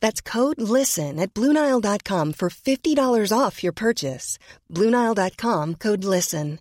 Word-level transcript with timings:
That's 0.00 0.20
code 0.20 0.60
LISTEN 0.60 1.18
at 1.18 1.32
Bluenile.com 1.34 2.32
for 2.34 2.48
$50 2.50 3.32
off 3.38 3.62
your 3.62 3.72
purchase. 3.72 4.38
Bluenile.com 4.72 5.74
code 5.76 6.04
LISTEN. 6.04 6.58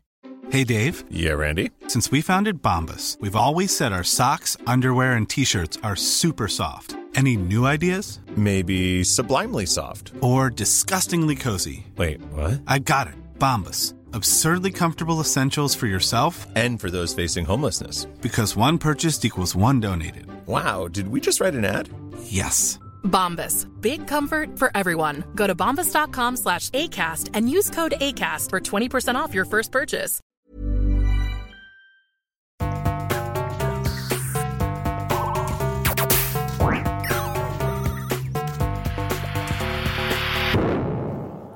Hey, 0.52 0.64
Dave. 0.64 1.04
Yeah, 1.12 1.34
Randy. 1.34 1.70
Since 1.88 2.10
we 2.12 2.22
founded 2.22 2.62
Bombus, 2.64 3.18
we've 3.22 3.36
always 3.36 3.76
said 3.76 3.94
our 3.94 4.04
socks, 4.04 4.58
underwear, 4.66 5.14
and 5.14 5.30
t 5.30 5.44
shirts 5.46 5.78
are 5.84 5.96
super 5.96 6.48
soft. 6.48 6.96
Any 7.16 7.38
new 7.38 7.66
ideas? 7.68 8.20
Maybe 8.36 9.04
sublimely 9.04 9.66
soft. 9.68 10.12
Or 10.22 10.50
disgustingly 10.50 11.36
cozy? 11.36 11.86
Wait, 11.98 12.20
what? 12.34 12.62
I 12.68 12.80
got 12.80 13.08
it. 13.08 13.14
Bombus. 13.38 13.94
Absurdly 14.14 14.72
comfortable 14.72 15.20
essentials 15.20 15.76
for 15.76 15.86
yourself 15.86 16.48
And 16.56 16.82
for 16.82 16.90
those 16.90 17.14
facing 17.14 17.46
homelessness. 17.46 18.06
because 18.22 18.56
one 18.56 18.78
purchased 18.80 19.24
equals 19.26 19.56
one 19.56 19.80
donated. 19.80 20.26
Wow, 20.48 20.88
did 20.88 21.08
we 21.10 21.20
just 21.22 21.40
write 21.42 21.54
an 21.54 21.64
ad? 21.66 21.90
Yes. 22.24 22.80
Bombas. 23.04 23.68
Big 23.82 24.08
comfort 24.08 24.58
for 24.58 24.72
everyone. 24.74 25.26
Go 25.36 25.48
to 25.48 25.56
bombas.com 25.56 26.38
slash 26.38 26.70
ACAST 26.70 27.32
and 27.34 27.50
use 27.50 27.70
code 27.70 27.96
ACAST 28.00 28.50
for 28.50 28.60
20% 28.62 29.16
off 29.16 29.34
your 29.34 29.46
first 29.46 29.72
purchase. 29.72 30.22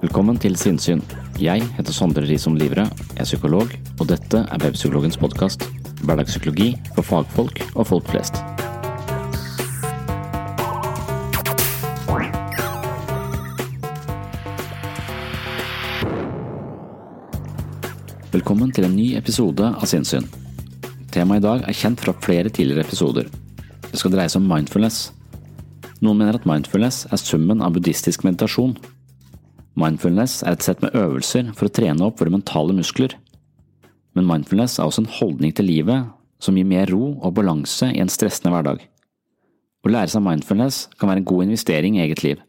Velkommen 0.03 0.37
til 0.37 0.57
Sinnsyn. 0.59 0.99
Jeg 1.41 1.63
heter 1.77 1.95
Sondre 1.95 2.21
Risom 2.27 2.57
Livre, 2.59 2.83
er 3.17 3.23
psykolog, 3.23 3.71
og 3.99 4.09
dette 4.11 4.43
er 4.43 4.61
Webpsykologens 4.61 5.17
podkast. 5.17 5.63
Hverdagspsykologi 6.03 6.73
for 6.93 7.07
fagfolk 7.07 7.63
og 7.73 7.87
folk 7.87 8.11
flest. 8.11 8.43
Velkommen 18.33 18.71
til 18.73 18.87
en 18.87 18.95
ny 18.97 19.11
episode 19.13 19.61
av 19.61 19.83
Sinnsyn. 19.85 20.23
Temaet 21.13 21.37
i 21.37 21.43
dag 21.43 21.65
er 21.69 21.75
kjent 21.77 21.99
fra 22.01 22.15
flere 22.17 22.49
tidligere 22.49 22.81
episoder. 22.81 23.27
Det 23.85 23.99
skal 24.01 24.09
dreie 24.15 24.31
seg 24.31 24.39
om 24.41 24.47
mindfulness. 24.49 25.11
Noen 26.01 26.17
mener 26.17 26.39
at 26.39 26.47
mindfulness 26.49 27.03
er 27.13 27.19
summen 27.21 27.59
av 27.61 27.75
buddhistisk 27.75 28.23
meditasjon. 28.25 28.71
Mindfulness 29.77 30.39
er 30.41 30.55
et 30.55 30.65
sett 30.65 30.81
med 30.81 30.97
øvelser 30.97 31.51
for 31.53 31.69
å 31.69 31.73
trene 31.77 32.07
opp 32.07 32.23
våre 32.23 32.33
mentale 32.33 32.73
muskler. 32.73 33.13
Men 34.17 34.25
mindfulness 34.25 34.79
er 34.79 34.89
også 34.89 35.03
en 35.03 35.13
holdning 35.19 35.53
til 35.53 35.69
livet 35.69 36.09
som 36.41 36.57
gir 36.57 36.65
mer 36.65 36.89
ro 36.89 37.11
og 37.13 37.35
balanse 37.37 37.91
i 37.93 38.01
en 38.01 38.09
stressende 38.09 38.55
hverdag. 38.55 38.81
Å 39.85 39.91
lære 39.93 40.09
seg 40.15 40.25
mindfulness 40.25 40.87
kan 40.97 41.11
være 41.11 41.21
en 41.21 41.29
god 41.29 41.51
investering 41.51 41.99
i 41.99 42.07
eget 42.07 42.25
liv. 42.25 42.41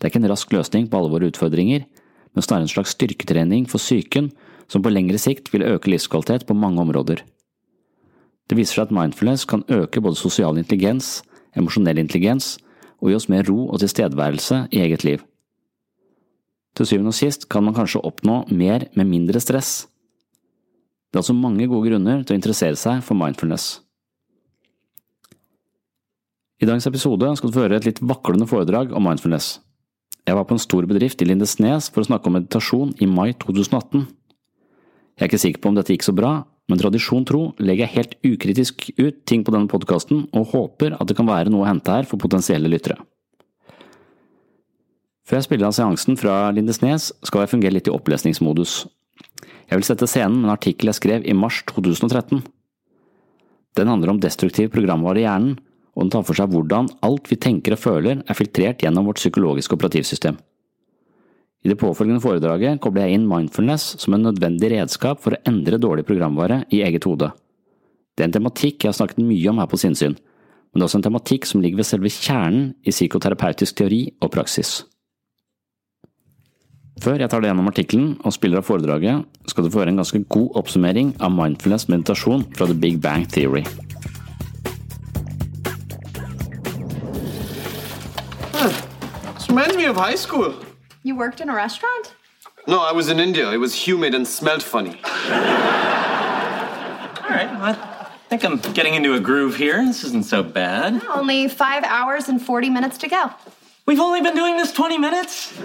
Det 0.00 0.08
er 0.08 0.14
ikke 0.14 0.22
en 0.24 0.32
rask 0.32 0.56
løsning 0.56 0.88
på 0.88 0.96
alle 0.96 1.12
våre 1.12 1.28
utfordringer, 1.28 1.84
men 2.32 2.48
snarere 2.48 2.64
en 2.64 2.74
slags 2.78 2.96
styrketrening 2.96 3.68
for 3.68 3.76
psyken 3.76 4.32
som 4.72 4.82
på 4.84 4.92
lengre 4.92 5.20
sikt 5.20 5.50
vil 5.52 5.66
øke 5.68 5.92
livskvalitet 5.92 6.46
på 6.48 6.56
mange 6.56 6.80
områder. 6.80 7.20
Det 8.48 8.56
viser 8.56 8.80
seg 8.80 8.88
at 8.88 8.96
mindfulness 8.96 9.44
kan 9.48 9.66
øke 9.68 10.00
både 10.00 10.18
sosial 10.18 10.56
intelligens, 10.60 11.20
emosjonell 11.56 12.00
intelligens 12.00 12.56
og 13.02 13.10
gi 13.10 13.18
oss 13.18 13.28
mer 13.28 13.44
ro 13.48 13.66
og 13.68 13.82
tilstedeværelse 13.82 14.66
i 14.72 14.82
eget 14.86 15.04
liv. 15.04 15.22
Til 16.72 16.88
syvende 16.88 17.12
og 17.12 17.18
sist 17.18 17.48
kan 17.52 17.64
man 17.66 17.76
kanskje 17.76 18.00
oppnå 18.00 18.46
mer 18.48 18.86
med 18.96 19.10
mindre 19.10 19.40
stress. 19.44 19.86
Det 21.12 21.18
er 21.18 21.24
altså 21.26 21.36
mange 21.36 21.68
gode 21.68 21.90
grunner 21.90 22.22
til 22.24 22.32
å 22.32 22.38
interessere 22.40 22.78
seg 22.80 23.02
for 23.04 23.18
mindfulness. 23.18 23.82
I 26.62 26.68
dagens 26.68 26.86
episode 26.86 27.28
skal 27.36 27.50
du 27.50 27.56
få 27.56 27.66
høre 27.66 27.80
et 27.80 27.88
litt 27.88 28.00
vaklende 28.00 28.46
foredrag 28.48 28.94
om 28.96 29.04
mindfulness. 29.04 29.58
Jeg 30.22 30.38
var 30.38 30.46
på 30.46 30.54
en 30.54 30.62
stor 30.62 30.86
bedrift 30.86 31.20
i 31.20 31.26
Lindesnes 31.26 31.88
for 31.90 32.04
å 32.04 32.06
snakke 32.06 32.30
om 32.30 32.36
meditasjon 32.38 32.94
i 33.02 33.08
mai 33.10 33.32
2018. 33.42 34.06
Jeg 35.18 35.26
er 35.26 35.30
ikke 35.30 35.42
sikker 35.42 35.62
på 35.62 35.70
om 35.70 35.76
dette 35.76 35.94
gikk 35.94 36.06
så 36.06 36.14
bra, 36.16 36.32
men 36.70 36.80
tradisjon 36.80 37.24
tro 37.28 37.42
legger 37.60 37.84
jeg 37.84 37.94
helt 37.96 38.14
ukritisk 38.24 38.86
ut 38.96 39.18
ting 39.28 39.42
på 39.44 39.52
denne 39.54 39.70
podkasten 39.70 40.26
og 40.32 40.52
håper 40.54 40.96
at 40.96 41.08
det 41.10 41.16
kan 41.18 41.28
være 41.28 41.52
noe 41.52 41.66
å 41.66 41.68
hente 41.68 41.92
her 41.92 42.08
for 42.08 42.22
potensielle 42.22 42.70
lyttere. 42.70 42.96
Før 45.28 45.38
jeg 45.38 45.46
spiller 45.46 45.68
av 45.68 45.76
seansen 45.76 46.18
fra 46.18 46.36
Lindesnes, 46.54 47.10
skal 47.24 47.44
jeg 47.44 47.52
fungere 47.52 47.76
litt 47.76 47.90
i 47.90 47.94
opplesningsmodus. 47.94 48.82
Jeg 49.70 49.78
vil 49.78 49.86
sette 49.86 50.08
scenen 50.10 50.40
med 50.40 50.50
en 50.50 50.56
artikkel 50.56 50.90
jeg 50.90 50.98
skrev 50.98 51.26
i 51.28 51.36
mars 51.36 51.62
2013. 51.70 52.42
Den 53.78 53.88
handler 53.88 54.12
om 54.12 54.20
destruktiv 54.20 54.72
programvare 54.74 55.22
i 55.22 55.26
hjernen, 55.26 55.54
og 55.92 56.04
den 56.04 56.12
tar 56.12 56.24
for 56.28 56.36
seg 56.36 56.52
hvordan 56.52 56.90
alt 57.04 57.28
vi 57.30 57.38
tenker 57.40 57.76
og 57.76 57.80
føler 57.80 58.24
er 58.24 58.36
filtrert 58.36 58.82
gjennom 58.84 59.08
vårt 59.08 59.20
psykologiske 59.20 59.76
operativsystem. 59.76 60.36
I 61.62 61.70
det 61.70 61.78
påfølgende 61.78 62.22
foredraget 62.22 62.80
kobler 62.82 63.06
jeg 63.06 63.20
inn 63.20 63.28
mindfulness 63.30 63.92
som 64.02 64.16
en 64.16 64.24
nødvendig 64.26 64.72
redskap 64.72 65.20
for 65.22 65.36
å 65.36 65.42
endre 65.46 65.78
dårlig 65.78 66.04
programvare 66.08 66.64
i 66.74 66.82
eget 66.82 67.06
hode. 67.06 67.30
Det 68.16 68.24
er 68.24 68.30
en 68.30 68.34
tematikk 68.34 68.82
jeg 68.82 68.90
har 68.90 68.98
snakket 68.98 69.22
mye 69.22 69.50
om 69.52 69.60
her 69.62 69.68
på 69.70 69.78
Sinnsyn, 69.78 70.16
men 70.16 70.80
det 70.80 70.82
er 70.82 70.88
også 70.88 70.98
en 70.98 71.06
tematikk 71.06 71.46
som 71.46 71.62
ligger 71.62 71.78
ved 71.78 71.86
selve 71.86 72.10
kjernen 72.10 72.72
i 72.82 72.94
psykoterapeutisk 72.94 73.78
teori 73.78 74.02
og 74.18 74.32
praksis. 74.34 74.80
Før 77.02 77.22
jeg 77.22 77.30
tar 77.30 77.42
det 77.42 77.48
gjennom 77.50 77.70
artikkelen 77.70 78.10
og 78.26 78.34
spiller 78.34 78.60
av 78.60 78.66
foredraget, 78.66 79.22
skal 79.50 79.64
du 79.64 79.70
få 79.70 79.82
høre 79.82 79.94
en 79.94 80.02
ganske 80.02 80.22
god 80.34 80.58
oppsummering 80.58 81.14
av 81.22 81.32
mindfulness 81.34 81.88
meditasjon 81.90 82.44
fra 82.58 82.66
The 82.66 82.78
Big 82.78 83.00
Bang 83.02 83.26
Theory. 83.30 83.64
Reminds 89.52 89.76
me 89.76 89.84
of 89.84 89.96
high 89.96 90.16
school. 90.16 90.54
You 91.02 91.16
worked 91.16 91.40
in 91.40 91.48
a 91.48 91.54
restaurant? 91.54 92.14
No, 92.68 92.80
I 92.80 92.92
was 92.92 93.08
in 93.08 93.18
India. 93.18 93.50
It 93.50 93.56
was 93.56 93.74
humid 93.74 94.14
and 94.14 94.26
smelled 94.26 94.62
funny. 94.62 95.00
All 95.04 95.30
right, 97.28 97.48
I 97.50 98.08
think 98.28 98.44
I'm 98.44 98.58
getting 98.72 98.94
into 98.94 99.14
a 99.14 99.20
groove 99.20 99.56
here. 99.56 99.84
This 99.84 100.04
isn't 100.04 100.26
so 100.26 100.44
bad. 100.44 101.02
Only 101.06 101.48
five 101.48 101.82
hours 101.82 102.28
and 102.28 102.40
40 102.40 102.70
minutes 102.70 102.98
to 102.98 103.08
go. 103.08 103.30
We've 103.84 103.98
only 103.98 104.20
been 104.20 104.36
doing 104.36 104.56
this 104.56 104.72
20 104.72 104.98
minutes? 104.98 105.58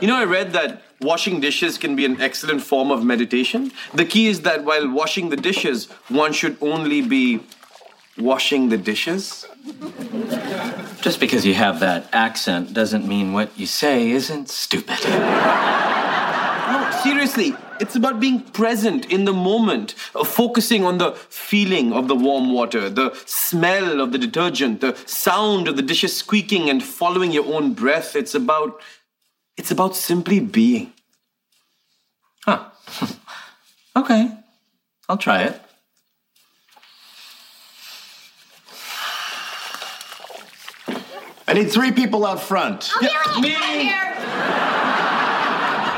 You 0.00 0.08
know, 0.08 0.16
I 0.16 0.24
read 0.24 0.52
that 0.54 0.82
washing 1.00 1.38
dishes 1.40 1.78
can 1.78 1.94
be 1.94 2.04
an 2.04 2.20
excellent 2.20 2.62
form 2.62 2.90
of 2.90 3.04
meditation. 3.04 3.70
The 3.94 4.04
key 4.04 4.26
is 4.26 4.40
that 4.40 4.64
while 4.64 4.90
washing 4.90 5.28
the 5.28 5.36
dishes, 5.36 5.88
one 6.08 6.32
should 6.32 6.56
only 6.60 7.00
be 7.00 7.44
washing 8.18 8.70
the 8.70 8.76
dishes. 8.76 9.46
Just 11.00 11.20
because 11.20 11.46
you 11.46 11.54
have 11.54 11.80
that 11.80 12.08
accent 12.12 12.74
doesn't 12.74 13.06
mean 13.06 13.32
what 13.32 13.56
you 13.58 13.66
say 13.66 14.10
isn't 14.10 14.48
stupid. 14.48 14.98
No, 15.04 16.90
seriously, 17.02 17.54
it's 17.80 17.96
about 17.96 18.20
being 18.20 18.40
present 18.40 19.06
in 19.10 19.24
the 19.24 19.32
moment, 19.32 19.94
uh, 20.14 20.24
focusing 20.24 20.84
on 20.84 20.98
the 20.98 21.12
feeling 21.12 21.92
of 21.92 22.08
the 22.08 22.14
warm 22.14 22.52
water, 22.52 22.90
the 22.90 23.14
smell 23.26 24.00
of 24.00 24.12
the 24.12 24.18
detergent, 24.18 24.80
the 24.80 24.96
sound 25.06 25.68
of 25.68 25.76
the 25.76 25.82
dishes 25.82 26.16
squeaking, 26.16 26.68
and 26.68 26.82
following 26.82 27.32
your 27.32 27.46
own 27.54 27.74
breath. 27.74 28.14
It's 28.16 28.34
about 28.34 28.80
It's 29.56 29.70
about 29.70 29.94
simply 29.94 30.40
being. 30.40 30.92
Huh. 32.44 32.70
okay. 33.96 34.32
I'll 35.08 35.16
try 35.16 35.42
it. 35.44 35.63
I 41.54 41.58
need 41.58 41.70
three 41.70 41.92
people 41.92 42.26
out 42.26 42.40
front. 42.40 42.90
Me! 43.40 43.54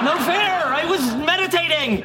No 0.04 0.14
fair! 0.28 0.68
I 0.68 0.84
was 0.84 1.00
meditating! 1.16 2.04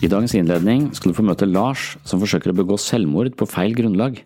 I 0.00 0.08
dagens 0.08 0.32
innledning 0.34 0.94
skal 0.96 1.12
du 1.12 1.18
få 1.18 1.26
møte 1.28 1.44
Lars 1.44 1.98
som 2.08 2.22
forsøker 2.22 2.54
å 2.54 2.56
begå 2.62 2.78
selvmord 2.80 3.36
på 3.36 3.44
feil 3.52 3.76
grunnlag. 3.76 4.22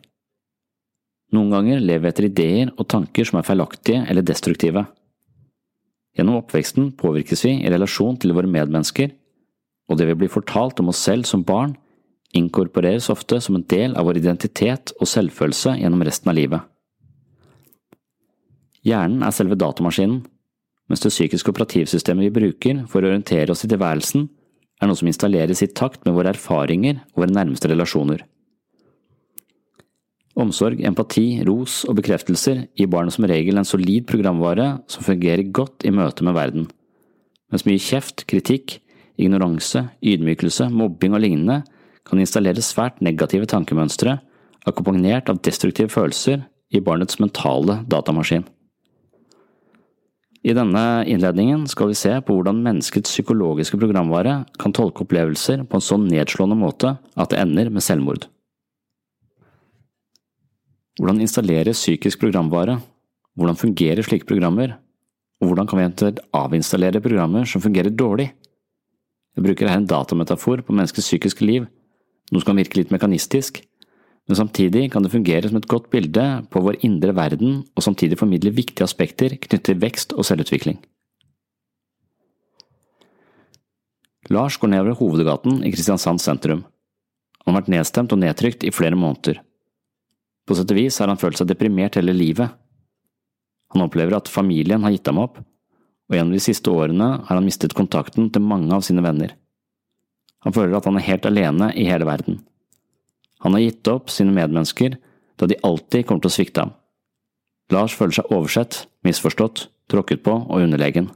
Noen 1.35 1.51
ganger 1.51 1.83
lever 1.83 2.05
vi 2.05 2.13
etter 2.13 2.29
ideer 2.29 2.71
og 2.77 2.87
tanker 2.87 3.27
som 3.27 3.41
er 3.41 3.49
feilaktige 3.51 4.05
eller 4.07 4.23
destruktive. 4.23 4.87
Gjennom 6.15 6.39
oppveksten 6.45 6.93
påvirkes 7.03 7.43
vi 7.49 7.57
i 7.65 7.75
relasjon 7.75 8.23
til 8.23 8.31
våre 8.39 8.47
medmennesker, 8.47 9.11
og 9.91 9.99
det 9.99 10.09
vi 10.11 10.19
blir 10.23 10.33
fortalt 10.33 10.81
om 10.81 10.91
oss 10.93 11.01
selv 11.03 11.27
som 11.29 11.45
barn, 11.47 11.77
inkorporeres 12.33 13.11
ofte 13.13 13.41
som 13.45 13.59
en 13.59 13.67
del 13.69 13.97
av 13.99 14.07
vår 14.09 14.23
identitet 14.23 14.95
og 14.99 15.09
selvfølelse 15.11 15.77
gjennom 15.81 16.05
resten 16.07 16.33
av 16.33 16.39
livet. 16.39 16.69
Hjernen 18.83 19.23
er 19.23 19.35
selve 19.35 19.59
datamaskinen, 19.59 20.23
mens 20.91 21.05
det 21.05 21.13
psykiske 21.13 21.53
operativsystemet 21.53 22.27
vi 22.27 22.35
bruker 22.41 22.85
for 22.91 23.03
å 23.03 23.13
orientere 23.13 23.55
oss 23.55 23.63
i 23.67 23.71
tilværelsen, 23.71 24.27
er 24.83 24.91
noe 24.91 24.99
som 24.99 25.07
installeres 25.07 25.63
i 25.63 25.71
takt 25.71 26.03
med 26.07 26.17
våre 26.17 26.33
erfaringer 26.35 26.99
og 27.13 27.23
våre 27.23 27.37
nærmeste 27.37 27.71
relasjoner. 27.71 28.25
Omsorg, 30.43 30.81
empati, 30.89 31.43
ros 31.45 31.83
og 31.85 31.99
bekreftelser 32.01 32.65
gir 32.79 32.89
barnet 32.91 33.15
som 33.15 33.27
regel 33.29 33.61
en 33.61 33.69
solid 33.69 34.07
programvare 34.09 34.79
som 34.91 35.05
fungerer 35.05 35.53
godt 35.55 35.85
i 35.85 35.93
møte 35.93 36.25
med 36.25 36.35
verden, 36.35 36.67
mens 37.53 37.67
mye 37.69 37.81
kjeft, 37.81 38.25
kritikk, 38.27 38.79
ignoranse, 39.21 39.87
ydmykelse, 40.03 40.69
mobbing 40.73 41.17
og 41.17 41.23
lignende 41.25 41.63
kan 42.09 42.21
installere 42.23 42.65
svært 42.65 43.03
negative 43.05 43.47
tankemønstre, 43.51 44.19
akkompagnert 44.67 45.31
av 45.31 45.41
destruktive 45.45 45.93
følelser 45.93 46.45
i 46.73 46.81
barnets 46.81 47.19
mentale 47.21 47.83
datamaskin. 47.91 48.45
I 50.43 50.55
denne 50.59 51.05
innledningen 51.07 51.69
skal 51.71 51.93
vi 51.93 51.99
se 51.99 52.17
på 52.27 52.35
hvordan 52.35 52.65
menneskets 52.65 53.13
psykologiske 53.15 53.79
programvare 53.79 54.41
kan 54.59 54.75
tolke 54.75 55.05
opplevelser 55.05 55.63
på 55.69 55.79
en 55.79 55.85
sånn 55.87 56.09
nedslående 56.11 56.59
måte 56.59 56.97
at 57.15 57.31
det 57.31 57.39
ender 57.39 57.71
med 57.71 57.85
selvmord. 57.87 58.27
Hvordan 60.99 61.23
installeres 61.23 61.79
psykisk 61.79 62.21
programvare? 62.25 62.81
Hvordan 63.39 63.57
fungerer 63.61 64.05
slike 64.05 64.27
programmer? 64.29 64.75
Og 65.41 65.49
hvordan 65.49 65.69
kan 65.71 65.79
vi 65.79 65.87
eventuelt 65.87 66.21
avinstallere 66.37 67.01
programmer 67.03 67.47
som 67.49 67.63
fungerer 67.63 67.95
dårlig? 67.95 68.33
Jeg 69.37 69.47
bruker 69.47 69.71
her 69.71 69.81
en 69.81 69.89
datametafor 69.89 70.61
på 70.67 70.75
menneskets 70.77 71.09
psykiske 71.09 71.45
liv, 71.47 71.69
noe 72.33 72.43
som 72.43 72.51
kan 72.51 72.61
virke 72.61 72.81
litt 72.81 72.93
mekanistisk, 72.93 73.63
men 74.29 74.39
samtidig 74.39 74.87
kan 74.93 75.03
det 75.03 75.13
fungere 75.13 75.49
som 75.49 75.59
et 75.59 75.69
godt 75.69 75.89
bilde 75.91 76.25
på 76.53 76.63
vår 76.63 76.79
indre 76.87 77.15
verden 77.17 77.63
og 77.75 77.85
samtidig 77.85 78.21
formidle 78.21 78.53
viktige 78.55 78.87
aspekter 78.87 79.35
knyttet 79.35 79.65
til 79.67 79.81
vekst 79.83 80.15
og 80.15 80.27
selvutvikling. 80.29 80.79
Lars 84.31 84.57
går 84.57 84.71
nedover 84.71 84.97
hovedgaten 85.01 85.65
i 85.67 85.73
Kristiansand 85.75 86.23
sentrum. 86.23 86.63
Han 87.43 87.55
har 87.55 87.65
vært 87.65 87.73
nedstemt 87.75 88.13
og 88.15 88.21
nedtrykt 88.23 88.63
i 88.63 88.71
flere 88.71 88.97
måneder. 88.97 89.41
På 90.47 90.55
sett 90.55 90.71
og 90.71 90.79
vis 90.79 90.99
har 91.03 91.11
han 91.11 91.19
følt 91.19 91.41
seg 91.41 91.49
deprimert 91.51 91.99
hele 91.99 92.15
livet. 92.15 92.55
Han 93.75 93.83
opplever 93.85 94.15
at 94.15 94.31
familien 94.31 94.85
har 94.87 94.95
gitt 94.95 95.09
ham 95.11 95.21
opp, 95.23 95.41
og 96.11 96.17
gjennom 96.17 96.35
de 96.35 96.43
siste 96.43 96.71
årene 96.71 97.09
har 97.27 97.37
han 97.39 97.47
mistet 97.47 97.77
kontakten 97.77 98.31
til 98.33 98.45
mange 98.45 98.73
av 98.75 98.85
sine 98.87 99.05
venner. 99.05 99.35
Han 100.43 100.55
føler 100.55 100.77
at 100.77 100.89
han 100.89 100.99
er 100.99 101.07
helt 101.07 101.27
alene 101.29 101.71
i 101.79 101.87
hele 101.87 102.09
verden. 102.09 102.41
Han 103.43 103.55
har 103.57 103.65
gitt 103.65 103.89
opp 103.91 104.11
sine 104.11 104.35
medmennesker 104.35 104.99
da 105.41 105.49
de 105.51 105.59
alltid 105.67 106.07
kommer 106.07 106.23
til 106.25 106.33
å 106.33 106.37
svikte 106.37 106.65
ham. 106.65 106.75
Lars 107.73 107.95
føler 107.97 108.15
seg 108.19 108.31
oversett, 108.35 108.85
misforstått, 109.07 109.67
tråkket 109.91 110.23
på 110.27 110.35
og 110.43 110.63
underlegen. 110.63 111.09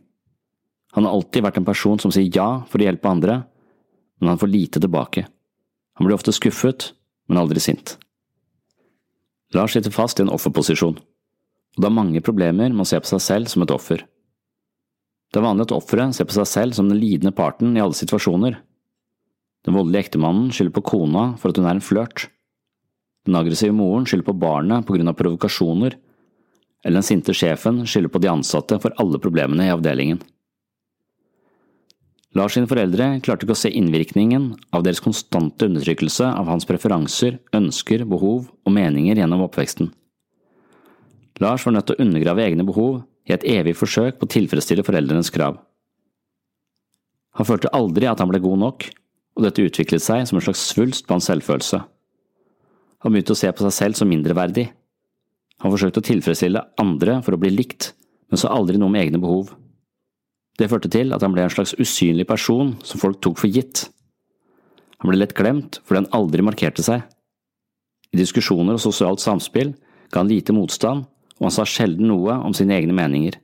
Han 0.97 1.05
har 1.05 1.13
alltid 1.13 1.45
vært 1.45 1.61
en 1.61 1.69
person 1.69 2.01
som 2.01 2.13
sier 2.15 2.31
ja 2.33 2.65
for 2.71 2.81
å 2.81 2.87
hjelpe 2.87 3.11
andre, 3.11 3.43
men 4.21 4.33
han 4.33 4.41
får 4.41 4.53
lite 4.53 4.81
tilbake. 4.81 5.27
Han 5.99 6.07
blir 6.07 6.17
ofte 6.17 6.33
skuffet, 6.33 6.93
men 7.29 7.41
aldri 7.43 7.61
sint. 7.61 7.97
Lars 9.55 9.77
sitter 9.77 9.93
fast 9.95 10.19
i 10.19 10.25
en 10.25 10.33
offerposisjon, 10.33 10.97
og 10.97 11.79
det 11.83 11.89
er 11.89 11.95
mange 11.95 12.23
problemer 12.25 12.73
med 12.73 12.87
å 12.87 12.89
se 12.89 12.99
på 13.01 13.11
seg 13.11 13.23
selv 13.23 13.53
som 13.53 13.63
et 13.65 13.75
offer. 13.75 14.03
Det 15.33 15.41
er 15.41 15.47
vanlig 15.47 15.67
at 15.67 15.75
offeret 15.77 16.17
ser 16.17 16.29
på 16.29 16.37
seg 16.37 16.49
selv 16.49 16.77
som 16.77 16.89
den 16.91 17.01
lidende 17.01 17.35
parten 17.35 17.75
i 17.77 17.83
alle 17.83 17.97
situasjoner. 17.97 18.61
Den 19.67 19.75
voldelige 19.75 20.07
ektemannen 20.07 20.53
skylder 20.55 20.77
på 20.77 20.85
kona 20.93 21.27
for 21.41 21.51
at 21.51 21.59
hun 21.59 21.67
er 21.67 21.77
en 21.77 21.85
flørt. 21.85 22.29
Den 23.27 23.39
aggressive 23.39 23.75
moren 23.75 24.07
skylder 24.07 24.29
på 24.29 24.39
barnet 24.39 24.87
på 24.87 24.95
grunn 24.95 25.11
av 25.11 25.19
provokasjoner, 25.19 25.97
eller 26.87 27.01
den 27.01 27.07
sinte 27.07 27.35
sjefen 27.35 27.83
skylder 27.89 28.13
på 28.15 28.23
de 28.23 28.31
ansatte 28.31 28.79
for 28.83 28.95
alle 29.03 29.19
problemene 29.23 29.67
i 29.67 29.73
avdelingen. 29.75 30.21
Lars 32.37 32.55
sine 32.55 32.69
foreldre 32.69 33.15
klarte 33.25 33.47
ikke 33.47 33.57
å 33.57 33.59
se 33.59 33.73
innvirkningen 33.73 34.51
av 34.77 34.85
deres 34.85 35.01
konstante 35.03 35.67
undertrykkelse 35.67 36.29
av 36.29 36.51
hans 36.51 36.69
preferanser, 36.69 37.41
ønsker, 37.57 38.05
behov 38.07 38.51
og 38.53 38.75
meninger 38.77 39.17
gjennom 39.19 39.47
oppveksten. 39.47 39.89
Lars 41.41 41.65
var 41.67 41.75
nødt 41.77 41.89
til 41.89 41.97
å 41.97 42.05
undergrave 42.05 42.45
egne 42.45 42.67
behov 42.69 43.01
i 43.27 43.35
et 43.35 43.45
evig 43.47 43.75
forsøk 43.79 44.21
på 44.21 44.29
å 44.29 44.33
tilfredsstille 44.37 44.85
foreldrenes 44.87 45.33
krav. 45.35 45.59
Han 47.37 47.49
følte 47.49 47.73
aldri 47.77 48.09
at 48.09 48.23
han 48.23 48.31
ble 48.31 48.41
god 48.41 48.63
nok, 48.63 48.87
og 49.37 49.45
dette 49.45 49.67
utviklet 49.67 50.03
seg 50.03 50.25
som 50.29 50.39
en 50.39 50.47
slags 50.47 50.63
svulst 50.71 51.07
på 51.07 51.17
hans 51.17 51.29
selvfølelse. 51.29 51.83
Han 53.05 53.13
begynte 53.13 53.35
å 53.35 53.39
se 53.39 53.51
på 53.53 53.67
seg 53.67 53.75
selv 53.77 53.99
som 53.99 54.09
mindreverdig. 54.09 54.71
Han 55.63 55.73
forsøkte 55.73 56.01
å 56.01 56.07
tilfredsstille 56.07 56.63
andre 56.81 57.19
for 57.27 57.37
å 57.37 57.41
bli 57.41 57.53
likt, 57.53 57.91
men 58.31 58.41
så 58.41 58.51
aldri 58.53 58.81
noe 58.81 58.93
med 58.93 59.05
egne 59.05 59.21
behov. 59.23 59.53
Det 60.57 60.71
førte 60.73 60.89
til 60.93 61.13
at 61.13 61.21
han 61.25 61.35
ble 61.35 61.45
en 61.45 61.53
slags 61.53 61.75
usynlig 61.77 62.25
person 62.29 62.73
som 62.87 63.01
folk 63.01 63.21
tok 63.25 63.43
for 63.43 63.53
gitt. 63.53 63.85
Han 65.03 65.11
ble 65.11 65.21
lett 65.21 65.37
glemt 65.37 65.81
fordi 65.85 66.03
han 66.03 66.15
aldri 66.17 66.45
markerte 66.45 66.85
seg. 66.85 67.05
I 68.15 68.21
diskusjoner 68.23 68.79
og 68.79 68.83
sosialt 68.83 69.21
samspill 69.21 69.75
ga 70.09 70.23
han 70.23 70.31
lite 70.31 70.55
motstand, 70.57 71.05
og 71.41 71.49
han 71.49 71.55
sa 71.55 71.67
sjelden 71.69 72.09
noe 72.11 72.39
om 72.47 72.55
sine 72.57 72.77
egne 72.79 72.97
meninger. 72.97 73.37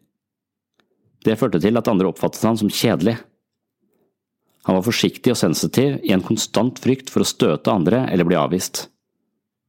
Det 1.23 1.39
førte 1.39 1.61
til 1.63 1.79
at 1.79 1.91
andre 1.91 2.09
oppfattet 2.11 2.45
han 2.47 2.59
som 2.59 2.73
kjedelig. 2.73 3.19
Han 4.67 4.79
var 4.79 4.87
forsiktig 4.87 5.35
og 5.35 5.39
sensitiv 5.39 5.99
i 6.07 6.15
en 6.15 6.25
konstant 6.25 6.79
frykt 6.83 7.11
for 7.11 7.23
å 7.23 7.29
støte 7.29 7.73
andre 7.73 8.05
eller 8.11 8.27
bli 8.27 8.39
avvist. 8.39 8.87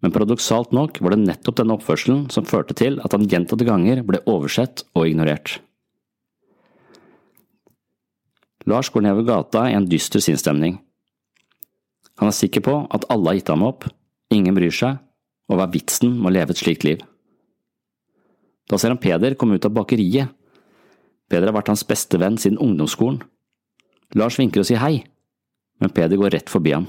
Men 0.03 0.13
paradoksalt 0.13 0.73
nok 0.75 0.99
var 1.01 1.13
det 1.13 1.23
nettopp 1.23 1.61
denne 1.61 1.77
oppførselen 1.77 2.25
som 2.33 2.47
førte 2.47 2.75
til 2.77 2.99
at 3.05 3.13
han 3.15 3.27
gjentatte 3.29 3.67
ganger 3.67 4.03
ble 4.05 4.19
oversett 4.29 4.83
og 4.93 5.07
ignorert. 5.07 5.61
Lars 8.69 8.89
går 8.91 9.05
nedover 9.05 9.27
gata 9.27 9.67
i 9.69 9.77
en 9.77 9.87
dyster 9.89 10.23
sinnsstemning. 10.23 10.77
Han 12.19 12.29
er 12.29 12.35
sikker 12.35 12.63
på 12.63 12.75
at 12.93 13.07
alle 13.11 13.31
har 13.31 13.39
gitt 13.39 13.51
ham 13.51 13.65
opp, 13.67 13.87
ingen 14.31 14.55
bryr 14.55 14.75
seg, 14.75 14.99
og 15.49 15.57
hva 15.57 15.67
er 15.67 15.73
vitsen 15.73 16.13
med 16.19 16.31
å 16.31 16.35
leve 16.37 16.55
et 16.55 16.61
slikt 16.61 16.85
liv? 16.87 17.01
Da 18.69 18.79
ser 18.79 18.93
han 18.93 19.01
Peder 19.01 19.35
komme 19.39 19.57
ut 19.57 19.65
av 19.67 19.73
bakeriet. 19.75 20.31
Peder 21.29 21.49
har 21.49 21.57
vært 21.57 21.71
hans 21.73 21.85
beste 21.87 22.19
venn 22.21 22.37
siden 22.39 22.61
ungdomsskolen. 22.61 23.21
Lars 24.19 24.37
vinker 24.39 24.61
og 24.61 24.67
sier 24.69 24.81
hei, 24.83 25.03
men 25.81 25.91
Peder 25.93 26.19
går 26.21 26.35
rett 26.35 26.51
forbi 26.51 26.75
ham. 26.75 26.87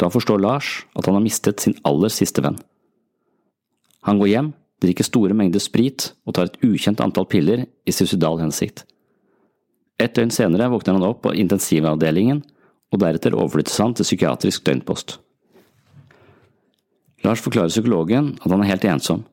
Da 0.00 0.08
forstår 0.12 0.40
Lars 0.42 0.84
at 0.96 1.06
han 1.06 1.16
har 1.16 1.24
mistet 1.24 1.62
sin 1.62 1.76
aller 1.88 2.12
siste 2.12 2.42
venn. 2.44 2.58
Han 4.08 4.20
går 4.20 4.30
hjem, 4.32 4.50
drikker 4.82 5.06
store 5.06 5.36
mengder 5.36 5.62
sprit 5.62 6.10
og 6.26 6.36
tar 6.36 6.50
et 6.50 6.58
ukjent 6.64 7.00
antall 7.02 7.26
piller 7.28 7.64
i 7.66 7.94
suicidal 7.94 8.40
hensikt. 8.42 8.84
Et 9.98 10.12
døgn 10.12 10.32
senere 10.34 10.68
våkner 10.72 10.98
han 10.98 11.06
opp 11.06 11.22
på 11.24 11.32
intensivavdelingen, 11.40 12.42
og 12.92 13.00
deretter 13.02 13.34
overflyttes 13.34 13.78
han 13.82 13.96
til 13.96 14.06
psykiatrisk 14.06 14.66
døgnpost. 14.66 15.16
Lars 17.24 17.42
forklarer 17.42 17.72
psykologen 17.72 18.34
at 18.42 18.52
han 18.52 18.62
er 18.62 18.70
helt 18.70 18.84
ensom. 18.86 19.24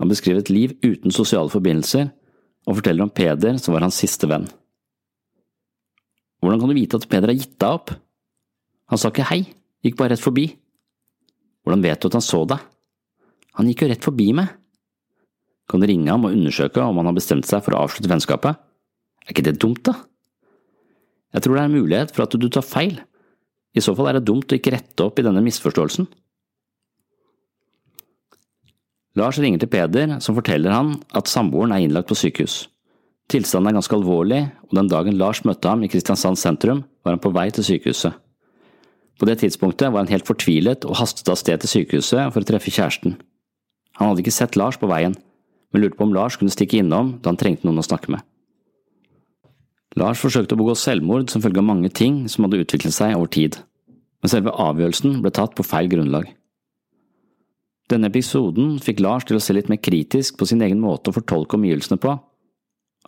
Han 0.00 0.10
beskriver 0.12 0.42
et 0.42 0.52
liv 0.52 0.74
uten 0.84 1.14
sosiale 1.14 1.52
forbindelser, 1.52 2.10
og 2.66 2.80
forteller 2.80 3.06
om 3.06 3.12
Peder 3.14 3.58
som 3.62 3.76
var 3.76 3.86
hans 3.86 3.98
siste 4.02 4.28
venn. 4.28 4.48
Hvordan 6.42 6.60
kan 6.60 6.70
du 6.70 6.76
vite 6.76 6.98
at 6.98 7.08
Peder 7.08 7.32
har 7.32 7.38
gitt 7.38 7.56
deg 7.62 7.78
opp? 7.78 7.92
Han 8.90 9.00
sa 9.00 9.10
ikke 9.10 9.28
hei, 9.30 9.40
gikk 9.86 9.96
bare 9.98 10.14
rett 10.14 10.22
forbi. 10.22 10.48
Hvordan 11.64 11.82
vet 11.82 12.02
du 12.02 12.10
at 12.10 12.18
han 12.18 12.26
så 12.26 12.42
deg? 12.46 12.62
Han 13.56 13.70
gikk 13.70 13.82
jo 13.82 13.90
rett 13.90 14.04
forbi 14.04 14.28
meg. 14.36 14.52
Kan 15.66 15.82
du 15.82 15.88
ringe 15.88 16.12
ham 16.12 16.26
og 16.28 16.34
undersøke 16.36 16.82
om 16.82 17.00
han 17.00 17.08
har 17.08 17.16
bestemt 17.16 17.48
seg 17.48 17.64
for 17.64 17.74
å 17.74 17.86
avslutte 17.86 18.10
vennskapet? 18.10 18.60
Er 19.26 19.34
ikke 19.34 19.46
det 19.48 19.56
dumt, 19.62 19.82
da? 19.88 19.96
Jeg 21.34 21.42
tror 21.42 21.56
det 21.56 21.62
er 21.62 21.70
en 21.70 21.74
mulighet 21.74 22.12
for 22.14 22.26
at 22.26 22.36
du 22.38 22.46
tar 22.52 22.66
feil. 22.66 23.00
I 23.76 23.82
så 23.82 23.94
fall 23.96 24.12
er 24.12 24.18
det 24.18 24.28
dumt 24.28 24.52
å 24.52 24.58
ikke 24.58 24.72
rette 24.76 25.04
opp 25.04 25.18
i 25.18 25.24
denne 25.26 25.42
misforståelsen. 25.44 26.06
Lars 29.16 29.38
ringer 29.40 29.62
til 29.62 29.70
Peder, 29.72 30.18
som 30.20 30.36
forteller 30.36 30.74
han 30.74 30.96
at 31.16 31.30
samboeren 31.32 31.72
er 31.72 31.84
innlagt 31.84 32.10
på 32.10 32.18
sykehus. 32.18 32.66
Tilstanden 33.32 33.72
er 33.72 33.78
ganske 33.78 33.96
alvorlig, 33.96 34.42
og 34.68 34.76
den 34.76 34.90
dagen 34.92 35.16
Lars 35.18 35.40
møtte 35.48 35.70
ham 35.72 35.82
i 35.82 35.88
Kristiansand 35.90 36.38
sentrum, 36.38 36.84
var 37.02 37.16
han 37.16 37.22
på 37.22 37.32
vei 37.34 37.48
til 37.50 37.64
sykehuset. 37.66 38.14
På 39.16 39.26
det 39.26 39.38
tidspunktet 39.40 39.88
var 39.88 40.04
han 40.04 40.12
helt 40.12 40.28
fortvilet 40.28 40.84
og 40.84 40.98
hastet 41.00 41.30
av 41.32 41.40
sted 41.40 41.62
til 41.62 41.72
sykehuset 41.72 42.28
for 42.34 42.44
å 42.44 42.48
treffe 42.48 42.70
kjæresten. 42.70 43.16
Han 43.96 44.10
hadde 44.10 44.22
ikke 44.22 44.36
sett 44.36 44.58
Lars 44.60 44.76
på 44.76 44.90
veien, 44.90 45.16
men 45.72 45.82
lurte 45.82 45.96
på 45.96 46.04
om 46.04 46.12
Lars 46.14 46.36
kunne 46.36 46.52
stikke 46.52 46.82
innom 46.82 47.16
da 47.22 47.32
han 47.32 47.40
trengte 47.40 47.66
noen 47.66 47.80
å 47.80 47.86
snakke 47.86 48.12
med. 48.12 48.20
Lars 49.96 50.20
forsøkte 50.20 50.52
å 50.52 50.60
begå 50.60 50.74
selvmord 50.76 51.32
som 51.32 51.40
følge 51.40 51.62
av 51.62 51.70
mange 51.70 51.88
ting 51.88 52.26
som 52.28 52.44
hadde 52.44 52.60
utviklet 52.60 52.92
seg 52.92 53.16
over 53.16 53.32
tid, 53.32 53.56
men 54.20 54.32
selve 54.32 54.52
avgjørelsen 54.52 55.22
ble 55.24 55.32
tatt 55.32 55.56
på 55.56 55.64
feil 55.64 55.88
grunnlag. 55.88 56.28
Denne 57.86 58.08
episoden 58.10 58.80
fikk 58.82 58.98
Lars 59.04 59.26
til 59.28 59.38
å 59.38 59.42
se 59.42 59.54
litt 59.54 59.68
mer 59.70 59.78
kritisk 59.78 60.38
på 60.38 60.48
sin 60.50 60.62
egen 60.66 60.80
måte 60.82 61.12
å 61.12 61.14
fortolke 61.14 61.54
omgivelsene 61.58 62.00
på. 62.02 62.16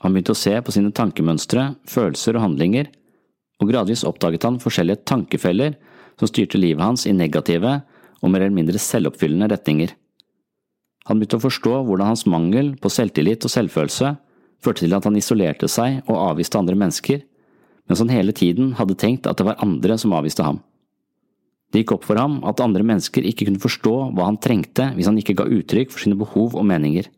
Han 0.04 0.14
begynte 0.14 0.36
å 0.36 0.38
se 0.38 0.54
på 0.62 0.74
sine 0.74 0.92
tankemønstre, 0.94 1.72
følelser 1.90 2.38
og 2.38 2.44
handlinger, 2.44 2.86
og 3.58 3.72
gradvis 3.72 4.04
oppdaget 4.06 4.46
han 4.46 4.60
forskjellige 4.62 5.02
tankefeller 5.10 5.74
som 6.18 6.30
styrte 6.30 6.60
livet 6.60 6.84
hans 6.84 7.08
i 7.10 7.14
negative 7.14 7.80
og 8.22 8.30
mer 8.30 8.44
eller 8.44 8.54
mindre 8.54 8.78
selvoppfyllende 8.82 9.50
retninger. 9.50 9.90
Han 11.10 11.18
begynte 11.18 11.40
å 11.40 11.46
forstå 11.48 11.74
hvordan 11.88 12.12
hans 12.12 12.26
mangel 12.30 12.74
på 12.78 12.90
selvtillit 12.92 13.46
og 13.48 13.50
selvfølelse 13.50 14.14
førte 14.62 14.84
til 14.84 14.94
at 14.94 15.06
han 15.08 15.18
isolerte 15.18 15.66
seg 15.70 16.04
og 16.06 16.20
avviste 16.20 16.58
andre 16.60 16.78
mennesker, 16.78 17.24
mens 17.88 18.02
han 18.02 18.12
hele 18.12 18.34
tiden 18.36 18.74
hadde 18.78 18.98
tenkt 19.00 19.26
at 19.26 19.40
det 19.40 19.46
var 19.48 19.58
andre 19.64 19.98
som 19.98 20.14
avviste 20.14 20.46
ham. 20.46 20.60
Det 21.68 21.82
gikk 21.82 21.98
opp 21.98 22.06
for 22.08 22.16
ham 22.20 22.38
at 22.48 22.62
andre 22.64 22.84
mennesker 22.86 23.26
ikke 23.28 23.48
kunne 23.48 23.60
forstå 23.60 23.94
hva 24.16 24.28
han 24.30 24.40
trengte 24.40 24.88
hvis 24.96 25.08
han 25.10 25.18
ikke 25.20 25.36
ga 25.40 25.48
uttrykk 25.58 25.92
for 25.92 26.04
sine 26.04 26.16
behov 26.18 26.56
og 26.56 26.66
meninger. 26.68 27.10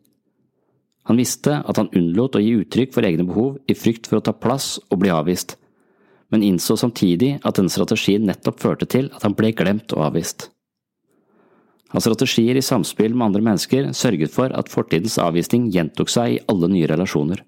Han 1.09 1.17
visste 1.17 1.57
at 1.63 1.79
han 1.79 1.89
unnlot 1.97 2.35
å 2.37 2.43
gi 2.43 2.53
uttrykk 2.59 2.93
for 2.93 3.07
egne 3.07 3.25
behov 3.27 3.57
i 3.71 3.77
frykt 3.77 4.09
for 4.09 4.19
å 4.19 4.25
ta 4.25 4.35
plass 4.35 4.75
og 4.89 4.99
bli 5.01 5.11
avvist, 5.13 5.55
men 6.31 6.43
innså 6.45 6.77
samtidig 6.79 7.37
at 7.41 7.57
denne 7.57 7.71
strategien 7.73 8.27
nettopp 8.27 8.59
førte 8.61 8.87
til 8.91 9.09
at 9.15 9.23
han 9.25 9.35
ble 9.37 9.53
glemt 9.55 9.95
og 9.95 10.05
avvist. 10.11 10.49
Hans 11.91 12.05
strategier 12.07 12.55
i 12.55 12.63
samspill 12.63 13.15
med 13.15 13.27
andre 13.31 13.43
mennesker 13.43 13.89
sørget 13.97 14.31
for 14.31 14.53
at 14.55 14.71
fortidens 14.71 15.17
avvisning 15.19 15.67
gjentok 15.73 16.11
seg 16.11 16.35
i 16.35 16.43
alle 16.51 16.69
nye 16.71 16.87
relasjoner. 16.87 17.41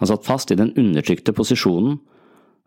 Han 0.00 0.10
satt 0.10 0.26
fast 0.26 0.50
i 0.52 0.58
den 0.58 0.74
undertrykte 0.80 1.32
posisjonen, 1.32 2.00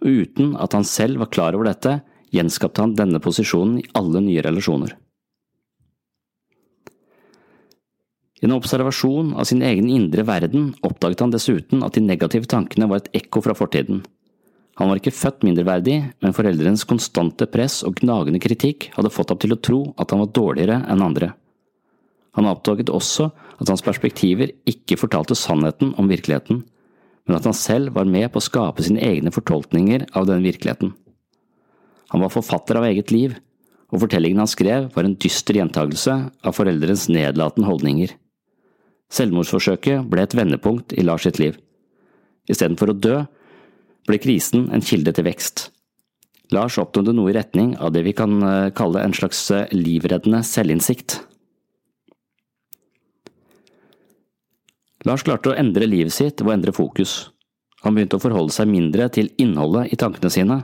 og 0.02 0.22
uten 0.24 0.56
at 0.62 0.74
han 0.74 0.86
selv 0.88 1.22
var 1.22 1.30
klar 1.34 1.58
over 1.58 1.70
dette, 1.70 2.00
gjenskapte 2.34 2.84
han 2.84 2.96
denne 2.98 3.22
posisjonen 3.24 3.81
i 3.81 3.88
alle 3.98 4.22
nye 4.24 4.43
relasjoner. 4.46 4.96
En 8.46 8.53
observasjon 8.53 9.31
av 9.34 9.48
sin 9.50 9.63
egen 9.65 9.89
indre 9.89 10.22
verden 10.27 10.69
oppdaget 10.86 11.24
han 11.24 11.34
dessuten 11.34 11.81
at 11.86 11.98
de 11.98 12.03
negative 12.05 12.46
tankene 12.50 12.89
var 12.89 13.01
et 13.01 13.10
ekko 13.24 13.41
fra 13.41 13.55
fortiden. 13.57 14.03
Han 14.77 14.91
var 14.91 15.00
ikke 15.00 15.15
født 15.15 15.41
mindreverdig, 15.48 15.96
men 16.22 16.36
foreldrenes 16.38 16.86
konstante 16.86 17.48
press 17.50 17.79
og 17.88 17.98
gnagende 17.98 18.41
kritikk 18.43 18.91
hadde 18.93 19.10
fått 19.10 19.34
ham 19.34 19.39
til 19.41 19.55
å 19.55 19.57
tro 19.57 19.79
at 19.98 20.13
han 20.13 20.22
var 20.22 20.36
dårligere 20.38 20.84
enn 20.86 21.01
andre. 21.01 21.31
Han 22.38 22.46
oppdaget 22.46 22.93
også 22.93 23.31
at 23.57 23.72
hans 23.72 23.81
perspektiver 23.81 24.53
ikke 24.69 25.00
fortalte 25.01 25.34
sannheten 25.34 25.96
om 25.98 26.12
virkeligheten, 26.12 26.62
men 27.25 27.39
at 27.39 27.50
han 27.50 27.57
selv 27.57 27.96
var 27.98 28.05
med 28.05 28.29
på 28.29 28.38
å 28.38 28.46
skape 28.46 28.86
sine 28.86 29.01
egne 29.01 29.34
fortolkninger 29.34 30.05
av 30.13 30.29
den 30.29 30.46
virkeligheten. 30.46 30.93
Han 32.14 32.24
var 32.24 32.32
forfatter 32.34 32.80
av 32.80 32.88
eget 32.88 33.12
liv, 33.12 33.36
og 33.92 34.04
fortellingen 34.04 34.42
han 34.44 34.52
skrev 34.52 34.90
var 34.96 35.08
en 35.08 35.16
dyster 35.20 35.60
gjentagelse 35.60 36.16
av 36.44 36.56
foreldrenes 36.56 37.08
nedlatende 37.12 37.68
holdninger. 37.70 38.14
Selvmordsforsøket 39.14 40.08
ble 40.12 40.26
et 40.26 40.36
vendepunkt 40.36 40.96
i 40.96 41.06
Lars 41.08 41.28
sitt 41.28 41.40
liv. 41.40 41.56
Istedenfor 42.52 42.92
å 42.92 43.00
dø, 43.00 43.18
ble 44.08 44.20
krisen 44.24 44.70
en 44.76 44.84
kilde 44.84 45.14
til 45.16 45.28
vekst. 45.28 45.70
Lars 46.56 46.78
oppnådde 46.80 47.16
noe 47.16 47.32
i 47.32 47.36
retning 47.36 47.74
av 47.84 47.92
det 47.96 48.06
vi 48.06 48.14
kan 48.16 48.38
eh, 48.40 48.70
kalle 48.76 49.04
en 49.04 49.16
slags 49.16 49.40
eh, 49.52 49.68
livreddende 49.76 50.40
selvinnsikt. 50.48 51.20
Lars 55.08 55.24
klarte 55.28 55.52
å 55.52 55.58
endre 55.60 55.88
livet 55.88 56.16
sitt 56.16 56.40
ved 56.40 56.52
å 56.52 56.56
endre 56.56 56.76
fokus. 56.76 57.30
Han 57.84 57.96
begynte 57.96 58.18
å 58.18 58.24
forholde 58.24 58.56
seg 58.56 58.72
mindre 58.72 59.10
til 59.14 59.30
innholdet 59.40 59.92
i 59.92 60.00
tankene 60.00 60.32
sine, 60.34 60.62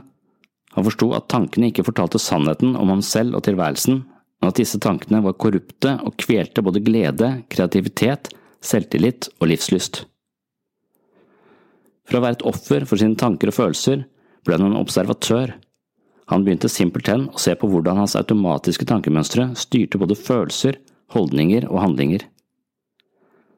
han 0.74 0.86
forsto 0.86 1.10
at 1.14 1.28
tankene 1.30 1.70
ikke 1.70 1.84
fortalte 1.86 2.20
sannheten 2.22 2.74
om 2.78 2.90
ham 2.90 3.02
selv 3.04 3.38
og 3.38 3.44
tilværelsen, 3.46 4.00
men 4.42 4.50
at 4.50 4.58
disse 4.58 4.80
tankene 4.82 5.22
var 5.24 5.36
korrupte 5.38 5.94
og 6.02 6.16
kvelte 6.20 6.64
både 6.66 6.82
glede, 6.84 7.30
kreativitet, 7.52 8.32
selvtillit 8.64 9.30
og 9.38 9.52
livslyst. 9.52 10.02
Fra 12.04 12.18
å 12.20 12.24
være 12.24 12.40
et 12.40 12.48
offer 12.48 12.84
for 12.88 13.00
sine 13.00 13.16
tanker 13.20 13.52
og 13.52 13.56
følelser, 13.56 14.04
ble 14.44 14.58
han 14.58 14.66
en 14.66 14.80
observatør. 14.80 15.54
Han 16.32 16.44
begynte 16.44 16.68
simpelthen 16.72 17.28
å 17.30 17.40
se 17.40 17.54
på 17.56 17.68
hvordan 17.70 18.02
hans 18.02 18.16
automatiske 18.18 18.86
tankemønstre 18.88 19.52
styrte 19.60 20.00
både 20.00 20.18
følelser, 20.18 20.80
holdninger 21.14 21.68
og 21.70 21.80
handlinger. 21.84 22.26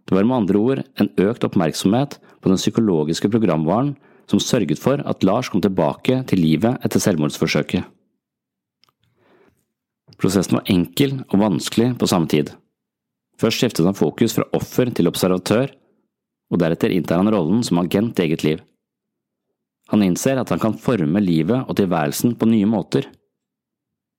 Det 0.06 0.14
var 0.14 0.26
med 0.26 0.36
andre 0.36 0.62
ord 0.62 0.82
en 1.00 1.10
økt 1.18 1.46
oppmerksomhet 1.46 2.20
på 2.42 2.52
den 2.52 2.60
psykologiske 2.60 3.30
programvaren 3.32 3.96
som 4.30 4.42
sørget 4.42 4.80
for 4.82 5.02
at 5.02 5.24
Lars 5.24 5.50
kom 5.52 5.62
tilbake 5.62 6.22
til 6.30 6.42
livet 6.42 6.82
etter 6.84 7.02
selvmordsforsøket. 7.02 7.84
Prosessen 10.16 10.58
var 10.58 10.70
enkel 10.72 11.18
og 11.28 11.42
vanskelig 11.42 11.92
på 12.00 12.08
samme 12.08 12.28
tid. 12.30 12.50
Først 13.40 13.60
skiftet 13.60 13.84
han 13.84 13.96
fokus 13.96 14.34
fra 14.36 14.46
offer 14.56 14.88
til 14.96 15.10
observatør, 15.10 15.74
og 16.50 16.62
deretter 16.62 16.94
inntar 16.94 17.20
han 17.20 17.30
rollen 17.32 17.62
som 17.66 17.82
agent 17.82 18.18
i 18.18 18.28
eget 18.28 18.44
liv. 18.46 18.62
Han 19.92 20.02
innser 20.02 20.40
at 20.40 20.50
han 20.50 20.62
kan 20.62 20.78
forme 20.80 21.20
livet 21.22 21.68
og 21.68 21.76
tilværelsen 21.78 22.34
på 22.38 22.48
nye 22.50 22.66
måter. 22.66 23.06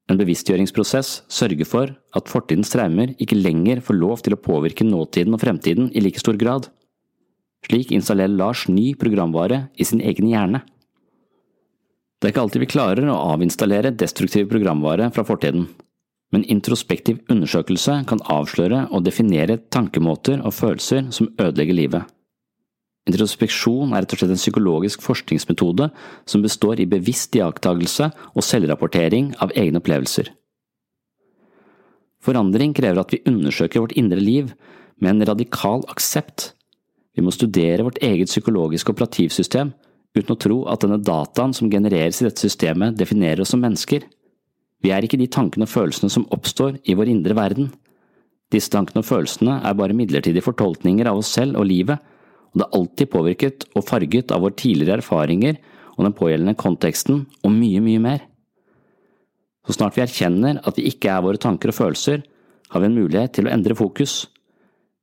En 0.07 0.19
bevisstgjøringsprosess 0.19 1.23
sørger 1.27 1.67
for 1.67 1.91
at 2.15 2.29
fortidens 2.31 2.71
traumer 2.71 3.11
ikke 3.19 3.35
lenger 3.35 3.81
får 3.83 3.97
lov 3.97 4.21
til 4.23 4.37
å 4.37 4.39
påvirke 4.39 4.87
nåtiden 4.87 5.35
og 5.35 5.41
fremtiden 5.41 5.89
i 5.91 6.03
like 6.03 6.21
stor 6.21 6.39
grad. 6.39 6.69
Slik 7.65 7.91
installerer 7.91 8.35
Lars 8.37 8.67
ny 8.67 8.93
programvare 8.95 9.67
i 9.75 9.85
sin 9.87 10.01
egen 10.01 10.29
hjerne. 10.29 10.61
Det 12.17 12.29
er 12.29 12.33
ikke 12.33 12.43
alltid 12.45 12.63
vi 12.63 12.69
klarer 12.71 13.09
å 13.09 13.17
avinstallere 13.33 13.93
destruktiv 13.93 14.47
programvare 14.49 15.09
fra 15.13 15.25
fortiden, 15.27 15.67
men 16.33 16.45
introspektiv 16.51 17.19
undersøkelse 17.31 17.99
kan 18.09 18.23
avsløre 18.33 18.87
og 18.91 19.03
definere 19.05 19.59
tankemåter 19.73 20.41
og 20.41 20.55
følelser 20.57 21.11
som 21.13 21.29
ødelegger 21.37 21.77
livet. 21.77 22.13
Introspeksjon 23.07 23.93
er 23.93 24.03
rett 24.03 24.13
og 24.15 24.19
slett 24.19 24.33
en 24.33 24.41
psykologisk 24.41 25.03
forskningsmetode 25.05 25.87
som 26.27 26.43
består 26.43 26.81
i 26.81 26.89
bevisst 26.89 27.37
iakttagelse 27.39 28.09
og 28.33 28.43
selvrapportering 28.43 29.31
av 29.43 29.53
egne 29.55 29.79
opplevelser. 29.79 30.33
Forandring 32.19 32.73
krever 32.75 32.99
at 32.99 33.13
vi 33.13 33.23
undersøker 33.29 33.85
vårt 33.85 33.95
indre 33.95 34.19
liv 34.19 34.51
med 34.99 35.13
en 35.13 35.27
radikal 35.29 35.85
aksept 35.93 36.51
vi 37.17 37.23
må 37.25 37.33
studere 37.33 37.81
vårt 37.81 37.97
eget 38.05 38.29
psykologiske 38.29 38.93
operativsystem 38.93 39.73
uten 40.17 40.33
å 40.33 40.39
tro 40.39 40.57
at 40.69 40.83
denne 40.83 40.99
dataen 41.01 41.53
som 41.53 41.69
genereres 41.69 42.21
i 42.21 42.27
dette 42.27 42.41
systemet, 42.41 42.95
definerer 42.97 43.41
oss 43.41 43.55
som 43.55 43.61
mennesker. 43.61 44.05
Vi 44.85 44.93
er 44.93 45.05
ikke 45.05 45.17
de 45.17 45.27
tankene 45.33 45.65
og 45.65 45.71
følelsene 45.71 46.13
som 46.13 46.27
oppstår 46.33 46.77
i 46.85 46.95
vår 46.97 47.09
indre 47.09 47.37
verden. 47.37 47.71
Disse 48.53 48.71
tankene 48.73 49.01
og 49.01 49.09
følelsene 49.09 49.57
er 49.65 49.75
bare 49.77 49.97
midlertidige 49.97 50.45
fortolkninger 50.45 51.09
av 51.09 51.23
oss 51.23 51.33
selv 51.33 51.57
og 51.59 51.67
livet, 51.69 51.97
og 52.53 52.61
det 52.61 52.67
er 52.67 52.79
alltid 52.79 53.11
påvirket 53.13 53.67
og 53.73 53.85
farget 53.89 54.31
av 54.33 54.45
våre 54.45 54.57
tidligere 54.57 55.01
erfaringer 55.01 55.57
og 55.97 56.05
den 56.05 56.15
pågjeldende 56.17 56.57
konteksten, 56.57 57.25
og 57.41 57.53
mye, 57.53 57.81
mye 57.81 58.01
mer. 58.01 58.25
Så 59.65 59.75
snart 59.75 59.97
vi 59.97 60.05
erkjenner 60.05 60.61
at 60.61 60.77
vi 60.77 60.85
ikke 60.91 61.09
er 61.11 61.25
våre 61.25 61.41
tanker 61.41 61.73
og 61.73 61.79
følelser, 61.81 62.21
har 62.69 62.83
vi 62.83 62.87
en 62.91 62.97
mulighet 62.97 63.33
til 63.33 63.49
å 63.49 63.53
endre 63.53 63.75
fokus. 63.75 64.27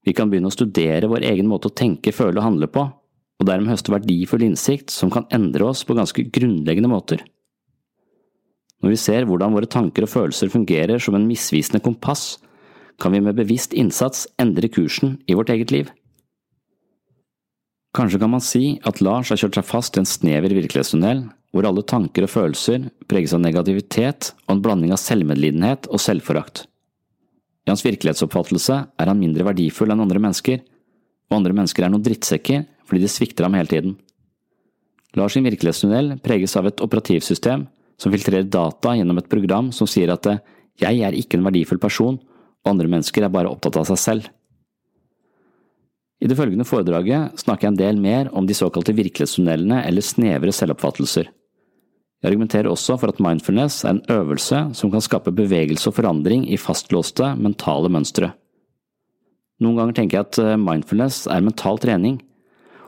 Vi 0.04 0.12
kan 0.16 0.30
begynne 0.30 0.50
å 0.50 0.54
studere 0.54 1.08
vår 1.08 1.24
egen 1.30 1.48
måte 1.48 1.70
å 1.70 1.74
tenke, 1.74 2.12
føle 2.12 2.38
og 2.40 2.46
handle 2.46 2.68
på, 2.68 2.84
og 3.40 3.48
dermed 3.48 3.72
høste 3.72 3.92
verdifull 3.92 4.44
innsikt 4.46 4.92
som 4.92 5.10
kan 5.12 5.26
endre 5.34 5.66
oss 5.66 5.82
på 5.84 5.96
ganske 5.96 6.26
grunnleggende 6.34 6.90
måter. 6.92 7.24
Når 8.84 8.92
vi 8.92 9.00
ser 9.00 9.24
hvordan 9.24 9.54
våre 9.56 9.68
tanker 9.70 10.04
og 10.04 10.12
følelser 10.12 10.52
fungerer 10.52 11.00
som 11.00 11.16
en 11.16 11.24
misvisende 11.24 11.80
kompass, 11.84 12.34
kan 13.00 13.14
vi 13.14 13.22
med 13.24 13.38
bevisst 13.38 13.72
innsats 13.72 14.26
endre 14.38 14.68
kursen 14.68 15.16
i 15.26 15.34
vårt 15.34 15.50
eget 15.50 15.72
liv. 15.72 15.88
Kanskje 17.94 18.20
kan 18.20 18.32
man 18.32 18.42
si 18.42 18.76
at 18.86 19.00
Lars 19.00 19.30
har 19.30 19.38
kjørt 19.40 19.56
seg 19.56 19.66
fast 19.68 19.96
i 19.96 20.02
en 20.02 20.08
snever 20.08 20.52
virkelighetstunnel, 20.52 21.24
hvor 21.54 21.66
alle 21.68 21.84
tanker 21.86 22.26
og 22.26 22.32
følelser 22.32 22.88
preges 23.10 23.34
av 23.36 23.42
negativitet 23.44 24.32
og 24.44 24.56
en 24.56 24.62
blanding 24.64 24.94
av 24.94 25.00
selvmedlidenhet 25.00 25.86
og 25.88 26.02
selvforakt. 26.02 26.66
I 27.64 27.72
hans 27.72 27.84
virkelighetsoppfattelse 27.84 28.76
er 29.00 29.10
han 29.10 29.20
mindre 29.20 29.46
verdifull 29.48 29.92
enn 29.92 30.02
andre 30.04 30.20
mennesker, 30.20 30.60
og 31.30 31.38
andre 31.38 31.56
mennesker 31.56 31.86
er 31.86 31.92
noen 31.92 32.04
drittsekker 32.04 32.66
fordi 32.84 33.00
de 33.00 33.08
svikter 33.08 33.46
ham 33.46 33.56
hele 33.56 33.70
tiden. 33.70 33.94
Lars 35.16 35.36
sin 35.36 35.46
virkelighetstunnel 35.46 36.18
preges 36.24 36.56
av 36.58 36.68
et 36.68 36.82
operativsystem 36.84 37.64
som 38.00 38.12
filtrerer 38.12 38.48
data 38.50 38.94
gjennom 38.98 39.20
et 39.20 39.30
program 39.30 39.70
som 39.72 39.88
sier 39.88 40.12
at 40.12 40.28
jeg 40.82 41.04
er 41.06 41.16
ikke 41.16 41.38
en 41.38 41.46
verdifull 41.46 41.80
person, 41.80 42.18
og 42.64 42.72
andre 42.72 42.90
mennesker 42.90 43.24
er 43.24 43.32
bare 43.32 43.50
opptatt 43.52 43.78
av 43.78 43.86
seg 43.88 44.00
selv. 44.00 44.26
I 46.24 46.28
det 46.28 46.36
følgende 46.38 46.66
foredraget 46.66 47.40
snakker 47.42 47.68
jeg 47.68 47.74
en 47.74 47.80
del 47.80 48.00
mer 48.00 48.30
om 48.36 48.46
de 48.48 48.56
såkalte 48.56 48.94
virkelighetstunnelene 48.96 49.82
eller 49.84 50.04
snevre 50.04 50.52
selvoppfattelser. 50.56 51.28
Jeg 52.24 52.32
argumenterer 52.32 52.70
også 52.72 52.94
for 52.96 53.12
at 53.12 53.18
mindfulness 53.20 53.82
er 53.84 53.98
en 53.98 54.06
øvelse 54.08 54.62
som 54.72 54.88
kan 54.88 55.02
skape 55.04 55.32
bevegelse 55.36 55.90
og 55.90 55.98
forandring 55.98 56.46
i 56.48 56.56
fastlåste 56.56 57.34
mentale 57.36 57.90
mønstre. 57.92 58.30
Noen 59.60 59.76
ganger 59.76 59.98
tenker 59.98 60.16
jeg 60.16 60.28
at 60.30 60.38
eh, 60.40 60.56
mindfulness 60.56 61.26
er 61.28 61.44
mental 61.44 61.76
trening, 61.84 62.16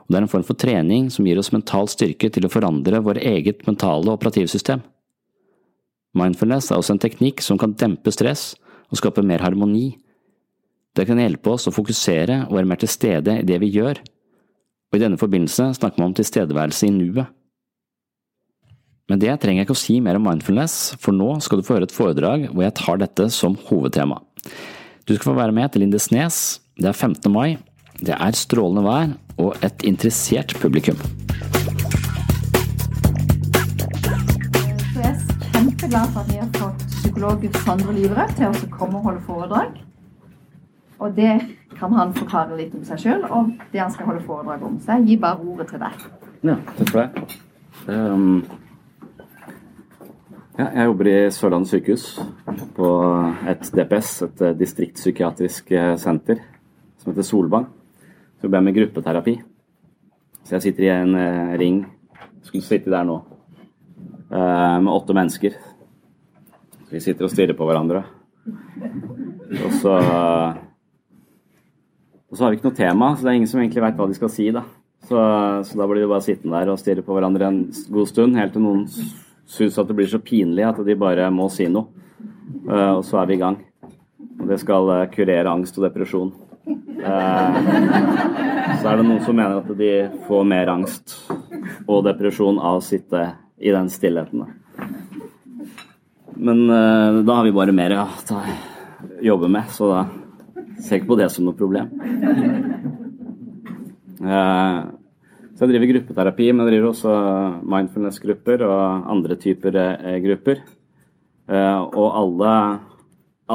og 0.00 0.08
det 0.08 0.16
er 0.16 0.24
en 0.24 0.32
form 0.32 0.46
for 0.48 0.56
trening 0.56 1.10
som 1.12 1.28
gir 1.28 1.36
oss 1.36 1.52
mental 1.52 1.84
styrke 1.92 2.32
til 2.32 2.48
å 2.48 2.52
forandre 2.54 3.02
vår 3.04 3.20
eget 3.28 3.60
mentale 3.68 4.16
operativsystem. 4.16 4.80
Mindfulness 6.16 6.72
er 6.72 6.80
også 6.80 6.96
en 6.96 7.04
teknikk 7.04 7.44
som 7.44 7.60
kan 7.60 7.76
dempe 7.76 8.16
stress 8.16 8.54
og 8.88 9.02
skape 9.02 9.20
mer 9.20 9.44
harmoni. 9.44 9.98
Det 10.96 11.04
kan 11.04 11.20
hjelpe 11.20 11.52
oss 11.52 11.68
å 11.68 11.76
fokusere 11.76 12.46
og 12.48 12.56
være 12.56 12.72
mer 12.72 12.80
til 12.80 12.88
stede 12.88 13.42
i 13.42 13.44
det 13.44 13.60
vi 13.60 13.74
gjør, 13.76 14.00
og 14.00 14.96
i 14.96 15.04
denne 15.04 15.20
forbindelse 15.20 15.74
snakker 15.76 16.00
man 16.00 16.14
om 16.14 16.16
tilstedeværelse 16.16 16.88
i 16.88 16.96
nuet. 16.96 17.36
Men 19.06 19.20
det 19.22 19.36
trenger 19.38 19.60
jeg 19.62 19.68
ikke 19.68 19.76
å 19.76 19.78
si 19.78 19.96
mer 20.02 20.18
om 20.18 20.24
mindfulness, 20.26 20.96
for 20.98 21.14
nå 21.14 21.36
skal 21.44 21.60
du 21.60 21.66
få 21.66 21.76
høre 21.76 21.86
et 21.86 21.94
foredrag 21.94 22.48
hvor 22.50 22.64
jeg 22.64 22.74
tar 22.74 22.98
dette 22.98 23.28
som 23.30 23.54
hovedtema. 23.68 24.18
Du 25.06 25.14
skal 25.14 25.28
få 25.28 25.36
være 25.38 25.54
med 25.54 25.70
til 25.70 25.84
Lindesnes. 25.84 26.58
Det 26.74 26.90
er 26.90 26.96
15. 26.96 27.30
mai. 27.30 27.54
Det 28.02 28.16
er 28.16 28.34
strålende 28.34 28.82
vær 28.82 29.14
og 29.38 29.62
et 29.62 29.86
interessert 29.86 30.56
publikum. 30.58 30.98
Jeg 34.96 35.06
er 35.06 35.22
kjempeglad 35.52 36.10
for 36.10 36.24
at 36.24 36.32
vi 36.32 36.42
har 36.42 36.50
fått 36.58 36.84
psykolog 36.96 37.46
Sondre 37.62 37.94
Livre 37.94 38.26
til 38.34 38.50
å 38.50 38.74
komme 38.74 38.98
og 38.98 39.06
holde 39.12 39.24
foredrag. 39.30 39.80
Og 40.98 41.14
det 41.14 41.38
kan 41.78 41.94
han 41.94 42.10
forklare 42.18 42.58
litt 42.58 42.74
om 42.74 42.82
seg 42.90 43.06
sjøl 43.06 43.22
og 43.30 43.54
det 43.70 43.86
han 43.86 43.94
skal 43.94 44.10
holde 44.10 44.26
foredrag 44.26 44.66
om. 44.66 44.80
Så 44.82 44.98
jeg 44.98 45.12
gir 45.12 45.24
bare 45.28 45.46
ordet 45.46 45.70
til 45.70 45.86
deg. 45.86 46.06
Ja, 46.42 46.58
takk 46.74 46.90
for 46.90 47.04
det. 47.04 47.42
Um, 47.86 48.40
ja, 50.56 50.66
jeg 50.72 50.88
jobber 50.88 51.08
i 51.10 51.16
Sørlandet 51.34 51.68
sykehus 51.68 52.04
på 52.76 52.90
et 53.50 53.66
DPS, 53.76 54.12
et 54.24 54.42
eh, 54.46 54.54
distriktspsykiatrisk 54.56 55.72
eh, 55.76 55.92
senter, 56.00 56.40
som 56.96 57.12
heter 57.12 57.26
Solvang. 57.28 57.66
Så 58.36 58.46
jobber 58.46 58.58
jeg 58.58 58.66
med 58.66 58.76
gruppeterapi. 58.78 59.34
Så 60.46 60.56
jeg 60.56 60.64
sitter 60.64 60.86
i 60.86 60.92
en 60.94 61.12
eh, 61.20 61.52
ring, 61.60 61.82
skulle 62.46 62.64
sitte 62.64 62.92
der 62.92 63.04
nå, 63.04 63.18
med 64.30 64.88
åtte 64.90 65.14
mennesker. 65.14 65.54
Vi 66.90 67.02
sitter 67.02 67.28
og 67.28 67.30
stirrer 67.30 67.54
på 67.58 67.66
hverandre. 67.68 68.00
Og 68.46 69.76
så 69.82 69.92
Og 72.26 72.34
så 72.34 72.42
har 72.42 72.50
vi 72.50 72.58
ikke 72.58 72.66
noe 72.66 72.78
tema, 72.80 73.12
så 73.14 73.22
det 73.22 73.30
er 73.30 73.36
ingen 73.38 73.50
som 73.50 73.60
egentlig 73.60 73.84
veit 73.84 74.00
hva 74.00 74.08
de 74.10 74.16
skal 74.18 74.30
si, 74.34 74.48
da. 74.50 74.64
Så, 75.06 75.14
så 75.62 75.78
da 75.78 75.86
blir 75.86 76.02
vi 76.02 76.10
bare 76.10 76.24
sittende 76.26 76.58
der 76.58 76.72
og 76.72 76.80
stirre 76.82 77.04
på 77.06 77.14
hverandre 77.14 77.46
en 77.46 77.60
god 77.94 78.10
stund, 78.10 78.34
helt 78.34 78.56
til 78.56 78.64
noen 78.64 78.82
syns 79.46 79.78
at 79.78 79.88
det 79.88 79.96
blir 79.96 80.10
så 80.10 80.18
pinlig 80.22 80.66
at 80.66 80.80
de 80.84 80.98
bare 80.98 81.30
må 81.34 81.48
si 81.52 81.68
noe. 81.70 81.86
Uh, 82.66 82.98
og 82.98 83.04
så 83.06 83.20
er 83.20 83.30
vi 83.30 83.36
i 83.36 83.42
gang. 83.42 83.58
Og 84.40 84.50
det 84.50 84.58
skal 84.62 84.90
uh, 84.90 85.06
kurere 85.12 85.52
angst 85.52 85.78
og 85.78 85.86
depresjon. 85.86 86.32
Uh, 86.66 87.58
så 88.80 88.90
er 88.90 88.98
det 88.98 89.06
noen 89.06 89.22
som 89.24 89.38
mener 89.38 89.60
at 89.60 89.70
de 89.78 89.90
får 90.26 90.46
mer 90.50 90.70
angst 90.72 91.16
og 91.86 92.04
depresjon 92.06 92.58
av 92.58 92.80
å 92.80 92.84
sitte 92.84 93.22
i 93.62 93.72
den 93.74 93.88
stillheten. 93.90 94.46
Men 96.36 96.58
da 96.68 97.36
har 97.38 97.46
vi 97.46 97.54
bare 97.56 97.72
mer 97.72 97.94
å 97.96 98.04
jobbe 99.24 99.48
med, 99.48 99.70
så 99.72 99.88
da 99.88 100.02
ser 100.76 100.98
jeg 100.98 101.00
ikke 101.00 101.12
på 101.14 101.18
det 101.22 101.30
som 101.32 101.46
noe 101.46 101.56
problem. 101.56 101.88
Så 105.56 105.64
jeg 105.64 105.72
driver 105.72 105.88
gruppeterapi, 105.88 106.50
men 106.52 106.66
jeg 106.66 106.74
driver 106.74 106.90
også 106.90 107.12
mindfulness-grupper 107.72 108.60
og 108.66 109.06
andre 109.08 109.38
typer 109.40 109.78
eh, 109.80 110.18
grupper. 110.20 110.60
Eh, 111.48 111.78
og 111.96 112.18
alle, 112.18 112.50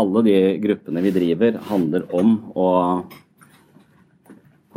alle, 0.02 0.24
de 0.26 0.40
gruppene 0.64 1.04
vi 1.06 1.12
driver, 1.14 1.60
handler 1.70 2.08
om 2.18 2.34
å 2.58 2.72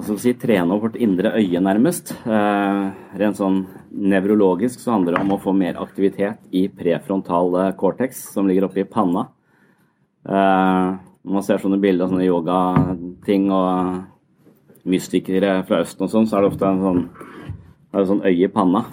si, 0.04 0.34
trene 0.36 0.76
opp 0.76 0.84
vårt 0.84 1.00
indre 1.00 1.32
øye, 1.40 1.64
nærmest. 1.64 2.12
Eh, 2.28 2.84
rent 3.16 3.40
sånn 3.40 3.62
nevrologisk 3.88 4.84
så 4.84 4.98
handler 4.98 5.16
det 5.16 5.24
om 5.24 5.32
å 5.38 5.42
få 5.46 5.56
mer 5.56 5.80
aktivitet 5.80 6.44
i 6.52 6.66
prefrontal 6.68 7.56
cortex, 7.80 8.20
som 8.36 8.44
ligger 8.50 8.68
oppe 8.68 8.84
i 8.84 8.88
panna. 8.90 9.30
Man 10.24 11.44
ser 11.44 11.60
sånne 11.60 11.80
bilder 11.80 12.04
av 12.04 12.12
sånne 12.12 12.28
yogating 12.28 13.48
og 13.52 14.04
mystikere 14.88 15.58
fra 15.68 15.82
Østen 15.84 16.06
og 16.06 16.12
sånn, 16.12 16.28
så 16.28 16.38
er 16.38 16.44
det 16.44 16.52
ofte 16.52 16.68
en 16.68 16.82
sånn, 16.84 17.02
en 17.94 18.08
sånn 18.10 18.24
øye 18.24 18.46
i 18.46 18.52
panna. 18.52 18.84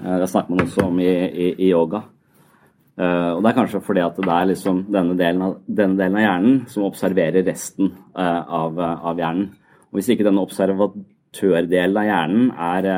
Eh, 0.00 0.16
det 0.22 0.30
snakker 0.30 0.54
man 0.54 0.64
også 0.66 0.86
om 0.86 1.00
i, 1.02 1.10
i, 1.10 1.52
i 1.56 1.70
yoga. 1.70 2.04
Uh, 3.00 3.32
og 3.32 3.38
Det 3.40 3.48
er 3.48 3.56
kanskje 3.56 3.78
fordi 3.80 4.00
at 4.04 4.18
det 4.20 4.32
er 4.34 4.48
liksom 4.50 4.80
denne 4.92 5.14
delen 5.16 5.44
av, 5.46 5.52
denne 5.64 5.96
delen 5.96 6.18
av 6.18 6.24
hjernen 6.26 6.56
som 6.68 6.84
observerer 6.84 7.46
resten 7.46 7.94
av, 8.12 8.76
av, 8.76 9.14
hjernen. 9.16 9.46
Og 9.88 9.96
Hvis 9.96 10.10
ikke 10.12 10.26
denne 10.26 10.42
observatørdelen 10.44 11.96
av 11.96 12.08
hjernen 12.10 12.50
er 12.52 12.88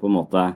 på 0.00 0.08
en 0.08 0.16
måte 0.16 0.48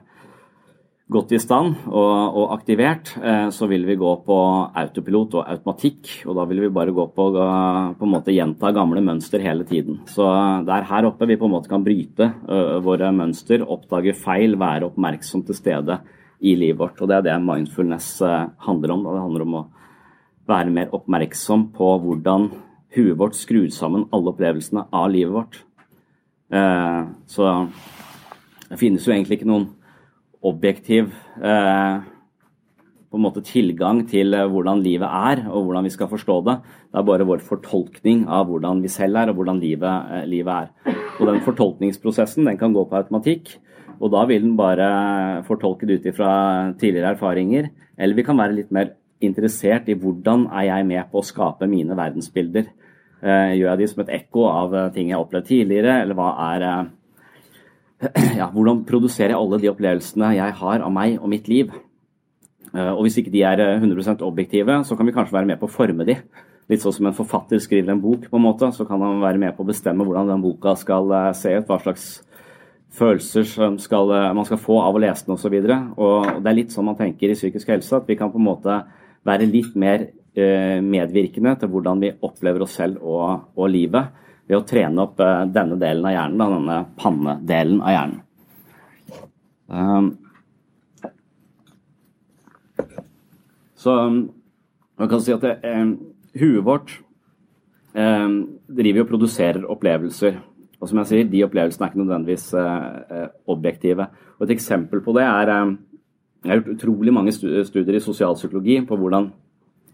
godt 1.11 1.33
i 1.35 1.39
stand 1.41 1.89
og, 1.89 2.37
og 2.39 2.53
aktivert, 2.55 3.11
eh, 3.19 3.49
så 3.51 3.67
vil 3.67 3.83
vi 3.87 3.97
gå 3.99 4.11
på 4.25 4.37
autopilot 4.79 5.35
og 5.39 5.49
automatikk. 5.53 6.11
Og 6.29 6.37
da 6.37 6.45
vil 6.47 6.63
vi 6.63 6.71
bare 6.73 6.93
gå 6.95 7.05
på, 7.11 7.25
på 7.33 8.07
en 8.07 8.13
måte 8.13 8.35
gjenta 8.35 8.71
gamle 8.75 9.03
mønster 9.03 9.43
hele 9.43 9.67
tiden. 9.67 9.99
Så 10.09 10.27
det 10.67 10.75
er 10.75 10.87
her 10.89 11.09
oppe 11.09 11.27
vi 11.29 11.37
på 11.39 11.49
en 11.49 11.55
måte 11.57 11.71
kan 11.71 11.83
bryte 11.83 12.29
våre 12.85 13.11
mønster, 13.15 13.65
oppdage 13.65 14.15
feil, 14.17 14.55
være 14.61 14.87
oppmerksom 14.87 15.43
til 15.47 15.57
stede 15.57 15.99
i 16.41 16.55
livet 16.57 16.79
vårt. 16.79 17.01
Og 17.03 17.11
det 17.11 17.19
er 17.19 17.27
det 17.27 17.37
mindfulness 17.43 18.13
handler 18.67 18.95
om. 18.95 19.03
Det 19.09 19.25
handler 19.25 19.45
om 19.47 19.59
å 19.59 19.65
være 20.51 20.73
mer 20.73 20.95
oppmerksom 20.95 21.69
på 21.75 21.91
hvordan 22.05 22.49
huet 22.95 23.19
vårt 23.19 23.37
skrur 23.39 23.67
sammen 23.71 24.07
alle 24.15 24.31
opplevelsene 24.31 24.87
av 24.95 25.11
livet 25.11 25.35
vårt. 25.35 25.61
Så 27.31 27.51
det 28.71 28.79
finnes 28.79 29.05
jo 29.07 29.13
egentlig 29.13 29.39
ikke 29.39 29.47
noen 29.47 29.69
objektiv 30.41 31.11
eh, 31.41 32.01
på 33.11 33.19
en 33.19 33.25
måte 33.25 33.43
tilgang 33.45 34.03
til 34.09 34.33
eh, 34.33 34.47
hvordan 34.49 34.81
livet 34.83 35.07
er, 35.07 35.43
og 35.51 35.67
hvordan 35.67 35.85
vi 35.85 35.93
skal 35.93 36.09
forstå 36.11 36.37
det. 36.47 36.57
Det 36.91 37.01
er 37.01 37.07
bare 37.07 37.27
vår 37.27 37.43
fortolkning 37.45 38.25
av 38.31 38.47
hvordan 38.49 38.81
vi 38.83 38.91
selv 38.91 39.21
er, 39.21 39.31
og 39.31 39.39
hvordan 39.39 39.61
livet, 39.61 40.13
eh, 40.15 40.25
livet 40.29 40.53
er. 40.55 40.95
Og 41.19 41.27
den 41.29 41.43
fortolkningsprosessen 41.45 42.49
den 42.49 42.57
kan 42.57 42.73
gå 42.73 42.85
på 42.87 42.97
automatikk, 42.97 43.53
og 44.01 44.09
da 44.15 44.25
vil 44.25 44.47
den 44.47 44.57
bare 44.57 45.43
fortolke 45.45 45.85
det 45.85 45.99
ut 45.99 46.09
ifra 46.09 46.31
tidligere 46.81 47.13
erfaringer. 47.13 47.69
Eller 48.01 48.17
vi 48.17 48.25
kan 48.25 48.39
være 48.39 48.57
litt 48.57 48.71
mer 48.73 48.95
interessert 49.21 49.91
i 49.91 49.97
hvordan 49.99 50.47
er 50.49 50.71
jeg 50.71 50.87
med 50.89 51.11
på 51.11 51.21
å 51.21 51.27
skape 51.27 51.69
mine 51.69 51.93
verdensbilder. 51.93 52.71
Gjør 53.21 53.67
jeg 53.67 53.77
de 53.77 53.89
som 53.91 54.01
et 54.01 54.09
ekko 54.15 54.47
av 54.49 54.73
ting 54.95 55.11
jeg 55.11 55.13
har 55.13 55.21
opplevd 55.21 55.45
tidligere, 55.51 55.99
eller 56.01 56.17
hva 56.17 56.31
er 56.47 56.65
ja, 58.39 58.47
hvordan 58.49 58.81
produserer 58.87 59.35
jeg 59.35 59.37
alle 59.37 59.59
de 59.61 59.69
opplevelsene 59.69 60.33
jeg 60.33 60.57
har 60.57 60.81
av 60.81 60.93
meg 60.93 61.19
og 61.19 61.29
mitt 61.29 61.49
liv? 61.51 61.73
Eh, 62.71 62.91
og 62.93 63.03
hvis 63.05 63.19
ikke 63.21 63.33
de 63.33 63.43
er 63.45 63.61
100 63.77 64.01
eh, 64.01 64.23
objektive, 64.25 64.79
så 64.87 64.97
kan 64.97 65.07
vi 65.07 65.13
kanskje 65.13 65.37
være 65.37 65.49
med 65.51 65.61
på 65.61 65.69
å 65.69 65.73
forme 65.73 66.07
de. 66.07 66.17
Litt 66.71 66.81
sånn 66.81 66.95
som 66.95 67.09
en 67.09 67.17
forfatter 67.17 67.61
skriver 67.61 67.93
en 67.93 68.01
bok, 68.01 68.25
på 68.31 68.39
en 68.39 68.45
måte, 68.45 68.71
så 68.73 68.87
kan 68.89 69.01
han 69.03 69.21
være 69.21 69.41
med 69.41 69.53
på 69.57 69.65
å 69.65 69.69
bestemme 69.69 70.07
hvordan 70.07 70.31
den 70.31 70.45
boka 70.45 70.73
skal 70.79 71.13
eh, 71.17 71.31
se 71.37 71.53
ut, 71.59 71.67
hva 71.69 71.77
slags 71.83 72.07
følelser 72.91 73.45
skal, 73.79 74.09
man 74.35 74.43
skal 74.43 74.59
få 74.59 74.81
av 74.83 74.97
å 74.97 74.99
lese 74.99 75.23
den 75.23 75.37
osv. 75.37 75.53
Og, 75.55 75.93
og 75.95 76.41
det 76.43 76.49
er 76.51 76.57
litt 76.57 76.73
sånn 76.73 76.89
man 76.89 76.97
tenker 76.99 77.31
i 77.31 77.37
psykisk 77.37 77.69
helse, 77.71 78.01
at 78.01 78.09
vi 78.09 78.17
kan 78.19 78.33
på 78.33 78.41
en 78.41 78.49
måte 78.49 78.81
være 79.27 79.47
litt 79.47 79.77
mer 79.79 80.09
medvirkende 80.35 81.53
til 81.59 81.71
hvordan 81.71 82.03
vi 82.03 82.09
opplever 82.23 82.63
oss 82.63 82.75
selv 82.79 82.99
og, 83.03 83.47
og 83.55 83.71
livet 83.71 84.11
ved 84.51 84.59
å 84.59 84.67
trene 84.67 85.05
opp 85.05 85.21
eh, 85.23 85.45
denne 85.47 85.77
delen 85.79 86.07
av 86.09 86.15
hjernen, 86.15 86.41
denne 86.41 86.79
pannedelen 86.99 87.79
av 87.79 87.95
hjernen. 87.95 88.19
Um, 89.71 90.09
så 93.79 93.95
um, 94.09 94.17
man 94.99 95.11
kan 95.13 95.23
si 95.23 95.31
at 95.31 95.45
det, 95.45 95.53
um, 95.63 95.95
huet 96.35 96.67
vårt 96.67 96.99
driver 97.91 99.03
og 99.03 99.09
produserer 99.09 99.65
opplevelser. 99.67 100.37
Og 100.79 100.87
som 100.87 101.01
jeg 101.01 101.09
sier, 101.09 101.25
de 101.27 101.41
opplevelsene 101.43 101.83
er 101.83 101.91
ikke 101.91 101.99
nødvendigvis 101.99 102.45
uh, 102.55 103.25
objektive. 103.51 104.05
Og 104.37 104.45
Et 104.45 104.53
eksempel 104.55 105.01
på 105.03 105.11
det 105.17 105.25
er 105.27 105.51
Jeg 105.51 106.47
har 106.49 106.61
gjort 106.61 106.75
utrolig 106.75 107.13
mange 107.13 107.33
studier 107.35 107.97
i 107.97 108.03
sosialpsykologi 108.03 108.79
på 108.87 108.95
hvordan, 108.97 109.27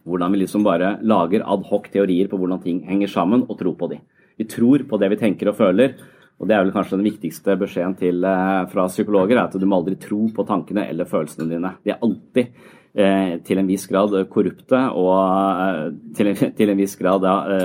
hvordan 0.05 0.31
vi 0.31 0.43
liksom 0.43 0.63
bare 0.63 0.99
lager 1.01 1.43
adhoc 1.43 1.89
teorier 1.91 2.29
på 2.29 2.37
hvordan 2.37 2.61
ting 2.61 2.85
henger 2.85 3.07
sammen, 3.07 3.43
og 3.49 3.57
tror 3.57 3.73
på 3.75 3.89
dem. 3.95 4.05
Vi 4.37 4.45
tror 4.45 4.85
på 4.89 4.99
det 5.01 5.09
vi 5.13 5.19
tenker 5.19 5.51
og 5.51 5.57
føler. 5.57 5.97
Og 6.37 6.47
Det 6.47 6.53
er 6.53 6.63
vel 6.63 6.73
kanskje 6.73 6.99
den 6.99 7.07
viktigste 7.07 7.57
beskjeden 7.57 7.97
til, 7.97 8.23
eh, 8.23 8.65
fra 8.69 8.87
psykologer, 8.87 9.37
er 9.37 9.47
at 9.47 9.59
du 9.59 9.65
må 9.65 9.81
aldri 9.81 9.95
tro 9.97 10.27
på 10.29 10.45
tankene 10.45 10.87
eller 10.87 11.05
følelsene 11.05 11.49
dine. 11.49 11.75
De 11.83 11.91
er 11.91 11.99
alltid 11.99 12.47
eh, 12.95 13.39
til 13.43 13.57
en 13.57 13.67
viss 13.67 13.87
grad 13.87 14.13
korrupte 14.29 14.77
og 14.93 15.17
eh, 15.17 15.91
til, 16.13 16.27
en, 16.27 16.35
til 16.57 16.69
en 16.69 16.77
viss 16.77 16.95
grad 16.95 17.25
ja, 17.25 17.57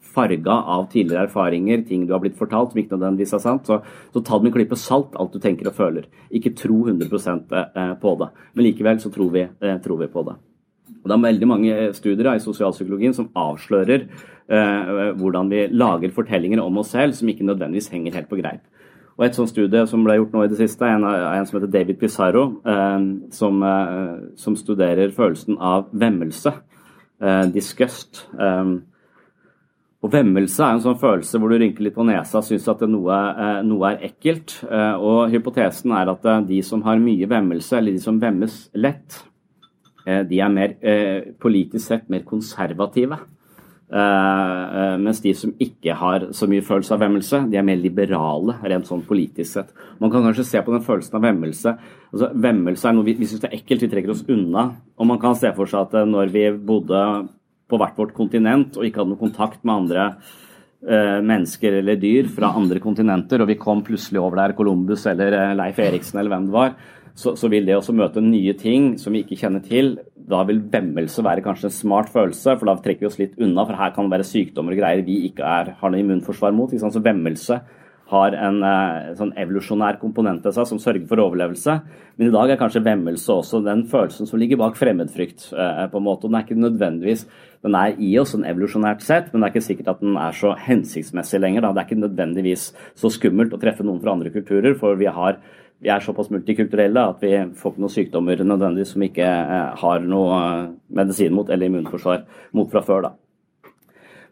farga 0.00 0.52
av 0.52 0.88
tidligere 0.90 1.26
erfaringer, 1.28 1.84
ting 1.86 2.06
du 2.06 2.14
har 2.14 2.20
blitt 2.20 2.38
fortalt 2.38 2.72
som 2.72 2.80
ikke 2.80 2.96
nødvendigvis 2.96 3.34
er 3.34 3.44
sant, 3.44 3.68
så, 3.68 3.82
så 4.12 4.24
ta 4.24 4.38
det 4.38 4.48
med 4.48 4.54
en 4.54 4.56
klype 4.56 4.80
salt, 4.80 5.12
alt 5.14 5.36
du 5.36 5.38
tenker 5.38 5.68
og 5.68 5.76
føler. 5.76 6.08
Ikke 6.32 6.56
tro 6.56 6.86
100 6.88 7.12
eh, 7.12 7.94
på 8.00 8.16
det, 8.22 8.30
men 8.54 8.64
likevel 8.70 9.04
så 9.04 9.12
tror 9.12 9.34
vi, 9.36 9.44
tror 9.84 10.00
vi 10.00 10.08
på 10.08 10.24
det. 10.30 10.38
Og 10.98 11.10
det 11.10 11.14
er 11.14 11.28
veldig 11.28 11.48
mange 11.48 11.76
studier 11.94 12.32
i 12.34 12.42
sosialpsykologien 12.42 13.14
som 13.16 13.28
avslører 13.36 14.08
hvordan 14.48 15.50
vi 15.52 15.66
lager 15.76 16.12
fortellinger 16.16 16.62
om 16.62 16.78
oss 16.80 16.94
selv 16.94 17.12
som 17.12 17.28
ikke 17.28 17.44
nødvendigvis 17.44 17.90
henger 17.92 18.14
helt 18.16 18.30
på 18.30 18.38
greip. 18.40 18.62
Og 19.18 19.26
Et 19.26 19.34
sånt 19.34 19.50
studie 19.50 19.82
som 19.90 20.04
ble 20.06 20.14
gjort 20.16 20.32
nå 20.32 20.44
i 20.46 20.48
det 20.48 20.60
siste, 20.60 20.86
er 20.86 20.96
en, 20.96 21.04
en 21.04 21.46
som 21.46 21.58
heter 21.58 21.72
David 21.74 21.98
Pizarro, 22.00 22.44
eh, 22.64 22.98
som, 23.34 23.62
eh, 23.66 24.12
som, 24.38 24.56
studerer 24.56 25.10
følelsen 25.12 25.58
av 25.58 25.90
vemmelse, 25.92 26.54
eh, 27.20 27.44
disgust. 27.52 28.22
Og 29.98 30.12
Vemmelse 30.12 30.62
er 30.62 30.76
en 30.76 30.82
sånn 30.84 30.98
følelse 31.00 31.40
hvor 31.40 31.50
du 31.50 31.58
rynker 31.58 31.82
litt 31.82 31.96
på 31.96 32.06
nesa 32.06 32.38
og 32.38 32.46
syns 32.46 32.68
at 32.70 32.84
noe, 32.86 33.16
eh, 33.32 33.62
noe, 33.66 33.90
er 33.90 34.12
ekkelt. 34.12 34.60
Eh, 34.68 34.94
og 34.94 35.32
Hypotesen 35.32 35.94
er 35.98 36.12
at 36.12 36.28
eh, 36.28 36.44
de 36.52 36.60
som 36.62 36.84
har 36.86 37.02
mye 37.02 37.26
vemmelse, 37.26 37.72
eller 37.80 37.96
de 37.96 38.02
som 38.04 38.20
vemmes 38.22 38.60
lett, 38.78 39.24
de 40.08 40.38
er 40.40 40.48
mer, 40.48 40.70
politisk 41.36 41.82
sett 41.84 42.06
mer 42.08 42.22
konservative. 42.24 43.18
Mens 43.88 45.22
de 45.24 45.30
som 45.32 45.54
ikke 45.64 45.94
har 45.96 46.26
så 46.36 46.44
mye 46.50 46.60
følelse 46.60 46.92
av 46.92 47.00
vemmelse, 47.00 47.38
de 47.48 47.56
er 47.56 47.64
mer 47.64 47.78
liberale, 47.80 48.58
rent 48.68 48.84
sånn 48.84 49.00
politisk 49.08 49.48
sett. 49.48 49.70
Man 49.96 50.12
kan 50.12 50.26
kanskje 50.26 50.44
se 50.44 50.60
på 50.60 50.74
den 50.74 50.84
følelsen 50.84 51.16
av 51.16 51.24
vemmelse. 51.24 51.72
Altså, 52.10 52.28
vemmelse 52.36 52.90
er 52.90 52.98
noe 52.98 53.06
vi, 53.06 53.14
vi 53.16 53.30
syns 53.30 53.46
er 53.48 53.56
ekkelt, 53.56 53.86
vi 53.86 53.90
trekker 53.94 54.12
oss 54.12 54.26
unna. 54.28 54.66
Og 55.00 55.08
man 55.08 55.20
kan 55.22 55.38
se 55.40 55.54
for 55.56 55.70
seg 55.70 55.88
at 55.88 56.10
når 56.10 56.34
vi 56.34 56.44
bodde 56.68 57.00
på 57.68 57.80
hvert 57.80 57.96
vårt 58.00 58.14
kontinent 58.16 58.76
og 58.78 58.86
ikke 58.86 59.02
hadde 59.02 59.12
noe 59.12 59.20
kontakt 59.20 59.64
med 59.64 59.74
andre 59.74 60.04
uh, 60.18 61.18
mennesker 61.24 61.80
eller 61.80 62.00
dyr 62.00 62.30
fra 62.32 62.54
andre 62.58 62.80
kontinenter, 62.82 63.42
og 63.42 63.50
vi 63.50 63.58
kom 63.60 63.82
plutselig 63.86 64.22
over 64.22 64.40
der 64.40 64.56
Columbus 64.58 65.06
eller 65.10 65.36
uh, 65.36 65.56
Leif 65.58 65.80
Eriksen 65.84 66.20
eller 66.20 66.34
hvem 66.34 66.48
det 66.48 66.56
var, 66.56 66.78
så, 67.18 67.34
så, 67.34 67.50
vil 67.50 67.66
det 67.66 67.74
også 67.74 67.96
møte 67.98 68.22
nye 68.22 68.54
ting 68.58 68.92
som 69.00 69.14
vi 69.14 69.24
ikke 69.24 69.40
kjenner 69.40 69.64
til. 69.64 69.96
Da 70.28 70.42
vil 70.48 70.60
vemmelse 70.72 71.24
være 71.24 71.44
kanskje 71.44 71.70
en 71.70 71.76
smart 71.78 72.12
følelse, 72.12 72.54
for 72.58 72.68
da 72.68 72.76
trekker 72.82 73.06
vi 73.06 73.10
oss 73.10 73.18
litt 73.20 73.36
unna. 73.40 73.64
For 73.64 73.78
her 73.78 73.94
kan 73.96 74.08
det 74.08 74.18
være 74.18 74.28
sykdommer 74.28 74.76
og 74.76 74.82
greier 74.82 75.04
vi 75.06 75.22
ikke 75.30 75.44
er, 75.46 75.74
har 75.80 75.92
noe 75.92 76.02
immunforsvar 76.04 76.54
mot. 76.56 76.72
Så 76.72 77.04
vemmelse 77.04 77.60
har 78.08 78.34
en 78.40 78.62
eh, 78.64 79.10
sånn 79.18 79.34
evolusjonær 79.36 79.98
komponent 80.00 80.46
i 80.48 80.52
seg 80.56 80.68
som 80.70 80.80
sørger 80.80 81.04
for 81.10 81.20
overlevelse. 81.20 81.74
Men 82.16 82.30
i 82.30 82.32
dag 82.32 82.52
er 82.52 82.60
kanskje 82.60 82.84
vemmelse 82.86 83.34
også 83.34 83.60
den 83.66 83.84
følelsen 83.90 84.28
som 84.28 84.40
ligger 84.40 84.60
bak 84.60 84.78
fremmedfrykt. 84.80 85.50
Eh, 85.52 85.84
på 85.92 86.00
en 86.00 86.06
måte, 86.06 86.24
og 86.24 86.32
Den 86.32 86.40
er 86.40 86.46
ikke 86.46 86.60
nødvendigvis 86.60 87.26
den 87.66 87.74
er 87.74 87.96
i 87.98 88.12
oss 88.20 88.32
sånn 88.36 88.46
evolusjonært 88.46 89.02
sett, 89.02 89.32
men 89.32 89.42
det 89.42 89.48
er 89.48 89.54
ikke 89.56 89.66
sikkert 89.66 89.92
at 89.94 90.02
den 90.04 90.18
er 90.20 90.36
så 90.36 90.52
hensiktsmessig 90.62 91.40
lenger. 91.42 91.64
Da. 91.64 91.72
Det 91.74 91.82
er 91.82 91.88
ikke 91.88 92.04
nødvendigvis 92.04 92.68
så 92.98 93.10
skummelt 93.10 93.54
å 93.54 93.60
treffe 93.60 93.86
noen 93.86 93.98
fra 94.02 94.14
andre 94.14 94.30
kulturer, 94.34 94.76
for 94.78 94.98
vi, 95.00 95.08
har, 95.10 95.40
vi 95.82 95.92
er 95.94 96.02
såpass 96.02 96.32
multikulturelle 96.34 97.04
at 97.12 97.22
vi 97.22 97.32
får 97.54 97.74
ikke 97.74 97.84
noen 97.84 97.94
sykdommer 97.94 98.42
nødvendigvis 98.42 98.96
som 98.96 99.04
ikke 99.06 99.28
uh, 99.28 99.78
har 99.78 100.02
noe 100.02 100.42
medisin 100.90 101.34
mot 101.36 101.50
eller 101.50 101.70
immunforsvar 101.70 102.24
mot 102.56 102.70
fra 102.72 102.82
før. 102.86 103.08
da. 103.08 103.14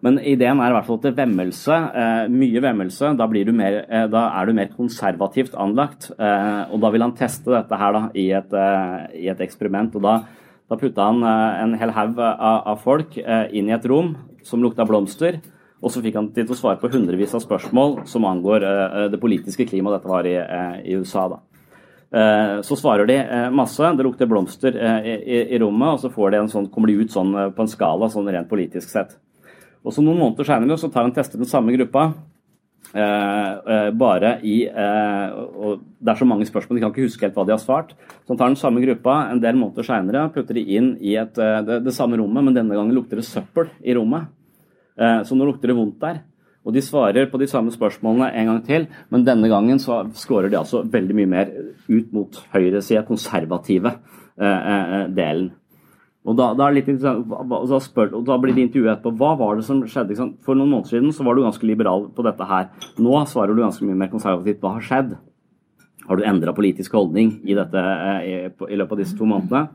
Men 0.05 0.19
ideen 0.21 0.61
er 0.61 0.71
i 0.71 0.77
hvert 0.77 0.87
fall 0.87 1.01
til 1.03 1.15
vemmelse, 1.17 1.77
eh, 1.97 2.27
mye 2.29 2.61
vemmelse. 2.63 3.15
Da, 3.17 3.27
mer, 3.27 3.79
eh, 3.89 4.07
da, 4.13 4.23
er 4.39 4.47
du 4.47 4.53
mer 4.53 4.69
konservativt 4.69 5.57
anlagt. 5.57 6.11
Eh, 6.19 6.71
og 6.71 6.81
da 6.81 6.91
vil 6.91 7.03
han 7.03 7.17
teste 7.17 7.51
dette 7.51 7.79
her 7.81 7.93
da, 7.93 8.03
i, 8.15 8.31
et, 8.31 8.53
eh, 8.53 9.25
i 9.25 9.29
et 9.29 9.41
eksperiment. 9.41 9.95
og 9.97 10.03
da, 10.03 10.25
da 10.69 10.77
putta 10.77 11.09
han 11.09 11.23
eh, 11.23 11.63
en 11.65 11.75
hel 11.75 11.91
haug 11.91 12.19
av, 12.21 12.79
folk 12.83 13.17
eh, 13.19 13.49
inn 13.53 13.69
i 13.69 13.75
et 13.75 13.87
rom 13.87 14.17
som 14.45 14.63
lukta 14.63 14.87
blomster. 14.87 15.41
Og 15.85 15.93
så 15.93 16.01
fikk 16.05 16.17
han 16.17 16.31
tid 16.33 16.49
til 16.49 16.55
å 16.55 16.59
svare 16.59 16.81
på 16.81 16.89
hundrevis 16.93 17.35
av 17.37 17.43
spørsmål 17.45 17.99
som 18.09 18.25
angår 18.25 18.65
det 19.13 19.21
politiske 19.21 19.67
klimaet 19.69 19.99
dette 19.99 20.09
var 20.09 20.25
i, 20.25 20.33
i 20.89 20.97
USA. 20.97 21.27
da. 21.29 22.63
Så 22.65 22.79
svarer 22.81 23.05
de 23.11 23.19
masse. 23.53 23.91
Det 23.99 24.07
lukter 24.07 24.31
blomster 24.31 24.79
i, 25.05 25.59
rommet, 25.61 25.99
og 25.99 26.01
så 26.01 26.09
får 26.15 26.33
de 26.33 26.41
en 26.41 26.49
sånn, 26.49 26.71
kommer 26.73 26.89
de 26.89 26.97
ut 27.05 27.13
sånn 27.13 27.35
på 27.53 27.67
en 27.67 27.69
skala 27.69 28.09
sånn 28.09 28.33
rent 28.33 28.49
politisk 28.49 28.89
sett. 28.89 29.19
Og 29.87 29.95
så 29.95 30.03
Noen 30.03 30.19
måneder 30.19 30.49
senere 30.49 30.81
så 30.81 30.91
tar 30.91 31.07
han 31.07 31.15
tester 31.15 31.39
den 31.39 31.51
samme 31.51 31.77
gruppa. 31.77 32.09
Eh, 32.97 33.53
eh, 33.75 33.89
bare 33.99 34.37
i 34.47 34.61
eh, 34.65 35.33
og 35.35 35.83
Det 35.99 36.13
er 36.13 36.21
så 36.21 36.29
mange 36.29 36.47
spørsmål, 36.47 36.79
de 36.79 36.85
kan 36.85 36.93
ikke 36.95 37.05
huske 37.05 37.27
helt 37.27 37.37
hva 37.37 37.45
de 37.47 37.55
har 37.55 37.61
svart. 37.61 37.93
Så 38.25 38.33
han 38.33 38.39
tar 38.41 38.51
den 38.53 38.61
samme 38.61 38.83
gruppa 38.83 39.27
en 39.33 39.43
del 39.43 39.59
måneder 39.59 39.87
seinere, 39.87 40.29
putter 40.35 40.57
de 40.59 40.65
inn 40.79 40.95
i 41.03 41.17
et, 41.19 41.39
eh, 41.39 41.61
det, 41.67 41.81
det, 41.85 41.95
samme 41.95 42.19
rommet, 42.19 42.47
men 42.47 42.57
denne 42.57 42.79
gangen 42.79 42.95
lukter 42.97 43.21
det 43.21 43.27
søppel 43.27 43.71
i 43.83 43.95
rommet. 43.99 44.31
Eh, 44.97 45.21
så 45.29 45.37
nå 45.37 45.49
lukter 45.49 45.73
det 45.73 45.77
vondt 45.79 46.01
der. 46.03 46.23
Og 46.67 46.75
de 46.75 46.83
svarer 46.83 47.29
på 47.31 47.39
de 47.39 47.47
samme 47.47 47.71
spørsmålene 47.71 48.33
en 48.41 48.49
gang 48.51 48.63
til, 48.67 48.89
men 49.15 49.27
denne 49.27 49.51
gangen 49.53 49.79
så 49.79 50.01
scorer 50.19 50.51
de 50.51 50.59
altså 50.59 50.83
veldig 50.83 51.15
mye 51.15 51.31
mer 51.31 51.53
ut 51.87 52.09
mot 52.17 52.41
høyresida, 52.57 53.05
konservative 53.07 53.93
eh, 54.41 55.07
delen. 55.15 55.53
Og 56.27 56.35
da, 56.35 56.49
da, 56.59 56.73
da, 56.75 57.79
spør, 57.79 58.17
og 58.19 58.25
da, 58.27 58.37
blir 58.43 58.57
de 58.57 58.65
intervjuet 58.67 58.97
etterpå. 58.97 59.15
Hva 59.21 59.37
var 59.39 59.61
det 59.61 59.67
som 59.69 59.85
skjedde? 59.87 60.17
For 60.43 60.59
noen 60.59 60.73
måneder 60.73 60.97
siden 60.97 61.15
så 61.15 61.23
var 61.23 61.39
du 61.39 61.45
ganske 61.45 61.69
liberal 61.69 62.09
på 62.17 62.25
dette 62.27 62.49
her. 62.51 62.73
Nå 62.99 63.21
svarer 63.31 63.55
du 63.55 63.63
ganske 63.63 63.87
mye 63.87 63.99
mer 64.01 64.11
konservativt. 64.11 64.59
Hva 64.65 64.75
har 64.75 64.87
skjedd? 64.89 65.15
Har 66.07 66.19
du 66.19 66.25
endra 66.27 66.55
politisk 66.55 66.95
holdning 66.99 67.37
i, 67.47 67.55
dette, 67.55 67.79
eh, 67.79 68.49
i, 68.51 68.79
løpet 68.79 68.97
av 68.97 69.03
disse 69.05 69.15
to 69.19 69.29
månedene? 69.29 69.69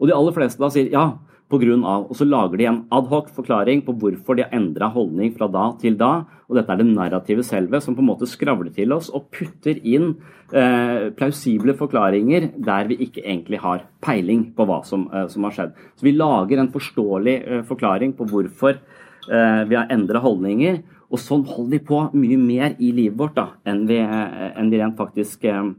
Og 0.00 0.08
de 0.08 0.16
aller 0.16 0.36
fleste 0.36 0.60
da 0.60 0.72
sier 0.72 0.88
ja, 0.92 1.04
av, 1.50 2.10
Og 2.10 2.14
så 2.14 2.24
lager 2.24 2.56
de 2.56 2.66
en 2.66 2.84
adhoc 2.90 3.30
forklaring 3.34 3.82
på 3.84 3.92
hvorfor 3.98 4.36
de 4.36 4.42
har 4.42 4.52
endra 4.52 4.90
holdning 4.92 5.34
fra 5.36 5.48
da 5.48 5.72
til 5.80 5.96
da. 5.96 6.24
Og 6.48 6.56
dette 6.56 6.70
er 6.70 6.76
det 6.78 6.86
narrative 6.86 7.42
selve 7.42 7.80
som 7.80 7.94
på 7.94 8.00
en 8.00 8.10
måte 8.10 8.26
skravler 8.26 8.72
til 8.72 8.92
oss 8.92 9.10
og 9.10 9.30
putter 9.30 9.78
inn 9.82 10.16
eh, 10.52 11.10
plausible 11.10 11.74
forklaringer 11.74 12.52
der 12.56 12.86
vi 12.86 12.98
ikke 13.06 13.24
egentlig 13.24 13.58
har 13.60 13.84
peiling 14.00 14.54
på 14.54 14.66
hva 14.66 14.84
som, 14.84 15.08
eh, 15.12 15.26
som 15.28 15.44
har 15.44 15.52
skjedd. 15.52 15.74
Så 15.96 16.02
vi 16.02 16.16
lager 16.16 16.58
en 16.58 16.72
forståelig 16.72 17.36
eh, 17.46 17.62
forklaring 17.62 18.14
på 18.14 18.26
hvorfor 18.30 18.78
eh, 18.78 19.62
vi 19.66 19.74
har 19.74 19.90
endra 19.90 20.22
holdninger. 20.22 20.82
Og 21.10 21.18
sånn 21.18 21.42
holder 21.42 21.74
vi 21.74 21.86
på 21.86 22.00
mye 22.14 22.38
mer 22.38 22.74
i 22.78 22.92
livet 22.94 23.18
vårt 23.18 23.34
da, 23.34 23.48
enn 23.66 23.86
vi, 23.90 23.98
eh, 23.98 24.50
enn 24.54 24.70
vi 24.70 24.78
rent 24.78 24.98
faktisk 24.98 25.44
eh, 25.50 25.72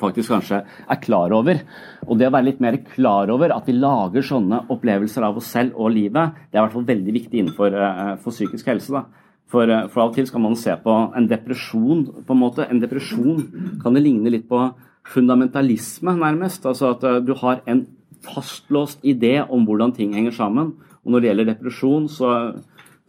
faktisk 0.00 0.32
kanskje 0.32 0.62
er 0.64 1.00
klar 1.02 1.32
over. 1.36 1.62
Og 2.06 2.18
det 2.18 2.28
å 2.28 2.34
være 2.34 2.48
litt 2.48 2.62
mer 2.64 2.78
klar 2.94 3.30
over 3.32 3.52
at 3.54 3.68
vi 3.68 3.76
lager 3.76 4.24
sånne 4.24 4.64
opplevelser 4.72 5.26
av 5.26 5.40
oss 5.40 5.50
selv 5.52 5.76
og 5.76 5.92
livet, 5.94 6.36
det 6.48 6.56
er 6.56 6.62
i 6.62 6.66
hvert 6.66 6.76
fall 6.78 6.88
veldig 6.88 7.16
viktig 7.16 7.42
innenfor 7.42 7.76
uh, 7.76 8.14
for 8.22 8.34
psykisk 8.34 8.70
helse. 8.72 8.94
da. 8.94 9.04
For, 9.50 9.68
uh, 9.68 9.86
for, 9.90 10.04
av 10.04 10.12
og 10.12 10.18
til 10.18 10.28
skal 10.30 10.44
man 10.44 10.58
se 10.58 10.76
på 10.80 10.96
en 11.16 11.28
depresjon 11.30 12.04
på 12.26 12.36
en 12.36 12.42
måte. 12.42 12.66
En 12.66 12.82
depresjon 12.82 13.44
kan 13.82 13.96
det 13.96 14.04
ligne 14.06 14.32
litt 14.32 14.48
på 14.50 14.64
fundamentalisme, 15.10 16.16
nærmest. 16.16 16.66
Altså 16.68 16.94
at 16.94 17.06
du 17.26 17.34
har 17.42 17.64
en 17.70 17.84
fastlåst 18.24 19.04
idé 19.06 19.38
om 19.42 19.64
hvordan 19.66 19.94
ting 19.96 20.12
henger 20.16 20.36
sammen. 20.36 20.74
Og 21.04 21.12
når 21.12 21.22
det 21.22 21.30
gjelder 21.30 21.48
depresjon, 21.54 22.08
så 22.12 22.34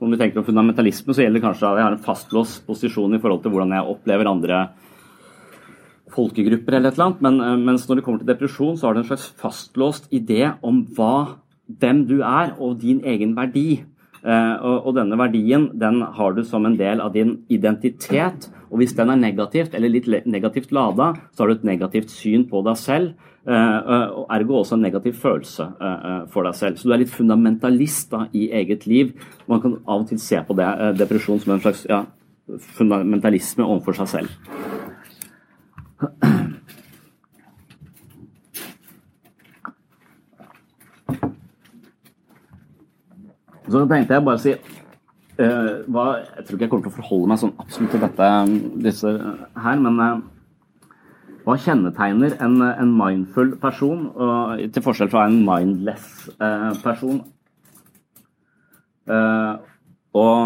om 0.01 0.09
vi 0.09 0.17
tenker 0.17 0.41
om 0.41 0.47
fundamentalisme, 0.47 1.13
så 1.13 1.25
gjelder 1.25 1.37
det 1.37 1.45
kanskje 1.45 1.67
at 1.67 1.77
jeg 1.77 1.85
har 1.85 1.95
en 1.97 2.05
fastlåst 2.05 2.63
posisjon 2.65 3.13
i 3.13 3.19
forhold 3.21 3.43
til 3.43 3.53
hvordan 3.53 3.75
jeg 3.75 3.91
opplever 3.91 4.29
andre 4.31 4.61
folkegrupper 6.13 6.77
eller 6.77 6.91
et 6.91 6.97
eller 6.97 7.09
annet, 7.09 7.23
men 7.25 7.39
eh, 7.45 7.55
mens 7.69 7.87
når 7.87 7.99
det 7.99 8.05
kommer 8.05 8.21
til 8.21 8.31
depresjon, 8.31 8.75
så 8.77 8.87
har 8.87 8.97
du 8.97 9.03
en 9.03 9.09
slags 9.09 9.29
fastlåst 9.41 10.11
idé 10.13 10.43
om 10.61 10.83
hva, 10.97 11.39
hvem 11.81 12.05
du 12.09 12.19
er 12.19 12.55
og 12.59 12.79
din 12.83 13.01
egen 13.07 13.35
verdi. 13.37 13.83
Uh, 14.21 14.53
og, 14.61 14.75
og, 14.85 14.91
denne 14.99 15.17
verdien 15.17 15.63
den 15.81 15.95
har 16.13 16.35
du 16.37 16.43
som 16.45 16.67
en 16.67 16.75
del 16.77 16.99
av 17.01 17.15
din 17.15 17.39
identitet. 17.49 18.51
Og 18.69 18.77
hvis 18.77 18.93
den 18.93 19.09
er 19.09 19.17
negativt 19.17 19.73
eller 19.73 19.89
litt 19.89 20.05
negativt 20.29 20.69
lada, 20.77 21.07
så 21.33 21.41
har 21.41 21.49
du 21.49 21.55
et 21.55 21.65
negativt 21.71 22.13
syn 22.13 22.45
på 22.49 22.61
deg 22.67 22.77
selv. 22.77 23.15
Uh, 23.41 24.21
og 24.21 24.27
ergo 24.35 24.59
også 24.59 24.77
en 24.77 24.85
negativ 24.85 25.15
følelse 25.23 25.65
uh, 25.81 26.29
for 26.29 26.45
deg 26.45 26.59
selv. 26.59 26.77
Så 26.77 26.85
du 26.85 26.93
er 26.93 27.01
litt 27.01 27.15
fundamentalist 27.15 28.13
da, 28.13 28.27
i 28.37 28.51
eget 28.61 28.85
liv. 28.85 29.15
Man 29.49 29.63
kan 29.63 29.79
av 29.87 30.05
og 30.05 30.11
til 30.11 30.21
se 30.21 30.43
på 30.45 30.57
det, 30.59 30.69
depresjon 31.01 31.41
som 31.41 31.55
en 31.55 31.65
slags 31.65 31.87
ja, 31.89 32.03
fundamentalisme 32.77 33.65
overfor 33.65 34.03
seg 34.03 34.13
selv. 34.13 34.80
Så 43.71 43.85
tenkte 43.87 44.17
jeg 44.17 44.23
bare 44.25 44.35
å 44.35 44.41
si 44.41 44.51
uh, 44.51 44.59
hva, 45.93 46.05
Jeg 46.25 46.45
tror 46.45 46.55
ikke 46.55 46.65
jeg 46.65 46.71
kommer 46.71 46.85
til 46.87 46.91
å 46.91 46.97
forholde 46.97 47.27
meg 47.31 47.41
sånn 47.43 47.59
absolutt 47.61 47.91
til 47.93 48.03
dette 48.03 48.25
disse 48.87 49.09
her, 49.65 49.77
men 49.85 49.95
uh, 50.01 50.17
hva 51.45 51.53
kjennetegner 51.61 52.31
en, 52.43 52.55
en, 52.65 52.91
mindful 52.97 53.49
person, 53.61 53.99
og, 54.13 54.33
til 54.73 54.85
forskjell 54.85 55.11
fra 55.13 55.21
en 55.29 55.39
mindless 55.45 56.05
uh, 56.37 56.71
person? 56.83 57.17
og 60.15 60.39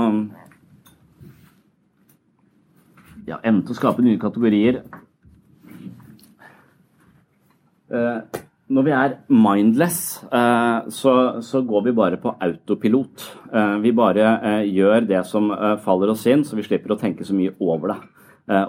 ja, 3.27 3.39
evnen 3.43 3.63
til 3.65 3.73
å 3.73 3.77
skape 3.77 4.01
nye 4.05 4.19
kategorier. 4.21 4.79
Når 8.65 8.85
vi 8.87 8.93
er 8.97 9.13
mindless, 9.29 10.23
eh, 10.25 10.87
så, 10.89 11.13
så, 11.45 11.61
går 11.61 11.83
vi 11.85 11.93
bare 11.93 12.17
på 12.17 12.33
autopilot. 12.41 13.25
Eh, 13.53 13.75
vi 13.83 13.91
bare 13.93 14.25
eh, 14.35 14.63
gjør 14.73 15.05
det 15.05 15.21
som 15.29 15.51
faller 15.83 16.13
oss 16.13 16.25
inn, 16.31 16.41
så 16.45 16.57
vi 16.57 16.65
slipper 16.65 16.95
å 16.95 16.99
tenke 16.99 17.27
så 17.27 17.37
mye 17.37 17.53
over 17.61 17.93
det. 17.93 17.99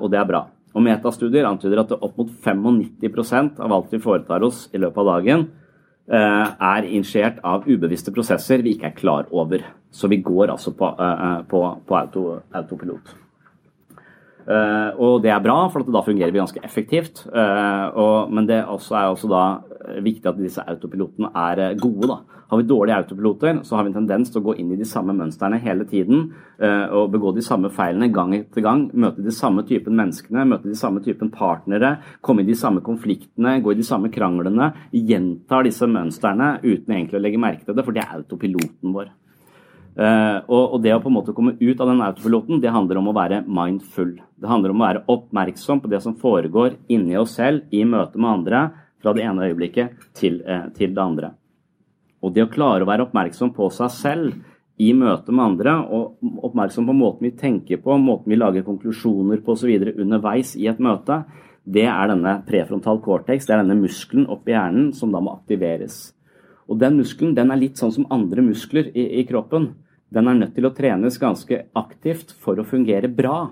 Og 0.00 0.08
det 0.08 0.20
er 0.20 0.28
bra. 0.28 0.46
Og 0.76 0.84
Metastudier 0.84 1.44
antyder 1.48 1.82
at 1.82 1.90
opp 1.96 2.16
mot 2.16 2.30
95% 2.32 3.60
av 3.60 3.72
alt 3.76 3.92
vi 3.92 4.00
foretar 4.00 4.44
oss 4.44 4.66
i 4.72 4.80
løpet 4.80 5.02
av 5.02 5.10
dagen, 5.10 5.44
er 6.06 6.86
initiert 6.86 7.42
av 7.44 7.66
ubevisste 7.68 8.14
prosesser 8.14 8.64
vi 8.64 8.72
ikke 8.76 8.88
er 8.88 8.96
klar 8.96 9.28
over. 9.36 9.66
Så 9.92 10.08
vi 10.08 10.22
går 10.24 10.54
altså 10.54 10.72
på, 10.76 10.88
på, 11.50 11.62
på 11.84 12.00
auto, 12.00 12.26
autopilot. 12.56 13.25
Uh, 14.46 14.94
og 15.02 15.24
det 15.24 15.32
er 15.34 15.42
bra, 15.42 15.56
for 15.72 15.82
da 15.90 16.04
fungerer 16.06 16.30
vi 16.30 16.38
ganske 16.38 16.62
effektivt. 16.62 17.24
Uh, 17.26 17.90
og, 17.98 18.32
men 18.34 18.46
det 18.46 18.62
også 18.62 18.94
er 18.94 19.10
også 19.10 19.30
da 19.30 19.42
viktig 20.02 20.30
at 20.30 20.38
disse 20.38 20.62
autopilotene 20.62 21.32
er 21.34 21.62
uh, 21.64 21.78
gode. 21.80 22.06
da. 22.12 22.42
Har 22.46 22.60
vi 22.60 22.68
dårlige 22.70 23.00
autopiloter, 23.00 23.58
så 23.66 23.74
har 23.74 23.82
vi 23.82 23.90
en 23.90 23.98
tendens 23.98 24.30
til 24.30 24.38
å 24.38 24.46
gå 24.46 24.54
inn 24.62 24.70
i 24.70 24.78
de 24.78 24.86
samme 24.86 25.16
mønstrene 25.18 25.58
hele 25.58 25.82
tiden 25.90 26.28
og 26.94 27.08
begå 27.10 27.32
de 27.34 27.42
samme 27.42 27.72
feilene 27.74 28.06
gang 28.14 28.36
etter 28.36 28.62
gang. 28.62 28.84
Møte 28.94 29.24
de 29.26 29.34
samme 29.34 29.64
typen 29.66 29.98
menneskene, 29.98 30.44
møte 30.46 30.70
de 30.70 30.78
samme 30.78 31.02
typen 31.02 31.32
partnere, 31.34 31.96
komme 32.22 32.46
i 32.46 32.46
de 32.46 32.54
samme 32.54 32.84
konfliktene, 32.86 33.58
gå 33.66 33.74
i 33.74 33.80
de 33.80 33.88
samme 33.90 34.14
kranglene. 34.14 34.70
Gjentar 34.94 35.66
disse 35.66 35.90
mønstrene 35.90 36.60
uten 36.62 36.94
egentlig 36.94 37.18
å 37.18 37.26
legge 37.26 37.42
merke 37.42 37.66
til 37.66 37.74
det, 37.74 37.82
for 37.82 37.98
det 37.98 38.06
er 38.06 38.20
autopiloten 38.20 38.94
vår. 38.94 39.10
Uh, 39.96 40.44
og, 40.52 40.74
og, 40.74 40.80
det 40.84 40.92
å 40.92 40.98
på 41.00 41.08
en 41.08 41.14
måte 41.16 41.32
komme 41.32 41.54
ut 41.56 41.78
av 41.80 41.88
den 41.88 42.02
autopiloten, 42.04 42.58
det 42.60 42.72
handler 42.72 42.98
om 43.00 43.06
å 43.08 43.14
være 43.16 43.38
mindful. 43.48 44.10
Det 44.36 44.48
handler 44.50 44.74
om 44.74 44.82
å 44.82 44.84
være 44.84 45.04
oppmerksom 45.08 45.80
på 45.80 45.88
det 45.88 46.02
som 46.04 46.18
foregår 46.20 46.74
inni 46.92 47.16
oss 47.16 47.38
selv 47.38 47.72
i 47.72 47.80
møte 47.88 48.20
med 48.20 48.32
andre, 48.34 48.60
fra 49.00 49.14
det 49.16 49.24
ene 49.24 49.46
øyeblikket 49.48 49.94
til, 50.18 50.42
uh, 50.44 50.66
til, 50.76 50.92
det 50.92 51.00
andre. 51.00 51.30
Og 52.20 52.34
det 52.36 52.44
å 52.44 52.50
klare 52.52 52.84
å 52.84 52.90
være 52.90 53.06
oppmerksom 53.06 53.54
på 53.56 53.70
seg 53.72 53.94
selv 53.94 54.36
i 54.76 54.90
møte 54.92 55.32
med 55.32 55.46
andre, 55.46 55.78
og 55.88 56.44
oppmerksom 56.44 56.90
på 56.90 56.98
måten 56.98 57.30
vi 57.30 57.32
tenker 57.40 57.80
på, 57.80 57.96
måten 57.96 58.34
vi 58.34 58.36
lager 58.36 58.66
konklusjoner 58.66 59.40
på 59.46 59.56
osv. 59.56 59.94
underveis 59.94 60.52
i 60.60 60.68
et 60.68 60.82
møte, 60.82 61.22
det 61.64 61.86
er 61.88 62.12
denne 62.12 62.36
prefrontal 62.44 63.00
cortex, 63.00 63.48
det 63.48 63.56
er 63.56 63.64
denne 63.64 63.80
muskelen 63.80 64.28
oppi 64.28 64.52
hjernen 64.52 64.92
som 64.94 65.08
da 65.14 65.24
må 65.24 65.32
aktiveres. 65.38 66.12
Og 66.68 66.76
den 66.84 67.00
muskelen 67.00 67.32
den 67.34 67.48
er 67.54 67.62
litt 67.64 67.80
sånn 67.80 67.96
som 67.96 68.10
andre 68.12 68.44
muskler 68.44 68.92
i, 68.92 69.08
i 69.22 69.26
kroppen 69.26 69.70
den 70.16 70.30
er 70.30 70.40
nødt 70.40 70.56
til 70.56 70.66
å 70.68 70.72
trenes 70.74 71.20
ganske 71.20 71.62
aktivt 71.76 72.32
for 72.42 72.58
å 72.58 72.66
fungere 72.66 73.10
bra. 73.12 73.50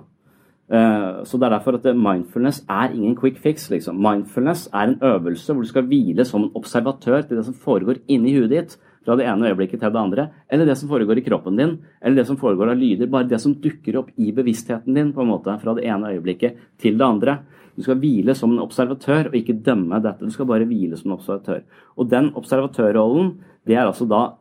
Eh, 0.73 1.21
så 1.29 1.37
det 1.37 1.47
er 1.47 1.55
derfor 1.59 1.77
at 1.77 1.91
mindfulness 1.93 2.63
er 2.73 2.95
ingen 2.97 3.17
quick 3.19 3.39
fix. 3.43 3.69
Liksom. 3.73 4.01
Mindfulness 4.01 4.67
er 4.73 4.89
en 4.89 4.99
øvelse 5.05 5.53
hvor 5.53 5.67
du 5.67 5.71
skal 5.71 5.87
hvile 5.91 6.25
som 6.29 6.47
en 6.47 6.57
observatør 6.57 7.23
til 7.27 7.39
det 7.39 7.47
som 7.47 7.57
foregår 7.67 8.01
inni 8.09 8.33
huet 8.39 8.53
ditt 8.53 8.77
fra 9.05 9.19
det 9.21 9.27
ene 9.29 9.51
øyeblikket 9.51 9.83
til 9.83 9.93
det 9.93 10.01
andre, 10.01 10.23
eller 10.49 10.65
det 10.65 10.79
som 10.81 10.89
foregår 10.89 11.19
i 11.21 11.25
kroppen 11.27 11.59
din, 11.59 11.75
eller 12.01 12.23
det 12.23 12.27
som 12.31 12.39
foregår 12.41 12.73
av 12.73 12.79
lyder. 12.81 13.11
Bare 13.13 13.29
det 13.29 13.41
som 13.43 13.53
dukker 13.53 13.99
opp 14.01 14.15
i 14.17 14.31
bevisstheten 14.33 14.97
din 14.97 15.13
på 15.13 15.21
en 15.21 15.29
måte, 15.29 15.59
fra 15.61 15.75
det 15.77 15.85
ene 15.85 16.15
øyeblikket 16.15 16.57
til 16.81 16.97
det 16.97 17.05
andre. 17.05 17.39
Du 17.75 17.83
skal 17.83 17.99
hvile 17.99 18.37
som 18.39 18.53
en 18.55 18.63
observatør 18.63 19.31
og 19.31 19.37
ikke 19.39 19.57
dømme 19.67 19.99
dette. 20.03 20.27
Du 20.27 20.35
skal 20.35 20.49
bare 20.51 20.69
hvile 20.69 20.99
som 20.99 21.11
en 21.11 21.17
observatør. 21.19 21.65
Og 21.99 22.11
den 22.11 22.31
observatørrollen 22.39 23.35
det 23.65 23.79
er 23.79 23.87
altså 23.87 24.05
da, 24.05 24.37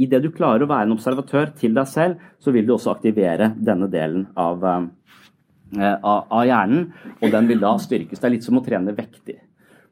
Idet 0.00 0.22
du 0.24 0.30
klarer 0.32 0.64
å 0.64 0.70
være 0.70 0.88
en 0.88 0.94
observatør 0.94 1.52
til 1.60 1.74
deg 1.76 1.88
selv, 1.90 2.22
så 2.40 2.54
vil 2.54 2.64
du 2.66 2.72
også 2.74 2.94
aktivere 2.94 3.50
denne 3.60 3.88
delen 3.92 4.26
av, 4.32 4.64
eh, 4.64 5.96
av, 5.98 6.24
av 6.32 6.46
hjernen, 6.48 6.86
og 7.20 7.34
den 7.34 7.50
vil 7.50 7.60
da 7.60 7.74
styrkes. 7.76 8.20
Det 8.20 8.28
er 8.30 8.34
litt 8.38 8.48
som 8.48 8.56
å 8.56 8.64
trene 8.64 8.96
vekter. 8.96 9.42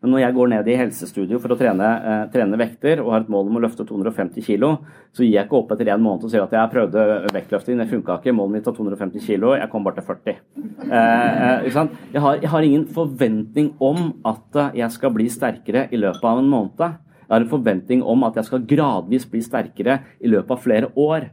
Men 0.00 0.14
når 0.14 0.22
jeg 0.22 0.34
går 0.36 0.48
ned 0.48 0.68
i 0.72 0.76
helsestudio 0.80 1.38
for 1.42 1.52
å 1.52 1.56
trene, 1.60 1.88
eh, 2.08 2.22
trene, 2.32 2.56
vekter 2.56 3.02
og 3.02 3.10
har 3.12 3.24
et 3.24 3.32
mål 3.32 3.50
om 3.50 3.58
å 3.58 3.60
løfte 3.66 3.84
250 3.84 4.40
kg, 4.46 4.78
så 5.12 5.24
gir 5.26 5.34
jeg 5.34 5.44
ikke 5.44 5.58
opp 5.58 5.74
etter 5.74 5.90
en 5.92 6.00
måned 6.00 6.24
og 6.24 6.32
sier 6.32 6.44
at 6.46 6.54
jeg 6.56 6.72
prøvde 6.72 7.04
vektløfting, 7.34 7.76
det 7.76 7.88
funka 7.90 8.16
ikke, 8.16 8.32
målet 8.32 8.54
mitt 8.56 8.70
var 8.70 8.78
250 8.78 9.26
kg, 9.26 9.44
jeg 9.60 9.70
kom 9.72 9.84
bare 9.84 10.00
til 10.00 10.06
40. 10.08 10.40
Eh, 10.56 10.94
eh, 10.94 11.68
jeg, 11.68 12.22
har, 12.24 12.40
jeg, 12.40 12.48
har, 12.54 12.62
ingen 12.64 12.86
forventning 12.96 13.74
om 13.76 14.14
at 14.24 14.62
jeg 14.80 14.96
skal 14.96 15.12
bli 15.12 15.28
sterkere 15.28 15.88
i 15.92 16.00
løpet 16.00 16.24
av 16.24 16.40
en 16.40 16.48
måned. 16.48 16.80
Jeg 16.80 17.36
har 17.36 17.44
en 17.44 17.52
forventning 17.52 18.00
om 18.02 18.24
at 18.24 18.40
jeg 18.40 18.48
skal 18.48 18.64
gradvis 18.72 19.28
bli 19.28 19.44
sterkere 19.44 20.00
i 20.18 20.32
løpet 20.32 20.56
av 20.56 20.64
flere 20.64 20.90
år. 20.96 21.28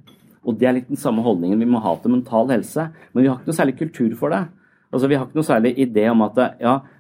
Og 0.47 0.59
det 0.59 0.67
er 0.67 0.77
litt 0.77 0.91
den 0.91 0.99
samme 0.99 1.23
holdningen 1.23 1.59
vi 1.59 1.71
må 1.71 1.79
ha 1.83 1.95
til 1.99 2.13
mental 2.13 2.51
helse. 2.51 2.89
Men 3.13 3.23
vi 3.23 3.31
har 3.31 3.39
ikke 3.39 3.49
noe 3.49 3.57
særlig 3.63 3.79
kultur 3.79 4.13
for 4.19 4.35
det. 4.35 4.43
Altså, 4.91 5.07
Vi 5.07 5.15
har 5.15 5.25
ikke 5.25 5.39
noe 5.39 5.47
særlig 5.47 5.73
idé 5.83 6.05
om 6.11 6.21
at 6.23 6.37
ja, 6.61 6.75
eh, 6.75 6.93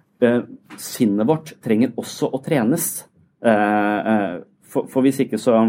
sinnet 0.81 1.27
vårt 1.29 1.53
trenger 1.63 1.93
også 1.97 2.31
å 2.33 2.41
trenes. 2.43 3.05
Eh, 3.45 4.11
eh, 4.13 4.39
for, 4.67 4.89
for 4.91 5.05
hvis 5.05 5.21
ikke 5.23 5.39
så 5.41 5.59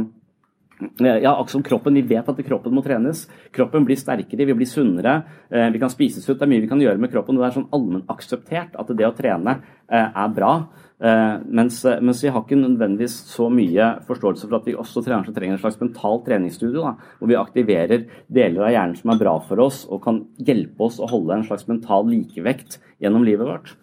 ja, 1.02 1.32
akkurat 1.32 1.50
som 1.50 1.62
kroppen. 1.66 1.96
Vi 1.98 2.06
vet 2.06 2.28
at 2.30 2.40
kroppen 2.46 2.74
må 2.76 2.84
trenes. 2.86 3.24
Kroppen 3.54 3.86
blir 3.86 3.98
sterkere, 3.98 4.46
vi 4.46 4.54
blir 4.60 4.68
sunnere. 4.70 5.16
Vi 5.50 5.80
kan 5.82 5.90
spises 5.90 6.22
ut. 6.28 6.36
Det 6.38 6.46
er 6.46 6.52
mye 6.52 6.62
vi 6.62 6.70
kan 6.70 6.78
gjøre 6.78 7.02
med 7.02 7.10
kroppen. 7.10 7.34
Det 7.34 7.48
er 7.48 7.56
sånn 7.56 7.72
allmennakseptert 7.74 8.78
at 8.78 8.92
det 8.94 9.08
å 9.08 9.16
trene 9.16 9.56
er 9.90 10.36
bra. 10.36 10.52
Eh, 10.98 11.36
mens, 11.46 11.84
eh, 11.84 12.00
mens, 12.00 12.24
vi 12.24 12.28
har 12.28 12.42
ikke 12.42 12.58
nødvendigvis 12.58 13.14
så 13.30 13.46
mye 13.54 13.86
forståelse 14.08 14.48
for 14.48 14.58
at 14.58 14.64
vi 14.66 14.74
også 14.74 15.04
trenger, 15.06 15.30
trenger 15.30 15.54
en 15.54 15.62
slags 15.62 15.78
mentalt 15.78 16.24
treningsstudio. 16.26 16.82
Da, 16.82 17.10
hvor 17.18 17.30
vi 17.30 17.38
aktiverer 17.38 18.06
deler 18.26 18.66
av 18.66 18.72
hjernen 18.74 18.96
som 18.98 19.12
er 19.12 19.20
bra 19.20 19.36
for 19.46 19.62
oss 19.62 19.84
og 19.86 20.02
kan 20.02 20.24
hjelpe 20.42 20.88
oss 20.88 20.98
å 20.98 21.10
holde 21.10 21.36
en 21.36 21.46
slags 21.46 21.68
mental 21.68 22.08
likevekt 22.10 22.80
gjennom 22.98 23.22
livet 23.22 23.46
vårt. 23.46 23.76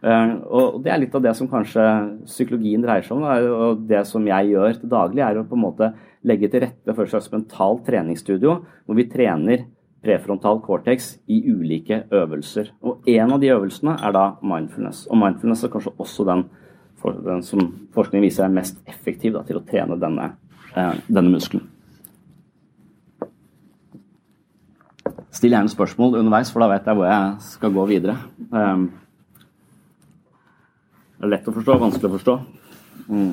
Uh, 0.00 0.38
og 0.48 0.78
Det 0.84 0.92
er 0.92 1.02
litt 1.02 1.16
av 1.16 1.24
det 1.24 1.34
som 1.36 1.48
kanskje 1.50 1.84
psykologien 2.24 2.84
dreier 2.84 3.04
seg 3.04 3.18
om. 3.18 3.26
Og 3.70 3.82
Det 3.88 4.04
som 4.08 4.24
jeg 4.26 4.54
gjør 4.54 4.78
til 4.78 4.92
daglig, 4.92 5.24
er 5.24 5.40
å 5.40 5.48
på 5.48 5.58
en 5.58 5.66
måte 5.66 5.92
legge 6.24 6.50
til 6.52 6.64
rette 6.66 6.94
for 6.94 7.04
et 7.04 7.12
slags 7.12 7.30
mentalt 7.32 7.84
treningsstudio, 7.88 8.56
hvor 8.86 8.96
vi 8.96 9.08
trener 9.08 9.66
prefrontal 10.00 10.62
cortex 10.64 11.18
i 11.28 11.42
ulike 11.52 12.04
øvelser. 12.08 12.72
Og 12.80 13.04
En 13.08 13.36
av 13.36 13.40
de 13.40 13.52
øvelsene 13.52 13.98
er 14.00 14.16
da 14.16 14.24
mindfulness. 14.40 15.06
Og 15.10 15.20
mindfulness 15.20 15.64
er 15.64 15.72
kanskje 15.72 15.96
også 15.98 16.24
den 16.28 16.48
den 17.02 17.42
som 17.42 17.60
forskningen 17.94 18.26
viser 18.26 18.44
er 18.44 18.54
mest 18.54 18.80
effektiv 18.88 19.34
da, 19.36 19.44
til 19.46 19.60
å 19.60 19.64
trene 19.66 19.98
denne, 20.00 20.32
eh, 20.76 20.96
denne 21.08 21.32
muskelen. 21.32 21.66
Still 25.30 25.54
gjerne 25.54 25.70
spørsmål 25.70 26.18
underveis, 26.18 26.50
for 26.50 26.60
da 26.60 26.68
vet 26.68 26.86
jeg 26.86 26.98
hvor 26.98 27.06
jeg 27.06 27.40
skal 27.40 27.72
gå 27.72 27.86
videre. 27.88 28.16
Det 31.20 31.28
er 31.28 31.32
lett 31.34 31.48
å 31.48 31.52
forstå, 31.52 31.78
vanskelig 31.84 32.08
å 32.08 32.14
forstå. 32.16 32.36
Mm. 33.12 33.32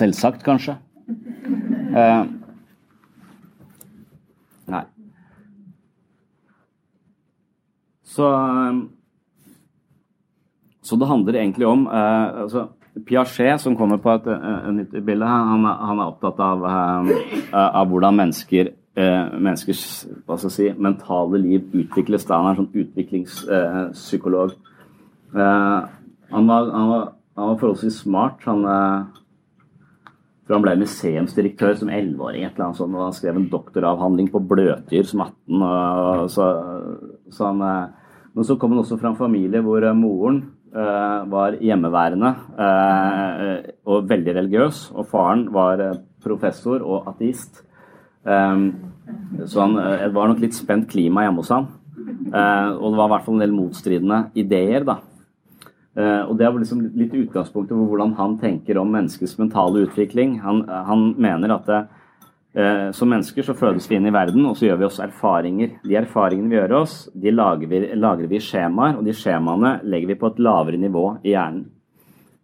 Selvsagt, 0.00 0.44
kanskje. 0.46 0.78
Eh. 1.94 2.24
nei. 4.66 4.80
Så 8.02 8.26
um, 8.26 8.80
så 10.84 10.96
det 11.00 11.08
handler 11.08 11.38
egentlig 11.40 11.66
om 11.66 11.86
eh, 11.86 12.40
altså, 12.44 12.66
Piaget, 13.08 13.60
som 13.60 13.76
kommer 13.76 13.96
på 13.98 14.12
et, 14.12 14.26
eh, 14.28 14.66
nytt 14.76 14.92
bilde, 15.04 15.26
han, 15.26 15.64
han, 15.64 15.98
er 15.98 16.10
opptatt 16.12 16.40
av, 16.44 16.66
eh, 16.68 17.54
av 17.64 17.88
hvordan 17.88 18.18
mennesker, 18.20 18.68
eh, 19.00 19.32
menneskers 19.32 19.84
si, 20.52 20.68
mentale 20.76 21.40
liv 21.40 21.72
utvikles. 21.72 22.26
Da. 22.28 22.36
Han 22.36 22.50
er 22.50 22.52
en 22.52 22.60
sånn 22.60 22.84
utviklingspsykolog. 22.84 24.52
Eh, 25.34 25.88
han, 26.30 26.48
var, 26.48 26.70
han, 26.72 26.88
var, 26.90 27.04
han 27.36 27.50
var 27.50 27.60
forholdsvis 27.60 28.00
smart. 28.04 28.44
Han, 28.48 28.64
for 30.44 30.56
han 30.56 30.64
ble 30.64 30.76
museumsdirektør 30.82 31.76
som 31.80 31.92
11-åring, 31.92 32.48
og 32.48 32.96
han 33.00 33.16
skrev 33.16 33.38
en 33.40 33.50
doktoravhandling 33.52 34.28
på 34.32 34.42
bløtdyr 34.44 35.06
som 35.08 35.24
18. 35.26 35.62
Og, 35.68 36.26
så, 36.32 36.48
så 37.32 37.52
han, 37.52 37.62
men 38.34 38.48
så 38.48 38.58
kom 38.60 38.74
han 38.74 38.82
også 38.84 39.00
fra 39.00 39.12
en 39.12 39.20
familie 39.20 39.64
hvor 39.64 39.86
moren 39.96 40.42
Eh, 40.74 41.18
var 41.30 41.54
hjemmeværende 41.62 42.30
eh, 42.58 43.58
og 43.86 44.08
veldig 44.10 44.32
religiøs. 44.40 44.88
Og 44.98 45.06
faren 45.06 45.44
var 45.54 45.78
eh, 45.78 46.00
professor 46.24 46.82
og 46.82 47.06
ateist. 47.12 47.62
Så 48.24 49.60
han, 49.60 49.74
det 49.76 50.14
var 50.16 50.30
nok 50.30 50.40
litt 50.40 50.56
spent 50.56 50.86
klima 50.88 51.26
hjemme 51.26 51.42
hos 51.42 51.50
han. 51.52 51.66
Og 52.00 52.86
det 52.88 52.96
var 52.96 53.04
i 53.04 53.12
hvert 53.12 53.26
fall 53.26 53.36
en 53.36 53.42
del 53.42 53.52
motstridende 53.52 54.20
ideer, 54.40 54.86
da. 54.88 54.94
Og 55.94 56.32
Det 56.34 56.42
er 56.42 56.56
liksom 56.58 56.80
litt 56.98 57.12
utgangspunktet 57.14 57.70
for 57.70 57.86
hvordan 57.86 58.16
han 58.18 58.32
tenker 58.40 58.80
om 58.80 58.88
menneskets 58.90 59.36
mentale 59.38 59.84
utvikling. 59.86 60.40
Han, 60.42 60.64
han 60.66 61.04
mener 61.22 61.54
at 61.54 61.68
det, 61.68 61.78
Eh, 62.54 62.90
som 62.94 63.10
mennesker 63.10 63.42
så 63.42 63.54
fødes 63.58 63.88
vi 63.90 63.96
inn 63.98 64.06
i 64.06 64.14
verden, 64.14 64.44
og 64.46 64.54
så 64.54 64.68
gjør 64.68 64.76
vi 64.78 64.86
oss 64.86 65.00
erfaringer. 65.02 65.72
De 65.82 65.96
erfaringene 65.98 66.52
vi 66.52 66.58
gjør 66.60 66.74
oss, 66.84 66.92
de 67.10 67.32
lager 67.34 67.66
vi, 67.66 68.36
i 68.38 68.42
skjemaer, 68.42 69.00
og 69.00 69.08
de 69.08 69.14
skjemaene 69.18 69.80
legger 69.82 70.12
vi 70.12 70.16
på 70.20 70.30
et 70.30 70.38
lavere 70.46 70.78
nivå 70.78 71.04
i 71.24 71.32
hjernen. 71.32 71.64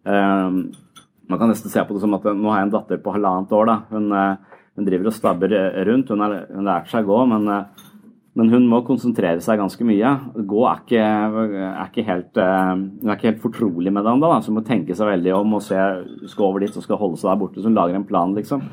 Um, 0.03 0.57
man 1.29 1.39
kan 1.39 1.51
nesten 1.53 1.71
se 1.71 1.83
på 1.85 1.95
det 1.95 2.01
som 2.03 2.17
at 2.17 2.25
nå 2.27 2.49
har 2.49 2.59
jeg 2.59 2.67
en 2.67 2.73
datter 2.73 2.99
på 2.99 3.13
halvannet 3.15 3.55
år. 3.55 3.69
da, 3.69 3.77
Hun, 3.93 4.11
hun 4.75 4.87
driver 4.89 5.07
og 5.07 5.15
stabber 5.15 5.55
rundt. 5.87 6.11
Hun 6.11 6.23
har, 6.25 6.35
lært 6.59 6.91
seg 6.91 7.07
å 7.07 7.13
gå, 7.13 7.19
men 7.31 7.47
Men 8.39 8.47
hun 8.47 8.67
må 8.71 8.79
konsentrere 8.87 9.41
seg 9.43 9.59
ganske 9.59 9.83
mye. 9.83 10.11
Gå 10.47 10.61
er 10.69 10.83
ikke, 10.85 11.01
er 11.01 11.89
ikke, 11.89 12.05
helt, 12.07 12.37
eh, 12.39 12.69
er 13.03 13.17
ikke 13.17 13.27
helt 13.27 13.43
fortrolig 13.43 13.91
med 13.91 14.05
det 14.07 14.13
ennå, 14.13 14.29
så 14.39 14.53
hun 14.53 14.61
må 14.61 14.63
tenke 14.67 14.95
seg 14.95 15.09
veldig 15.09 15.33
om 15.35 15.57
og 15.57 15.65
se, 15.65 15.81
skal 16.31 16.47
over 16.47 16.63
dit 16.63 16.77
og 16.79 16.85
skal 16.85 17.01
holde 17.01 17.19
seg 17.19 17.27
der 17.27 17.41
borte. 17.41 17.59
Så 17.59 17.67
hun 17.67 17.75
lager 17.75 17.99
en 17.99 18.07
plan, 18.07 18.31
liksom. 18.37 18.63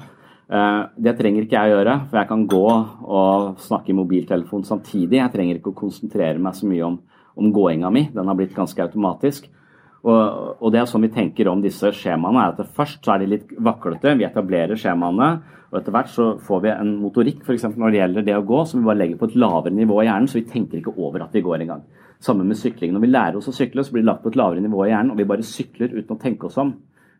Eh, 0.48 0.82
det 0.96 1.16
trenger 1.18 1.44
ikke 1.44 1.58
jeg 1.58 1.74
å 1.74 1.74
gjøre, 1.74 1.96
for 2.06 2.20
jeg 2.20 2.30
kan 2.30 2.46
gå 2.54 2.64
og 2.70 3.58
snakke 3.66 3.90
i 3.92 3.98
mobiltelefon 3.98 4.64
samtidig. 4.68 5.18
Jeg 5.18 5.34
trenger 5.34 5.58
ikke 5.58 5.74
å 5.74 5.80
konsentrere 5.82 6.38
meg 6.38 6.54
så 6.54 6.70
mye 6.70 6.86
om, 6.86 7.00
om 7.34 7.50
gåinga 7.52 7.90
mi. 7.90 8.06
Den 8.14 8.30
har 8.30 8.38
blitt 8.38 8.54
ganske 8.56 8.86
automatisk. 8.86 9.50
Og, 10.06 10.18
og, 10.62 10.68
det 10.70 10.78
er 10.80 10.86
sånn 10.86 11.02
vi 11.08 11.12
tenker 11.14 11.48
om 11.50 11.62
disse 11.62 11.90
skjemaene, 11.96 12.44
er 12.44 12.54
at 12.54 12.74
først 12.76 13.02
så 13.02 13.14
er 13.14 13.22
de 13.22 13.30
litt 13.32 13.54
vaklete. 13.66 14.14
Vi 14.18 14.26
etablerer 14.28 14.78
skjemaene, 14.78 15.30
og 15.68 15.80
etter 15.80 15.94
hvert 15.94 16.12
så 16.12 16.28
får 16.44 16.60
vi 16.64 16.70
en 16.72 16.92
motorikk 17.02 17.42
f.eks. 17.42 17.66
når 17.74 17.92
det 17.92 18.00
gjelder 18.00 18.28
det 18.28 18.36
å 18.38 18.44
gå, 18.46 18.60
som 18.68 18.80
vi 18.80 18.88
bare 18.88 19.02
legger 19.02 19.18
på 19.20 19.28
et 19.28 19.38
lavere 19.42 19.74
nivå 19.74 19.98
i 20.00 20.06
hjernen, 20.06 20.28
så 20.30 20.38
vi 20.38 20.46
tenker 20.48 20.78
ikke 20.78 20.94
over 20.96 21.26
at 21.26 21.34
vi 21.34 21.42
går 21.44 21.64
engang. 21.64 21.82
Sammen 22.24 22.48
med 22.50 22.58
sykling. 22.58 22.94
Når 22.94 23.04
vi 23.04 23.10
lærer 23.10 23.40
oss 23.40 23.50
å 23.50 23.54
sykle, 23.54 23.82
så 23.84 23.94
blir 23.94 24.06
det 24.06 24.10
lagt 24.12 24.22
på 24.22 24.32
et 24.32 24.38
lavere 24.38 24.62
nivå 24.64 24.86
i 24.86 24.92
hjernen, 24.92 25.12
og 25.12 25.18
vi 25.18 25.28
bare 25.28 25.46
sykler 25.46 25.92
uten 25.98 26.14
å 26.14 26.22
tenke 26.22 26.48
oss 26.48 26.60
om. 26.62 26.72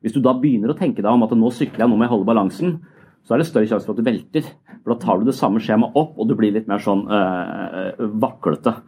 Hvis 0.03 0.15
du 0.15 0.23
da 0.23 0.37
begynner 0.39 0.71
å 0.71 0.79
tenke 0.79 1.03
deg 1.03 1.11
om 1.11 1.27
at 1.27 1.35
nå 1.35 1.51
sykler 1.55 1.85
jeg, 1.85 1.91
nå 1.91 1.99
må 1.99 2.07
jeg 2.07 2.15
holde 2.15 2.31
balansen, 2.31 2.79
så 3.27 3.35
er 3.35 3.43
det 3.43 3.51
større 3.51 3.69
sjanse 3.69 3.85
for 3.85 3.99
at 3.99 4.01
du 4.01 4.07
velter. 4.07 4.47
For 4.81 4.95
da 4.95 5.01
tar 5.03 5.19
du 5.19 5.29
det 5.29 5.37
samme 5.37 5.61
skjemaet 5.61 5.99
opp, 5.99 6.15
og 6.17 6.31
du 6.31 6.37
blir 6.39 6.55
litt 6.55 6.71
mer 6.71 6.81
sånn 6.81 7.05
øh, 7.11 8.07
vaklete 8.23 8.79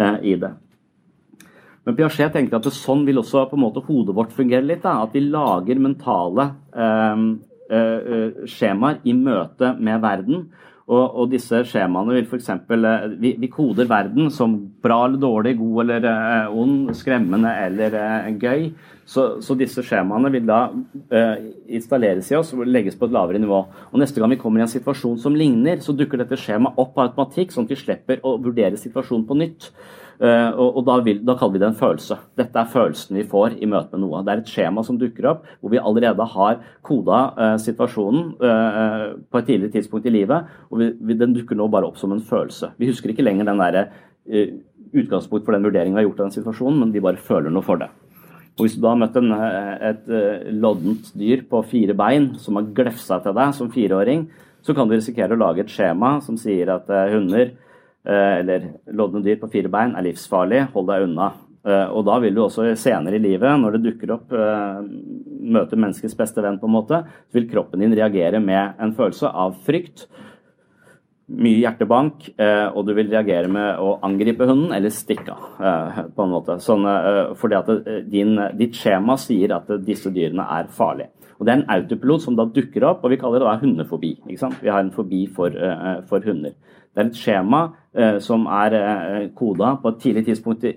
øh, 0.00 0.18
i 0.24 0.38
det. 0.40 0.54
Men 1.86 1.96
Piaget 1.96 2.34
tenkte 2.34 2.60
at 2.60 2.68
sånn 2.76 3.06
vil 3.06 3.22
også 3.22 3.46
på 3.50 3.56
en 3.56 3.64
måte 3.64 3.82
hodet 3.86 4.16
vårt 4.16 4.34
fungere 4.36 4.66
litt. 4.66 4.82
Da. 4.84 4.98
At 5.06 5.14
vi 5.16 5.22
lager 5.24 5.80
mentale 5.80 6.50
eh, 6.76 7.22
skjemaer 8.50 9.00
i 9.08 9.14
møte 9.16 9.72
med 9.80 10.02
verden. 10.04 10.44
Og, 10.90 11.04
og 11.22 11.28
disse 11.30 11.60
skjemaene 11.70 12.16
vil 12.16 12.26
f.eks. 12.26 12.48
Vi, 13.22 13.34
vi 13.38 13.50
koder 13.52 13.86
verden 13.90 14.30
som 14.34 14.56
bra 14.82 15.04
eller 15.06 15.20
dårlig, 15.22 15.54
god 15.60 15.82
eller 15.84 16.06
uh, 16.08 16.56
ond, 16.58 16.90
skremmende 16.98 17.52
eller 17.66 17.94
uh, 17.94 18.30
gøy. 18.34 18.72
Så, 19.10 19.24
så, 19.42 19.56
disse 19.58 19.82
skjemaene 19.82 20.30
vil 20.30 20.44
da 20.46 20.60
uh, 20.70 21.46
installeres 21.66 22.28
i 22.30 22.36
oss 22.38 22.52
og 22.54 22.62
legges 22.68 22.94
på 22.98 23.08
et 23.08 23.14
lavere 23.16 23.40
nivå. 23.42 23.64
Og 23.90 23.98
Neste 23.98 24.22
gang 24.22 24.30
vi 24.30 24.38
kommer 24.38 24.62
i 24.62 24.66
en 24.66 24.70
situasjon 24.70 25.16
som 25.18 25.34
ligner, 25.34 25.80
så 25.82 25.94
dukker 25.96 26.20
dette 26.20 26.38
skjemaet 26.38 26.78
opp 26.78 26.94
av 26.94 27.08
automatikk, 27.08 27.50
sånn 27.50 27.66
at 27.66 27.72
vi 27.74 27.80
slipper 27.80 28.20
å 28.22 28.36
vurdere 28.38 28.78
situasjonen 28.78 29.24
på 29.26 29.38
nytt. 29.40 29.66
Uh, 30.20 30.52
og, 30.52 30.78
og 30.78 30.84
da, 30.84 30.98
vil, 31.02 31.22
da, 31.24 31.34
kaller 31.40 31.56
vi 31.56 31.62
det 31.62 31.68
en 31.70 31.78
følelse. 31.80 32.20
Dette 32.38 32.60
er 32.60 32.68
følelsen 32.70 33.18
vi 33.18 33.24
får 33.26 33.56
i 33.58 33.68
møte 33.72 33.96
med 33.96 34.04
noe. 34.04 34.20
Det 34.22 34.34
er 34.34 34.42
et 34.44 34.52
skjema 34.52 34.84
som 34.86 35.00
dukker 35.00 35.26
opp 35.32 35.48
hvor 35.58 35.72
vi 35.72 35.80
allerede 35.80 36.26
har 36.36 36.60
koda 36.86 37.22
uh, 37.34 37.54
situasjonen 37.62 38.28
uh, 38.44 39.06
på 39.26 39.40
et 39.40 39.48
tidligere 39.48 39.74
tidspunkt 39.78 40.06
i 40.06 40.12
livet. 40.14 40.52
og 40.68 40.84
vi, 40.84 40.92
vi, 41.00 41.16
Den 41.18 41.34
dukker 41.34 41.58
nå 41.58 41.66
bare 41.72 41.88
opp 41.88 41.98
som 41.98 42.14
en 42.14 42.22
følelse. 42.22 42.76
Vi 42.78 42.92
husker 42.92 43.10
ikke 43.10 43.26
lenger 43.26 43.50
den 43.50 43.64
der, 43.64 43.82
utgangspunkt 44.94 45.46
for 45.46 45.56
den 45.56 45.64
vurderingen 45.66 45.96
vi 45.96 46.04
har 46.04 46.06
gjort 46.06 46.20
av 46.20 46.28
den 46.28 46.36
situasjonen, 46.36 46.78
men 46.84 46.94
vi 46.94 47.02
bare 47.02 47.18
føler 47.18 47.50
noe 47.50 47.66
for 47.66 47.80
det. 47.80 47.88
Og 48.60 48.66
Hvis 48.66 48.76
du 48.76 48.82
da 48.84 48.92
har 48.92 49.00
møtt 49.00 49.16
en, 49.16 49.32
et 49.32 50.10
loddent 50.52 51.06
dyr 51.16 51.46
på 51.48 51.62
fire 51.70 51.96
bein 51.96 52.34
som 52.42 52.58
har 52.60 52.68
glefsa 52.76 53.16
til 53.24 53.32
deg 53.38 53.56
som 53.56 53.70
fireåring, 53.72 54.26
så 54.60 54.76
kan 54.76 54.86
du 54.86 54.92
risikere 54.92 55.32
å 55.32 55.40
lage 55.40 55.64
et 55.64 55.72
skjema 55.72 56.18
som 56.20 56.36
sier 56.36 56.68
at 56.74 56.90
hunder 57.08 57.54
Eh, 58.00 58.38
eller 58.40 58.62
lodne 58.96 59.20
dyr 59.20 59.36
på 59.40 59.50
fire 59.52 59.68
bein 59.68 59.92
er 59.92 60.06
livsfarlig, 60.06 60.64
hold 60.72 60.88
deg 60.88 61.04
unna. 61.04 61.28
Eh, 61.68 61.92
og 61.92 62.06
da 62.08 62.16
vil 62.22 62.36
du 62.36 62.40
også 62.46 62.70
senere 62.80 63.18
i 63.18 63.22
livet, 63.22 63.50
når 63.60 63.76
det 63.76 63.82
dukker 63.90 64.14
opp, 64.14 64.32
møte 65.50 65.76
menneskets 65.76 66.16
beste 66.16 66.40
venn, 66.44 66.58
på 66.60 66.68
en 66.68 66.76
måte, 66.78 67.02
så 67.28 67.36
vil 67.36 67.50
kroppen 67.50 67.84
din 67.84 67.96
reagere 67.96 68.40
med 68.40 68.80
en 68.80 68.94
følelse 68.96 69.28
av 69.28 69.58
frykt. 69.66 70.06
Mye 71.30 71.60
hjertebank, 71.60 72.24
og 72.74 72.80
du 72.88 72.90
vil 72.96 73.12
reagere 73.12 73.46
med 73.46 73.78
å 73.78 73.92
angripe 74.02 74.48
hunden 74.48 74.72
eller 74.74 74.90
stikke 74.90 75.30
av. 75.30 76.00
på 76.16 76.24
en 76.24 76.32
måte. 76.32 76.56
Sånn, 76.58 76.82
fordi 77.38 77.54
at 77.54 77.70
din, 78.10 78.34
ditt 78.58 78.74
skjema 78.74 79.14
sier 79.14 79.54
at 79.54 79.70
disse 79.86 80.10
dyrene 80.10 80.42
er 80.58 80.72
farlige. 80.74 81.12
Og 81.38 81.46
Det 81.46 81.52
er 81.52 81.60
en 81.60 81.70
autopilot 81.76 82.24
som 82.24 82.34
da 82.36 82.48
dukker 82.50 82.84
opp, 82.88 83.04
og 83.04 83.14
vi 83.14 83.20
kaller 83.20 83.38
det 83.38 83.46
da 83.46 83.60
hundefobi. 83.62 84.10
Vi 84.26 84.36
har 84.74 84.82
en 84.82 84.90
fobi 84.90 85.22
for, 85.30 85.54
for 86.10 86.26
hunder. 86.26 86.58
Det 86.90 87.04
er 87.04 87.06
et 87.06 87.18
skjema 87.20 87.58
eh, 87.94 88.16
som 88.22 88.48
er 88.50 88.74
eh, 88.74 89.26
koda 89.38 89.76
på 89.78 89.92
et 89.92 90.00
tidlig 90.02 90.24
tidspunkt 90.26 90.64
i, 90.66 90.72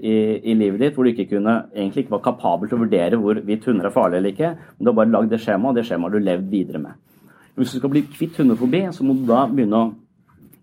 i, 0.46 0.54
livet 0.54 0.78
ditt, 0.84 0.94
hvor 0.94 1.08
du 1.08 1.10
ikke 1.10 1.26
kunne, 1.32 1.56
egentlig 1.74 2.04
ikke 2.04 2.14
var 2.14 2.22
kapabel 2.28 2.70
til 2.70 2.78
å 2.78 2.84
vurdere 2.84 3.18
hvorvidt 3.18 3.66
hunder 3.66 3.90
er 3.90 3.96
farlige 3.96 4.22
eller 4.22 4.36
ikke. 4.36 4.52
Men 4.76 4.86
du 4.86 4.92
har 4.92 5.00
bare 5.00 5.14
lagd 5.16 5.34
det 5.34 5.42
skjemaet, 5.42 5.72
og 5.72 5.80
det 5.80 5.88
skjemaet 5.88 6.14
har 6.14 6.22
du 6.22 6.28
levd 6.28 6.52
videre 6.52 6.84
med. 6.84 7.02
Hvis 7.58 7.74
du 7.74 7.80
skal 7.80 7.94
bli 7.96 8.06
kvitt 8.14 8.38
hundefobi, 8.38 8.84
så 8.94 9.06
må 9.08 9.18
du 9.18 9.26
da 9.30 9.42
begynne 9.50 9.80
å 9.80 9.90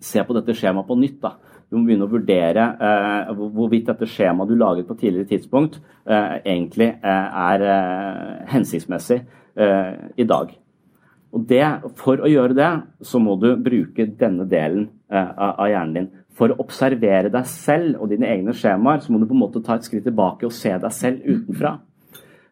se 0.01 0.25
på 0.25 0.37
dette 0.37 0.57
skjemaet 0.57 0.89
på 0.89 0.99
nytt. 0.99 1.21
da. 1.23 1.35
Du 1.71 1.79
må 1.79 1.85
begynne 1.87 2.09
å 2.09 2.11
vurdere 2.11 2.65
eh, 2.83 3.35
hvorvidt 3.39 3.91
dette 3.93 4.09
skjemaet 4.11 4.51
du 4.51 4.57
laget 4.59 4.89
på 4.89 4.97
tidligere 4.99 5.31
tidspunkt, 5.31 5.79
eh, 6.09 6.41
egentlig 6.41 6.89
eh, 6.97 7.45
er 7.51 7.67
eh, 7.75 8.41
hensiktsmessig 8.57 9.23
i 9.61 10.25
dag. 10.25 10.53
Og 11.31 11.45
det, 11.47 11.63
For 11.99 12.23
å 12.23 12.31
gjøre 12.31 12.57
det, 12.59 12.71
så 13.07 13.21
må 13.23 13.37
du 13.39 13.53
bruke 13.61 14.07
denne 14.19 14.47
delen 14.51 14.89
eh, 15.13 15.31
av 15.39 15.69
hjernen 15.71 15.95
din. 15.95 16.09
For 16.35 16.51
å 16.51 16.59
observere 16.63 17.31
deg 17.31 17.47
selv 17.51 18.01
og 18.01 18.11
dine 18.11 18.29
egne 18.31 18.55
skjemaer, 18.57 19.03
så 19.05 19.13
må 19.13 19.21
du 19.21 19.29
på 19.31 19.37
en 19.37 19.45
måte 19.45 19.63
ta 19.63 19.77
et 19.79 19.87
skritt 19.87 20.07
tilbake 20.09 20.49
og 20.49 20.55
se 20.57 20.73
deg 20.73 20.95
selv 20.95 21.27
utenfra. 21.27 21.77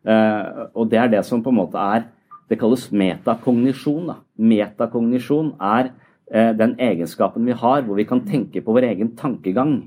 Eh, 0.07 0.63
og 0.79 0.93
det 0.93 1.01
er 1.03 1.11
det 1.17 1.25
som 1.27 1.43
på 1.43 1.51
en 1.53 1.61
måte 1.65 1.83
er 1.83 2.07
Det 2.49 2.57
kalles 2.57 2.87
metakognisjon. 2.89 4.07
Da. 4.09 4.15
Metakognisjon 4.41 5.51
er 5.61 5.91
eh, 5.91 5.97
den 6.29 6.75
egenskapen 6.77 7.47
vi 7.49 7.55
har 7.57 7.87
hvor 7.87 7.97
vi 7.97 8.05
kan 8.05 8.21
tenke 8.27 8.61
på 8.61 8.75
vår 8.77 8.85
egen 8.91 9.14
tankegang. 9.17 9.79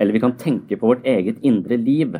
Eller 0.00 0.12
vi 0.12 0.22
kan 0.22 0.36
tenke 0.40 0.76
på 0.76 0.88
vårt 0.88 1.04
eget 1.04 1.42
indre 1.44 1.76
liv. 1.76 2.16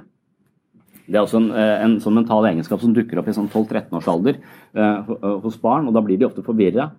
Det 1.07 1.15
er 1.15 1.23
også 1.23 1.39
en, 1.39 1.51
eh, 1.55 1.83
en 1.85 1.99
sånn 2.03 2.17
mental 2.19 2.45
egenskap 2.49 2.81
som 2.83 2.95
dukker 2.95 3.21
opp 3.21 3.29
i 3.29 3.35
sånn 3.37 3.49
12-13 3.49 3.95
års 3.95 4.09
alder 4.11 4.41
eh, 4.75 5.13
hos 5.45 5.59
barn, 5.63 5.87
og 5.87 5.95
da 5.95 6.03
blir 6.03 6.19
de 6.19 6.27
ofte 6.27 6.43
forvirra. 6.43 6.91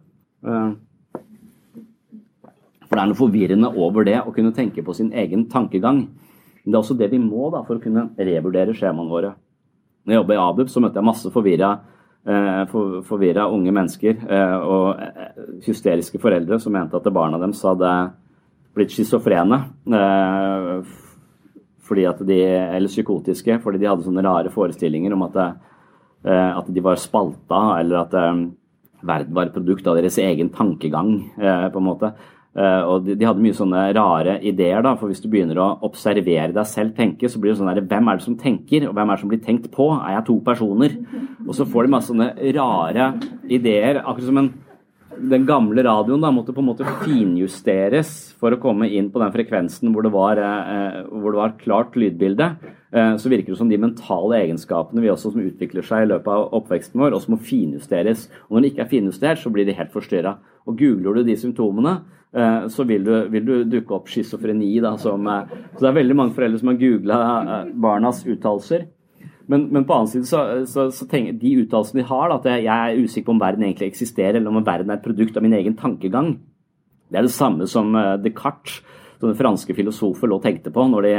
Eh, 0.47 0.69
for 2.87 2.95
det 2.95 3.01
er 3.03 3.09
noe 3.09 3.19
forvirrende 3.19 3.73
over 3.75 4.07
det 4.07 4.21
å 4.21 4.31
kunne 4.31 4.55
tenke 4.55 4.85
på 4.85 4.95
sin 4.95 5.11
egen 5.11 5.49
tankegang. 5.51 6.05
Men 6.07 6.71
det 6.71 6.77
er 6.77 6.79
også 6.79 6.97
det 6.97 7.11
vi 7.11 7.19
må 7.19 7.49
da, 7.51 7.65
for 7.67 7.75
å 7.75 7.83
kunne 7.83 8.07
revurdere 8.15 8.75
skjemaene 8.77 9.11
våre. 9.11 9.33
Når 10.07 10.13
jeg 10.13 10.21
jobber 10.21 10.37
i 10.37 10.43
ABUB, 10.45 10.71
så 10.71 10.83
møtte 10.83 11.01
jeg 11.01 11.09
masse 11.09 11.33
forvirra, 11.33 11.73
for, 12.67 13.01
forvirra 13.07 13.45
unge 13.47 13.71
mennesker 13.71 14.19
og 14.67 14.99
hysteriske 15.63 16.19
foreldre 16.19 16.57
som 16.59 16.73
mente 16.75 16.99
at 16.99 17.07
barna 17.15 17.39
deres 17.39 17.61
hadde 17.63 17.91
blitt 18.75 18.91
schizofrene 18.91 19.61
fordi 21.87 22.05
at 22.07 22.21
de, 22.27 22.37
eller 22.43 22.91
psykotiske 22.91 23.59
fordi 23.63 23.81
de 23.81 23.89
hadde 23.89 24.05
sånne 24.05 24.23
rare 24.25 24.51
forestillinger 24.53 25.15
om 25.15 25.25
at, 25.27 25.37
eh, 26.27 26.57
at 26.59 26.71
de 26.73 26.83
var 26.83 26.99
spalta, 27.01 27.61
eller 27.79 28.01
at 28.03 28.17
eh, 28.17 28.41
verden 29.07 29.37
var 29.37 29.49
et 29.49 29.55
produkt 29.55 29.87
av 29.87 29.99
deres 29.99 30.19
egen 30.21 30.51
tankegang. 30.53 31.13
Eh, 31.37 31.67
på 31.73 31.81
en 31.81 31.87
måte. 31.87 32.13
Og 32.57 33.03
de, 33.05 33.21
hadde 33.21 33.43
mye 33.43 33.53
sånne 33.53 33.83
rare 33.93 34.39
ideer, 34.41 34.81
da, 34.81 34.95
for 34.97 35.11
hvis 35.11 35.19
du 35.21 35.27
begynner 35.29 35.59
å 35.61 35.67
observere 35.85 36.49
deg 36.55 36.65
selv 36.65 36.95
tenke, 36.97 37.29
så 37.29 37.37
blir 37.37 37.51
det 37.51 37.59
sånn 37.59 37.69
der 37.69 37.85
Hvem 37.85 38.09
er 38.09 38.17
det 38.17 38.25
som 38.25 38.37
tenker, 38.39 38.87
og 38.89 38.95
hvem 38.97 39.11
er 39.11 39.19
det 39.19 39.21
som 39.21 39.29
blir 39.29 39.43
tenkt 39.43 39.67
på? 39.75 39.91
Er 39.99 40.15
jeg 40.15 40.25
to 40.31 40.39
personer? 40.41 40.95
Og 41.45 41.53
så 41.53 41.67
får 41.69 41.85
de 41.85 41.93
masse 41.93 42.09
sånne 42.09 42.31
rare 42.57 43.11
ideer, 43.45 44.01
akkurat 44.01 44.31
som 44.31 44.41
en 44.41 44.49
den 45.17 45.45
gamle 45.47 45.83
radioen 45.85 46.21
da 46.21 46.29
måtte 46.33 46.53
på 46.53 46.61
en 46.61 46.69
måte 46.69 46.87
finjusteres 47.03 48.11
for 48.39 48.53
å 48.53 48.59
komme 48.61 48.89
inn 48.93 49.09
på 49.13 49.21
den 49.21 49.33
frekvensen 49.33 49.93
hvor 49.93 50.05
det 50.05 50.11
var, 50.13 50.37
eh, 50.37 50.99
hvor 51.09 51.33
det 51.33 51.41
var 51.41 51.55
klart 51.61 51.97
lydbilde. 51.97 52.49
Eh, 52.91 53.15
så 53.17 53.29
virker 53.29 53.53
det 53.53 53.57
som 53.57 53.69
de 53.69 53.79
mentale 53.81 54.41
egenskapene 54.43 55.01
vi 55.01 55.11
også 55.11 55.33
som 55.33 55.43
utvikler 55.43 55.85
seg 55.85 56.05
i 56.05 56.11
løpet 56.13 56.27
av 56.27 56.53
oppveksten 56.59 57.01
vår, 57.01 57.17
også 57.17 57.33
må 57.33 57.39
finjusteres. 57.41 58.27
Og 58.47 58.57
når 58.57 58.61
de 58.61 58.71
ikke 58.71 58.85
er 58.85 58.93
finjustert, 58.93 59.41
så 59.41 59.51
blir 59.53 59.65
de 59.65 59.77
helt 59.77 59.91
forstyrra. 59.91 60.37
Og 60.67 60.77
googler 60.77 61.17
du 61.17 61.23
de 61.23 61.35
symptomene, 61.39 61.97
eh, 61.97 62.16
så 62.27 62.83
vil 62.85 63.05
du, 63.07 63.13
vil 63.31 63.45
du 63.47 63.53
dukke 63.71 63.95
opp 63.95 64.09
schizofreni. 64.11 64.73
Så 64.99 65.13
det 65.15 65.87
er 65.87 65.95
veldig 65.95 66.17
mange 66.19 66.35
foreldre 66.35 66.59
som 66.59 66.69
har 66.69 66.79
googla 66.81 67.19
barnas 67.73 68.19
uttalelser. 68.27 68.83
Men, 69.47 69.69
men, 69.71 69.85
på 69.87 69.95
annen 69.95 70.09
side 70.11 70.27
så, 70.27 70.41
så, 70.67 70.89
så 70.91 71.07
tenker 71.07 71.37
de 71.39 71.53
uttalelsene 71.61 72.01
de 72.01 72.09
har, 72.09 72.33
at 72.35 72.47
jeg 72.51 72.67
er 72.67 72.99
usikker 72.99 73.29
på 73.29 73.35
om 73.37 73.41
verden 73.41 73.63
egentlig 73.63 73.93
eksisterer, 73.93 74.41
eller 74.41 74.51
om 74.51 74.59
verden 74.59 74.91
er 74.91 74.99
et 74.99 75.05
produkt 75.05 75.39
av 75.39 75.45
min 75.45 75.55
egen 75.55 75.77
tankegang. 75.79 76.33
Det 77.07 77.21
er 77.21 77.27
det 77.27 77.31
samme 77.31 77.67
som 77.71 77.95
eh, 77.95 78.17
Descartes, 78.19 78.81
som 79.17 79.31
den 79.31 79.39
franske 79.39 79.73
filosofer, 79.73 80.27
lå 80.27 80.37
og 80.37 80.43
tenkte 80.43 80.73
på 80.75 80.83
når 80.91 81.07
de 81.07 81.13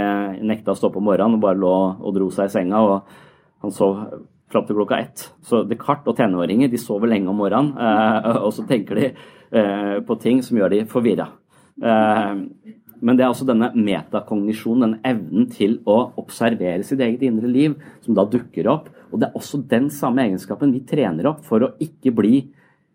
nekta 0.47 0.75
å 0.75 0.79
stå 0.79 0.93
på 0.95 1.03
morgenen 1.03 1.39
og 1.39 1.43
bare 1.43 1.59
lå 1.59 1.73
og 1.97 2.13
dro 2.15 2.29
seg 2.35 2.51
i 2.51 2.53
senga. 2.53 2.83
og 2.85 3.65
Han 3.65 3.75
sov 3.75 4.05
fram 4.53 4.69
til 4.69 4.77
klokka 4.77 5.01
ett. 5.01 5.25
Så 5.49 5.65
Descartes 5.69 6.13
og 6.13 6.21
tenåringer 6.21 6.69
de 6.69 6.81
sover 6.81 7.11
lenge 7.11 7.33
om 7.33 7.41
morgenen, 7.41 7.73
eh, 7.81 8.29
og 8.45 8.53
så 8.53 8.69
tenker 8.69 9.01
de 9.01 9.09
eh, 9.09 9.27
på 9.51 10.17
ting 10.23 10.43
som 10.45 10.59
gjør 10.59 10.75
de 10.75 10.83
forvirra. 10.91 11.31
Men 11.79 13.17
det 13.17 13.23
er 13.23 13.31
altså 13.31 13.47
denne 13.47 13.71
metakognisjonen, 13.77 14.83
den 14.85 15.07
evnen 15.07 15.49
til 15.55 15.79
å 15.89 16.11
observere 16.21 16.85
sitt 16.87 17.01
eget 17.05 17.23
indre 17.29 17.51
liv, 17.51 17.77
som 18.05 18.17
da 18.19 18.27
dukker 18.29 18.69
opp. 18.71 18.89
Og 19.13 19.23
det 19.23 19.29
er 19.29 19.39
også 19.39 19.63
den 19.71 19.89
samme 19.95 20.25
egenskapen 20.27 20.75
vi 20.75 20.83
trener 20.87 21.31
opp 21.31 21.45
for 21.47 21.65
å 21.65 21.73
ikke 21.83 22.13
bli 22.19 22.43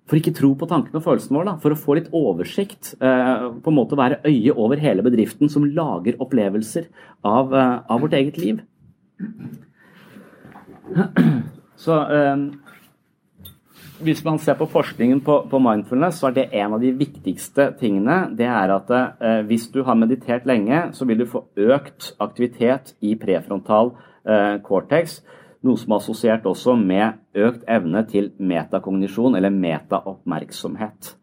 for 0.09 0.19
ikke 0.19 0.33
tro 0.35 0.49
på 0.59 0.67
tankene 0.67 0.99
og 0.99 1.05
følelsene 1.05 1.37
våre. 1.39 1.53
For 1.63 1.71
å 1.73 1.79
få 1.79 1.95
litt 1.97 2.09
oversikt. 2.15 2.93
Eh, 2.99 3.45
på 3.63 3.71
en 3.71 3.77
måte 3.77 3.99
være 3.99 4.19
øye 4.27 4.55
over 4.59 4.81
hele 4.81 5.05
bedriften 5.05 5.51
som 5.51 5.63
lager 5.63 6.19
opplevelser 6.23 6.89
av, 7.23 7.53
eh, 7.55 7.77
av 7.87 8.03
vårt 8.03 8.17
eget 8.19 8.37
liv. 8.41 8.59
Så 11.83 11.99
eh, 12.17 12.43
hvis 14.01 14.23
man 14.25 14.39
ser 14.41 14.57
på 14.57 14.67
forskningen 14.71 15.21
på, 15.25 15.37
på, 15.51 15.59
mindfulness, 15.61 16.19
så 16.19 16.29
er 16.29 16.37
det 16.37 16.47
en 16.63 16.75
av 16.77 16.81
de 16.81 16.91
viktigste 16.97 17.69
tingene. 17.79 18.17
Det 18.37 18.47
er 18.49 18.73
at 18.73 18.91
eh, 18.95 19.41
hvis 19.47 19.69
du 19.73 19.83
har 19.85 19.99
meditert 19.99 20.47
lenge, 20.49 20.89
så 20.97 21.05
vil 21.09 21.21
du 21.21 21.29
få 21.29 21.45
økt 21.55 22.13
aktivitet 22.23 22.95
i 23.05 23.13
prefrontal 23.19 23.93
eh, 24.25 24.57
cortex. 24.65 25.19
Noe 25.63 25.79
som 25.79 25.93
er 25.93 26.01
assosiert 26.01 26.47
også 26.49 26.75
med 26.79 27.21
økt 27.39 27.67
evne 27.71 28.03
til 28.09 28.33
metakognisjon, 28.39 29.37
eller 29.39 29.53
metaoppmerksomhet. 29.53 31.13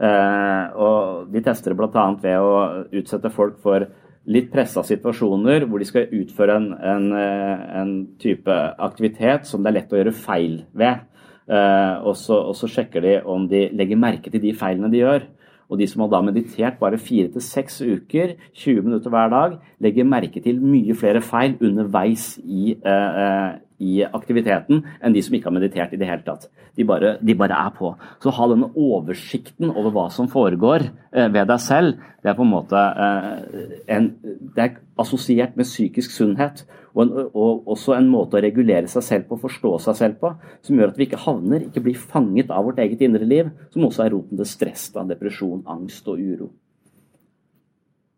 Eh, 0.00 0.78
og 0.80 1.32
de 1.32 1.42
tester 1.44 1.74
det 1.74 1.80
bl.a. 1.80 2.06
ved 2.22 2.40
å 2.40 2.54
utsette 3.02 3.32
folk 3.34 3.58
for 3.60 3.84
litt 4.30 4.48
pressa 4.52 4.82
situasjoner 4.86 5.66
hvor 5.68 5.80
de 5.80 5.88
skal 5.88 6.12
utføre 6.22 6.56
en, 6.56 6.70
en, 6.72 7.06
eh, 7.16 7.62
en, 7.80 7.92
type 8.20 8.56
aktivitet 8.80 9.48
som 9.48 9.62
det 9.62 9.72
er 9.72 9.78
lett 9.80 9.92
å 9.92 10.00
gjøre 10.00 10.16
feil 10.16 10.56
ved. 10.76 11.04
Eh, 11.50 11.94
og, 12.06 12.14
så, 12.18 12.36
og, 12.50 12.54
så, 12.54 12.68
sjekker 12.70 13.02
de 13.02 13.14
om 13.26 13.48
de 13.50 13.66
legger 13.74 13.98
merke 13.98 14.30
til 14.30 14.42
de 14.42 14.54
feilene 14.54 14.90
de 14.92 15.02
gjør. 15.02 15.26
Og 15.70 15.78
de 15.78 15.86
som 15.86 16.02
har 16.02 16.10
da 16.10 16.20
meditert 16.26 16.78
bare 16.80 16.98
fire 16.98 17.30
til 17.30 17.42
seks 17.42 17.80
uker, 17.82 18.34
20 18.58 18.86
minutter 18.86 19.10
hver 19.10 19.30
dag, 19.30 19.58
legger 19.82 20.06
merke 20.06 20.42
til 20.42 20.58
mye 20.62 20.94
flere 20.98 21.22
feil 21.22 21.56
underveis 21.62 22.36
i, 22.42 22.76
eh, 22.78 23.24
eh 23.24 23.58
i 23.80 24.02
aktiviteten 24.04 24.82
enn 25.00 25.14
de 25.14 25.22
som 25.24 25.34
ikke 25.34 25.48
har 25.48 25.56
meditert 25.56 25.94
i 25.96 25.98
det 26.00 26.08
hele 26.08 26.24
tatt. 26.26 26.48
De 26.76 26.84
bare, 26.84 27.14
de 27.24 27.34
bare 27.34 27.56
er 27.56 27.70
på. 27.72 27.94
Så 28.20 28.32
ha 28.36 28.48
denne 28.50 28.68
oversikten 28.76 29.72
over 29.72 29.94
hva 29.94 30.06
som 30.12 30.28
foregår 30.28 30.84
eh, 30.84 31.28
ved 31.32 31.48
deg 31.48 31.62
selv, 31.64 31.94
det 32.20 32.28
er 32.28 32.36
på 32.36 32.44
en 32.44 32.52
måte 32.52 32.76
eh, 32.76 33.78
en, 33.96 34.10
det 34.54 34.66
er 34.66 34.76
assosiert 35.00 35.56
med 35.56 35.68
psykisk 35.68 36.12
sunnhet. 36.12 36.66
Og, 36.94 37.02
en, 37.04 37.12
og, 37.28 37.68
også 37.70 37.94
en 37.96 38.08
måte 38.10 38.38
å 38.38 38.42
regulere 38.42 38.90
seg 38.90 39.04
selv 39.06 39.28
på, 39.28 39.38
forstå 39.44 39.76
seg 39.84 39.98
selv 39.98 40.18
på, 40.22 40.32
som 40.66 40.80
gjør 40.80 40.90
at 40.90 40.98
vi 40.98 41.06
ikke 41.06 41.22
havner, 41.22 41.68
ikke 41.68 41.84
blir 41.84 42.00
fanget 42.00 42.50
av 42.50 42.66
vårt 42.66 42.82
eget 42.82 43.04
indre 43.06 43.28
liv, 43.28 43.52
som 43.70 43.86
også 43.86 44.06
er 44.06 44.12
roten 44.16 44.40
til 44.40 44.48
stress, 44.48 44.88
da, 44.94 45.06
depresjon, 45.06 45.62
angst 45.70 46.08
og 46.10 46.18
uro. 46.18 46.50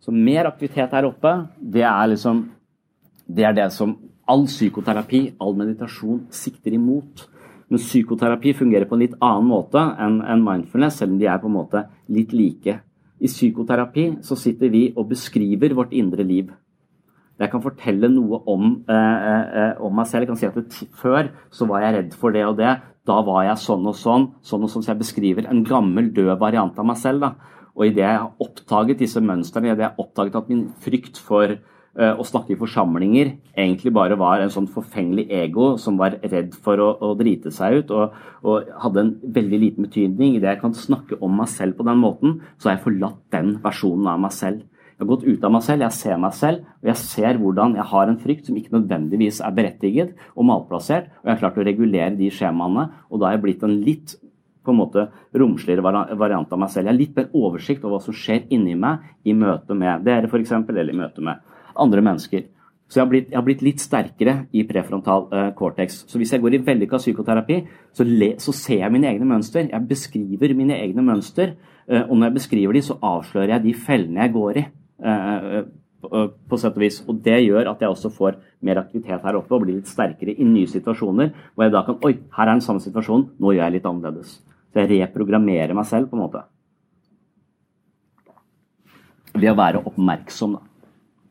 Så 0.03 0.11
mer 0.15 0.49
aktivitet 0.49 0.95
her 0.97 1.07
oppe, 1.07 1.37
det 1.61 1.85
er 1.87 2.09
liksom 2.11 2.47
det 3.33 3.45
er 3.47 3.55
det 3.57 3.69
som 3.73 3.95
all 4.29 4.47
psykoterapi, 4.49 5.23
all 5.41 5.55
meditasjon 5.59 6.27
sikter 6.35 6.75
imot. 6.77 7.27
Men 7.71 7.81
psykoterapi 7.81 8.53
fungerer 8.57 8.89
på 8.89 8.97
en 8.97 9.05
litt 9.05 9.15
annen 9.23 9.49
måte 9.49 9.81
enn 9.81 10.45
mindfulness, 10.45 10.99
selv 11.01 11.15
om 11.15 11.21
de 11.21 11.29
er 11.31 11.41
på 11.41 11.49
en 11.49 11.57
måte 11.57 11.85
litt 12.13 12.35
like. 12.37 12.81
I 13.23 13.31
psykoterapi 13.31 14.09
så 14.27 14.37
sitter 14.37 14.73
vi 14.73 14.89
og 14.97 15.09
beskriver 15.13 15.77
vårt 15.79 15.95
indre 15.97 16.27
liv. 16.27 16.51
Jeg 17.41 17.51
kan 17.51 17.63
fortelle 17.65 18.11
noe 18.13 18.43
om, 18.47 18.85
eh, 18.89 19.43
eh, 19.63 19.75
om 19.81 19.95
meg 19.95 20.07
selv. 20.07 20.27
Jeg 20.27 20.29
kan 20.29 20.37
si 20.37 20.47
at 20.47 20.89
Før 20.95 21.31
så 21.51 21.67
var 21.67 21.81
jeg 21.81 21.95
redd 21.95 22.15
for 22.15 22.31
det 22.31 22.45
og 22.47 22.57
det. 22.57 22.81
Da 23.07 23.21
var 23.23 23.45
jeg 23.45 23.57
sånn 23.57 23.87
og 23.87 23.95
sånn. 23.95 24.33
sånn 24.43 24.63
og 24.63 24.71
sånn, 24.71 24.83
Så 24.83 24.93
jeg 24.93 24.99
beskriver 24.99 25.49
en 25.49 25.65
gammel, 25.65 26.13
død 26.13 26.39
variant 26.39 26.79
av 26.79 26.87
meg 26.87 26.97
selv. 26.97 27.21
Da. 27.21 27.35
Og 27.77 27.87
idet 27.87 28.05
jeg 28.05 28.19
har 28.19 28.33
oppdaget 28.41 28.99
disse 28.99 29.21
mønstrene, 29.21 29.73
idet 29.73 29.79
jeg 29.79 29.95
har 29.97 30.05
oppdaget 30.05 30.37
at 30.37 30.49
min 30.49 30.73
frykt 30.79 31.19
for 31.19 31.59
Eh, 31.93 32.15
å 32.17 32.25
snakke 32.25 32.55
i 32.55 32.57
forsamlinger 32.57 33.35
egentlig 33.53 33.91
bare 33.93 34.17
var 34.17 34.41
en 34.41 34.53
sånn 34.53 34.69
forfengelig 34.73 35.27
ego 35.29 35.75
som 35.77 35.99
var 36.01 36.15
redd 36.23 36.55
for 36.65 36.81
å, 36.81 36.87
å 37.05 37.11
drite 37.19 37.51
seg 37.53 37.83
ut, 37.83 37.91
og, 37.93 38.15
og, 38.49 38.71
hadde 38.81 39.03
en 39.03 39.11
veldig 39.37 39.59
liten 39.61 39.85
betydning. 39.85 40.39
Idet 40.39 40.55
jeg 40.55 40.63
kan 40.63 40.73
snakke 40.73 41.19
om 41.21 41.37
meg 41.37 41.51
selv 41.53 41.77
på 41.77 41.85
den 41.85 42.01
måten, 42.01 42.39
så 42.57 42.71
har 42.71 42.79
jeg 42.79 42.87
forlatt 42.87 43.21
den 43.37 43.59
versjonen 43.61 44.09
av 44.09 44.23
meg 44.25 44.33
selv. 44.33 44.65
Jeg 45.03 45.09
har 45.09 45.17
gått 45.17 45.25
ut 45.27 45.45
av 45.49 45.51
meg 45.51 45.63
selv, 45.67 45.83
jeg 45.83 45.95
ser 45.97 46.19
meg 46.23 46.35
selv, 46.39 46.67
og 46.79 46.89
jeg 46.93 46.99
ser 47.01 47.39
hvordan 47.43 47.73
jeg 47.75 47.87
har 47.91 48.07
en 48.07 48.19
frykt 48.23 48.47
som 48.47 48.59
ikke 48.61 48.77
nødvendigvis 48.77 49.41
er 49.43 49.55
berettiget 49.57 50.13
og 50.37 50.47
malplassert, 50.47 51.09
og 51.19 51.27
jeg 51.27 51.33
har 51.33 51.41
klart 51.41 51.57
å 51.59 51.65
regulere 51.67 52.13
de 52.15 52.29
skjemaene, 52.31 52.85
og 53.11 53.19
da 53.19 53.27
har 53.27 53.35
jeg 53.35 53.43
blitt 53.43 53.65
en 53.67 53.75
litt 53.83 54.13
på 54.63 54.71
en 54.71 54.79
måte 54.79 55.09
romsligere 55.35 55.83
variant 55.83 56.55
av 56.55 56.61
meg 56.63 56.71
selv. 56.71 56.87
Jeg 56.87 56.93
har 56.93 57.01
litt 57.01 57.17
mer 57.19 57.33
oversikt 57.35 57.83
over 57.83 57.97
hva 57.97 58.05
som 58.05 58.15
skjer 58.15 58.45
inni 58.55 58.77
meg 58.79 59.09
i 59.27 59.35
møte 59.35 59.75
med 59.75 60.05
dere, 60.07 60.29
f.eks., 60.31 60.53
eller 60.61 60.93
i 60.93 60.99
møte 61.01 61.25
med 61.27 61.43
andre 61.83 62.05
mennesker. 62.07 62.45
Så 62.87 63.01
jeg 63.01 63.03
har, 63.03 63.11
blitt, 63.11 63.33
jeg 63.33 63.39
har 63.41 63.47
blitt, 63.49 63.65
litt 63.67 63.83
sterkere 63.83 64.35
i 64.55 64.63
prefrontal 64.69 65.27
uh, 65.33 65.49
cortex. 65.59 66.05
Så 66.07 66.21
hvis 66.21 66.31
jeg 66.31 66.45
går 66.45 66.61
i 66.61 66.61
vellykka 66.63 67.01
psykoterapi, 67.01 67.57
så, 67.91 68.07
le, 68.07 68.37
så, 68.39 68.55
ser 68.55 68.85
jeg 68.85 68.95
mine 68.95 69.11
egne 69.11 69.27
mønster. 69.27 69.67
Jeg 69.67 69.89
beskriver 69.91 70.55
mine 70.55 70.79
egne 70.79 71.03
mønster. 71.11 71.57
Uh, 71.89 72.05
og 72.05 72.15
når 72.21 72.29
jeg 72.29 72.37
beskriver 72.37 72.79
de, 72.79 72.85
så 72.87 72.99
avslører 73.01 73.57
jeg 73.57 73.65
de 73.67 73.75
fellene 73.89 74.23
jeg 74.23 74.35
går 74.37 74.63
i. 74.63 74.65
Uh, 75.03 75.63
på 76.03 76.59
sett 76.59 76.75
og 76.77 76.83
vis. 76.83 77.01
Og 77.07 77.21
det 77.25 77.39
gjør 77.45 77.71
at 77.71 77.83
jeg 77.83 77.93
også 77.93 78.11
får 78.13 78.39
mer 78.67 78.81
aktivitet 78.83 79.23
her 79.23 79.39
oppe 79.39 79.55
og 79.55 79.65
blir 79.65 79.79
litt 79.79 79.91
sterkere 79.91 80.35
i 80.35 80.47
nye 80.47 80.71
situasjoner. 80.71 81.31
Hvor 81.55 81.67
jeg 81.67 81.75
da 81.75 81.85
kan 81.87 82.01
Oi, 82.03 82.17
her 82.37 82.49
er 82.49 82.57
den 82.57 82.65
samme 82.65 82.83
situasjonen, 82.83 83.29
nå 83.39 83.55
gjør 83.55 83.65
jeg 83.65 83.77
litt 83.77 83.87
annerledes. 83.91 84.41
Så 84.73 84.83
jeg 84.83 84.91
reprogrammerer 85.05 85.77
meg 85.77 85.87
selv, 85.87 86.11
på 86.11 86.19
en 86.19 86.25
måte. 86.25 86.43
Ved 89.37 89.53
å 89.53 89.57
være 89.59 89.85
oppmerksom, 89.89 90.59
da. 90.59 90.69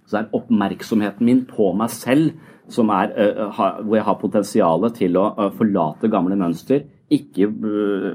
Så 0.06 0.18
det 0.18 0.24
er 0.24 0.40
oppmerksomheten 0.40 1.28
min 1.28 1.46
på 1.48 1.70
meg 1.78 1.92
selv 1.94 2.32
som 2.72 2.90
er, 2.96 3.12
uh, 3.16 3.62
hvor 3.84 3.96
jeg 3.98 4.08
har 4.08 4.20
potensialet 4.22 4.98
til 5.00 5.20
å 5.20 5.52
forlate 5.58 6.12
gamle 6.12 6.38
mønster. 6.40 6.86
Ikke 7.12 7.50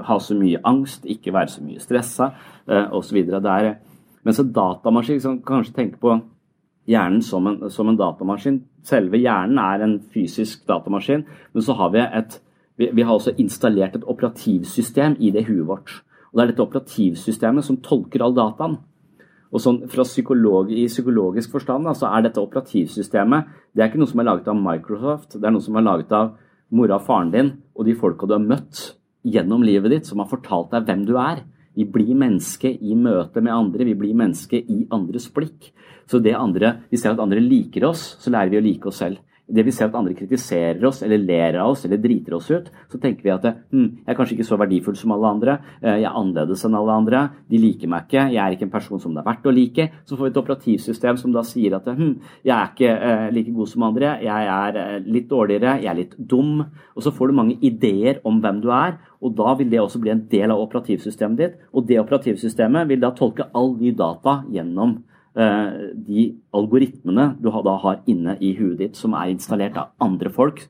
ha 0.09 0.17
så 0.25 0.37
mye 0.37 0.63
angst, 0.65 1.05
ikke 1.05 1.35
være 1.37 1.53
så 1.53 1.65
mye 1.65 1.83
stressa 1.85 2.31
osv. 2.97 3.19
Mens 4.27 4.41
en 4.43 4.51
datamaskin 4.55 5.21
liksom, 5.21 5.39
kanskje 5.47 5.77
tenker 5.77 6.03
på 6.03 6.17
hjernen 6.91 7.23
som 7.23 7.47
en, 7.47 7.61
som 7.71 7.91
en, 7.91 7.99
datamaskin. 7.99 8.61
Selve 8.87 9.21
hjernen 9.23 9.61
er 9.63 9.85
en 9.85 10.01
fysisk 10.15 10.67
datamaskin, 10.67 11.25
men 11.55 11.65
så 11.65 11.77
har 11.79 11.95
vi 11.95 12.03
et 12.03 12.41
vi, 12.77 12.91
vi 12.93 13.05
har 13.07 13.17
også 13.17 13.33
installert 13.41 13.95
et 13.97 14.05
operativsystem 14.05 15.17
i 15.25 15.31
det 15.33 15.47
huet 15.47 15.65
vårt. 15.69 15.95
Og 16.29 16.37
Det 16.37 16.43
er 16.43 16.51
dette 16.51 16.65
operativsystemet 16.67 17.65
som 17.65 17.79
tolker 17.81 18.21
all 18.21 18.35
dataen. 18.37 18.77
Og 19.55 19.63
sånn, 19.63 19.79
fra 19.89 20.05
psykolog, 20.05 20.69
I 20.75 20.85
psykologisk 20.91 21.55
forstand 21.55 21.87
da, 21.89 21.95
så 21.97 22.11
er 22.11 22.27
dette 22.27 22.43
operativsystemet 22.43 23.55
det 23.73 23.85
er 23.85 23.89
ikke 23.89 24.03
noe 24.03 24.11
som 24.11 24.21
er 24.21 24.29
laget 24.29 24.51
av 24.53 24.59
Microsoft. 24.61 25.39
Det 25.39 25.47
er 25.47 25.55
noe 25.55 25.65
som 25.65 25.79
er 25.79 25.87
laget 25.87 26.13
av 26.13 26.35
mora 26.75 26.99
og 26.99 27.07
faren 27.07 27.33
din 27.33 27.51
og 27.77 27.87
de 27.87 27.95
folka 27.97 28.27
du 28.27 28.35
har 28.35 28.43
møtt 28.43 28.83
gjennom 29.27 29.65
livet 29.65 29.95
ditt, 29.95 30.09
som 30.09 30.21
har 30.21 30.29
fortalt 30.31 30.75
deg 30.75 30.85
hvem 30.89 31.07
du 31.09 31.15
er. 31.21 31.45
Vi 31.77 31.85
blir 31.85 32.17
menneske 32.17 32.71
i 32.73 32.97
møte 32.97 33.43
med 33.45 33.53
andre, 33.53 33.85
vi 33.85 33.95
blir 33.99 34.17
menneske 34.17 34.57
i 34.57 34.87
andres 34.97 35.29
blikk. 35.33 35.73
Så 36.09 36.23
det 36.23 36.35
andre, 36.35 36.83
Vi 36.91 36.97
ser 36.97 37.13
at 37.13 37.21
andre 37.21 37.41
liker 37.41 37.85
oss, 37.85 38.17
så 38.21 38.31
lærer 38.31 38.51
vi 38.51 38.59
å 38.59 38.65
like 38.65 38.89
oss 38.89 39.03
selv 39.03 39.19
det 39.47 39.63
vi 39.63 39.73
ser 39.75 39.87
at 39.87 39.97
andre 39.99 40.15
kritiserer 40.17 40.83
oss 40.89 41.05
eller 41.07 41.23
ler 41.23 41.59
av 41.63 41.71
oss 41.71 41.85
eller 41.87 42.01
driter 42.03 42.35
oss 42.35 42.49
ut, 42.51 42.67
så 42.91 42.99
tenker 42.99 43.27
vi 43.27 43.31
at 43.31 43.45
hm, 43.47 43.87
jeg 44.03 44.11
er 44.11 44.19
kanskje 44.19 44.35
ikke 44.37 44.49
så 44.49 44.59
verdifull 44.59 44.97
som 44.99 45.15
alle 45.15 45.31
andre, 45.31 45.57
eh, 45.81 46.01
jeg 46.03 46.09
er 46.09 46.19
annerledes 46.19 46.65
enn 46.67 46.75
alle 46.79 46.97
andre, 46.99 47.23
de 47.47 47.61
liker 47.63 47.91
meg 47.93 48.09
ikke, 48.09 48.25
jeg 48.35 48.43
er 48.43 48.57
ikke 48.57 48.67
en 48.67 48.75
person 48.75 49.03
som 49.03 49.15
det 49.15 49.23
er 49.23 49.29
verdt 49.31 49.47
å 49.47 49.55
like. 49.55 49.89
Så 50.05 50.19
får 50.19 50.27
vi 50.27 50.33
et 50.33 50.43
operativsystem 50.43 51.21
som 51.23 51.35
da 51.35 51.45
sier 51.47 51.79
at 51.79 51.87
hm, 51.87 52.13
jeg 52.43 52.55
er 52.57 52.73
ikke 52.75 52.93
eh, 52.97 53.27
like 53.39 53.55
god 53.55 53.71
som 53.71 53.87
andre, 53.87 54.15
jeg 54.27 54.53
er 54.57 54.83
eh, 54.83 54.97
litt 55.07 55.31
dårligere, 55.31 55.79
jeg 55.85 55.93
er 55.93 56.01
litt 56.03 56.17
dum. 56.19 56.65
Og 56.97 57.07
så 57.07 57.15
får 57.15 57.31
du 57.31 57.39
mange 57.39 57.59
ideer 57.67 58.23
om 58.27 58.43
hvem 58.43 58.63
du 58.65 58.73
er, 58.75 58.99
og 59.23 59.37
da 59.39 59.55
vil 59.59 59.71
det 59.71 59.83
også 59.83 60.03
bli 60.03 60.11
en 60.13 60.27
del 60.31 60.51
av 60.51 60.63
operativsystemet 60.67 61.39
ditt. 61.39 61.61
Og 61.71 61.87
det 61.87 62.03
operativsystemet 62.03 62.91
vil 62.91 63.03
da 63.03 63.15
tolke 63.15 63.47
all 63.55 63.77
ny 63.79 63.95
data 63.95 64.41
gjennom 64.51 64.99
de 65.37 66.23
algoritmene 66.57 67.35
du 67.41 67.51
da 67.51 67.77
har 67.83 68.01
inne 68.09 68.37
i 68.41 68.55
huet 68.57 68.79
ditt, 68.81 68.97
som 68.97 69.15
er 69.15 69.29
installert 69.29 69.77
av 69.77 69.91
andre 70.01 70.31
folk, 70.33 70.63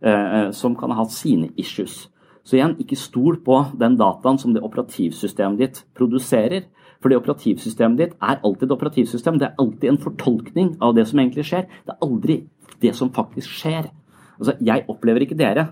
eh, 0.00 0.50
som 0.52 0.76
kan 0.76 0.90
ha 0.90 1.02
hatt 1.02 1.10
sine 1.10 1.50
issues. 1.56 2.08
Så 2.44 2.56
igjen, 2.56 2.76
ikke 2.78 2.98
stol 2.98 3.38
på 3.42 3.58
den 3.78 3.96
dataen 3.98 4.38
som 4.38 4.54
det 4.54 4.62
operativsystemet 4.62 5.58
ditt 5.58 5.82
produserer. 5.94 6.66
For 7.00 7.10
det 7.10 7.18
operativsystemet 7.18 7.98
ditt 7.98 8.16
er 8.22 8.40
alltid 8.42 8.68
et 8.68 8.76
operativsystem. 8.76 9.38
Det 9.38 9.48
er 9.48 9.58
alltid 9.58 9.90
en 9.90 10.02
fortolkning 10.02 10.76
av 10.82 10.94
det 10.94 11.06
som 11.08 11.18
egentlig 11.18 11.46
skjer. 11.46 11.68
Det 11.86 11.94
er 11.94 12.02
aldri 12.02 12.38
det 12.82 12.94
som 12.98 13.10
faktisk 13.10 13.50
skjer. 13.50 13.90
Altså, 14.38 14.56
jeg 14.62 14.86
opplever 14.90 15.22
ikke 15.22 15.38
dere. 15.38 15.68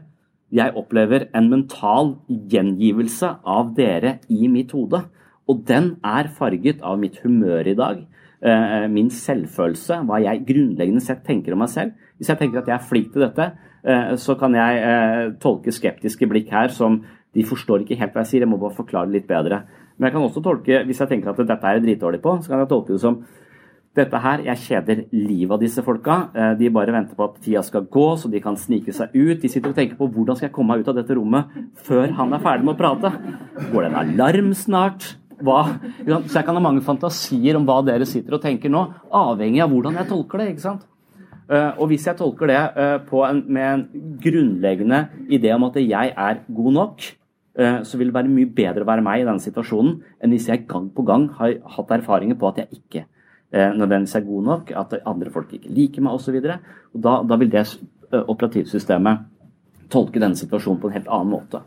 Jeg 0.51 0.75
opplever 0.75 1.29
en 1.35 1.51
mental 1.51 2.17
gjengivelse 2.29 3.37
av 3.47 3.75
dere 3.75 4.19
i 4.29 4.47
mitt 4.51 4.75
hode. 4.75 5.05
Og 5.51 5.65
den 5.67 5.97
er 6.07 6.31
farget 6.35 6.83
av 6.87 6.99
mitt 6.99 7.19
humør 7.23 7.67
i 7.67 7.75
dag, 7.79 8.07
Eh, 8.07 8.30
min 8.89 9.11
selvfølelse, 9.13 9.99
hva 10.09 10.21
jeg 10.25 10.47
grunnleggende 10.49 11.03
sett 11.05 11.25
tenker 11.27 11.53
om 11.53 11.61
meg 11.61 11.69
selv. 11.69 11.93
Hvis 12.17 12.31
jeg 12.33 12.41
tenker 12.41 12.61
at 12.63 12.71
jeg 12.71 12.77
er 12.79 12.89
flink 12.89 13.13
til 13.13 13.25
dette, 13.27 13.51
eh, 13.85 14.15
så 14.21 14.37
kan 14.41 14.55
jeg 14.57 14.81
eh, 14.85 15.27
tolke 15.41 15.73
skeptiske 15.73 16.29
blikk 16.29 16.51
her 16.53 16.73
som 16.73 17.03
de 17.37 17.45
forstår 17.47 17.85
ikke 17.85 17.99
helt 18.01 18.13
hva 18.17 18.25
jeg 18.25 18.31
sier, 18.33 18.45
jeg 18.45 18.51
må 18.51 18.59
bare 18.61 18.77
forklare 18.77 19.09
det 19.11 19.21
litt 19.21 19.29
bedre. 19.29 19.63
Men 19.97 20.09
jeg 20.09 20.17
kan 20.17 20.25
også 20.27 20.43
tolke, 20.45 20.83
hvis 20.89 21.01
jeg 21.01 21.13
tenker 21.13 21.31
at 21.31 21.41
dette 21.45 21.69
er 21.69 21.79
jeg 21.79 21.85
dritdårlig 21.85 22.21
på, 22.25 22.39
så 22.43 22.53
kan 22.53 22.65
jeg 22.65 22.73
tolke 22.73 22.97
det 22.97 23.05
som 23.05 23.23
Dette 23.91 24.15
her, 24.23 24.39
Jeg 24.47 24.57
kjeder 24.63 25.01
livet 25.11 25.51
av 25.51 25.59
disse 25.59 25.83
folka. 25.83 26.31
Eh, 26.33 26.53
De 26.55 26.69
bare 26.71 26.93
venter 26.95 27.17
på 27.19 27.25
at 27.27 27.41
tida 27.43 27.61
skal 27.67 27.89
gå, 27.91 28.05
så 28.17 28.31
de 28.31 28.39
kan 28.41 28.55
snike 28.55 28.95
seg 28.95 29.11
ut. 29.17 29.41
De 29.43 29.49
sitter 29.51 29.73
og 29.73 29.75
tenker 29.75 29.99
på 29.99 30.07
hvordan 30.07 30.37
skal 30.39 30.47
jeg 30.47 30.55
komme 30.55 30.77
meg 30.77 30.85
ut 30.85 30.93
av 30.93 30.95
dette 31.01 31.17
rommet 31.19 31.51
før 31.75 32.13
han 32.15 32.33
er 32.33 32.39
ferdig 32.39 32.69
med 32.69 32.77
å 32.77 32.79
prate. 32.79 33.11
Går 33.73 33.83
det 33.83 33.91
en 33.91 33.99
alarm 33.99 34.53
snart? 34.55 35.17
Hva? 35.41 35.61
Så 36.05 36.39
jeg 36.39 36.47
kan 36.47 36.57
ha 36.57 36.63
mange 36.63 36.85
fantasier 36.85 37.57
om 37.59 37.67
hva 37.69 37.81
dere 37.87 38.07
sitter 38.09 38.37
og 38.37 38.43
tenker 38.45 38.73
nå, 38.73 38.83
avhengig 39.11 39.63
av 39.65 39.73
hvordan 39.73 39.97
jeg 40.01 40.11
tolker 40.11 40.43
det. 40.43 40.49
ikke 40.53 40.67
sant? 40.67 40.87
Eh, 41.51 41.71
Og 41.81 41.89
hvis 41.91 42.07
jeg 42.07 42.19
tolker 42.19 42.51
det 42.51 42.59
eh, 42.79 43.15
en, 43.27 43.41
med 43.49 43.71
en 43.71 43.87
grunnleggende 44.23 45.01
idé 45.29 45.55
om 45.55 45.67
at 45.67 45.81
jeg 45.83 46.13
er 46.15 46.43
god 46.47 46.77
nok, 46.77 47.07
eh, 47.59 47.81
så 47.83 47.99
vil 47.99 48.13
det 48.13 48.19
være 48.21 48.31
mye 48.31 48.53
bedre 48.55 48.85
å 48.85 48.91
være 48.91 49.03
meg 49.07 49.23
i 49.23 49.27
denne 49.27 49.43
situasjonen 49.43 49.97
enn 50.21 50.35
hvis 50.35 50.47
jeg 50.53 50.67
gang 50.71 50.91
på 50.95 51.03
gang 51.09 51.27
har 51.41 51.57
hatt 51.77 51.97
erfaringer 51.99 52.39
på 52.39 52.53
at 52.53 52.63
jeg 52.63 52.83
ikke 52.83 53.07
nødvendigvis 53.51 54.13
er 54.15 54.23
god 54.23 54.45
nok, 54.47 54.69
at 54.79 54.93
andre 55.11 55.31
folk 55.35 55.51
ikke 55.57 55.73
liker 55.75 56.05
meg 56.07 56.15
osv. 56.15 56.37
Da, 56.39 57.15
da 57.27 57.39
vil 57.41 57.49
det 57.51 57.65
operativsystemet 58.15 59.25
tolke 59.91 60.23
denne 60.23 60.39
situasjonen 60.39 60.79
på 60.79 60.87
en 60.87 60.95
helt 60.95 61.11
annen 61.11 61.33
måte. 61.35 61.59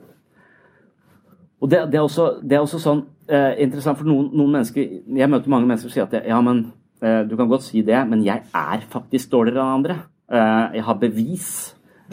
Og 1.59 1.67
Det, 1.67 1.81
det, 1.91 1.99
er, 1.99 2.05
også, 2.07 2.39
det 2.39 2.55
er 2.55 2.63
også 2.63 2.79
sånn 2.79 3.03
eh, 3.27 3.53
interessant 3.63 3.99
for 3.99 4.07
noen, 4.09 4.31
noen, 4.33 4.57
mennesker 4.57 5.17
Jeg 5.17 5.29
møter 5.31 5.51
mange 5.51 5.69
mennesker 5.69 5.89
som 5.89 5.95
sier 5.95 6.07
at 6.07 6.27
ja, 6.27 6.39
men 6.43 6.65
eh, 7.03 7.21
du 7.27 7.37
kan 7.39 7.51
godt 7.51 7.67
si 7.67 7.83
det, 7.85 7.99
men 8.09 8.25
jeg 8.25 8.43
er 8.49 8.89
faktisk 8.89 9.31
dårligere 9.33 9.63
enn 9.63 9.79
andre. 9.79 10.01
Eh, 10.33 10.79
jeg 10.79 10.85
har 10.87 10.99
bevis. 11.01 11.47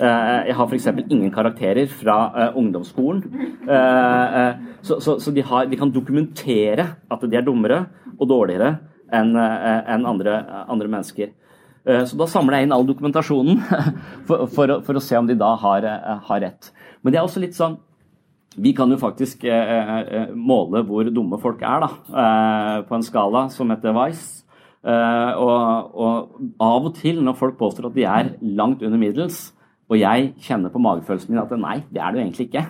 Eh, 0.01 0.47
jeg 0.49 0.57
har 0.57 0.69
f.eks. 0.69 0.87
ingen 1.11 1.33
karakterer 1.35 1.91
fra 1.93 2.17
eh, 2.31 2.57
ungdomsskolen. 2.57 3.25
Eh, 3.67 4.53
så, 4.87 5.01
så, 5.03 5.19
så 5.21 5.35
de, 5.35 5.43
har, 5.45 5.67
de, 5.69 5.77
kan 5.77 5.93
dokumentere 5.93 6.87
at 7.11 7.27
de 7.27 7.37
er 7.37 7.45
dummere 7.45 7.83
og 8.17 8.29
dårligere 8.31 8.77
enn 9.11 9.35
en 9.35 10.05
andre, 10.07 10.37
andre, 10.71 10.87
mennesker. 10.87 11.33
Så 12.07 12.15
da 12.15 12.29
samler 12.31 12.61
jeg 12.61 12.69
inn 12.69 12.75
all 12.77 12.85
dokumentasjonen 12.87 13.57
for, 14.29 14.45
for, 14.53 14.77
for, 14.87 14.99
å 15.01 15.03
se 15.03 15.17
om 15.19 15.27
de 15.27 15.35
da 15.35 15.49
har, 15.59 15.87
har 16.29 16.43
rett. 16.45 16.69
Men 17.03 17.11
det 17.11 17.19
er 17.19 17.27
også 17.27 17.43
litt 17.43 17.57
sånn 17.57 17.75
vi 18.61 18.73
kan 18.77 18.91
jo 18.93 18.99
faktisk 19.01 19.45
eh, 19.49 20.31
måle 20.37 20.83
hvor 20.87 21.09
dumme 21.09 21.39
folk 21.41 21.63
er, 21.65 21.87
da, 21.87 21.91
eh, 22.23 22.77
på 22.89 22.97
en 22.97 23.07
skala 23.07 23.47
som 23.53 23.73
heter 23.73 23.97
Vice. 23.97 24.45
Eh, 24.81 25.33
og, 25.37 25.97
og, 26.01 26.45
av 26.61 26.89
og 26.89 26.95
til 26.97 27.21
når 27.25 27.37
folk 27.37 27.59
påstår 27.61 27.91
at 27.91 27.97
de 27.97 28.07
er 28.09 28.35
langt 28.41 28.85
under 28.87 29.01
middels, 29.01 29.51
og 29.91 29.99
jeg 30.01 30.33
kjenner 30.45 30.73
på 30.73 30.81
magefølelsen 30.81 31.35
min 31.35 31.43
at 31.43 31.53
nei, 31.59 31.81
det 31.91 32.01
er 32.01 32.15
du 32.15 32.21
egentlig 32.23 32.49
ikke. 32.49 32.67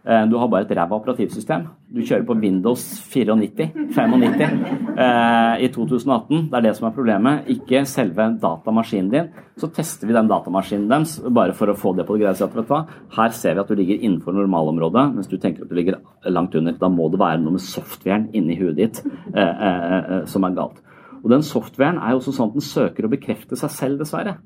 Du 0.00 0.36
har 0.40 0.48
bare 0.48 0.64
et 0.64 0.70
ræva 0.72 0.96
operativsystem. 0.96 1.66
Du 1.92 2.00
kjører 2.00 2.22
på 2.24 2.36
Windows 2.40 2.82
94, 3.12 3.66
95 3.92 4.54
eh, 4.96 5.64
i 5.66 5.68
2018. 5.74 6.46
Det 6.48 6.56
er 6.56 6.64
det 6.64 6.72
som 6.78 6.86
er 6.88 6.94
problemet, 6.94 7.48
ikke 7.52 7.82
selve 7.88 8.28
datamaskinen 8.40 9.10
din. 9.12 9.30
Så 9.60 9.68
tester 9.74 10.08
vi 10.08 10.16
den 10.16 10.30
datamaskinen 10.30 10.88
deres 10.90 11.16
bare 11.28 11.52
for 11.56 11.72
å 11.72 11.76
få 11.76 11.92
det 11.98 12.06
på 12.08 12.16
det 12.20 12.30
hva? 12.70 12.84
Her 13.16 13.34
ser 13.36 13.56
vi 13.56 13.64
at 13.64 13.72
du 13.72 13.76
ligger 13.76 13.98
innenfor 14.00 14.36
normalområdet, 14.36 15.06
mens 15.16 15.28
du 15.28 15.36
tenker 15.36 15.66
at 15.66 15.72
du 15.72 15.76
ligger 15.76 15.98
langt 16.30 16.54
under. 16.54 16.78
Da 16.78 16.88
må 16.88 17.10
det 17.10 17.20
være 17.20 17.42
noe 17.42 17.58
med 17.58 17.66
softwaren 17.66 18.30
inni 18.32 18.56
huet 18.60 18.78
ditt 18.78 19.02
eh, 19.04 19.42
eh, 19.42 19.98
eh, 19.98 20.22
som 20.30 20.46
er 20.46 20.56
galt. 20.56 20.80
Og 21.20 21.28
den 21.32 21.44
softwaren 21.44 22.00
er 22.00 22.14
jo 22.14 22.22
også 22.22 22.32
sånn 22.38 22.54
at 22.54 22.56
den 22.56 22.64
søker 22.64 23.06
å 23.06 23.12
bekrefte 23.12 23.58
seg 23.58 23.74
selv, 23.74 24.00
dessverre. 24.00 24.38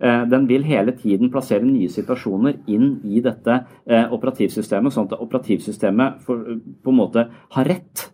Den 0.00 0.44
vil 0.48 0.66
hele 0.68 0.92
tiden 0.92 1.30
plassere 1.32 1.64
nye 1.64 1.88
situasjoner 1.88 2.58
inn 2.68 2.98
i 3.08 3.22
dette 3.24 3.54
operativsystemet, 4.12 4.92
sånn 4.92 5.06
at 5.08 5.16
operativsystemet 5.24 6.18
på 6.26 6.92
en 6.92 6.98
måte 6.98 7.24
har 7.56 7.70
rett. 7.70 8.10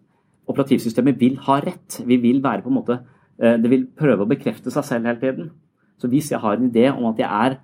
Operativsystemet 0.47 1.18
vil 1.18 1.41
ha 1.49 1.59
rett. 1.64 1.99
Vi 2.07 2.20
vil 2.22 2.39
være 2.45 2.62
på 2.62 2.70
en 2.70 2.78
måte, 2.78 3.01
Det 3.43 3.70
vil 3.70 3.89
prøve 3.99 4.22
å 4.22 4.30
bekrefte 4.30 4.70
seg 4.70 4.85
selv 4.87 5.09
hele 5.09 5.18
tiden. 5.18 5.51
Så 5.99 6.07
hvis 6.07 6.30
jeg 6.30 6.39
har 6.39 6.55
en 6.55 6.70
idé 6.70 6.93
om 6.93 7.09
at 7.11 7.18
jeg 7.18 7.26
er 7.26 7.59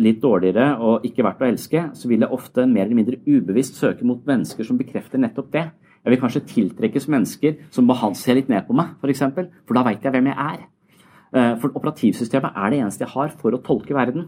litt 0.00 0.18
dårligere 0.22 0.78
og 0.82 1.04
ikke 1.06 1.24
verdt 1.24 1.42
å 1.44 1.48
elske, 1.50 1.84
så 1.94 2.08
vil 2.10 2.24
jeg 2.24 2.34
ofte 2.34 2.66
mer 2.66 2.86
eller 2.86 2.98
mindre 2.98 3.20
ubevisst 3.26 3.78
søke 3.78 4.06
mot 4.06 4.24
mennesker 4.26 4.66
som 4.66 4.78
bekrefter 4.78 5.20
nettopp 5.22 5.52
det. 5.52 5.68
Jeg 6.00 6.14
vil 6.14 6.20
kanskje 6.22 6.46
tiltrekkes 6.48 7.08
mennesker 7.12 7.58
som 7.70 7.90
ser 8.16 8.38
litt 8.38 8.48
ned 8.48 8.66
på 8.66 8.74
meg, 8.74 8.96
f.eks., 9.02 9.22
for, 9.34 9.50
for 9.66 9.76
da 9.76 9.84
veit 9.84 10.02
jeg 10.02 10.12
hvem 10.14 10.30
jeg 10.32 10.38
er. 10.38 10.60
For 11.30 11.70
operativsystemet 11.78 12.56
er 12.58 12.72
det 12.72 12.78
eneste 12.80 13.04
jeg 13.04 13.12
har 13.12 13.28
for 13.38 13.54
å 13.54 13.60
tolke 13.62 13.94
verden. 13.94 14.24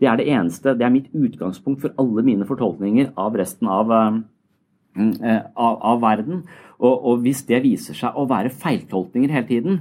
Det 0.00 0.08
er 0.08 0.16
det 0.16 0.28
eneste, 0.32 0.72
det 0.78 0.86
er 0.86 0.94
mitt 0.94 1.10
utgangspunkt 1.12 1.82
for 1.82 1.92
alle 2.00 2.22
mine 2.24 2.46
fortolkninger 2.48 3.10
av 3.20 3.36
resten 3.36 3.68
av, 3.68 3.92
av, 3.92 5.76
av 5.92 6.00
verden. 6.00 6.44
Og, 6.78 6.94
og, 6.94 7.22
hvis 7.24 7.42
det 7.48 7.60
viser 7.64 7.96
seg 7.98 8.16
å 8.16 8.26
være 8.30 8.54
feiltolkninger 8.54 9.34
hele 9.34 9.48
tiden, 9.48 9.80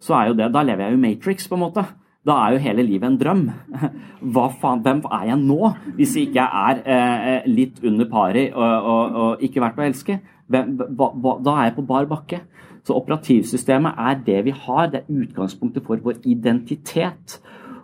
så 0.00 0.14
er 0.20 0.30
jo 0.30 0.36
det, 0.38 0.52
da 0.54 0.62
lever 0.62 0.86
jeg 0.86 0.94
jo 0.94 1.02
Matrix, 1.02 1.48
på 1.50 1.58
en 1.58 1.64
måte. 1.64 1.84
Da 2.28 2.36
er 2.44 2.54
jo 2.54 2.62
hele 2.62 2.84
livet 2.86 3.08
en 3.08 3.18
drøm. 3.18 3.44
Hva 4.34 4.48
faen, 4.60 4.82
Hvem 4.84 5.02
er 5.06 5.24
jeg 5.32 5.40
nå, 5.42 5.72
hvis 5.98 6.14
jeg 6.16 6.28
ikke 6.28 6.46
er 6.62 6.82
eh, 6.84 7.48
litt 7.50 7.82
under 7.86 8.08
pari 8.10 8.48
og, 8.52 8.62
og, 8.92 9.18
og, 9.22 9.44
ikke 9.44 9.62
verdt 9.64 9.80
å 9.80 9.86
elske? 9.88 10.18
Hvem, 10.48 10.76
ba, 10.78 11.10
ba, 11.12 11.34
da 11.44 11.56
er 11.56 11.70
jeg 11.70 11.76
på 11.78 11.86
bar 11.88 12.08
bakke. 12.10 12.42
Så 12.88 12.96
operativsystemet 12.96 13.98
er 14.00 14.20
det 14.24 14.42
vi 14.46 14.52
har, 14.64 14.88
det 14.88 15.02
er 15.02 15.22
utgangspunktet 15.22 15.84
for 15.84 16.00
vår 16.00 16.22
identitet. 16.24 17.36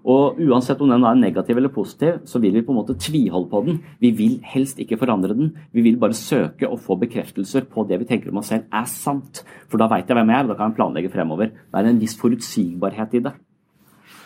Og 0.05 0.39
uansett 0.41 0.81
om 0.85 0.89
den 0.89 1.05
er 1.05 1.17
negativ 1.17 1.57
eller 1.57 1.73
positiv, 1.73 2.23
så 2.29 2.41
vil 2.41 2.53
vi 2.57 2.63
på 2.65 2.73
en 2.73 2.79
måte 2.79 2.97
tviholde 3.01 3.49
på 3.51 3.61
den. 3.67 3.79
Vi 4.01 4.11
vil 4.17 4.39
helst 4.45 4.81
ikke 4.81 4.99
forandre 5.01 5.37
den. 5.37 5.55
Vi 5.73 5.85
vil 5.85 5.97
bare 6.01 6.17
søke 6.17 6.69
å 6.69 6.81
få 6.81 6.97
bekreftelser 7.01 7.65
på 7.69 7.85
det 7.89 8.01
vi 8.01 8.09
tenker 8.09 8.33
om 8.33 8.41
oss 8.41 8.53
selv 8.53 8.69
er 8.73 8.89
sant. 8.89 9.43
For 9.69 9.81
da 9.81 9.89
veit 9.93 10.09
jeg 10.09 10.17
hvem 10.17 10.33
jeg 10.33 10.39
er, 10.41 10.47
og 10.47 10.53
da 10.53 10.59
kan 10.61 10.73
jeg 10.73 10.79
planlegge 10.81 11.13
fremover. 11.13 11.53
Det 11.53 11.81
er 11.81 11.91
en 11.91 12.01
viss 12.01 12.17
forutsigbarhet 12.21 13.17
i 13.17 13.25
det. 13.29 13.35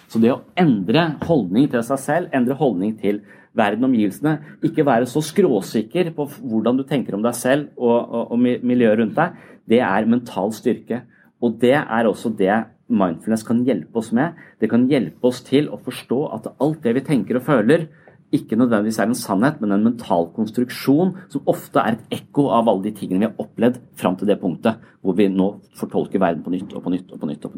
Så 0.09 0.23
det 0.23 0.31
å 0.33 0.41
endre 0.59 1.05
holdning 1.27 1.67
til 1.71 1.83
seg 1.85 2.03
selv, 2.03 2.31
endre 2.35 2.59
holdning 2.59 2.95
til 2.99 3.23
verden 3.59 3.85
og 3.85 3.91
omgivelsene, 3.91 4.39
ikke 4.65 4.87
være 4.87 5.09
så 5.11 5.23
skråsikker 5.25 6.13
på 6.17 6.29
hvordan 6.39 6.79
du 6.79 6.87
tenker 6.89 7.17
om 7.19 7.25
deg 7.25 7.37
selv 7.37 7.69
og, 7.77 7.99
og, 7.99 8.35
og 8.35 8.43
miljøet 8.43 9.03
rundt 9.03 9.19
deg, 9.19 9.39
det 9.69 9.83
er 9.85 10.09
mental 10.09 10.55
styrke. 10.57 11.03
Og 11.45 11.59
det 11.61 11.77
er 11.77 12.09
også 12.09 12.33
det 12.39 12.53
mindfulness 12.89 13.45
kan 13.47 13.61
hjelpe 13.67 14.01
oss 14.01 14.11
med. 14.17 14.39
Det 14.61 14.71
kan 14.71 14.89
hjelpe 14.91 15.29
oss 15.29 15.43
til 15.47 15.69
å 15.71 15.79
forstå 15.83 16.21
at 16.39 16.51
alt 16.57 16.81
det 16.87 16.97
vi 16.97 17.05
tenker 17.07 17.39
og 17.39 17.47
føler, 17.47 17.87
ikke 18.33 18.59
nødvendigvis 18.61 18.99
er 19.01 19.09
en 19.09 19.17
sannhet, 19.17 19.61
men 19.61 19.73
en 19.73 19.87
mental 19.87 20.29
konstruksjon 20.35 21.15
som 21.33 21.49
ofte 21.49 21.81
er 21.81 21.97
et 21.97 22.19
ekko 22.19 22.51
av 22.53 22.69
alle 22.69 22.85
de 22.89 22.93
tingene 22.99 23.25
vi 23.25 23.31
har 23.31 23.41
opplevd 23.41 23.81
fram 23.97 24.19
til 24.21 24.29
det 24.29 24.41
punktet 24.43 24.83
hvor 25.01 25.17
vi 25.17 25.31
nå 25.33 25.55
fortolker 25.81 26.21
verden 26.21 26.45
på 26.45 26.53
nytt 26.53 26.75
og 26.75 26.85
på 26.85 26.93
nytt 26.93 27.09
og 27.09 27.23
på 27.23 27.31
nytt. 27.31 27.41
Og 27.47 27.51
på 27.55 27.57
nytt. 27.57 27.58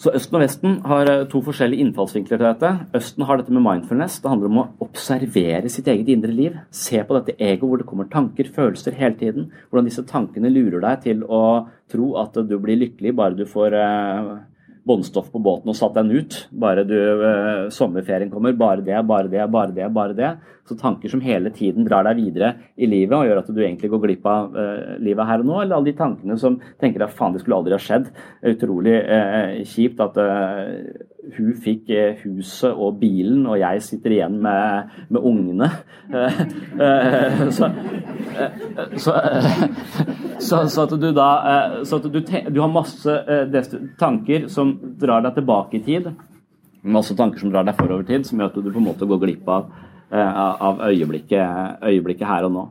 Så 0.00 0.14
Østen 0.16 0.38
og 0.38 0.40
Vesten 0.40 0.76
har 0.88 1.08
eh, 1.12 1.26
to 1.28 1.42
forskjellige 1.44 1.84
innfallsvinkler 1.84 2.38
til 2.38 2.46
dette. 2.46 2.68
Østen 2.96 3.26
har 3.28 3.36
dette 3.36 3.52
med 3.52 3.64
mindfulness. 3.66 4.16
Det 4.22 4.30
handler 4.32 4.48
om 4.48 4.60
å 4.62 4.68
observere 4.86 5.68
sitt 5.68 5.90
eget 5.92 6.08
indre 6.14 6.32
liv. 6.32 6.56
Se 6.72 7.02
på 7.04 7.18
dette 7.18 7.36
egoet 7.36 7.66
hvor 7.68 7.82
det 7.82 7.88
kommer 7.90 8.08
tanker, 8.08 8.48
følelser 8.54 8.96
hele 8.96 9.18
tiden. 9.20 9.50
Hvordan 9.68 9.90
disse 9.90 10.06
tankene 10.08 10.52
lurer 10.54 10.80
deg 10.86 11.04
til 11.04 11.26
å 11.28 11.42
tro 11.92 12.14
at 12.22 12.38
du 12.48 12.56
blir 12.56 12.80
lykkelig 12.80 13.12
bare 13.18 13.36
du 13.36 13.44
får 13.50 13.76
eh, 13.76 14.32
båndstoff 14.90 15.30
på 15.32 15.40
båten 15.42 15.70
og 15.70 15.78
satt 15.78 15.94
den 15.96 16.10
ut. 16.10 16.36
Bare 16.50 16.84
du, 16.86 16.96
eh, 16.98 17.68
sommerferien 17.74 18.30
kommer, 18.32 18.56
bare 18.58 18.82
det, 18.84 18.98
bare 19.06 19.30
det, 19.30 19.46
bare 19.50 19.76
det. 19.76 19.88
bare 19.94 20.16
det. 20.18 20.32
Så 20.68 20.76
tanker 20.78 21.10
som 21.10 21.22
hele 21.24 21.50
tiden 21.54 21.86
drar 21.86 22.04
deg 22.06 22.20
videre 22.20 22.52
i 22.76 22.86
livet 22.90 23.16
og 23.16 23.26
gjør 23.26 23.40
at 23.42 23.50
du 23.50 23.62
egentlig 23.62 23.90
går 23.90 24.02
glipp 24.04 24.26
av 24.30 24.58
eh, 24.58 24.98
livet 25.02 25.30
her 25.30 25.44
og 25.44 25.48
nå. 25.48 25.56
Eller 25.62 25.78
alle 25.78 25.90
de 25.90 25.98
tankene 25.98 26.38
som 26.38 26.58
tenker 26.82 27.06
at 27.06 27.14
faen, 27.14 27.34
det 27.34 27.44
skulle 27.44 27.60
aldri 27.62 27.74
ha 27.74 27.82
skjedd. 27.82 28.10
Utrolig 28.52 28.98
eh, 29.00 29.62
kjipt 29.70 30.02
at 30.04 30.20
eh, 30.20 31.08
hun 31.36 31.52
fikk 31.60 31.90
eh, 31.92 32.20
huset 32.24 32.72
og 32.72 32.98
bilen, 33.00 33.44
og 33.48 33.58
jeg 33.60 33.82
sitter 33.84 34.14
igjen 34.16 34.38
med, 34.42 34.94
med 35.08 35.30
ungene. 35.32 35.70
Eh, 36.10 36.40
eh, 36.82 37.42
så, 37.54 37.68
så, 38.96 40.58
så, 40.66 40.82
at 40.82 40.94
du 40.98 41.06
da 41.14 41.28
så 41.86 42.00
at 42.00 42.08
du, 42.10 42.18
du 42.22 42.58
har 42.60 42.72
masse 42.72 43.14
tanker 44.00 44.48
som 44.50 44.72
drar 44.98 45.22
deg 45.26 45.36
tilbake 45.38 45.78
i 45.78 45.82
tid. 45.86 46.08
Masse 46.82 47.14
tanker 47.18 47.42
som 47.42 47.52
drar 47.52 47.68
deg 47.68 47.78
forover 47.78 48.02
i 48.06 48.10
tid, 48.10 48.26
som 48.26 48.40
gjør 48.40 48.50
at 48.50 48.58
du 48.58 48.70
på 48.72 48.80
en 48.80 48.88
måte 48.88 49.06
går 49.06 49.22
glipp 49.22 49.50
av 49.50 49.70
av 50.10 50.80
øyeblikket, 50.88 51.78
øyeblikket, 51.86 52.26
her 52.26 52.48
og 52.48 52.54
nå. 52.56 52.64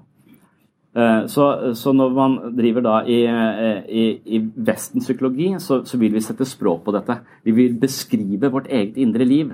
Eh, 0.96 1.26
så, 1.30 1.74
så, 1.78 1.94
når 1.94 2.14
man 2.18 2.38
driver 2.58 2.82
da 2.82 2.96
i, 3.06 3.20
eh, 3.30 3.82
i, 3.86 4.06
i 4.26 4.40
Vestens 4.42 5.06
psykologi, 5.06 5.52
så, 5.62 5.84
så, 5.86 6.00
vil 6.02 6.16
vi 6.16 6.24
sette 6.26 6.48
språk 6.50 6.82
på 6.86 6.94
dette. 6.96 7.20
Vi 7.46 7.54
vil 7.54 7.78
beskrive 7.82 8.50
vårt 8.50 8.72
eget 8.74 8.98
indre 8.98 9.28
liv. 9.28 9.54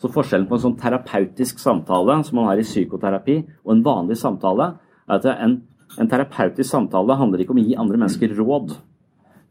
Så 0.00 0.10
forskjellen 0.12 0.48
på 0.48 0.56
en 0.56 0.64
sånn 0.64 0.78
terapeutisk 0.80 1.60
samtale 1.62 2.16
som 2.24 2.40
man 2.40 2.48
har 2.50 2.60
i 2.60 2.66
psykoterapi, 2.66 3.38
og 3.64 3.76
en 3.76 3.84
vanlig 3.84 4.16
samtale, 4.20 4.72
er 5.04 5.20
at 5.20 5.28
en, 5.36 5.60
en 6.00 6.10
terapeutisk 6.10 6.70
samtale 6.70 7.16
handler 7.20 7.44
ikke 7.44 7.54
om 7.54 7.60
å 7.60 7.66
gi 7.66 7.76
andre 7.78 8.00
mennesker 8.00 8.34
råd. 8.38 8.74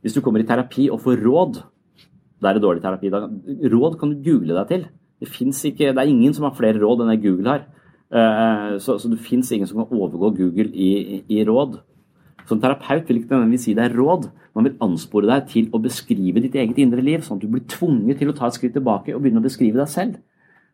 Hvis 0.04 0.18
du 0.18 0.22
kommer 0.26 0.44
i 0.44 0.50
terapi 0.50 0.90
og 0.92 1.00
får 1.06 1.22
råd, 1.24 1.62
da 2.42 2.50
er 2.50 2.58
det 2.58 2.66
dårlig 2.66 2.84
terapi. 2.84 3.14
Råd 3.72 4.02
kan 4.02 4.12
du 4.12 4.26
google 4.26 4.58
deg 4.58 4.72
til. 4.74 4.90
Det, 5.22 5.30
ikke, 5.30 5.94
det 5.94 6.02
er 6.02 6.10
ingen 6.10 6.34
som 6.36 6.50
har 6.50 6.58
flere 6.58 6.82
råd 6.82 7.06
enn 7.06 7.14
det 7.14 7.22
Google 7.24 7.54
har. 7.54 7.64
Eh, 8.14 8.76
så, 8.84 9.00
så 9.02 9.10
det 9.10 9.22
fins 9.26 9.50
ingen 9.52 9.70
som 9.70 9.82
kan 9.82 9.98
overgå 9.98 10.34
Google 10.38 10.70
i, 10.74 11.24
i 11.34 11.42
råd. 11.48 11.80
Som 12.50 12.60
terapeut 12.62 13.08
vil 13.08 13.22
ikke 13.22 13.34
nødvendigvis 13.34 13.70
si 13.70 13.76
det 13.78 13.88
er 13.88 13.96
råd. 13.98 14.28
Man 14.54 14.68
vil 14.68 14.78
anspore 14.84 15.30
deg 15.30 15.48
til 15.50 15.72
å 15.74 15.82
beskrive 15.82 16.44
ditt 16.44 16.58
eget 16.60 16.78
indre 16.84 17.02
liv, 17.02 17.24
sånn 17.24 17.40
at 17.40 17.46
du 17.46 17.50
blir 17.50 17.66
tvunget 17.72 18.20
til 18.22 18.30
å 18.30 18.38
ta 18.38 18.50
et 18.50 18.58
skritt 18.58 18.76
tilbake 18.78 19.16
og 19.16 19.24
begynne 19.24 19.42
å 19.42 19.48
beskrive 19.48 19.80
deg 19.80 19.90
selv. 19.90 20.20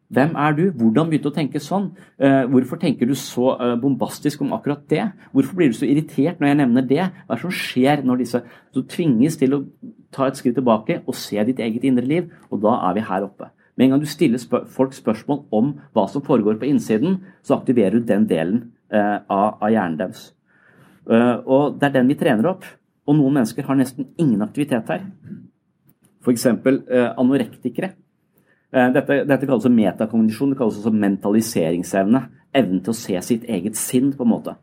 Hvem 0.09 0.31
er 0.41 0.55
du? 0.57 0.63
Hvordan 0.73 1.11
begynte 1.11 1.29
du 1.29 1.29
å 1.29 1.35
tenke 1.35 1.61
sånn? 1.61 1.91
Eh, 2.17 2.47
hvorfor 2.49 2.79
tenker 2.81 3.05
du 3.05 3.13
så 3.13 3.51
eh, 3.53 3.75
bombastisk 3.79 4.41
om 4.41 4.55
akkurat 4.57 4.81
det? 4.89 5.03
Hvorfor 5.37 5.59
blir 5.59 5.69
du 5.69 5.77
så 5.77 5.85
irritert 5.85 6.41
når 6.41 6.49
jeg 6.49 6.59
nevner 6.63 6.87
det? 6.89 7.03
Hva 7.27 7.35
er 7.35 7.37
det 7.37 7.43
som 7.43 7.53
skjer 7.53 8.01
når 8.07 8.23
disse 8.23 8.41
Du 8.73 8.81
tvinges 8.89 9.37
til 9.37 9.53
å 9.53 9.61
ta 10.13 10.25
et 10.25 10.39
skritt 10.39 10.57
tilbake 10.57 11.03
og 11.05 11.17
se 11.17 11.37
ditt 11.45 11.61
eget 11.61 11.85
indre 11.85 12.09
liv, 12.09 12.33
og 12.49 12.65
da 12.65 12.73
er 12.89 12.97
vi 12.97 13.05
her 13.05 13.27
oppe. 13.27 13.51
Med 13.79 13.85
en 13.85 13.93
gang 13.93 14.01
du 14.03 14.09
stiller 14.11 14.41
spør 14.41 14.65
folk 14.67 14.91
spørsmål 14.91 15.45
om 15.55 15.69
hva 15.95 16.03
som 16.11 16.23
foregår 16.25 16.57
på 16.59 16.67
innsiden, 16.67 17.21
så 17.47 17.55
aktiverer 17.55 17.95
du 17.95 18.03
den 18.03 18.25
delen 18.27 18.57
eh, 18.91 19.21
av, 19.23 19.55
av, 19.55 19.69
hjernen 19.71 19.95
deres. 20.01 20.25
Uh, 21.07 21.39
og 21.47 21.77
Det 21.79 21.87
er 21.87 21.93
den 21.95 22.11
vi 22.11 22.17
trener 22.19 22.49
opp. 22.51 22.67
Og 23.07 23.15
noen 23.17 23.39
mennesker 23.39 23.65
har 23.65 23.79
nesten 23.79 24.11
ingen 24.19 24.43
aktivitet 24.43 24.91
her. 24.91 25.07
F.eks. 26.19 26.45
Uh, 26.51 27.07
anorektikere. 27.15 27.93
Uh, 28.75 28.91
dette, 28.93 29.23
dette, 29.31 29.47
kalles 29.47 29.71
metakognisjon, 29.71 30.51
det 30.51 30.59
kalles 30.59 30.83
også 30.83 30.93
mentaliseringsevne. 30.93 32.25
Evnen 32.59 32.83
til 32.83 32.91
å 32.91 32.99
se 32.99 33.15
sitt 33.23 33.47
eget 33.47 33.79
sinn, 33.79 34.11
på 34.11 34.27
en 34.27 34.33
måte. 34.35 34.59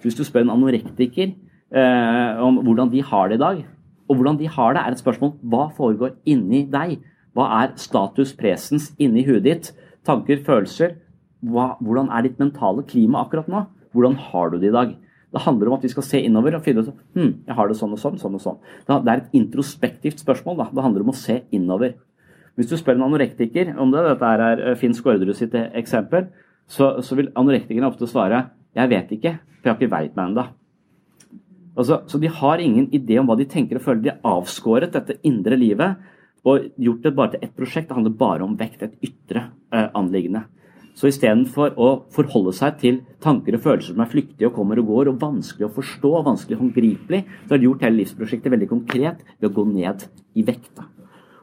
Hvis 0.00 0.14
du 0.16 0.22
spør 0.24 0.46
en 0.46 0.54
anorektiker 0.54 1.34
uh, 1.74 2.38
om 2.46 2.62
hvordan 2.62 2.94
de 2.94 3.02
har 3.02 3.28
det 3.28 3.40
i 3.40 3.44
dag, 3.44 3.64
og 4.06 4.16
hvordan 4.16 4.38
de 4.38 4.48
har 4.48 4.78
det, 4.78 4.86
er 4.86 4.94
et 4.94 5.02
spørsmål 5.02 5.34
hva 5.50 5.66
foregår 5.74 6.14
inni 6.30 6.68
deg? 6.70 7.00
Hva 7.36 7.46
er 7.60 7.76
status 7.78 8.32
presens 8.36 8.90
inni 8.98 9.22
huet 9.26 9.44
ditt? 9.46 9.70
Tanker, 10.06 10.40
følelser. 10.46 10.96
Hva, 11.46 11.74
hvordan 11.80 12.10
er 12.12 12.26
ditt 12.26 12.40
mentale 12.42 12.84
klima 12.88 13.22
akkurat 13.24 13.48
nå? 13.50 13.64
Hvordan 13.94 14.18
har 14.30 14.50
du 14.50 14.58
det 14.58 14.70
i 14.70 14.74
dag? 14.74 14.92
Det 15.30 15.42
handler 15.44 15.70
om 15.70 15.76
at 15.78 15.84
vi 15.86 15.92
skal 15.92 16.06
se 16.06 16.20
innover 16.26 16.56
og 16.58 16.64
finne 16.64 16.82
ut 16.82 16.90
hm, 17.14 17.32
jeg 17.46 17.54
har 17.54 17.70
det 17.70 17.76
sånn 17.78 17.94
og 17.94 18.00
sånn. 18.02 18.18
sånn 18.18 18.34
og 18.34 18.42
sånn. 18.42 18.60
Det 18.86 18.98
er 18.98 19.20
et 19.20 19.34
introspektivt 19.38 20.22
spørsmål. 20.22 20.58
Da. 20.58 20.68
Det 20.74 20.86
handler 20.86 21.06
om 21.06 21.12
å 21.12 21.18
se 21.18 21.40
innover. 21.54 21.94
Hvis 22.58 22.70
du 22.70 22.76
spør 22.76 22.98
en 22.98 23.06
anorektiker 23.06 23.76
om 23.80 23.92
det, 23.94 24.02
dette 24.08 24.30
er 24.36 24.64
eh, 24.72 24.78
Finn 24.78 24.96
Skårderud 24.96 25.36
sitt 25.38 25.54
eksempel, 25.54 26.26
så, 26.70 26.96
så 27.02 27.18
vil 27.18 27.30
anorektikerne 27.38 27.88
ofte 27.88 28.10
svare 28.10 28.50
'jeg 28.74 28.90
vet 28.90 29.12
ikke, 29.16 29.32
for 29.58 29.66
jeg 29.66 29.72
har 29.72 29.78
ikke 29.78 29.94
veit 29.94 30.16
meg 30.16 30.30
ennå'. 30.30 30.46
Altså, 31.78 32.02
så 32.06 32.18
de 32.20 32.28
har 32.28 32.58
ingen 32.58 32.90
idé 32.90 33.18
om 33.18 33.26
hva 33.26 33.38
de 33.38 33.46
tenker 33.46 33.78
og 33.78 33.82
føler. 33.82 34.02
De 34.02 34.10
har 34.10 34.20
avskåret 34.38 34.92
dette 34.92 35.18
indre 35.22 35.56
livet 35.56 35.96
og 36.46 36.70
gjort 36.80 37.04
det 37.04 37.12
bare 37.16 37.34
til 37.34 37.44
ett 37.44 37.56
prosjekt. 37.56 37.88
Det 37.90 37.98
handler 37.98 38.16
bare 38.16 38.46
om 38.46 38.56
vekt, 38.58 38.82
et 38.82 38.96
ytre 39.04 39.50
eh, 39.72 39.88
anliggende. 39.96 40.46
Så 40.96 41.08
istedenfor 41.08 41.76
å 41.80 41.90
forholde 42.12 42.52
seg 42.56 42.78
til 42.80 43.02
tanker 43.22 43.56
og 43.56 43.62
følelser 43.64 43.94
som 43.94 44.02
er 44.04 44.10
flyktige 44.10 44.48
og 44.50 44.56
kommer 44.56 44.80
og 44.80 44.88
går, 44.90 45.10
og 45.12 45.20
vanskelig 45.20 45.68
å 45.68 45.74
forstå, 45.76 46.14
vanskelig 46.26 46.58
håndgripelig, 46.60 47.20
så 47.44 47.54
har 47.54 47.60
de 47.60 47.68
gjort 47.68 47.84
hele 47.86 48.00
livsprosjektet 48.02 48.52
veldig 48.52 48.68
konkret 48.72 49.22
ved 49.38 49.50
å 49.50 49.54
gå 49.56 49.66
ned 49.70 50.04
i 50.36 50.44
vekt. 50.46 50.82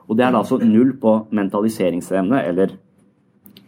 Og 0.08 0.18
det 0.18 0.26
er 0.26 0.36
da 0.36 0.42
altså 0.44 0.60
null 0.62 0.94
på 1.02 1.14
mentaliseringsevne, 1.36 2.44
eller 2.50 2.76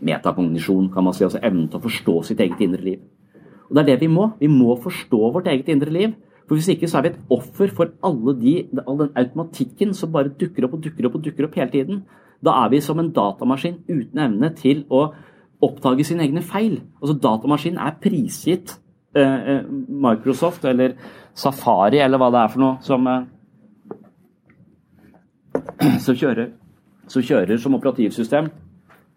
metakognisjon, 0.05 0.91
kan 0.93 1.05
man 1.05 1.15
si. 1.15 1.25
Altså 1.27 1.41
evnen 1.43 1.67
til 1.67 1.79
å 1.79 1.85
forstå 1.87 2.15
sitt 2.29 2.43
eget 2.43 2.61
indre 2.63 2.85
liv. 2.85 3.01
Og 3.67 3.75
det 3.75 3.83
er 3.83 3.89
det 3.91 3.99
vi 4.03 4.11
må. 4.11 4.31
Vi 4.39 4.49
må 4.51 4.77
forstå 4.81 5.19
vårt 5.35 5.49
eget 5.51 5.69
indre 5.71 5.93
liv. 5.93 6.13
For 6.49 6.57
Hvis 6.57 6.71
ikke 6.73 6.87
så 6.89 6.97
er 6.97 7.01
vi 7.05 7.09
et 7.13 7.19
offer 7.29 7.69
for 7.77 7.91
alle 8.03 8.33
de, 8.41 8.53
all 8.87 8.97
den 9.03 9.11
automatikken 9.15 9.93
som 9.93 10.09
bare 10.11 10.31
dukker 10.33 10.65
opp 10.65 10.73
og 10.79 10.81
dukker 10.81 11.05
opp 11.05 11.19
og 11.19 11.23
dukker 11.27 11.45
opp 11.45 11.57
hele 11.59 11.69
tiden. 11.69 11.99
Da 12.41 12.55
er 12.63 12.71
vi 12.73 12.79
som 12.81 12.97
en 12.99 13.11
datamaskin 13.13 13.83
uten 13.85 14.17
evne 14.23 14.49
til 14.57 14.81
å 14.89 15.11
oppdage 15.61 16.07
sine 16.07 16.25
egne 16.25 16.41
feil. 16.41 16.79
Altså 17.03 17.13
Datamaskinen 17.21 17.77
er 17.83 17.99
prisgitt 18.01 18.73
eh, 19.13 19.21
eh 19.57 19.69
Microsoft 20.07 20.65
eller 20.65 20.97
Safari 21.37 22.01
eller 22.01 22.17
hva 22.17 22.31
det 22.33 22.41
er 22.41 22.49
for 22.55 22.63
noe 22.63 22.77
som, 22.81 23.07
eh, 23.07 23.23
som, 26.05 26.15
kjører, 26.15 26.49
som 27.07 27.21
kjører 27.21 27.61
som 27.61 27.77
operativsystem 27.77 28.49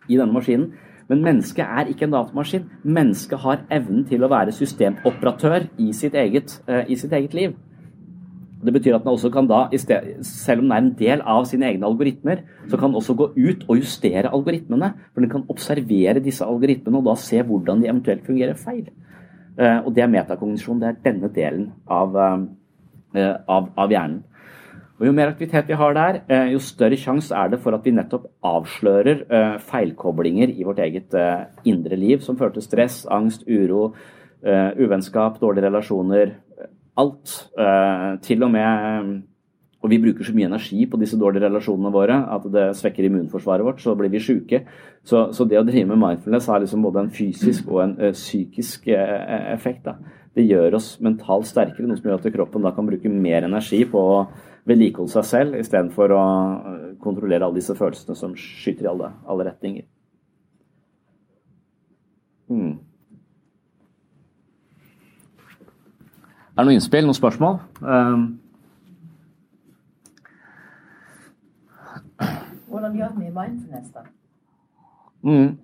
i 0.09 0.19
denne 0.19 0.35
maskinen. 0.35 0.73
Men 1.11 1.25
mennesket 1.25 1.65
er 1.65 1.91
ikke 1.91 2.07
en 2.07 2.15
datamaskin. 2.15 2.69
Mennesket 2.85 3.43
har 3.43 3.67
evnen 3.73 4.07
til 4.09 4.23
å 4.23 4.31
være 4.33 4.55
systemoperatør 4.55 5.69
i 5.83 5.91
sitt 5.97 6.17
eget, 6.19 6.57
uh, 6.69 6.83
i 6.87 6.99
sitt 6.99 7.13
eget 7.17 7.37
liv. 7.37 7.55
Det 8.63 8.73
betyr 8.77 8.95
at 8.95 9.03
den 9.03 9.11
også 9.11 9.31
kan 9.35 9.49
da, 9.51 9.65
selv 10.23 10.63
om 10.63 10.69
den 10.69 10.73
er 10.73 10.83
en 10.85 10.93
del 10.99 11.23
av 11.27 11.49
sine 11.51 11.67
egne 11.67 11.89
algoritmer, 11.89 12.45
så 12.71 12.79
kan 12.79 12.93
den 12.93 13.01
også 13.01 13.17
gå 13.19 13.27
ut 13.35 13.65
og 13.67 13.81
justere 13.81 14.31
algoritmene. 14.31 14.93
For 15.11 15.25
den 15.25 15.33
kan 15.33 15.49
observere 15.51 16.23
disse 16.23 16.47
algoritmene 16.47 17.01
og 17.01 17.09
da 17.11 17.17
se 17.19 17.43
hvordan 17.43 17.83
de 17.83 17.91
eventuelt 17.91 18.27
fungerer 18.27 18.59
feil. 18.59 18.87
Uh, 19.59 19.83
og 19.83 19.95
det 19.97 20.05
er 20.05 20.13
metakognisjon. 20.13 20.79
Det 20.81 20.93
er 20.93 21.01
denne 21.11 21.33
delen 21.35 21.73
av, 21.91 22.15
uh, 22.15 23.35
av, 23.51 23.73
av 23.75 23.91
hjernen. 23.91 24.23
Og 25.01 25.09
Jo 25.09 25.13
mer 25.17 25.33
aktivitet 25.33 25.67
vi 25.67 25.75
har 25.79 25.95
der, 25.95 26.21
eh, 26.29 26.53
jo 26.53 26.59
større 26.59 26.97
sjanse 26.97 27.35
er 27.35 27.49
det 27.49 27.61
for 27.61 27.75
at 27.75 27.85
vi 27.85 27.91
nettopp 27.91 28.29
avslører 28.45 29.25
eh, 29.31 29.59
feilkoblinger 29.59 30.53
i 30.53 30.63
vårt 30.63 30.79
eget 30.79 31.15
eh, 31.15 31.47
indre 31.65 31.97
liv 31.97 32.21
som 32.21 32.37
fører 32.37 32.53
til 32.55 32.63
stress, 32.63 33.07
angst, 33.11 33.43
uro, 33.49 33.95
uvennskap, 34.43 35.39
dårlige 35.39 35.69
relasjoner. 35.69 36.33
Alt. 36.99 37.49
Til 38.23 38.43
og 38.43 38.51
med 38.51 39.23
Og 39.83 39.91
vi 39.91 39.99
bruker 39.99 40.25
så 40.25 40.35
mye 40.35 40.47
energi 40.47 40.87
på 40.87 40.99
disse 40.99 41.19
dårlige 41.19 41.49
relasjonene 41.49 41.91
våre 41.91 42.15
at 42.31 42.43
det 42.53 42.77
svekker 42.77 43.05
immunforsvaret 43.05 43.65
vårt, 43.65 43.81
så 43.81 43.97
blir 43.99 44.11
vi 44.11 44.19
sjuke. 44.19 44.61
Så, 45.03 45.33
så 45.33 45.45
det 45.45 45.59
å 45.59 45.65
drive 45.67 45.89
med 45.89 45.99
mindfulness 45.99 46.47
har 46.47 46.61
liksom 46.61 46.83
både 46.83 47.01
en 47.01 47.11
fysisk 47.11 47.67
og 47.67 47.83
en 47.83 47.97
psykisk 48.13 48.87
effekt. 48.87 49.85
Da. 49.85 49.97
Det 50.35 50.47
gjør 50.47 50.75
oss 50.79 51.01
mentalt 51.01 51.47
sterkere, 51.47 51.87
noe 51.87 51.99
som 51.99 52.11
gjør 52.11 52.21
at 52.21 52.35
kroppen 52.35 52.63
da 52.63 52.71
kan 52.75 52.87
bruke 52.87 53.11
mer 53.11 53.49
energi 53.49 53.83
på 53.91 53.99
å 53.99 54.27
vedlikeholde 54.69 55.13
seg 55.13 55.27
selv 55.27 55.59
istedenfor 55.59 56.15
å 56.15 56.23
eh, 56.23 56.87
kontrollere 57.03 57.47
alle 57.47 57.59
disse 57.59 57.75
følelsene 57.79 58.17
som 58.19 58.37
skyter 58.39 58.87
i 58.87 58.93
alle, 58.93 59.11
alle 59.27 59.49
retninger. 59.51 59.89
Hmm. 62.53 62.79
Er 66.53 66.61
det 66.61 66.69
noen 66.69 66.77
innspill, 66.77 67.07
noen 67.09 67.17
spørsmål? 67.17 67.61
Um. 67.81 68.25
Hvordan 72.69 72.97
gjør 72.97 73.15
vi 73.17 73.31
mindfulness, 73.33 73.93
da? 73.95 74.05
Mm. 75.23 75.59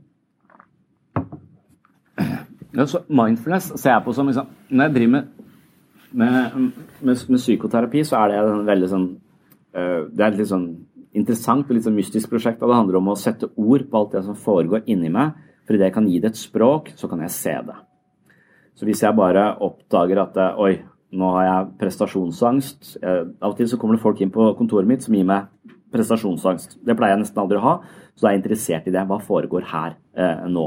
Mindfulness 3.08 3.72
ser 3.80 3.90
jeg 3.90 4.02
på 4.04 4.12
som 4.14 4.28
liksom, 4.28 4.46
Når 4.70 4.84
jeg 4.84 4.94
driver 4.94 5.10
med, 5.10 5.30
med, 6.12 6.54
med, 7.00 7.24
med 7.28 7.40
psykoterapi, 7.40 8.04
så 8.04 8.22
er 8.22 8.32
det 8.32 8.38
en 8.42 8.68
veldig 8.68 8.88
sånn 8.90 9.08
øh, 9.76 10.06
Det 10.12 10.22
er 10.22 10.30
et 10.30 10.38
litt 10.40 10.50
sånn 10.50 10.68
interessant 11.18 11.68
og 11.68 11.76
litt 11.76 11.86
sånn 11.86 11.96
mystisk 11.96 12.30
prosjekt. 12.30 12.62
og 12.62 12.70
Det 12.70 12.78
handler 12.78 13.00
om 13.00 13.12
å 13.12 13.18
sette 13.18 13.50
ord 13.56 13.86
på 13.88 14.00
alt 14.00 14.16
det 14.16 14.24
som 14.26 14.38
foregår 14.38 14.86
inni 14.86 15.10
meg. 15.12 15.36
For 15.66 15.76
idet 15.76 15.90
jeg 15.90 15.96
kan 15.96 16.08
gi 16.08 16.20
det 16.22 16.32
et 16.32 16.40
språk, 16.40 16.92
så 16.96 17.10
kan 17.10 17.20
jeg 17.24 17.34
se 17.34 17.56
det. 17.68 17.76
Så 18.78 18.86
hvis 18.86 19.02
jeg 19.02 19.16
bare 19.18 19.50
oppdager 19.64 20.22
at 20.22 20.38
øh, 20.38 20.62
oi, 20.64 20.72
nå 21.18 21.30
har 21.34 21.46
jeg 21.46 21.68
prestasjonsangst 21.80 22.98
øh, 23.00 23.22
Av 23.40 23.54
og 23.54 23.56
til 23.56 23.68
så 23.70 23.78
kommer 23.80 23.96
det 23.96 24.02
folk 24.04 24.20
inn 24.20 24.32
på 24.32 24.50
kontoret 24.58 24.88
mitt 24.88 25.04
som 25.04 25.16
gir 25.16 25.24
meg 25.28 25.48
prestasjonsangst. 25.92 26.78
Det 26.84 26.96
pleier 26.96 27.16
jeg 27.16 27.22
nesten 27.24 27.40
aldri 27.42 27.56
å 27.60 27.64
ha, 27.64 27.74
så 28.12 28.26
da 28.26 28.30
er 28.30 28.36
jeg 28.36 28.42
interessert 28.42 28.88
i 28.88 28.92
det. 28.92 29.04
Hva 29.08 29.20
foregår 29.24 29.64
her 29.70 29.96
eh, 30.18 30.44
nå? 30.52 30.66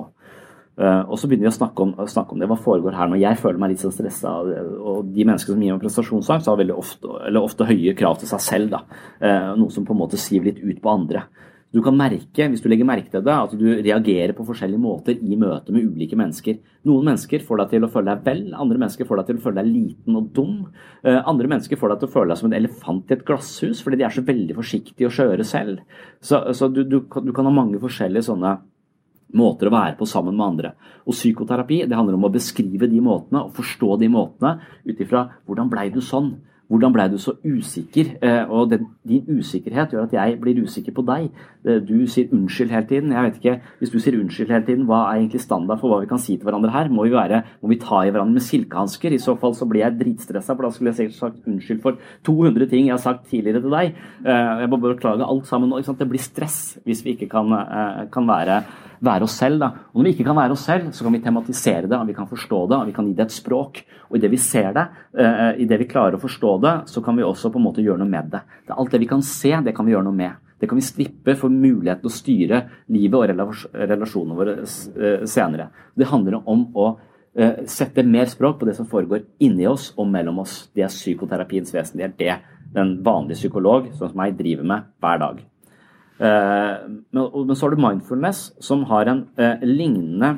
Uh, 0.82 1.04
og 1.06 1.20
så 1.20 1.28
begynner 1.30 1.46
vi 1.46 1.52
å 1.52 1.58
snakke 1.60 1.84
om, 1.86 1.92
snakke 2.10 2.34
om, 2.34 2.42
det. 2.42 2.48
Hva 2.50 2.58
foregår 2.58 2.96
her 2.98 3.12
når 3.12 3.22
jeg 3.22 3.38
føler 3.38 3.62
meg 3.62 3.74
litt 3.74 3.84
sånn 3.84 3.94
stressa? 3.94 4.34
Og 4.42 5.12
de 5.14 5.28
menneskene 5.28 5.54
som 5.54 5.62
gir 5.62 5.76
meg 5.76 5.84
prestasjonsangst, 5.84 6.50
har 6.50 6.58
veldig 6.58 6.78
ofte, 6.82 7.12
ofte, 7.42 7.68
høye 7.70 7.94
krav 7.98 8.18
til 8.22 8.32
seg 8.32 8.42
selv. 8.48 8.80
Uh, 9.22 9.54
noe 9.60 9.70
som 9.74 9.86
på 9.86 9.94
en 9.94 10.02
måte 10.02 10.20
siver 10.22 10.50
litt 10.50 10.64
ut 10.64 10.82
på 10.82 10.94
andre. 10.94 11.28
Du 11.72 11.80
kan 11.80 11.96
merke, 11.96 12.48
hvis 12.52 12.60
du 12.60 12.66
legger 12.68 12.88
merke 12.88 13.14
til 13.14 13.22
det, 13.24 13.32
at 13.32 13.54
du 13.56 13.68
reagerer 13.70 14.34
på 14.36 14.44
forskjellige 14.44 14.82
måter 14.82 15.16
i 15.16 15.38
møte 15.40 15.72
med 15.72 15.86
ulike 15.94 16.18
mennesker. 16.20 16.58
Noen 16.90 17.08
mennesker 17.08 17.46
får 17.48 17.62
deg 17.62 17.76
til 17.76 17.88
å 17.88 17.92
føle 17.94 18.10
deg 18.10 18.26
vel, 18.26 18.42
andre 18.60 18.82
mennesker 18.82 19.08
får 19.08 19.22
deg 19.22 19.30
til 19.30 19.40
å 19.40 19.44
føle 19.46 19.62
deg 19.62 19.70
liten 19.70 20.18
og 20.20 20.34
dum. 20.36 20.58
Uh, 21.06 21.22
andre 21.22 21.54
mennesker 21.54 21.80
får 21.80 21.94
deg 21.94 22.02
til 22.02 22.10
å 22.10 22.16
føle 22.18 22.34
deg 22.34 22.42
som 22.42 22.50
en 22.50 22.58
elefant 22.58 23.14
i 23.14 23.16
et 23.16 23.24
glasshus, 23.30 23.86
fordi 23.86 24.02
de 24.02 24.10
er 24.10 24.18
så 24.18 24.26
veldig 24.28 24.58
forsiktige 24.58 25.08
og 25.08 25.16
skjøre 25.16 25.48
selv. 25.48 25.86
Så, 26.20 26.42
så 26.58 26.68
du, 26.74 26.84
du, 26.84 27.00
du 27.06 27.32
kan 27.38 27.48
ha 27.48 27.56
mange 27.56 27.80
forskjellige 27.80 28.28
sånne 28.32 28.58
måter 29.38 29.70
å 29.70 29.74
være 29.74 29.98
på 30.00 30.08
sammen 30.10 30.36
med 30.38 30.46
andre. 30.46 30.74
Og 31.06 31.16
Psykoterapi 31.16 31.84
det 31.88 31.98
handler 31.98 32.18
om 32.18 32.30
å 32.30 32.34
beskrive 32.34 32.90
de 32.92 33.02
måtene 33.04 33.46
og 33.46 33.56
forstå 33.58 33.98
de 34.02 34.10
måtene 34.12 34.58
ut 34.86 35.04
ifra 35.04 35.28
hvordan 35.48 35.72
blei 35.72 35.90
du 35.94 36.02
sånn? 36.06 36.34
Hvordan 36.72 36.94
blei 36.96 37.10
du 37.12 37.18
så 37.20 37.34
usikker? 37.44 38.14
Eh, 38.24 38.44
og 38.48 38.72
din 38.72 39.26
usikkerhet 39.28 39.92
gjør 39.92 40.06
at 40.06 40.14
jeg 40.16 40.38
blir 40.40 40.62
usikker 40.64 40.96
på 40.96 41.04
deg. 41.04 41.26
Eh, 41.66 41.80
du 41.86 42.08
sier 42.10 42.32
unnskyld 42.34 42.74
hele 42.74 42.88
tiden. 42.90 43.14
Jeg 43.14 43.24
vet 43.28 43.40
ikke, 43.40 43.62
Hvis 43.80 43.92
du 43.92 44.00
sier 44.00 44.18
unnskyld 44.20 44.50
hele 44.50 44.66
tiden, 44.66 44.86
hva 44.86 45.02
er 45.08 45.22
egentlig 45.22 45.42
standard 45.42 45.80
for 45.80 45.90
hva 45.90 46.02
vi 46.02 46.10
kan 46.10 46.20
si 46.20 46.38
til 46.38 46.46
hverandre 46.46 46.72
her? 46.72 46.90
Må 46.90 47.06
vi, 47.06 47.14
være, 47.14 47.44
må 47.62 47.70
vi 47.70 47.80
ta 47.82 48.04
i 48.04 48.12
hverandre 48.12 48.34
med 48.34 48.46
silkehansker? 48.46 49.14
I 49.14 49.22
så 49.22 49.38
fall 49.38 49.54
så 49.54 49.68
blir 49.70 49.86
jeg 49.86 49.98
dritstressa, 50.00 50.56
for 50.56 50.64
da 50.64 50.72
skulle 50.72 50.92
jeg 50.92 51.00
sikkert 51.00 51.20
sagt 51.20 51.48
unnskyld 51.48 51.82
for 51.82 51.98
200 52.24 52.70
ting 52.70 52.88
jeg 52.88 52.98
har 52.98 53.04
sagt 53.04 53.28
tidligere 53.30 53.62
til 53.62 53.76
deg. 53.76 53.98
Eh, 54.26 54.54
jeg 54.66 54.70
må 54.70 54.82
beklage 54.82 55.26
alt 55.26 55.46
sammen 55.46 55.70
nå. 55.70 55.82
Det 55.82 56.08
blir 56.10 56.22
stress 56.22 56.80
hvis 56.86 57.04
vi 57.06 57.16
ikke 57.16 57.30
kan, 57.30 57.52
kan 58.12 58.26
være 58.26 58.64
være 59.02 59.26
oss 59.26 59.38
selv. 59.42 59.62
Da. 59.62 59.72
Og 59.92 60.00
når 60.00 60.08
vi 60.08 60.14
ikke 60.16 60.28
kan 60.28 60.38
være 60.38 60.56
oss 60.56 60.66
selv, 60.68 60.92
så 60.94 61.06
kan 61.06 61.16
vi 61.16 61.24
tematisere 61.24 61.90
det, 61.90 62.00
vi 62.08 62.16
kan 62.18 62.30
forstå 62.30 62.62
det, 62.70 62.80
vi 62.92 62.96
kan 62.96 63.08
gi 63.10 63.16
det 63.18 63.26
et 63.28 63.36
språk. 63.36 63.82
Og 64.10 64.20
idet 64.20 64.32
vi 64.34 64.40
ser 64.42 64.72
det, 64.76 64.86
uh, 65.18 65.52
idet 65.62 65.82
vi 65.82 65.90
klarer 65.90 66.18
å 66.18 66.22
forstå 66.22 66.54
det, 66.66 66.76
så 66.92 67.04
kan 67.04 67.18
vi 67.18 67.26
også 67.26 67.52
på 67.52 67.62
en 67.62 67.68
måte 67.70 67.86
gjøre 67.86 68.02
noe 68.04 68.12
med 68.12 68.32
det. 68.34 68.44
det 68.68 68.78
alt 68.78 68.94
det 68.94 69.02
vi 69.02 69.10
kan 69.10 69.26
se, 69.26 69.54
det 69.66 69.76
kan 69.78 69.88
vi 69.88 69.96
gjøre 69.96 70.08
noe 70.10 70.18
med. 70.18 70.41
Det 70.62 70.70
kan 70.70 70.78
vi 70.78 70.86
strippe 70.86 71.34
for 71.40 71.50
muligheten 71.50 72.06
å 72.06 72.14
styre 72.14 72.60
livet 72.94 73.18
og 73.18 73.64
relasjonene 73.74 74.38
våre 74.38 74.56
eh, 74.62 75.26
senere. 75.26 75.72
Det 75.98 76.10
handler 76.12 76.38
om 76.46 76.68
å 76.78 76.88
uh, 76.94 77.64
sette 77.66 78.06
mer 78.06 78.30
språk 78.30 78.60
på 78.62 78.70
det 78.70 78.78
som 78.78 78.88
foregår 78.90 79.26
inni 79.42 79.66
oss 79.68 79.90
og 79.98 80.12
mellom 80.14 80.44
oss. 80.46 80.68
Det 80.76 80.86
er 80.86 80.94
psykoterapiens 80.94 81.74
vesen. 81.74 81.98
Det 81.98 82.08
er 82.08 82.18
det 82.20 82.36
den 82.76 83.00
vanlige 83.04 83.42
psykolog, 83.42 83.90
sånn 83.96 84.14
som 84.14 84.22
meg, 84.22 84.38
driver 84.40 84.68
med 84.68 84.92
hver 85.04 85.24
dag. 85.26 85.42
Eh, 86.22 86.76
men, 87.12 87.56
så 87.56 87.66
har 87.66 87.74
du 87.74 87.82
mindfulness, 87.82 88.52
som 88.64 88.86
har 88.92 89.10
en 89.10 89.26
eh, 89.42 89.64
lignende 89.66 90.36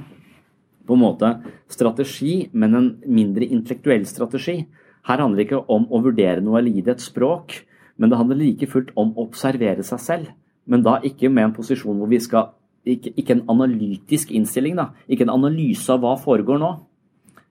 på 0.88 0.96
en 0.96 1.04
måte 1.04 1.34
strategi, 1.72 2.48
men 2.52 2.80
en 2.80 2.90
mindre 3.06 3.48
intellektuell 3.48 4.08
strategi. 4.08 4.64
Her 5.08 5.24
handler 5.24 5.42
det 5.42 5.48
ikke 5.50 5.64
om 5.72 5.88
å 5.92 6.02
vurdere 6.04 6.44
noe 6.44 6.60
eller 6.60 6.76
gi 6.76 6.86
det 6.86 6.98
et 6.98 7.04
språk, 7.04 7.58
men 8.04 8.12
det 8.12 8.20
handler 8.20 8.42
like 8.42 8.68
fullt 8.68 8.92
om 9.00 9.14
å 9.16 9.24
observere 9.30 9.84
seg 9.88 10.02
selv. 10.04 10.32
Men 10.68 10.84
da 10.84 10.98
ikke 11.08 11.32
med 11.32 11.48
en 11.48 11.56
posisjon 11.56 11.96
hvor 11.96 12.12
vi 12.12 12.20
skal 12.24 12.52
Ikke, 12.84 13.14
ikke 13.16 13.38
en 13.38 13.46
analytisk 13.48 14.32
innstilling, 14.36 14.74
da. 14.76 14.90
Ikke 15.08 15.24
en 15.24 15.32
analyse 15.32 15.88
av 15.88 16.02
hva 16.04 16.18
foregår 16.20 16.58
nå. 16.60 16.72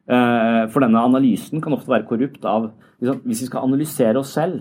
Eh, 0.04 0.64
for 0.68 0.84
denne 0.84 1.00
analysen 1.00 1.62
kan 1.64 1.72
ofte 1.72 1.88
være 1.88 2.04
korrupt 2.04 2.44
av 2.44 2.66
Hvis 3.00 3.40
vi 3.40 3.48
skal 3.48 3.64
analysere 3.64 4.20
oss 4.20 4.34
selv, 4.36 4.60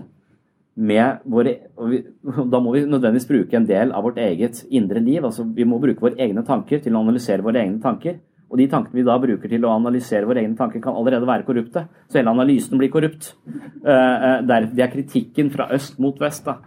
med 0.74 1.20
våre 1.28 1.52
vi, 1.90 2.00
Da 2.52 2.60
må 2.64 2.72
vi 2.72 2.86
nødvendigvis 2.86 3.28
bruke 3.28 3.58
en 3.58 3.68
del 3.68 3.92
av 3.92 4.08
vårt 4.08 4.16
eget 4.16 4.62
indre 4.70 5.00
liv. 5.04 5.20
altså 5.24 5.44
Vi 5.44 5.68
må 5.68 5.78
bruke 5.82 6.00
våre 6.00 6.16
egne 6.16 6.44
tanker 6.46 6.80
til 6.80 6.96
å 6.96 7.04
analysere 7.04 7.44
våre 7.44 7.60
egne 7.60 7.82
tanker. 7.82 8.16
Og 8.52 8.58
de 8.60 8.66
tankene 8.68 8.98
vi 9.00 9.06
da 9.06 9.16
bruker 9.16 9.48
til 9.48 9.64
å 9.64 9.72
analysere 9.72 10.28
våre 10.28 10.42
egne 10.44 10.58
tanker, 10.58 10.82
kan 10.84 10.92
allerede 10.92 11.28
være 11.28 11.46
korrupte. 11.46 11.86
Så 12.12 12.20
hele 12.20 12.34
analysen 12.34 12.76
blir 12.80 12.92
korrupt. 12.92 13.32
Eh, 13.48 14.26
eh, 14.28 14.42
det 14.44 14.84
er 14.84 14.92
kritikken 14.92 15.48
fra 15.54 15.70
øst 15.72 15.98
mot 15.98 16.20
vest. 16.20 16.44
da. 16.44 16.58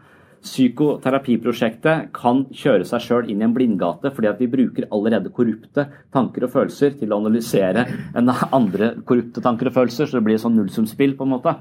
Psykoterapiprosjektet 0.46 2.12
kan 2.14 2.44
kjøre 2.54 2.86
seg 2.86 3.02
sjøl 3.02 3.30
inn 3.30 3.42
i 3.42 3.46
en 3.48 3.54
blindgate 3.54 4.12
fordi 4.14 4.30
at 4.30 4.42
vi 4.42 4.50
bruker 4.52 4.86
allerede 4.94 5.32
korrupte 5.34 5.88
tanker 6.14 6.46
og 6.46 6.54
følelser 6.54 7.00
til 7.00 7.14
å 7.14 7.18
analysere 7.18 7.86
andre 8.54 8.92
korrupte 9.06 9.42
tanker 9.42 9.72
og 9.72 9.78
følelser, 9.80 10.06
så 10.06 10.20
det 10.20 10.26
blir 10.28 10.42
sånn 10.42 10.58
nullsumspill, 10.58 11.16
på 11.18 11.26
en 11.26 11.34
måte. 11.34 11.56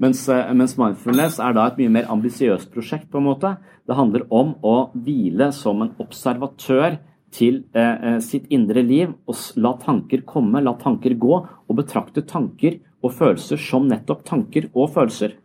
Mens, 0.00 0.28
eh, 0.28 0.52
mens, 0.52 0.76
mindfulness 0.76 1.40
er 1.40 1.56
da 1.56 1.66
et 1.66 1.78
mye 1.80 1.92
mer 1.92 2.08
ambisiøst 2.12 2.72
prosjekt. 2.72 3.10
på 3.10 3.18
en 3.18 3.24
måte. 3.24 3.56
Det 3.86 3.96
handler 3.96 4.26
om 4.30 4.54
å 4.62 4.90
hvile 4.92 5.52
som 5.52 5.80
en 5.82 5.94
observatør 5.98 6.98
til 7.36 7.62
eh, 7.76 7.96
eh, 8.10 8.18
sitt 8.24 8.46
indre 8.54 8.82
liv 8.86 9.12
og 9.28 9.40
la 9.60 9.74
tanker 9.82 10.24
komme, 10.28 10.62
la 10.64 10.76
tanker 10.80 11.16
gå, 11.20 11.40
og 11.44 11.78
betrakte 11.78 12.24
tanker 12.26 12.80
og 13.04 13.12
følelser 13.16 13.60
som 13.60 13.88
nettopp 13.90 14.24
tanker 14.26 14.70
og 14.72 14.94
følelser. 14.96 15.36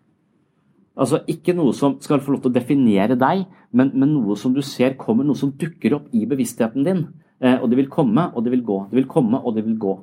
Altså 1.01 1.21
Ikke 1.31 1.55
noe 1.55 1.73
som 1.75 1.97
skal 2.03 2.21
få 2.21 2.35
lov 2.35 2.43
til 2.43 2.51
å 2.51 2.57
definere 2.57 3.17
deg, 3.19 3.45
men, 3.71 3.93
men 3.95 4.15
noe 4.15 4.35
som 4.39 4.53
du 4.55 4.61
ser 4.65 4.97
kommer, 4.99 5.27
noe 5.27 5.39
som 5.39 5.53
dukker 5.57 5.97
opp 5.97 6.09
i 6.15 6.25
bevisstheten 6.29 6.87
din. 6.87 7.05
Eh, 7.41 7.57
og 7.57 7.69
det 7.71 7.79
vil 7.79 7.91
komme, 7.91 8.29
og 8.35 8.45
det 8.45 8.53
vil 8.53 8.65
gå. 8.65 8.83
Det 8.91 8.99
vil 8.99 9.09
komme, 9.09 9.39
og 9.39 9.55
det 9.55 9.65
vil 9.65 9.79
gå. 9.81 9.95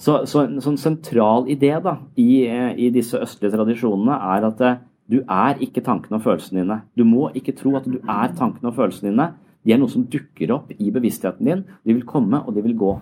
Så, 0.00 0.24
så 0.26 0.42
en 0.42 0.58
sånn 0.62 0.80
sentral 0.80 1.46
idé 1.52 1.70
da, 1.82 1.98
i, 2.18 2.42
i, 2.48 2.88
disse 2.94 3.20
østlige 3.22 3.54
tradisjonene 3.54 4.16
er 4.34 4.48
at 4.48 4.64
eh, 4.64 4.80
du 5.06 5.20
er 5.20 5.60
ikke 5.62 5.84
tankene 5.84 6.18
og 6.18 6.24
følelsene 6.24 6.64
dine. 6.64 6.80
Du 6.96 7.04
må 7.06 7.28
ikke 7.36 7.54
tro 7.56 7.76
at 7.78 7.86
du 7.86 8.00
er 8.00 8.34
tankene 8.34 8.72
og 8.72 8.78
følelsene 8.78 9.12
dine. 9.12 9.28
De 9.64 9.72
er 9.72 9.80
noe 9.80 9.92
som 9.92 10.04
dukker 10.10 10.52
opp 10.54 10.72
i 10.76 10.90
bevisstheten 10.92 11.48
din. 11.48 11.64
De 11.84 11.96
vil 11.96 12.06
komme, 12.08 12.42
og 12.44 12.54
de 12.54 12.64
vil 12.66 12.76
gå. 12.78 12.92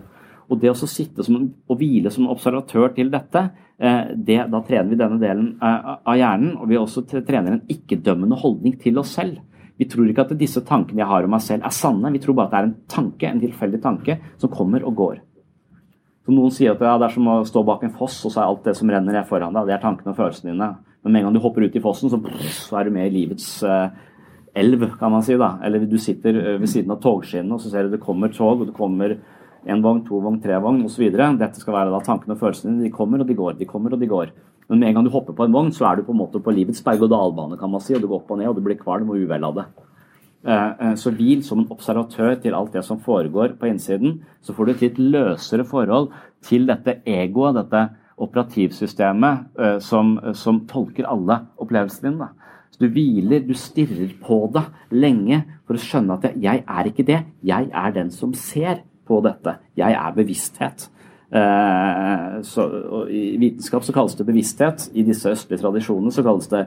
Og 0.51 0.59
det 0.59 0.71
å 0.71 0.75
sitte 0.77 1.23
som, 1.25 1.39
og 1.67 1.79
hvile 1.79 2.11
som 2.13 2.29
observatør 2.31 2.93
til 2.95 3.09
dette, 3.13 3.45
eh, 3.79 4.13
det, 4.15 4.39
da 4.51 4.61
trener 4.65 4.91
vi 4.91 4.99
denne 4.99 5.19
delen 5.21 5.53
eh, 5.57 5.89
av 5.99 6.19
hjernen. 6.19 6.55
Og 6.59 6.69
vi 6.71 6.79
også 6.79 7.05
trener 7.09 7.57
en 7.57 7.65
ikke-dømmende 7.71 8.39
holdning 8.39 8.77
til 8.79 8.99
oss 9.01 9.15
selv. 9.17 9.41
Vi 9.79 9.87
tror 9.89 10.07
ikke 10.07 10.27
at 10.27 10.35
disse 10.37 10.61
tankene 10.67 11.01
jeg 11.01 11.09
har 11.09 11.25
om 11.25 11.33
meg 11.33 11.43
selv, 11.43 11.65
er 11.65 11.75
sanne. 11.75 12.11
Vi 12.13 12.21
tror 12.23 12.37
bare 12.37 12.51
at 12.51 12.53
det 12.53 12.59
er 12.59 12.69
en 12.69 12.79
tanke, 12.95 13.29
en 13.29 13.43
tilfeldig 13.43 13.81
tanke, 13.83 14.19
som 14.39 14.51
kommer 14.53 14.85
og 14.85 14.95
går. 14.99 15.21
Så 16.23 16.31
Noen 16.31 16.53
sier 16.55 16.75
at 16.75 16.83
ja, 16.83 16.95
det 17.01 17.09
er 17.09 17.15
som 17.17 17.27
å 17.27 17.41
stå 17.47 17.65
bak 17.67 17.83
en 17.83 17.95
foss, 17.97 18.21
og 18.23 18.31
så 18.31 18.43
er 18.43 18.51
alt 18.51 18.67
det 18.67 18.77
som 18.79 18.91
renner 18.91 19.25
foran 19.27 19.55
deg, 19.57 19.67
det 19.67 19.75
er 19.75 19.83
tankene 19.83 20.13
og 20.13 20.19
følelsene 20.19 20.53
dine. 20.53 20.69
Men 21.03 21.11
med 21.11 21.19
en 21.19 21.27
gang 21.27 21.35
du 21.35 21.41
hopper 21.43 21.65
ut 21.65 21.75
i 21.75 21.81
fossen, 21.83 22.11
så, 22.13 22.19
så 22.47 22.79
er 22.79 22.87
du 22.87 22.95
med 22.95 23.09
i 23.09 23.15
livets 23.17 23.47
uh, 23.67 23.89
elv, 24.55 24.87
kan 24.99 25.11
man 25.13 25.23
si. 25.25 25.37
da. 25.39 25.55
Eller 25.65 25.85
du 25.89 25.97
sitter 26.01 26.37
uh, 26.37 26.59
ved 26.61 26.69
siden 26.69 26.93
av 26.93 27.01
togskinnene, 27.03 27.57
og 27.57 27.63
så 27.63 27.71
ser 27.73 27.87
du 27.87 27.95
det 27.95 28.03
kommer 28.03 28.33
tog, 28.33 28.61
og 28.61 28.69
det 28.69 28.77
kommer 28.77 29.17
en 29.63 29.83
vogn, 29.83 30.03
to 30.07 30.19
vogn, 30.19 30.41
tre 30.43 30.59
vogn 30.61 30.83
osv. 30.85 31.05
Dette 31.13 31.61
skal 31.61 31.77
være 31.77 31.93
da 31.93 32.01
tankene 32.03 32.35
og 32.35 32.41
følelsene 32.41 32.73
dine. 32.73 32.89
De 32.89 32.95
kommer 32.95 33.23
og 33.23 33.29
de 33.29 33.37
går, 33.37 33.55
de 33.59 33.69
kommer 33.69 33.95
og 33.95 34.01
de 34.01 34.11
går. 34.11 34.33
Men 34.69 34.79
med 34.79 34.89
en 34.89 34.97
gang 34.97 35.07
du 35.07 35.13
hopper 35.13 35.35
på 35.35 35.47
en 35.47 35.55
vogn, 35.55 35.71
så 35.75 35.87
er 35.89 35.99
du 35.99 36.05
på 36.07 36.13
en 36.15 36.21
måte 36.21 36.41
på 36.43 36.53
livets 36.55 36.83
berg-og-dal-bane, 36.83 37.59
kan 37.59 37.71
man 37.71 37.83
si. 37.83 37.95
Og 37.95 38.03
du 38.03 38.09
går 38.11 38.21
opp 38.21 38.31
og 38.35 38.39
ned, 38.39 38.51
og 38.51 38.59
du 38.59 38.63
blir 38.65 38.79
kvalm 38.79 39.11
og 39.11 39.23
uvel 39.23 39.47
av 39.47 39.57
det. 39.59 39.65
Eh, 40.43 40.71
eh, 40.87 40.95
så 40.99 41.11
hvil 41.15 41.43
som 41.45 41.61
en 41.61 41.71
observatør 41.71 42.35
til 42.43 42.55
alt 42.57 42.73
det 42.75 42.83
som 42.83 42.99
foregår 42.99 43.55
på 43.59 43.69
innsiden. 43.69 44.21
Så 44.43 44.55
får 44.55 44.65
du 44.65 44.71
et 44.73 44.85
litt 44.87 44.99
løsere 44.99 45.63
forhold 45.67 46.11
til 46.43 46.67
dette 46.67 46.99
egoet, 47.07 47.55
dette 47.55 47.85
operativsystemet, 48.23 49.45
eh, 49.59 49.77
som, 49.79 50.17
som 50.35 50.63
tolker 50.67 51.07
alle 51.07 51.45
opplevelsene 51.63 52.11
dine. 52.11 52.29
Så 52.73 52.81
du 52.81 52.89
hviler, 52.89 53.43
du 53.45 53.53
stirrer 53.57 54.15
på 54.23 54.39
det 54.53 54.63
lenge 54.97 55.43
for 55.67 55.77
å 55.77 55.83
skjønne 55.83 56.17
at 56.17 56.39
jeg 56.41 56.63
er 56.65 56.89
ikke 56.89 57.05
det. 57.05 57.19
Jeg 57.45 57.69
er 57.69 57.93
den 57.93 58.09
som 58.13 58.33
ser 58.37 58.81
på 59.07 59.19
dette. 59.25 59.59
Jeg 59.77 59.93
er 59.93 60.15
bevissthet. 60.15 60.87
Så, 62.45 62.65
I 63.09 63.37
vitenskap 63.41 63.85
så 63.85 63.93
kalles 63.93 64.17
det 64.17 64.25
bevissthet. 64.25 64.87
I 64.93 65.05
disse 65.05 65.31
østlige 65.33 65.61
tradisjonene 65.61 66.13
så 66.13 66.25
kalles 66.25 66.49
det 66.51 66.65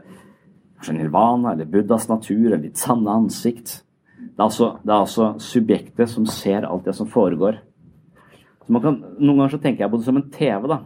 nirvana 0.95 1.55
eller 1.55 1.69
Buddhas 1.71 2.09
natur 2.09 2.53
eller 2.53 2.63
ditt 2.63 2.79
sanne 2.79 3.11
ansikt. 3.11 3.81
Det 4.19 4.43
er, 4.43 4.45
altså, 4.47 4.77
det 4.85 4.93
er 4.93 5.01
altså 5.01 5.31
subjektet 5.41 6.11
som 6.13 6.27
ser 6.29 6.67
alt 6.69 6.85
det 6.87 6.95
som 6.95 7.09
foregår. 7.09 7.63
Kan, 8.67 8.99
noen 9.19 9.39
ganger 9.39 9.55
så 9.55 9.63
tenker 9.63 9.85
jeg 9.85 9.93
på 9.93 10.01
det 10.01 10.09
som 10.09 10.19
en 10.21 10.31
TV. 10.31 10.67
da. 10.71 10.81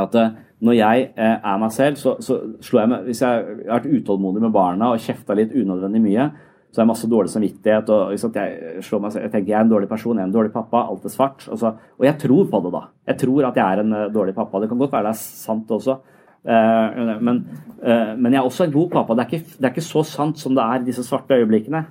At 0.00 0.14
uh, 0.16 0.30
når 0.64 0.78
jeg 0.78 1.08
uh, 1.18 1.34
er 1.36 1.58
meg 1.60 1.74
selv, 1.74 1.98
så, 2.00 2.14
så 2.24 2.38
slår 2.64 2.80
jeg 2.82 2.92
meg 2.92 3.10
Hvis 3.10 3.20
jeg 3.24 3.42
har 3.42 3.60
vært 3.74 3.90
utålmodig 3.90 4.44
med 4.44 4.54
barna 4.54 4.92
og 4.92 5.02
kjefta 5.04 5.36
litt 5.36 5.52
unødvendig 5.52 6.00
mye, 6.04 6.30
så 6.72 6.80
har 6.80 6.86
jeg 6.86 6.92
masse 6.94 7.10
dårlig 7.10 7.32
samvittighet. 7.34 7.90
og 7.92 8.14
jeg, 8.16 8.78
slår 8.86 9.02
meg, 9.04 9.18
jeg 9.20 9.32
tenker 9.34 9.52
jeg 9.52 9.58
er 9.58 9.66
en 9.66 9.74
dårlig 9.74 9.90
person, 9.90 10.16
jeg 10.16 10.24
er 10.24 10.30
en 10.30 10.38
dårlig 10.38 10.54
pappa, 10.54 10.86
alt 10.88 11.04
er 11.04 11.12
svart. 11.12 11.44
Og, 11.50 11.58
så, 11.60 11.74
og 11.98 12.06
jeg 12.06 12.16
tror 12.22 12.46
på 12.48 12.60
det, 12.64 12.72
da. 12.72 12.80
Jeg 13.12 13.20
tror 13.20 13.48
at 13.50 13.60
jeg 13.60 13.66
er 13.66 13.82
en 13.82 13.98
uh, 13.98 14.06
dårlig 14.14 14.34
pappa. 14.38 14.62
Det 14.62 14.70
kan 14.70 14.80
godt 14.80 14.94
være 14.94 15.10
det 15.10 15.12
er 15.12 15.20
sant 15.20 15.76
også. 15.76 16.00
Men, 16.42 17.36
men, 17.70 18.32
jeg 18.32 18.40
er 18.40 18.46
også 18.48 18.64
en 18.64 18.72
god 18.74 18.88
pappa. 18.90 19.14
Det 19.14 19.22
er, 19.22 19.28
ikke, 19.30 19.52
det 19.60 19.66
er 19.68 19.70
ikke 19.76 19.84
så 19.86 20.00
sant 20.02 20.40
som 20.42 20.56
det 20.56 20.64
er 20.64 20.80
i 20.80 20.88
disse 20.88 21.04
svarte 21.06 21.36
øyeblikkene. 21.38 21.84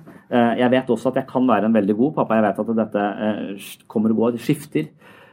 jeg 0.60 0.68
vet 0.74 0.90
også 0.92 1.08
at 1.08 1.22
jeg 1.22 1.26
kan 1.30 1.46
være 1.48 1.70
en 1.70 1.78
veldig 1.78 1.96
god 1.96 2.12
pappa. 2.18 2.36
Jeg 2.36 2.44
vet 2.44 2.60
at 2.60 2.74
dette 2.82 3.06
kommer 3.88 4.12
og 4.12 4.18
går, 4.18 4.34
det 4.34 4.44
skifter. 4.44 4.90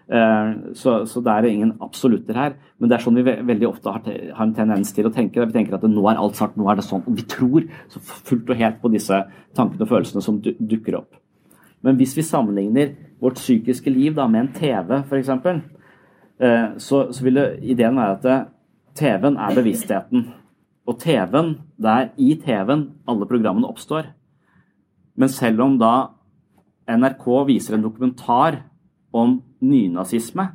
Eh, 0.09 0.51
så, 0.73 1.05
så, 1.05 1.21
det 1.21 1.33
er 1.33 1.47
ingen 1.51 1.75
absolutter 1.85 2.37
her. 2.37 2.55
Men 2.79 2.89
det 2.89 2.97
er 2.97 3.03
sånn 3.05 3.19
vi 3.19 3.25
veldig 3.25 3.67
ofte 3.69 3.93
har, 3.93 4.05
har 4.07 4.45
en 4.45 4.55
tendens 4.57 4.93
til 4.95 5.07
å 5.07 5.13
tenke. 5.13 5.45
Vi 5.45 5.55
tenker 5.55 5.77
at 5.77 5.85
nå 5.85 6.05
er 6.09 6.21
alt 6.21 6.39
svart, 6.39 6.57
nå 6.57 6.69
er 6.71 6.79
det 6.79 6.87
sånn. 6.87 7.05
Og 7.05 7.17
vi 7.19 7.25
tror 7.29 7.67
så 7.93 8.01
fullt 8.01 8.49
og 8.49 8.61
helt 8.61 8.79
på 8.81 8.93
disse 8.93 9.21
tankene 9.57 9.85
og 9.85 9.91
følelsene 9.91 10.25
som 10.25 10.39
dukker 10.41 10.97
opp. 11.01 11.19
Men 11.85 11.99
hvis 11.99 12.15
vi 12.17 12.25
sammenligner 12.27 12.95
vårt 13.21 13.39
psykiske 13.39 13.91
liv 13.93 14.15
da, 14.17 14.25
med 14.27 14.47
en 14.47 14.53
TV, 14.55 14.95
f.eks., 15.05 15.29
eh, 16.41 16.67
så, 16.81 17.03
så 17.13 17.25
vil 17.25 17.39
det, 17.39 17.49
ideen 17.75 17.99
være 17.99 18.17
at 18.17 18.55
TV-en 18.99 19.37
er 19.39 19.55
bevisstheten. 19.55 20.25
Og 20.89 20.97
TV-en, 20.99 21.53
det 21.77 21.91
er 21.93 22.09
i 22.17 22.33
TV-en 22.41 22.87
alle 23.07 23.27
programmene 23.29 23.69
oppstår. 23.69 24.09
Men 25.19 25.29
selv 25.31 25.61
om 25.67 25.77
da 25.79 25.93
NRK 26.89 27.27
viser 27.45 27.77
en 27.77 27.85
dokumentar 27.85 28.63
om 29.13 29.37
nynazisme, 29.65 30.49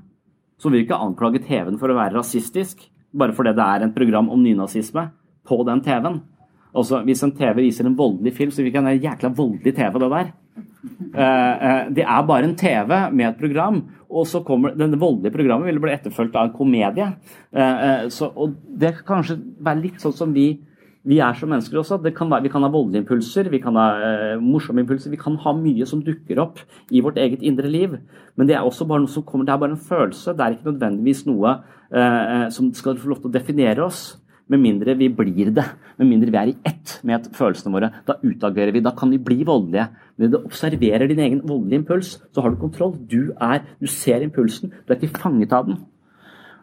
så 0.58 0.70
vil 0.70 0.80
vi 0.80 0.86
ikke 0.86 1.00
anklage 1.02 1.42
TV-en 1.44 1.78
for 1.80 1.92
å 1.92 1.98
være 1.98 2.16
rasistisk 2.18 2.86
bare 3.14 3.34
fordi 3.36 3.54
det 3.54 3.64
er 3.64 3.84
en 3.84 3.94
program 3.94 4.30
om 4.32 4.42
nynazisme 4.42 5.08
på 5.46 5.60
den 5.68 5.82
TV-en. 5.84 6.22
Altså, 6.74 7.02
Hvis 7.06 7.22
en 7.22 7.34
TV 7.36 7.68
viser 7.68 7.86
en 7.86 7.98
voldelig 7.98 8.34
film, 8.34 8.50
så 8.50 8.62
vil 8.62 8.72
ikke 8.72 8.82
en 8.82 9.02
jækla 9.02 9.30
voldelig 9.36 9.74
TV, 9.76 9.98
det 10.02 10.10
der. 10.10 10.32
Uh, 11.14 11.20
uh, 11.20 11.82
det 11.94 12.02
er 12.02 12.26
bare 12.26 12.48
en 12.48 12.56
TV 12.58 12.90
med 13.14 13.28
et 13.28 13.38
program, 13.38 13.84
og 14.10 14.26
så 14.26 14.42
kommer 14.46 14.74
denne 14.74 14.98
voldelige 14.98 15.34
programmet 15.34 15.70
vil 15.70 15.80
bli 15.82 15.94
etterfulgt 15.94 16.34
av 16.34 16.48
en 16.48 16.56
komedie. 16.56 17.06
Uh, 17.54 18.10
så, 18.10 18.30
og 18.34 18.56
Det 18.66 18.96
kan 18.98 19.20
kanskje 19.20 19.38
være 19.62 19.84
litt 19.84 20.02
sånn 20.02 20.16
som 20.16 20.34
vi 20.34 20.48
vi 21.04 21.18
er 21.20 21.36
som 21.36 21.50
mennesker 21.52 21.78
også. 21.80 21.98
Være, 22.00 22.42
vi 22.46 22.50
kan 22.52 22.64
ha 22.64 22.70
voldelige 22.72 23.02
impulser, 23.04 23.50
vi 23.52 23.60
kan 23.60 23.76
ha 23.76 23.86
eh, 24.00 24.40
morsomme 24.40 24.84
impulser. 24.84 25.12
Vi 25.12 25.20
kan 25.20 25.36
ha 25.42 25.52
mye 25.56 25.86
som 25.88 26.02
dukker 26.04 26.40
opp 26.40 26.62
i 26.90 27.02
vårt 27.04 27.20
eget 27.20 27.44
indre 27.44 27.68
liv. 27.68 27.98
Men 28.36 28.48
det 28.48 28.56
er 28.56 28.64
også 28.64 28.86
bare 28.88 29.04
noe 29.04 29.12
som 29.12 29.26
kommer, 29.26 29.44
det 29.44 29.52
er 29.52 29.60
bare 29.60 29.76
en 29.76 29.88
følelse. 29.90 30.32
Det 30.32 30.44
er 30.44 30.56
ikke 30.56 30.72
nødvendigvis 30.72 31.24
noe 31.28 31.58
eh, 31.92 32.00
eh 32.00 32.46
som 32.54 32.72
skal 32.74 32.96
få 33.00 33.12
lov 33.12 33.20
til 33.20 33.32
å 33.32 33.36
definere 33.36 33.84
oss. 33.84 34.04
Med 34.48 34.60
mindre 34.60 34.92
vi 35.00 35.08
blir 35.08 35.54
det, 35.56 35.64
med 35.96 36.08
mindre 36.08 36.32
vi 36.32 36.36
er 36.36 36.50
i 36.50 36.56
ett 36.68 36.98
med 37.04 37.30
følelsene 37.32 37.72
våre. 37.72 37.88
Da 38.04 38.18
utagerer 38.20 38.72
vi, 38.72 38.82
da 38.84 38.92
kan 38.96 39.12
vi 39.12 39.20
bli 39.20 39.44
voldelige. 39.44 39.88
Men 40.16 40.32
du 40.32 40.38
observerer 40.42 41.08
din 41.08 41.20
egen 41.20 41.40
voldelige 41.44 41.80
impuls, 41.80 42.18
så 42.32 42.44
har 42.44 42.52
du 42.52 42.60
kontroll. 42.60 42.96
Du, 43.08 43.32
er, 43.40 43.64
du 43.80 43.86
ser 43.88 44.24
impulsen, 44.24 44.72
du 44.84 44.92
er 44.92 45.00
ikke 45.00 45.20
fanget 45.20 45.52
av 45.52 45.68
den. 45.68 45.80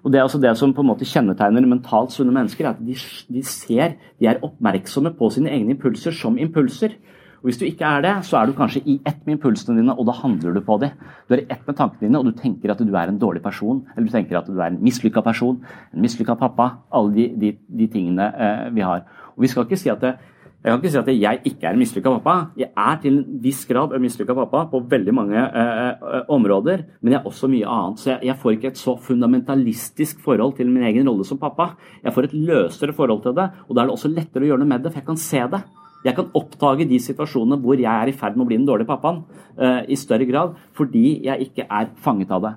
Og 0.03 0.11
Det 0.11 0.17
er 0.17 0.23
altså 0.23 0.41
det 0.41 0.57
som 0.57 0.73
på 0.73 0.81
en 0.81 0.89
måte 0.89 1.05
kjennetegner 1.05 1.65
mentalt 1.67 2.11
sunne 2.11 2.33
mennesker. 2.33 2.69
at 2.69 2.79
de, 2.79 2.95
de, 3.33 3.43
ser, 3.43 3.97
de 4.19 4.25
er 4.25 4.41
oppmerksomme 4.41 5.13
på 5.17 5.29
sine 5.29 5.49
egne 5.49 5.75
impulser 5.75 6.11
som 6.11 6.37
impulser. 6.37 6.97
Og 7.41 7.49
Hvis 7.49 7.57
du 7.57 7.65
ikke 7.65 7.85
er 7.85 8.01
det, 8.01 8.25
så 8.25 8.37
er 8.37 8.45
du 8.45 8.53
kanskje 8.53 8.83
i 8.85 8.99
ett 9.05 9.25
med 9.25 9.39
impulsene 9.39 9.77
dine, 9.77 9.93
og 9.97 10.05
da 10.05 10.13
handler 10.13 10.53
du 10.53 10.61
på 10.61 10.77
det. 10.81 10.91
Du 11.27 11.33
er 11.33 11.41
i 11.41 11.47
ett 11.49 11.65
med 11.67 11.75
tankene 11.75 12.07
dine, 12.07 12.19
og 12.19 12.25
du 12.25 12.31
tenker 12.37 12.71
at 12.71 12.77
du 12.77 12.93
er 12.93 13.09
en 13.09 13.17
dårlig 13.17 13.41
person. 13.41 13.85
Eller 13.95 14.07
du 14.07 14.13
tenker 14.13 14.37
at 14.37 14.45
du 14.45 14.59
er 14.59 14.69
en 14.69 14.81
mislykka 14.81 15.21
person, 15.21 15.63
en 15.93 16.01
mislykka 16.01 16.35
pappa. 16.37 16.69
Alle 16.93 17.13
de, 17.13 17.27
de, 17.41 17.57
de 17.77 17.87
tingene 17.87 18.29
eh, 18.29 18.69
vi 18.73 18.81
har. 18.81 19.05
Og 19.35 19.41
Vi 19.41 19.47
skal 19.47 19.65
ikke 19.65 19.77
si 19.77 19.89
at 19.89 20.01
det, 20.01 20.15
jeg 20.61 20.69
kan 20.69 20.77
ikke 20.77 20.89
si 20.93 20.99
at 20.99 21.07
jeg 21.09 21.39
ikke 21.49 21.65
er 21.65 21.73
en 21.73 21.79
mislykka 21.81 22.11
pappa. 22.19 22.33
Jeg 22.59 22.69
er 22.77 22.97
til 23.01 23.15
en 23.17 23.39
viss 23.41 23.63
grad 23.65 23.95
en 23.97 24.03
mislykka 24.03 24.35
pappa 24.37 24.67
på 24.69 24.83
veldig 24.91 25.13
mange 25.17 25.41
eh, 25.41 25.87
eh, 25.89 26.27
områder, 26.29 26.83
men 27.01 27.15
jeg 27.15 27.17
er 27.17 27.29
også 27.31 27.49
mye 27.49 27.65
annet. 27.65 27.97
Så 28.03 28.11
jeg, 28.11 28.19
jeg, 28.29 28.35
får 28.43 28.53
ikke 28.53 28.69
et 28.69 28.81
så 28.81 28.93
fundamentalistisk 29.01 30.21
forhold 30.21 30.53
til 30.59 30.69
min 30.69 30.85
egen 30.85 31.09
rolle 31.09 31.25
som 31.25 31.41
pappa. 31.41 31.71
Jeg 32.03 32.13
får 32.13 32.29
et 32.29 32.37
løsere 32.37 32.93
forhold 32.93 33.23
til 33.25 33.33
det, 33.39 33.47
og 33.65 33.73
da 33.73 33.81
er 33.81 33.89
det 33.89 33.95
også 33.97 34.13
lettere 34.13 34.45
å 34.45 34.51
gjøre 34.51 34.61
noe 34.61 34.69
med 34.75 34.85
det, 34.85 34.93
for 34.93 35.01
jeg 35.01 35.09
kan 35.09 35.23
se 35.23 35.41
det. 35.55 35.63
Jeg 36.05 36.17
kan 36.17 36.29
oppdage 36.37 36.89
de 36.93 37.01
situasjonene 37.09 37.57
hvor 37.65 37.81
jeg 37.81 37.89
er 37.89 38.13
i 38.13 38.15
ferd 38.21 38.37
med 38.37 38.45
å 38.45 38.51
bli 38.51 38.61
den 38.61 38.69
dårlige 38.69 38.93
pappaen, 38.93 39.23
eh, 39.57 39.81
i 39.89 39.97
større 39.97 40.29
grad, 40.29 40.53
fordi 40.77 41.23
jeg 41.25 41.49
ikke 41.49 41.65
er 41.65 41.89
fanget 42.05 42.37
av 42.37 42.45
det. 42.45 42.55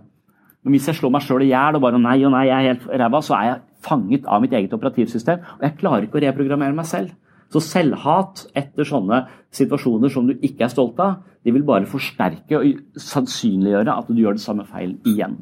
Men 0.61 0.77
hvis 0.77 0.93
jeg 0.93 1.01
slår 1.01 1.17
meg 1.17 1.25
sjøl 1.25 1.49
i 1.49 1.53
hjel 1.55 1.81
og 1.81 1.89
bare 1.89 2.05
nei 2.05 2.19
og 2.21 2.37
nei, 2.37 2.47
jeg 2.53 2.57
er 2.61 2.71
helt 2.75 2.89
ræva, 3.01 3.25
så 3.25 3.41
er 3.41 3.49
jeg 3.49 3.61
fanget 3.85 4.29
av 4.29 4.45
mitt 4.45 4.53
eget 4.53 4.77
operativsystem, 4.77 5.41
og 5.57 5.65
jeg 5.65 5.81
klarer 5.81 6.05
ikke 6.05 6.21
å 6.21 6.29
reprogrammere 6.29 6.77
meg 6.77 6.89
selv. 6.89 7.17
Så 7.53 7.63
selvhat 7.63 8.47
etter 8.57 8.87
sånne 8.89 9.25
situasjoner 9.55 10.13
som 10.13 10.27
du 10.29 10.35
ikke 10.37 10.67
er 10.67 10.73
stolt 10.73 11.01
av, 11.03 11.21
de 11.45 11.53
vil 11.53 11.67
bare 11.67 11.89
forsterke 11.89 12.59
og 12.59 13.01
sannsynliggjøre 13.01 13.95
at 13.95 14.09
du 14.09 14.23
gjør 14.23 14.39
det 14.39 14.45
samme 14.45 14.65
feil 14.69 14.97
igjen. 15.09 15.37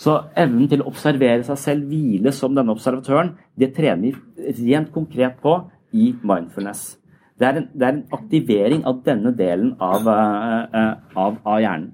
Så 0.00 0.16
evnen 0.38 0.68
til 0.70 0.80
å 0.80 0.88
observere 0.88 1.44
seg 1.44 1.58
selv, 1.60 1.90
hvile 1.90 2.32
som 2.32 2.54
denne 2.56 2.72
observatøren, 2.72 3.34
det 3.60 3.74
trener 3.76 4.16
vi 4.16 4.72
rent 4.72 4.88
konkret 4.94 5.36
på 5.44 5.58
i 5.92 6.14
mindfulness. 6.24 6.94
Det 7.40 7.48
er 7.48 7.60
en, 7.60 7.68
det 7.72 7.86
er 7.86 7.94
en 7.94 8.16
aktivering 8.16 8.82
av 8.88 9.02
denne 9.04 9.32
delen 9.36 9.74
av, 9.80 10.08
uh, 10.08 10.96
av, 11.16 11.38
av 11.44 11.60
hjernen. 11.60 11.90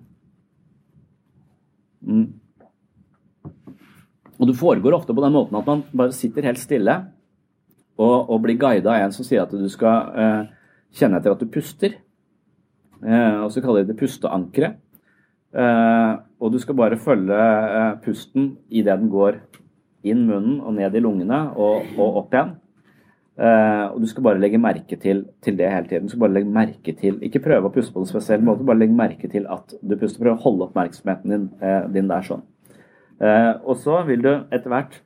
Mm. 2.07 2.27
Og 4.37 4.51
det 4.51 4.59
foregår 4.59 4.95
ofte 4.95 5.15
på 5.17 5.23
den 5.25 5.35
måten 5.35 5.59
at 5.59 5.67
man 5.67 5.85
bare 5.97 6.15
sitter 6.15 6.47
helt 6.47 6.61
stille 6.61 6.97
og, 7.97 8.31
og 8.31 8.43
bli 8.45 8.57
guida 8.61 8.93
av 8.93 9.07
en 9.07 9.15
som 9.15 9.27
sier 9.27 9.45
at 9.45 9.53
du 9.53 9.69
skal 9.73 10.17
eh, 10.17 10.43
kjenne 10.97 11.21
etter 11.21 11.33
at 11.33 11.43
du 11.43 11.49
puster. 11.53 11.97
Eh, 13.03 13.39
og 13.45 13.51
så 13.53 13.63
kaller 13.65 13.85
de 13.85 13.93
det 13.93 14.01
pusteankeret. 14.01 14.79
Eh, 15.57 16.13
og 16.43 16.53
du 16.53 16.59
skal 16.61 16.77
bare 16.77 17.01
følge 17.01 17.37
eh, 17.37 17.95
pusten 18.05 18.57
idet 18.69 18.99
den 19.01 19.09
går 19.13 19.41
inn 20.07 20.27
munnen 20.29 20.61
og 20.61 20.77
ned 20.77 20.95
i 20.95 21.03
lungene 21.03 21.41
og, 21.57 21.89
og 21.97 22.23
opp 22.23 22.37
igjen. 22.37 22.57
Uh, 23.37 23.93
og 23.93 23.99
du 24.01 24.07
skal 24.09 24.25
bare 24.25 24.41
legge 24.41 24.57
merke 24.57 24.97
til, 24.97 25.19
til, 25.45 25.59
det 25.59 25.67
hele 25.69 25.89
tiden. 25.91 26.07
Du 26.09 26.15
skal 26.15 26.23
bare 26.23 26.33
legge 26.39 26.49
merke 26.49 26.93
til, 26.97 27.19
Ikke 27.21 27.43
prøve 27.45 27.69
å 27.69 27.73
puste 27.75 27.93
på 27.93 28.01
en 28.01 28.09
spesiell 28.09 28.41
måte, 28.41 28.65
bare 28.65 28.81
legge 28.81 28.97
merke 28.97 29.29
til 29.29 29.45
at 29.53 29.75
du 29.77 29.93
puster. 30.01 30.23
Prøv 30.23 30.39
å 30.39 30.41
holde 30.41 30.65
oppmerksomheten 30.71 31.35
din, 31.35 31.45
uh, 31.61 31.85
din 31.93 32.09
der 32.09 32.25
sånn. 32.25 32.47
Og 33.21 33.77
så 33.81 33.99
vil 34.09 34.25
du 34.25 34.31
etter 34.53 34.69
hvert, 34.69 34.97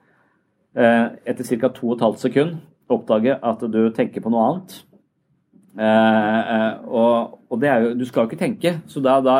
etter 0.75 1.47
ca. 1.47 1.69
2 1.75 1.93
12 1.99 2.17
sekunder, 2.19 2.57
oppdage 2.91 3.37
at 3.37 3.67
du 3.73 3.83
tenker 3.97 4.25
på 4.25 4.33
noe 4.33 4.47
annet. 4.49 4.79
Eh, 5.79 6.55
eh, 6.55 6.73
og, 6.89 7.39
og, 7.47 7.61
det 7.63 7.69
er 7.71 7.85
jo 7.85 7.91
Du 7.95 8.03
skal 8.05 8.25
jo 8.25 8.29
ikke 8.29 8.41
tenke, 8.41 8.73
så 8.91 8.99
da, 8.99 9.21
da 9.23 9.37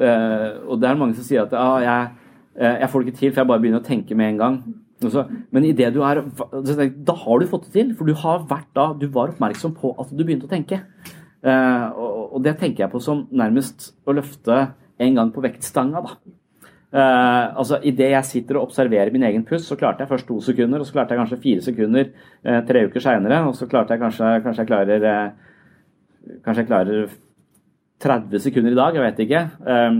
eh, 0.00 0.46
Og 0.64 0.80
det 0.80 0.88
er 0.88 0.96
mange 0.96 1.12
som 1.18 1.26
sier 1.26 1.42
at 1.44 1.52
ah, 1.52 1.76
jeg, 1.84 2.30
eh, 2.56 2.78
jeg, 2.80 2.88
får 2.88 3.02
det 3.02 3.12
ikke 3.12 3.18
til, 3.18 3.32
for 3.34 3.42
jeg 3.42 3.50
bare 3.50 3.62
begynner 3.62 3.82
å 3.82 3.86
tenke 3.86 4.16
med 4.16 4.32
en 4.32 4.40
gang. 4.40 4.56
Så, 5.04 5.26
men 5.52 5.66
i 5.68 5.74
det 5.76 5.90
du 5.92 6.00
er 6.08 6.22
Da 6.24 7.18
har 7.20 7.42
du 7.42 7.50
fått 7.50 7.68
det 7.68 7.74
til, 7.76 7.92
for 7.98 8.08
du 8.08 8.16
har 8.16 8.46
vært 8.48 8.70
da 8.72 8.88
Du 8.96 9.04
var 9.12 9.34
oppmerksom 9.34 9.76
på 9.76 9.92
at 10.00 10.08
du 10.08 10.24
begynte 10.24 10.48
å 10.48 10.54
tenke. 10.54 10.80
Eh, 11.46 11.86
og, 11.92 12.32
og, 12.32 12.40
det 12.44 12.56
tenker 12.60 12.86
jeg 12.86 12.92
på 12.94 13.02
som 13.04 13.26
nærmest 13.30 13.92
å 14.08 14.16
løfte 14.16 14.62
en 15.04 15.18
gang 15.18 15.30
på 15.34 15.44
vektstanga, 15.44 16.00
da. 16.02 16.16
Uh, 16.96 17.52
altså 17.60 17.76
Idet 17.84 18.08
jeg 18.14 18.24
sitter 18.24 18.56
og 18.56 18.70
observerer 18.70 19.12
min 19.12 19.26
egen 19.28 19.42
pust, 19.44 19.68
så 19.68 19.76
klarte 19.76 20.00
jeg 20.00 20.08
først 20.08 20.28
to 20.30 20.38
sekunder, 20.40 20.80
og 20.80 20.88
så 20.88 20.94
klarte 20.96 21.12
jeg 21.12 21.20
kanskje 21.20 21.42
fire 21.42 21.64
sekunder 21.66 22.06
uh, 22.08 22.60
tre 22.64 22.86
uker 22.88 23.04
seinere, 23.04 23.42
og 23.44 23.56
så 23.58 23.68
klarte 23.68 23.92
jeg 23.92 24.00
kanskje, 24.00 24.30
kanskje 24.46 24.64
jeg 24.64 24.70
klarer 24.70 25.08
uh, 25.10 25.42
Kanskje 26.42 26.64
jeg 26.64 26.66
klarer 26.66 27.10
30 28.02 28.40
sekunder 28.42 28.72
i 28.74 28.78
dag, 28.78 28.96
jeg 28.96 29.04
vet 29.04 29.20
ikke. 29.22 29.42
Um, 29.62 29.98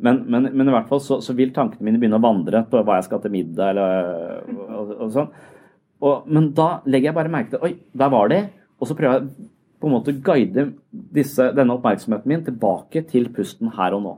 men, 0.00 0.22
men, 0.24 0.46
men, 0.56 0.70
i 0.70 0.72
hvert 0.72 0.88
fall 0.88 1.02
så, 1.04 1.18
så, 1.20 1.34
vil 1.36 1.52
tankene 1.52 1.84
mine 1.84 2.00
begynne 2.00 2.16
å 2.16 2.24
vandre 2.24 2.62
på 2.70 2.80
hva 2.80 2.96
jeg 2.96 3.06
skal 3.10 3.20
til 3.20 3.34
middag 3.34 3.74
eller 3.74 4.46
og, 4.54 4.94
og 4.94 5.12
sånn. 5.12 5.28
Og, 6.00 6.30
men 6.32 6.48
da 6.56 6.68
legger 6.88 7.10
jeg 7.10 7.18
bare 7.18 7.32
merke 7.32 7.52
til 7.52 7.66
Oi, 7.68 7.74
der 7.92 8.14
var 8.14 8.32
de. 8.32 8.40
Og 8.80 8.88
så 8.88 8.96
prøver 8.96 9.20
jeg 9.20 9.50
på 9.80 9.90
en 9.90 9.94
måte 9.94 10.14
å 10.14 10.22
guide 10.24 10.66
disse, 10.90 11.50
denne 11.56 11.76
oppmerksomheten 11.76 12.30
min 12.30 12.46
tilbake 12.46 13.04
til 13.10 13.28
pusten 13.36 13.74
her 13.76 13.96
og 13.96 14.02
nå. 14.06 14.14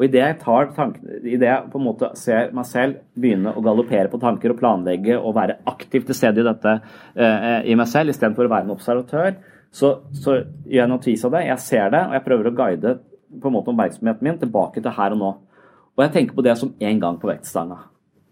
Og 0.00 0.06
idet 0.06 0.22
jeg 0.22 0.36
tar 0.40 0.70
tanken, 0.72 1.10
i 1.28 1.36
det 1.36 1.44
jeg 1.44 1.68
på 1.68 1.76
en 1.76 1.84
måte 1.84 2.08
ser 2.16 2.54
meg 2.56 2.64
selv 2.64 3.02
begynne 3.20 3.52
å 3.52 3.60
galoppere 3.60 4.08
på 4.08 4.20
tanker 4.22 4.54
og 4.54 4.56
planlegge 4.62 5.18
og 5.18 5.34
være 5.36 5.58
aktivt 5.68 6.08
til 6.08 6.16
stede 6.16 6.40
i 6.40 6.46
dette 6.46 6.72
eh, 7.20 7.68
i 7.68 7.76
meg 7.76 7.90
selv 7.90 8.14
istedenfor 8.14 8.48
å 8.48 8.52
være 8.54 8.64
en 8.64 8.72
observatør, 8.72 9.36
så, 9.68 9.92
så 10.16 10.38
gjør 10.40 10.80
jeg 10.80 10.90
notis 10.94 11.26
av 11.28 11.36
det. 11.36 11.44
Jeg 11.50 11.64
ser 11.66 11.92
det, 11.92 12.00
og 12.08 12.16
jeg 12.16 12.26
prøver 12.30 12.48
å 12.48 12.54
guide 12.62 12.96
på 13.44 13.52
en 13.52 13.58
måte 13.58 13.74
oppmerksomheten 13.74 14.24
min 14.24 14.40
tilbake 14.40 14.80
til 14.80 14.96
her 14.96 15.18
og 15.18 15.20
nå. 15.20 15.30
Og 15.98 16.06
jeg 16.06 16.16
tenker 16.16 16.38
på 16.38 16.48
det 16.48 16.56
som 16.56 16.72
én 16.80 17.02
gang 17.02 17.20
på 17.20 17.28
vektstanga. 17.28 17.82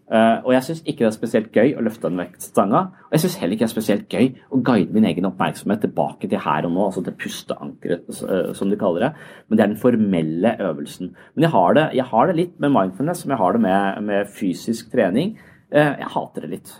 Uh, 0.09 0.41
og 0.47 0.55
jeg 0.55 0.65
syns 0.65 0.79
ikke 0.87 1.03
det 1.03 1.09
er 1.11 1.13
spesielt 1.13 1.49
gøy 1.53 1.75
å 1.77 1.83
løfte 1.85 2.09
den 2.09 2.21
vektstanga. 2.23 2.81
Og 3.05 3.13
jeg 3.13 3.21
syns 3.27 3.35
heller 3.43 3.55
ikke 3.57 3.67
det 3.67 3.69
er 3.69 3.75
spesielt 3.75 4.07
gøy 4.09 4.31
å 4.49 4.61
guide 4.65 4.95
min 4.95 5.05
egen 5.11 5.29
oppmerksomhet 5.29 5.83
tilbake 5.85 6.31
til 6.33 6.41
her 6.41 6.65
og 6.65 6.73
nå, 6.73 6.87
altså 6.87 7.03
til 7.05 7.17
pusteankeret, 7.21 8.07
uh, 8.25 8.55
som 8.57 8.73
de 8.73 8.79
kaller 8.81 9.05
det. 9.05 9.11
Men 9.49 9.59
det 9.59 9.65
er 9.65 9.73
den 9.75 9.83
formelle 9.83 10.55
øvelsen. 10.65 11.11
Men 11.35 11.45
jeg 11.45 11.53
har 11.53 11.77
det, 11.77 11.85
jeg 11.99 12.07
har 12.09 12.31
det 12.31 12.37
litt 12.39 12.55
med 12.57 12.73
mindfulness 12.73 13.21
som 13.25 13.35
jeg 13.35 13.41
har 13.43 13.53
det 13.59 13.61
med, 13.67 14.01
med 14.09 14.31
fysisk 14.33 14.89
trening. 14.95 15.35
Uh, 15.69 15.93
jeg 16.01 16.09
hater 16.15 16.47
det 16.47 16.51
litt, 16.55 16.71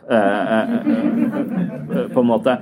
på 2.14 2.22
en 2.22 2.31
måte. 2.31 2.55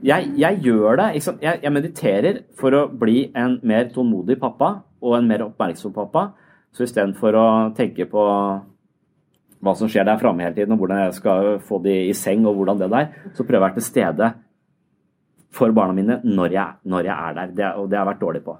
jeg, 0.00 0.30
jeg 0.40 0.62
gjør 0.64 0.96
det. 1.02 1.10
Jeg, 1.18 1.60
jeg 1.66 1.74
mediterer 1.74 2.40
for 2.56 2.72
å 2.72 2.86
bli 2.88 3.26
en 3.36 3.58
mer 3.68 3.92
tålmodig 3.92 4.38
pappa 4.40 4.78
og 5.04 5.18
en 5.18 5.28
mer 5.28 5.44
oppmerksom 5.50 5.92
pappa. 5.92 6.30
Så 6.72 6.88
istedenfor 6.88 7.36
å 7.36 7.46
tenke 7.76 8.08
på 8.08 8.24
hva 9.64 9.72
som 9.78 9.88
skjer 9.88 10.04
der 10.04 10.18
framme 10.20 10.44
hele 10.44 10.54
tiden, 10.54 10.72
og 10.74 10.82
hvordan 10.82 11.04
jeg 11.06 11.14
skal 11.16 11.54
få 11.64 11.78
de 11.84 11.94
i 12.10 12.12
seng, 12.16 12.44
og 12.46 12.58
hvordan 12.58 12.78
det 12.82 12.90
der, 12.92 13.08
så 13.32 13.44
prøver 13.44 13.56
jeg 13.56 13.62
å 13.62 13.66
være 13.66 13.78
til 13.80 13.86
stede 13.88 14.32
for 15.56 15.72
barna 15.72 15.94
mine 15.96 16.18
når 16.24 16.52
jeg, 16.52 16.74
når 16.84 17.08
jeg 17.08 17.16
er 17.16 17.36
der. 17.38 17.54
Det, 17.56 17.70
og 17.80 17.88
det 17.90 17.98
har 17.98 18.04
jeg 18.04 18.10
vært 18.12 18.24
dårlig 18.24 18.42
på. 18.44 18.56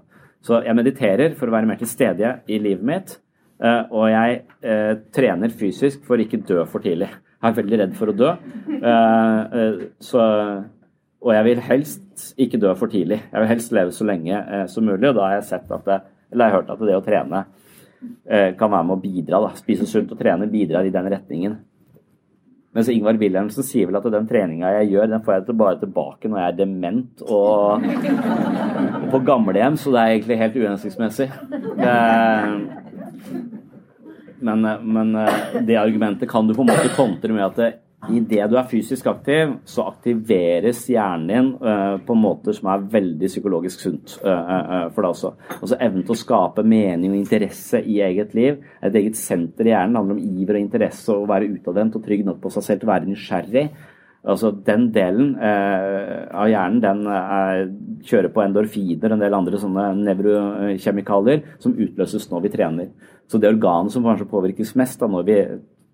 Så 0.47 0.61
jeg 0.65 0.79
mediterer 0.79 1.35
for 1.37 1.51
å 1.51 1.55
være 1.57 1.69
mer 1.69 1.81
til 1.81 1.91
stede 1.91 2.33
i 2.49 2.59
livet 2.63 2.87
mitt. 2.87 3.17
eh, 3.61 3.83
Og 3.91 4.09
jeg 4.13 4.43
eh, 4.63 4.95
trener 5.13 5.53
fysisk 5.53 6.05
for 6.07 6.23
ikke 6.23 6.41
dø 6.47 6.65
for 6.65 6.81
tidlig. 6.85 7.09
Jeg 7.43 7.51
er 7.51 7.57
veldig 7.57 7.79
redd 7.83 7.95
for 7.99 8.13
å 8.13 8.17
dø. 8.17 8.31
eh, 8.81 9.85
Så, 10.01 10.23
og 11.21 11.33
jeg 11.35 11.45
vil 11.45 11.61
helst 11.67 12.35
ikke 12.39 12.61
dø 12.63 12.73
for 12.79 12.89
tidlig. 12.93 13.21
Jeg 13.33 13.41
vil 13.43 13.51
helst 13.51 13.73
leve 13.73 13.93
så 13.93 14.07
lenge 14.07 14.41
som 14.73 14.87
mulig. 14.87 15.09
Og 15.11 15.17
da 15.19 15.27
har 15.27 15.35
jeg 15.41 15.49
sett 15.51 15.71
at 15.71 15.85
det, 15.85 16.01
eller 16.33 16.45
jeg 16.47 16.53
har 16.55 16.61
hørt 16.63 16.71
at 16.71 16.87
det 16.87 16.97
å 16.97 17.05
trene 17.05 17.45
kan 18.27 18.71
være 18.71 18.85
med 18.87 18.97
å 18.97 19.01
bidra. 19.01 19.41
Da. 19.47 19.55
Spise 19.59 19.89
sunt 19.89 20.13
og 20.13 20.21
trene 20.21 20.49
bidrar 20.51 20.87
i 20.87 20.93
den 20.95 21.09
retningen. 21.13 21.57
Mens 22.77 22.91
Ingvar 22.93 23.17
Wilhelmsen 23.17 23.65
sier 23.65 23.89
vel 23.89 23.97
at 23.97 24.09
den 24.13 24.27
treninga 24.29 24.75
jeg 24.75 24.91
gjør, 24.93 25.09
den 25.09 25.23
får 25.25 25.39
jeg 25.39 25.57
bare 25.57 25.79
tilbake 25.81 26.29
når 26.29 26.43
jeg 26.43 26.51
er 26.51 26.59
dement 26.59 27.23
og, 27.25 27.87
på 29.15 29.21
gamlehjem, 29.25 29.79
så 29.81 29.95
det 29.95 30.03
er 30.03 30.13
egentlig 30.13 30.39
helt 30.43 30.59
uhensiktsmessig. 30.61 31.31
Men, 34.45 34.69
men 34.85 35.17
det 35.65 35.81
argumentet 35.81 36.29
kan 36.29 36.45
du 36.45 36.53
på 36.53 36.67
en 36.67 36.75
måte 36.75 36.93
kontre 36.93 37.33
med 37.33 37.47
at 37.47 37.81
idet 38.13 38.47
du 38.51 38.57
er 38.59 38.69
fysisk 38.71 39.09
aktiv, 39.11 39.57
så 39.67 39.87
aktiveres 39.89 40.83
hjernen 40.91 41.27
din 41.31 41.49
uh, 41.63 41.97
på 42.07 42.15
en 42.15 42.23
måte 42.23 42.55
som 42.55 42.69
er 42.71 42.85
veldig 42.93 43.31
psykologisk 43.31 43.83
sunt 43.83 44.17
uh, 44.23 44.31
uh, 44.31 44.87
for 44.95 45.03
deg 45.03 45.11
også. 45.11 45.33
Altså 45.57 45.81
evnen 45.81 46.07
til 46.07 46.15
å 46.15 46.21
skape 46.21 46.65
mening 46.67 47.15
og 47.15 47.19
interesse 47.19 47.81
i 47.83 47.99
eget 48.07 48.37
liv. 48.37 48.61
Et 48.85 49.01
eget 49.03 49.19
senter 49.19 49.69
i 49.69 49.75
hjernen 49.75 49.99
handler 49.99 50.19
om 50.19 50.41
iver 50.43 50.59
og 50.59 50.67
interesse 50.67 51.13
og 51.13 51.25
å 51.25 51.31
være 51.33 51.51
utadvendt 51.57 51.99
og 51.99 52.07
trygg 52.07 52.25
nok 52.27 52.41
på 52.43 52.53
seg 52.55 52.69
selv 52.69 52.83
til 52.83 52.91
å 52.91 52.95
være 52.95 53.11
nysgjerrig. 53.11 53.67
Altså 54.27 54.51
Den 54.67 54.89
delen 54.91 55.37
av 55.39 56.49
hjernen 56.51 56.81
den 56.83 57.05
er, 57.07 57.61
kjører 58.09 58.33
på 58.35 58.43
endorfiner 58.43 59.13
og 59.13 59.15
en 59.15 59.23
del 59.23 59.37
andre 59.39 59.61
sånne 59.63 59.85
nevrokjemikalier 60.01 61.45
som 61.63 61.77
utløses 61.79 62.27
når 62.33 62.43
vi 62.43 62.51
trener. 62.57 62.89
Så 63.31 63.39
det 63.39 63.53
organet 63.53 63.95
som 63.95 64.03
kanskje 64.07 64.27
påvirkes 64.31 64.75
mest 64.79 64.99
da 64.99 65.07
når 65.11 65.29
vi 65.29 65.39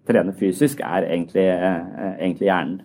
trener 0.08 0.36
fysisk, 0.38 0.80
er 0.82 1.06
egentlig, 1.08 1.46
eh, 1.46 2.16
egentlig 2.18 2.48
hjernen. 2.48 2.80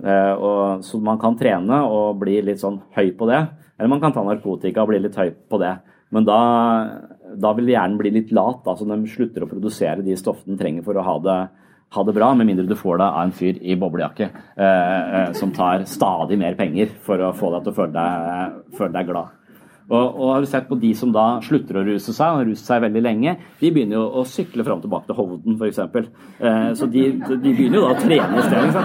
Eh, 0.00 0.32
og, 0.32 0.84
så 0.84 1.00
man 1.02 1.18
kan 1.20 1.36
trene 1.36 1.82
og 1.84 2.20
bli 2.22 2.38
litt 2.44 2.62
sånn 2.62 2.80
høy 2.96 3.10
på 3.18 3.28
det, 3.28 3.40
eller 3.76 3.92
man 3.92 4.00
kan 4.02 4.14
ta 4.16 4.24
narkotika 4.24 4.84
og 4.84 4.92
bli 4.92 5.00
litt 5.04 5.18
høy 5.18 5.30
på 5.50 5.60
det. 5.60 5.74
Men 6.10 6.26
da, 6.26 6.40
da 7.38 7.52
vil 7.56 7.70
hjernen 7.70 7.98
bli 8.00 8.12
litt 8.14 8.32
lat, 8.34 8.62
da, 8.64 8.74
så 8.76 8.88
den 8.88 9.06
slutter 9.08 9.44
å 9.44 9.50
produsere 9.50 10.04
de 10.06 10.16
stoffene 10.18 10.54
den 10.54 10.60
trenger 10.60 10.86
for 10.86 10.98
å 10.98 11.04
ha 11.06 11.16
det, 11.24 11.38
ha 11.90 12.04
det 12.06 12.14
bra, 12.16 12.32
med 12.38 12.48
mindre 12.48 12.68
du 12.70 12.76
får 12.78 13.00
det 13.00 13.08
av 13.08 13.20
en 13.24 13.34
fyr 13.34 13.60
i 13.60 13.76
boblejakke 13.78 14.28
eh, 14.30 14.64
eh, 14.64 15.32
som 15.38 15.52
tar 15.54 15.84
stadig 15.90 16.38
mer 16.40 16.56
penger 16.58 16.92
for 17.04 17.22
å 17.22 17.32
få 17.36 17.52
deg 17.54 17.66
til 17.66 17.74
å 17.74 17.78
føle 17.80 17.94
deg, 17.96 18.58
føle 18.78 18.94
deg 18.96 19.10
glad. 19.10 19.36
Og, 19.90 20.04
og, 20.20 20.26
har 20.30 20.44
du 20.44 20.48
sett 20.50 20.68
på 20.68 20.78
de 20.78 20.92
som 20.94 21.10
da 21.14 21.24
slutter 21.42 21.80
å 21.80 21.84
ruse 21.86 22.14
seg, 22.14 22.26
og 22.30 22.40
har 22.40 22.48
ruset 22.48 22.68
seg 22.68 22.84
veldig 22.84 23.02
lenge, 23.02 23.36
de 23.58 23.72
begynner 23.74 23.98
jo 23.98 24.04
å 24.20 24.26
sykle 24.28 24.66
fram 24.66 24.78
og 24.78 24.84
tilbake 24.86 25.10
til 25.10 25.18
Hovden 25.18 25.56
f.eks. 25.58 25.80
Eh, 25.82 26.68
så 26.78 26.86
de, 26.90 27.06
de, 27.30 27.38
begynner 27.48 27.80
jo 27.80 27.86
da 27.88 27.96
å 27.96 27.98
trene 27.98 28.38
i 28.38 28.44
stedet. 28.46 28.84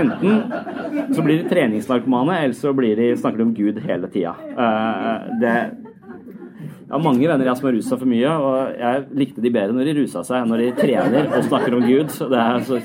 Enten 0.00 1.14
så 1.14 1.26
blir 1.26 1.38
de 1.38 1.52
treningsnarkomane, 1.52 2.40
eller 2.42 2.58
så 2.58 2.74
blir 2.76 2.98
de, 2.98 3.12
snakker 3.20 3.42
de 3.42 3.46
om 3.46 3.54
Gud 3.54 3.78
hele 3.86 4.10
tida. 4.10 4.34
Eh, 4.50 5.30
det 5.44 5.54
jeg 6.90 6.96
har 6.96 7.02
mange 7.04 7.22
venner 7.30 7.46
jeg 7.46 7.54
som 7.54 7.66
har 7.68 7.74
rusa 7.76 7.96
for 8.00 8.10
mye, 8.10 8.30
og 8.34 8.78
jeg 8.80 9.02
likte 9.20 9.42
de 9.44 9.50
bedre 9.54 9.76
når 9.76 9.86
de 9.86 9.92
rusa 10.00 10.24
seg 10.26 10.48
når 10.50 10.64
de 10.64 10.70
trener 10.74 11.28
og 11.28 11.44
snakker 11.46 11.76
om 11.76 11.84
Gud. 11.86 12.10
Det 12.32 12.40
er, 12.42 12.64
så, 12.66 12.80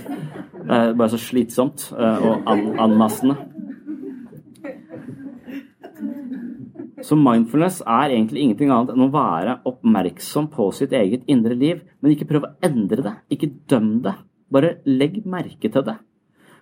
det 0.60 0.78
er 0.78 0.92
bare 0.94 1.10
så 1.16 1.20
slitsomt 1.24 1.88
eh, 1.98 2.28
og 2.30 2.46
an 2.54 2.68
anmassende. 2.86 3.40
Så 7.06 7.14
mindfulness 7.20 7.84
er 7.86 8.10
egentlig 8.10 8.42
ingenting 8.42 8.72
annet 8.74 8.96
enn 8.96 9.04
å 9.06 9.12
være 9.14 9.60
oppmerksom 9.70 10.48
på 10.54 10.72
sitt 10.74 10.96
eget 10.98 11.28
indre 11.30 11.54
liv, 11.58 11.84
men 12.02 12.16
ikke 12.16 12.26
prøve 12.32 12.50
å 12.50 12.66
endre 12.66 13.06
det. 13.06 13.14
Ikke 13.36 13.52
døm 13.70 14.00
det. 14.06 14.16
Bare 14.50 14.80
legg 14.90 15.20
merke 15.30 15.70
til 15.70 15.86
det. 15.86 16.00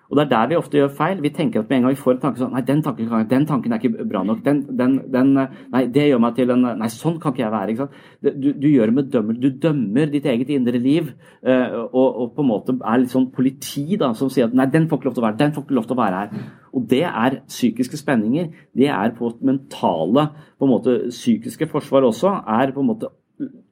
Og 0.09 0.17
Det 0.17 0.23
er 0.23 0.29
der 0.29 0.49
vi 0.51 0.57
ofte 0.59 0.77
gjør 0.77 0.91
feil. 0.93 1.21
Vi 1.23 1.31
tenker 1.33 1.61
at 1.61 1.69
med 1.69 1.77
en 1.77 1.85
gang 1.85 1.93
vi 1.95 2.01
får 2.01 2.15
en 2.15 2.19
tanke 2.21 2.41
sånn 2.41 2.51
Nei, 2.53 2.61
den 2.67 2.83
tanken, 2.85 3.13
den 3.29 3.45
tanken 3.49 3.73
er 3.73 3.79
ikke 3.81 4.05
bra 4.09 4.23
nok. 4.27 4.43
Den, 4.45 4.59
den, 4.77 4.97
den, 5.13 5.31
nei, 5.73 5.83
det 5.95 6.07
gjør 6.09 6.21
meg 6.21 6.35
til 6.37 6.53
en 6.53 6.67
Nei, 6.79 6.89
sånn 6.93 7.17
kan 7.23 7.33
ikke 7.33 7.43
jeg 7.43 7.53
være. 7.55 7.73
ikke 7.73 7.87
sant? 7.87 8.35
Du, 8.43 8.49
du 8.51 8.67
gjør 8.69 8.93
med 8.93 9.09
dømmel. 9.13 9.39
Du 9.41 9.49
dømmer 9.63 10.11
ditt 10.11 10.27
eget 10.29 10.51
indre 10.53 10.81
liv 10.81 11.09
uh, 11.09 11.87
og, 11.87 12.07
og, 12.07 12.27
på 12.35 12.45
en 12.45 12.51
måte 12.51 12.77
er 12.77 13.01
litt 13.01 13.15
sånn 13.15 13.31
politi 13.33 13.97
da, 13.99 14.11
som 14.17 14.29
sier 14.33 14.49
at 14.49 14.57
nei, 14.57 14.69
den 14.73 14.85
får 14.91 15.01
ikke 15.01 15.09
lov 15.09 15.17
til 15.17 15.23
å 15.23 15.27
være 15.29 15.41
den 15.41 15.55
får 15.55 15.65
ikke 15.65 15.79
lov 15.79 15.89
til 15.89 15.97
å 15.97 16.01
være 16.03 16.21
her. 16.21 16.45
Og 16.73 16.87
det 16.93 17.03
er 17.09 17.41
psykiske 17.47 17.99
spenninger. 18.01 18.53
Det 18.77 18.89
er 18.93 19.17
på 19.17 19.33
mentale, 19.45 20.29
på 20.57 20.67
en 20.67 20.73
måte 20.75 20.97
psykiske 21.09 21.69
forsvar 21.71 22.05
også. 22.09 22.37
er 22.61 22.75
på 22.75 22.83
en 22.83 22.91
måte 22.93 23.13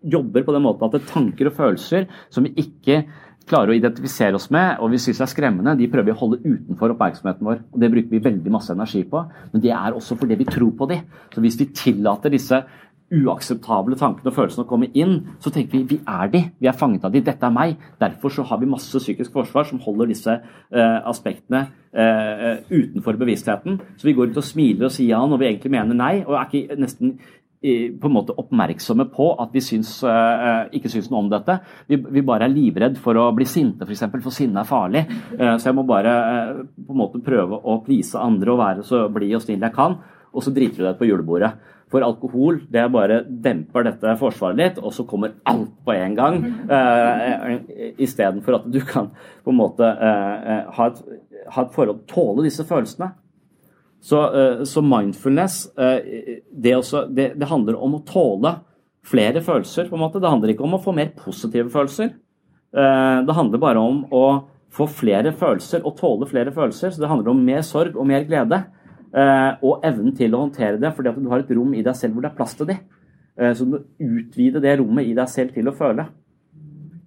Jobber 0.01 0.41
på 0.41 0.53
den 0.55 0.63
måten 0.65 0.87
at 0.87 0.95
det 0.95 1.03
er 1.03 1.11
tanker 1.11 1.47
og 1.51 1.53
følelser 1.53 2.07
som 2.33 2.47
vi 2.47 2.63
ikke 2.63 3.03
klarer 3.49 3.73
å 3.73 3.77
identifisere 3.77 4.37
oss 4.37 4.49
med 4.53 4.79
og 4.81 4.91
vi 4.93 4.99
syns 5.01 5.21
er 5.23 5.31
skremmende, 5.31 5.75
de 5.79 5.89
prøver 5.91 6.11
vi 6.11 6.15
å 6.15 6.19
holde 6.21 6.41
utenfor 6.43 6.93
oppmerksomheten 6.93 7.47
vår. 7.47 7.63
og 7.71 7.81
Det 7.81 7.91
bruker 7.93 8.13
vi 8.13 8.23
veldig 8.23 8.53
masse 8.53 8.73
energi 8.73 9.03
på, 9.07 9.25
men 9.53 9.63
det 9.63 9.73
er 9.75 9.97
også 9.97 10.17
fordi 10.19 10.37
vi 10.39 10.49
tror 10.49 10.71
på 10.77 10.87
de. 10.91 11.01
Så 11.33 11.41
Hvis 11.41 11.59
vi 11.59 11.71
tillater 11.73 12.33
disse 12.33 12.63
uakseptable 13.11 13.97
tankene 13.99 14.31
og 14.31 14.35
følelsene 14.37 14.63
å 14.63 14.69
komme 14.69 14.87
inn, 14.95 15.17
så 15.43 15.51
tenker 15.51 15.75
vi 15.75 15.97
vi 15.97 15.99
er 16.07 16.31
de, 16.31 16.41
vi 16.61 16.69
er 16.69 16.77
fanget 16.77 17.03
av 17.07 17.11
de, 17.11 17.23
dette 17.25 17.43
er 17.43 17.53
meg. 17.53 17.75
Derfor 17.99 18.31
så 18.31 18.45
har 18.47 18.61
vi 18.61 18.69
masse 18.71 19.01
psykisk 19.03 19.33
forsvar 19.35 19.67
som 19.67 19.81
holder 19.83 20.11
disse 20.13 20.37
uh, 20.39 20.99
aspektene 21.11 21.65
uh, 21.91 22.63
utenfor 22.71 23.19
bevisstheten. 23.19 23.81
Så 23.99 24.07
vi 24.07 24.15
går 24.15 24.31
ut 24.31 24.39
og 24.39 24.47
smiler 24.47 24.87
og 24.87 24.95
sier 24.95 25.11
ja 25.11 25.21
når 25.27 25.43
vi 25.43 25.49
egentlig 25.49 25.73
mener 25.75 25.97
nei, 25.97 26.13
og 26.23 26.37
er 26.39 26.47
ikke 26.47 26.79
nesten 26.79 27.17
på 27.61 28.09
en 28.09 28.13
måte 28.15 28.33
oppmerksomme 28.41 29.05
på 29.13 29.27
at 29.41 29.51
vi 29.53 29.61
syns, 29.61 29.93
uh, 30.01 30.65
ikke 30.73 30.89
syns 30.89 31.11
noe 31.11 31.21
om 31.21 31.27
dette. 31.29 31.59
Vi, 31.89 31.99
vi, 32.01 32.23
bare 32.25 32.47
er 32.47 32.53
livredd 32.53 32.97
for 33.01 33.17
å 33.21 33.27
bli 33.37 33.45
sinte, 33.45 33.85
f.eks. 33.85 34.07
For, 34.07 34.23
for 34.25 34.33
sinne 34.33 34.63
er 34.63 34.69
farlig. 34.69 35.03
Uh, 35.35 35.57
så 35.61 35.69
jeg 35.69 35.77
må 35.77 35.85
bare 35.85 36.15
på 36.73 36.95
en 36.95 37.01
måte 37.03 37.21
prøve 37.21 37.61
å 37.61 37.77
please 37.85 38.17
andre 38.17 38.55
og 38.55 38.63
være 38.63 38.87
så 38.87 39.03
blid 39.13 39.37
og 39.37 39.45
snill 39.45 39.61
jeg 39.61 39.77
kan. 39.77 39.99
Og 40.31 40.45
så 40.45 40.53
driter 40.55 40.81
du 40.81 40.87
deg 40.87 40.97
på 40.97 41.09
julebordet. 41.11 41.53
For 41.91 42.01
alkohol 42.07 42.61
det 42.71 42.87
bare 42.93 43.19
demper 43.27 43.83
dette 43.83 44.15
forsvaret 44.17 44.57
litt, 44.57 44.77
og 44.79 44.95
så 44.95 45.03
kommer 45.05 45.35
alt 45.51 45.73
på 45.83 45.91
en 45.91 46.13
gang. 46.15 46.37
Eh, 46.71 47.97
Istedenfor 47.99 48.61
at 48.61 48.69
du 48.71 48.79
kan 48.87 49.09
på 49.43 49.51
en 49.51 49.59
måte 49.59 49.89
ha 49.91 50.87
et, 50.87 51.01
ha 51.51 51.65
et 51.65 51.75
forhold 51.75 52.05
tåle 52.07 52.45
disse 52.47 52.63
følelsene. 52.63 53.11
Så, 54.01 54.17
så 54.65 54.81
mindfulness 54.81 55.67
det, 55.77 56.71
også, 56.73 57.03
det, 57.13 57.35
det, 57.37 57.45
handler 57.45 57.75
om 57.77 57.99
å 57.99 58.01
tåle 58.01 58.55
flere 59.05 59.43
følelser. 59.45 59.89
på 59.89 59.97
en 59.97 60.01
måte. 60.01 60.17
Det 60.21 60.31
handler 60.31 60.53
ikke 60.53 60.65
om 60.65 60.73
å 60.73 60.81
få 60.81 60.93
mer 60.97 61.11
positive 61.13 61.69
følelser. 61.69 62.15
Det 62.71 63.35
handler 63.37 63.61
bare 63.61 63.83
om 63.83 63.99
å 64.09 64.23
få 64.73 64.87
flere 64.89 65.35
følelser 65.37 65.85
og 65.85 65.99
tåle 65.99 66.25
flere 66.29 66.53
følelser. 66.55 66.95
Så 66.95 67.03
det 67.03 67.11
handler 67.11 67.29
om 67.33 67.43
mer 67.45 67.61
sorg 67.67 67.93
og 67.93 68.09
mer 68.09 68.25
glede. 68.25 68.63
Og 69.61 69.85
evnen 69.85 70.15
til 70.17 70.33
å 70.33 70.47
håndtere 70.47 70.81
det, 70.81 70.93
fordi 70.97 71.13
at 71.13 71.21
du 71.21 71.29
har 71.29 71.45
et 71.45 71.53
rom 71.53 71.77
i 71.77 71.85
deg 71.85 71.97
selv 71.99 72.17
hvor 72.17 72.25
det 72.25 72.31
er 72.31 72.39
plass 72.39 72.57
til 72.57 72.71
det. 72.71 72.79
Så 73.37 73.67
du 73.67 73.75
må 73.75 73.83
utvide 74.01 74.65
det 74.65 74.79
rommet 74.81 75.09
i 75.09 75.15
deg 75.17 75.29
selv 75.29 75.53
til 75.53 75.69
å 75.69 75.77
føle. 75.77 76.09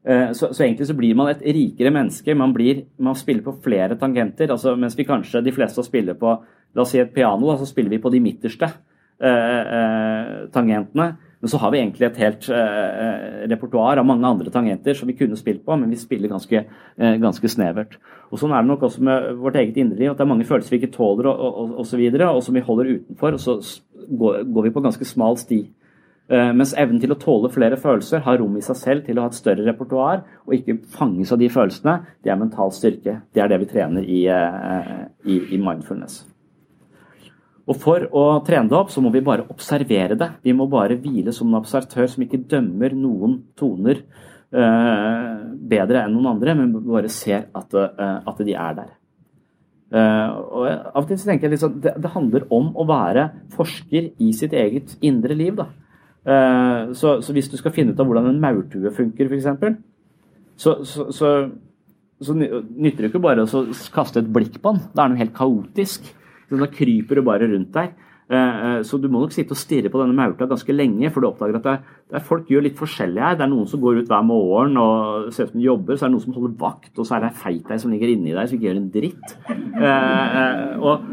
Så, 0.05 0.51
så, 0.53 0.67
egentlig 0.67 0.85
så 0.85 0.95
blir 0.99 1.15
man 1.17 1.31
et 1.31 1.41
rikere 1.41 1.89
menneske. 1.89 2.35
Man, 2.37 2.51
blir, 2.53 2.83
man 3.01 3.17
spiller 3.17 3.41
på 3.47 3.55
flere 3.65 3.97
tangenter. 3.97 4.51
altså 4.53 4.75
Mens 4.77 4.99
vi 4.99 5.07
kanskje 5.09 5.41
de 5.41 5.55
fleste 5.57 5.81
spiller 5.87 6.19
på 6.21 6.35
la 6.75 6.83
oss 6.83 6.95
si 6.95 7.01
et 7.03 7.15
piano, 7.15 7.51
da, 7.51 7.59
så 7.61 7.69
spiller 7.69 7.95
vi 7.95 8.03
på 8.03 8.11
de 8.13 8.21
midterste 8.23 8.67
eh, 8.67 9.63
eh, 9.79 10.35
tangentene. 10.55 11.15
Men 11.45 11.53
så 11.53 11.61
har 11.61 11.75
vi 11.75 11.81
egentlig 11.83 12.07
et 12.09 12.21
helt 12.23 12.49
eh, 12.57 13.45
repertoar 13.53 14.01
av 14.01 14.07
mange 14.09 14.27
andre 14.27 14.53
tangenter 14.53 14.97
som 14.97 15.11
vi 15.11 15.17
kunne 15.19 15.37
spilt 15.37 15.61
på, 15.67 15.77
men 15.77 15.93
vi 15.93 16.01
spiller 16.01 16.33
ganske, 16.33 16.63
ganske 16.97 17.51
snevert. 17.53 17.99
Og 18.33 18.41
Sånn 18.41 18.55
er 18.57 18.65
det 18.65 18.71
nok 18.71 18.87
også 18.89 19.05
med 19.05 19.27
vårt 19.43 19.59
eget 19.61 19.77
indre 19.83 20.09
at 20.09 20.19
det 20.19 20.25
er 20.25 20.31
mange 20.31 20.47
følelser 20.49 20.73
vi 20.73 20.81
ikke 20.81 20.95
tåler 20.97 21.29
og, 21.31 21.43
og, 21.45 21.75
og, 21.83 21.87
så 21.87 22.01
videre, 22.01 22.31
og 22.33 22.41
som 22.47 22.57
vi 22.57 22.65
holder 22.65 22.95
utenfor. 22.97 23.37
og 23.37 23.45
Så 23.45 23.59
går, 24.09 24.41
går 24.57 24.71
vi 24.71 24.73
på 24.75 24.85
ganske 24.89 25.09
smal 25.09 25.37
sti. 25.39 25.61
Mens 26.33 26.71
evnen 26.81 26.97
til 27.03 27.13
å 27.13 27.19
tåle 27.21 27.51
flere 27.53 27.77
følelser, 27.77 28.23
har 28.25 28.39
rom 28.41 28.55
i 28.57 28.63
seg 28.65 28.79
selv 28.81 29.05
til 29.05 29.19
å 29.21 29.27
ha 29.27 29.29
et 29.29 29.37
større 29.37 29.67
repertoar 29.67 30.23
og 30.47 30.55
ikke 30.57 30.79
fanges 30.97 31.35
av 31.37 31.43
de 31.43 31.51
følelsene, 31.53 31.99
det 32.25 32.33
er 32.33 32.41
mental 32.41 32.73
styrke. 32.73 33.19
Det 33.29 33.45
er 33.45 33.53
det 33.53 33.61
vi 33.61 33.69
trener 33.69 34.09
i, 34.09 34.23
i, 34.25 35.41
i 35.53 35.61
mindfulness. 35.61 36.23
Og 37.65 37.79
For 37.81 38.05
å 38.13 38.25
trene 38.45 38.69
det 38.69 38.77
opp, 38.77 38.93
så 38.93 39.01
må 39.05 39.11
vi 39.13 39.25
bare 39.25 39.47
observere 39.53 40.19
det. 40.21 40.31
Vi 40.45 40.53
må 40.57 40.67
bare 40.71 40.99
hvile 41.01 41.33
som 41.33 41.49
en 41.49 41.61
observatør 41.63 42.11
som 42.13 42.25
ikke 42.27 42.43
dømmer 42.51 42.93
noen 42.97 43.39
toner 43.57 44.03
uh, 44.53 45.41
bedre 45.73 46.03
enn 46.05 46.13
noen 46.13 46.35
andre, 46.35 46.57
men 46.59 46.75
bare 46.85 47.13
ser 47.13 47.49
at, 47.57 47.73
uh, 47.73 48.21
at 48.21 48.45
de 48.45 48.57
er 48.57 48.77
der. 48.83 48.93
Uh, 49.95 50.29
og 50.43 50.67
Av 50.69 51.01
og 51.05 51.09
til 51.09 51.21
så 51.21 51.31
tenker 51.31 51.49
jeg 51.49 51.55
liksom, 51.55 51.79
det, 51.81 51.95
det, 52.03 52.13
handler 52.13 52.45
om 52.53 52.73
å 52.77 52.87
være 52.89 53.31
forsker 53.55 54.11
i 54.21 54.33
sitt 54.37 54.53
eget 54.57 54.97
indre 55.05 55.37
liv. 55.39 55.57
da. 55.63 55.71
Uh, 56.25 56.95
så, 56.97 57.19
så, 57.21 57.35
hvis 57.37 57.51
du 57.53 57.59
skal 57.61 57.75
finne 57.77 57.93
ut 57.93 58.01
av 58.01 58.09
hvordan 58.09 58.31
en 58.31 58.41
maurtue 58.41 58.93
funker, 58.97 59.29
f.eks., 59.29 59.77
så, 60.57 60.79
så, 60.87 61.09
så, 61.13 61.33
så, 62.23 62.37
nytter 62.37 63.05
det 63.05 63.11
ikke 63.11 63.21
bare 63.25 63.45
å 63.45 63.65
kaste 63.93 64.23
et 64.23 64.31
blikk 64.33 64.57
på 64.63 64.73
den. 64.73 64.87
Da 64.95 65.05
er 65.05 65.13
den 65.13 65.21
helt 65.21 65.35
kaotisk. 65.37 66.07
Da 66.55 66.69
kryper 66.71 67.19
du 67.19 67.27
bare 67.27 67.49
rundt 67.51 67.75
der. 67.75 67.93
Uh, 68.25 68.81
så 68.87 68.97
du 68.97 69.11
må 69.13 69.21
nok 69.21 69.35
sitte 69.35 69.53
og 69.53 69.61
stirre 69.61 69.91
på 69.93 70.01
denne 70.01 70.17
maurtua 70.17 70.49
ganske 70.49 70.73
lenge, 70.73 71.11
for 71.13 71.21
du 71.21 71.29
oppdager 71.29 71.59
at 71.59 71.67
det, 71.67 71.75
det 72.09 72.17
er, 72.17 72.25
folk 72.25 72.49
gjør 72.49 72.65
litt 72.71 72.79
forskjellig 72.79 73.21
her. 73.21 73.37
Det 73.37 73.45
er 73.45 73.53
noen 73.53 73.69
som 73.69 73.83
går 73.83 74.01
ut 74.01 74.15
hver 74.15 74.25
morgen 74.25 74.81
og 74.81 75.29
ser 75.35 75.51
ut 75.51 75.53
som 75.53 75.61
de 75.61 75.69
jobber, 75.69 75.99
så 75.99 76.07
er 76.07 76.09
det 76.09 76.17
noen 76.17 76.25
som 76.25 76.39
holder 76.39 76.57
vakt, 76.63 76.95
og 76.97 77.05
så 77.05 77.19
er 77.19 77.27
det 77.27 77.35
ei 77.35 77.43
feit 77.43 77.75
ei 77.75 77.81
som 77.83 77.93
ligger 77.93 78.15
inni 78.15 78.33
der 78.33 78.49
som 78.49 78.57
ikke 78.57 78.71
gjør 78.71 78.81
en 78.81 78.91
dritt. 78.95 79.37
og 80.81 81.05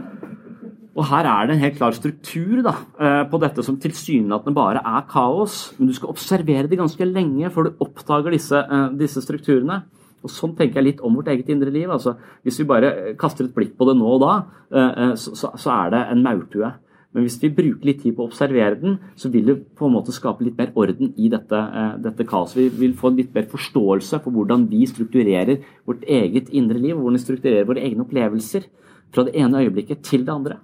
og 0.92 1.08
her 1.08 1.28
er 1.28 1.48
det 1.48 1.56
en 1.56 1.64
helt 1.64 1.78
klar 1.78 1.96
struktur 1.96 2.60
da, 2.66 2.74
eh, 3.00 3.24
på 3.32 3.40
dette 3.40 3.64
som 3.64 3.78
tilsynelatende 3.80 4.56
bare 4.56 4.82
er 4.84 5.08
kaos. 5.08 5.74
Men 5.78 5.88
du 5.88 5.94
skal 5.96 6.12
observere 6.12 6.68
det 6.68 6.80
ganske 6.80 7.06
lenge 7.08 7.48
før 7.50 7.70
du 7.70 7.86
oppdager 7.86 8.32
disse, 8.32 8.60
eh, 8.60 8.90
disse 9.00 9.24
strukturene. 9.24 9.84
Og 10.22 10.30
Sånn 10.30 10.56
tenker 10.56 10.76
jeg 10.76 10.84
litt 10.84 11.02
om 11.02 11.16
vårt 11.16 11.32
eget 11.32 11.50
indre 11.50 11.72
liv. 11.72 11.90
Altså, 11.90 12.18
hvis 12.44 12.60
vi 12.60 12.66
bare 12.66 13.16
kaster 13.16 13.46
et 13.46 13.56
blikk 13.56 13.78
på 13.78 13.88
det 13.88 13.98
nå 13.98 14.06
og 14.06 14.20
da, 14.20 14.46
eh, 14.72 15.16
så 15.16 15.72
er 15.72 15.90
det 15.92 16.12
en 16.12 16.24
maurtue. 16.24 16.74
Men 17.14 17.24
hvis 17.24 17.42
vi 17.42 17.50
bruker 17.50 17.86
litt 17.86 18.04
tid 18.04 18.16
på 18.16 18.24
å 18.24 18.30
observere 18.30 18.80
den, 18.80 19.00
så 19.16 19.32
vil 19.32 19.46
det 19.46 19.76
på 19.76 19.86
en 19.86 19.94
måte 19.94 20.12
skape 20.12 20.44
litt 20.44 20.58
mer 20.58 20.72
orden 20.76 21.14
i 21.18 21.28
dette, 21.28 22.02
dette 22.02 22.26
kaoset. 22.26 22.56
Vi 22.56 22.70
vil 22.70 22.94
få 22.94 23.16
litt 23.16 23.34
mer 23.34 23.44
forståelse 23.44 24.22
for 24.24 24.32
hvordan 24.32 24.70
vi 24.70 24.86
strukturerer 24.86 25.62
vårt 25.86 26.04
eget 26.04 26.50
indre 26.50 26.78
liv, 26.80 26.96
hvordan 26.96 27.18
vi 27.18 27.26
strukturerer 27.26 27.66
våre 27.66 27.84
egne 27.84 28.06
opplevelser 28.06 28.64
fra 29.12 29.24
det 29.24 29.36
ene 29.36 29.60
øyeblikket 29.60 30.04
til 30.04 30.24
det 30.24 30.32
andre. 30.32 30.58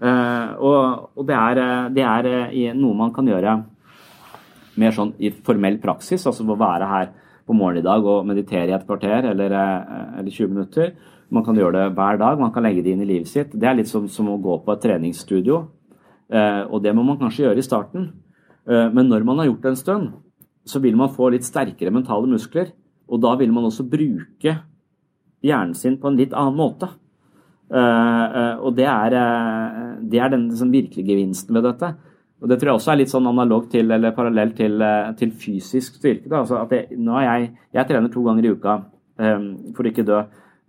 Uh, 0.00 0.56
og, 0.64 1.08
og 1.20 1.26
det, 1.28 1.36
er, 1.36 1.58
eh, 1.60 1.88
det 1.92 2.04
er, 2.08 2.26
eh, 2.48 2.70
noe 2.72 2.96
man 2.96 3.10
kan 3.12 3.26
gjøre 3.28 3.58
mer 4.80 4.94
sånn 4.96 5.10
i 5.20 5.28
formell 5.44 5.76
praksis, 5.82 6.24
altså 6.24 6.46
å 6.46 6.56
være 6.56 6.88
her 6.88 7.10
på 7.44 7.52
morgenen 7.52 7.82
i 7.82 7.88
dag 7.88 8.06
og 8.08 8.24
meditere 8.24 8.70
i 8.70 8.76
et 8.78 8.86
kvarter 8.88 9.28
eller, 9.34 9.52
eller, 9.52 10.30
20 10.30 10.54
minutter. 10.54 10.94
Man 11.28 11.44
kan 11.44 11.58
gjøre 11.58 11.82
det 11.82 11.98
hver 11.98 12.16
dag, 12.22 12.40
man 12.40 12.54
kan 12.54 12.64
legge 12.64 12.86
det 12.86 12.94
inn 12.94 13.04
i 13.04 13.10
livet 13.10 13.28
sitt. 13.28 13.52
Det 13.52 13.68
er 13.68 13.76
litt 13.76 13.90
som, 13.92 14.08
som 14.08 14.30
å 14.32 14.38
gå 14.40 14.56
på 14.64 14.72
et 14.72 14.82
treningsstudio, 14.86 15.60
Eh, 16.30 16.62
og 16.70 16.82
det 16.84 16.92
må 16.94 17.02
man 17.06 17.18
kanskje 17.18 17.48
gjøre 17.48 17.62
i 17.62 17.66
starten. 17.66 18.10
Eh, 18.70 18.88
men 18.94 19.08
når 19.10 19.26
man 19.26 19.42
har 19.42 19.50
gjort 19.50 19.64
det 19.64 19.72
en 19.72 19.80
stund, 19.80 20.10
så 20.64 20.78
vil 20.82 20.96
man 20.98 21.10
få 21.10 21.32
litt 21.34 21.46
sterkere 21.46 21.90
mentale 21.90 22.30
muskler, 22.30 22.70
og 23.10 23.22
da 23.24 23.34
vil 23.40 23.50
man 23.52 23.66
også 23.66 23.88
bruke 23.90 24.58
hjernen 25.42 25.74
sin 25.74 25.98
på 25.98 26.10
en 26.10 26.18
litt 26.20 26.36
annen 26.36 26.58
måte. 26.58 26.92
Eh, 27.70 28.24
eh, 28.38 28.54
og 28.58 28.74
det 28.74 28.86
er, 28.90 29.14
eh, 29.14 29.90
det 30.10 30.18
er 30.18 30.30
den 30.32 30.48
liksom, 30.50 30.72
virkelige 30.72 31.06
gevinsten 31.06 31.54
ved 31.54 31.62
dette. 31.68 31.94
Og 32.42 32.48
Det 32.48 32.58
tror 32.58 32.70
jeg 32.70 32.78
også 32.80 32.92
er 32.92 32.96
litt 32.96 33.12
sånn 33.12 33.28
analog 33.28 33.70
til, 33.70 33.90
eller 33.92 34.16
parallell 34.16 34.54
til, 34.56 34.82
til 35.16 35.30
fysisk 35.30 35.98
styrke. 36.00 36.32
Altså 36.32 36.56
at 36.56 36.70
jeg, 36.72 36.96
nå 36.96 37.18
er 37.20 37.26
jeg, 37.26 37.50
jeg 37.76 37.86
trener 37.86 38.08
to 38.08 38.22
ganger 38.24 38.46
i 38.46 38.52
uka 38.54 38.76
um, 39.20 39.74
for 39.76 39.84
ikke 39.84 40.06
dø, 40.08 40.22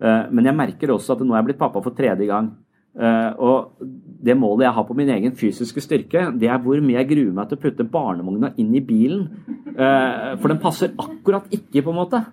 uh, 0.04 0.26
men 0.36 0.50
jeg 0.50 0.58
merker 0.58 0.92
også 0.92 1.16
at 1.16 1.22
nå 1.24 1.32
er 1.32 1.40
jeg 1.40 1.46
blitt 1.48 1.62
pappa 1.62 1.80
for 1.80 1.96
tredje 1.96 2.28
gang. 2.28 2.50
Uh, 2.92 3.32
og 3.40 3.86
det 4.20 4.36
målet 4.36 4.66
jeg 4.66 4.76
har 4.76 4.84
på 4.84 4.98
min 5.00 5.14
egen 5.16 5.38
fysiske 5.40 5.86
styrke, 5.86 6.26
det 6.36 6.52
er 6.52 6.60
hvor 6.60 6.84
mye 6.84 7.00
jeg 7.00 7.08
gruer 7.14 7.32
meg 7.40 7.48
til 7.48 7.62
å 7.62 7.64
putte 7.64 7.88
barnevogna 7.88 8.52
inn 8.60 8.76
i 8.76 8.84
bilen. 8.84 9.24
Uh, 9.72 10.36
for 10.44 10.52
den 10.52 10.60
passer 10.60 10.92
akkurat 11.00 11.48
ikke, 11.56 11.86
på 11.86 11.96
en 11.96 12.00
måte. 12.02 12.24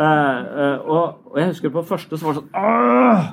Og, 0.00 1.06
og, 1.28 1.36
jeg 1.36 1.52
husker 1.52 1.72
på 1.74 1.84
første 1.84 2.16
så 2.16 2.30
var 2.30 2.38
det 2.38 2.46
sånn 2.46 2.52
Åh! 2.56 3.30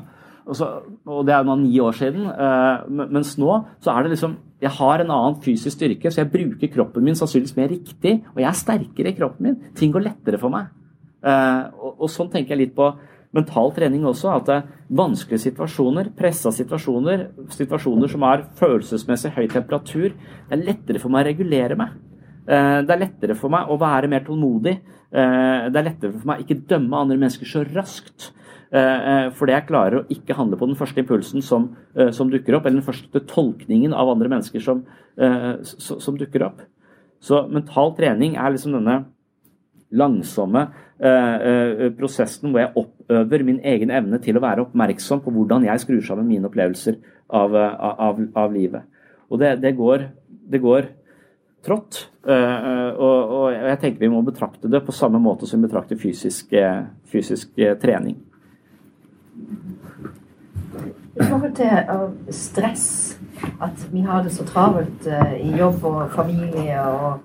Og, 0.47 0.55
så, 0.55 0.67
og 1.07 1.25
det 1.27 1.35
er 1.35 1.45
nå 1.45 1.57
ni 1.59 1.75
år 1.83 1.95
siden. 1.97 2.27
Uh, 2.31 3.07
mens 3.11 3.35
nå 3.39 3.51
så 3.83 3.93
er 3.93 4.05
det 4.05 4.15
liksom 4.15 4.37
Jeg 4.63 4.73
har 4.73 5.03
en 5.03 5.11
annen 5.13 5.35
fysisk 5.43 5.75
styrke, 5.75 6.09
så 6.09 6.23
jeg 6.23 6.31
bruker 6.33 6.71
kroppen 6.73 7.03
min 7.05 7.17
sannsynligvis 7.17 7.57
mer 7.59 7.69
riktig. 7.69 8.15
Og 8.33 8.41
jeg 8.41 8.49
er 8.49 8.57
sterkere 8.57 9.11
i 9.11 9.17
kroppen 9.17 9.45
min. 9.45 9.59
Ting 9.77 9.91
går 9.93 10.07
lettere 10.07 10.39
for 10.41 10.53
meg. 10.53 10.71
Uh, 11.21 11.67
og, 11.75 11.91
og, 11.91 12.09
sånn 12.09 12.31
tenker 12.33 12.55
jeg 12.55 12.63
litt 12.63 12.75
på 12.77 12.87
mental 13.37 13.73
trening 13.75 14.07
også. 14.07 14.31
At 14.33 14.47
det, 14.47 14.57
er 14.57 14.95
vanskelige 14.97 15.43
situasjoner, 15.49 16.09
pressa 16.17 16.53
situasjoner, 16.55 17.27
situasjoner 17.53 18.09
som 18.09 18.25
har 18.25 18.47
følelsesmessig 18.57 19.33
høy 19.35 19.45
temperatur, 19.51 20.15
det 20.15 20.55
er 20.55 20.63
lettere 20.63 21.03
for 21.03 21.13
meg 21.13 21.25
å 21.25 21.29
regulere 21.33 21.77
meg. 21.77 21.97
Uh, 22.47 22.79
det 22.87 22.95
er 22.95 23.03
lettere 23.03 23.35
for 23.37 23.53
meg 23.53 23.67
å 23.69 23.77
være 23.81 24.09
mer 24.09 24.23
tålmodig. 24.25 24.79
Det 25.07 25.79
er 25.79 25.85
lettere 25.85 26.11
for 26.11 26.27
meg 26.27 26.41
å 26.41 26.43
ikke 26.43 26.65
dømme 26.67 26.97
andre 26.99 27.15
mennesker 27.15 27.47
så 27.47 27.61
raskt. 27.69 28.31
Eh, 28.67 29.27
det 29.27 29.35
fordi 29.37 29.53
jeg 29.55 29.67
klarer 29.69 30.01
å 30.01 30.07
ikke 30.11 30.35
handle 30.35 30.57
på 30.59 30.67
den 30.67 30.77
første 30.79 30.99
impulsen 30.99 31.43
som, 31.43 31.69
eh, 31.95 32.11
som 32.11 32.29
dukker 32.29 32.57
opp, 32.57 32.65
eller 32.65 32.81
den 32.81 32.87
første 32.87 33.21
tolkningen 33.27 33.93
av 33.93 34.09
andre 34.09 34.29
mennesker 34.29 34.59
som, 34.59 34.83
som 35.77 36.17
dukker 36.17 36.43
opp. 36.45 36.61
Så 37.19 37.47
mental 37.49 37.95
trening 37.95 38.35
er 38.35 38.51
liksom 38.51 38.75
denne 38.75 39.05
langsomme 39.91 40.67
prosessen 41.97 42.51
hvor 42.51 42.59
jeg 42.59 42.73
oppøver 42.75 43.43
min 43.45 43.59
egen 43.63 43.91
evne 43.93 44.19
til 44.21 44.37
å 44.37 44.41
være 44.41 44.65
oppmerksom 44.65 45.21
på 45.21 45.31
hvordan 45.31 45.65
jeg 45.65 45.81
skrur 45.81 46.01
sammen 46.01 46.27
mine 46.27 46.49
opplevelser 46.49 46.97
av, 47.29 47.55
av, 47.55 48.21
av 48.35 48.53
livet. 48.53 48.83
Og 49.29 49.39
det, 49.39 49.55
det, 49.61 49.75
går, 49.77 50.07
det 50.27 50.61
går 50.61 50.89
trått. 51.65 52.09
Og, 52.25 53.33
og, 53.37 53.51
jeg 53.53 53.79
tenker 53.81 54.05
vi 54.05 54.13
må 54.13 54.23
betrakte 54.25 54.69
det 54.69 54.83
på 54.85 54.95
samme 54.95 55.21
måte 55.21 55.49
som 55.49 55.61
vi 55.61 55.69
betrakter 55.69 55.97
fysisk, 56.01 56.53
fysisk 57.09 57.53
trening. 57.81 58.17
I 61.17 61.23
forhold 61.23 61.53
til 61.57 61.71
uh, 61.89 62.11
stress, 62.29 63.17
at 63.61 63.93
vi 63.93 64.01
har 64.05 64.23
det 64.23 64.31
så 64.31 64.45
travelt 64.45 65.07
uh, 65.07 65.33
i 65.39 65.49
jobb 65.57 65.83
og 65.83 66.11
familie 66.11 66.81
og 66.81 67.19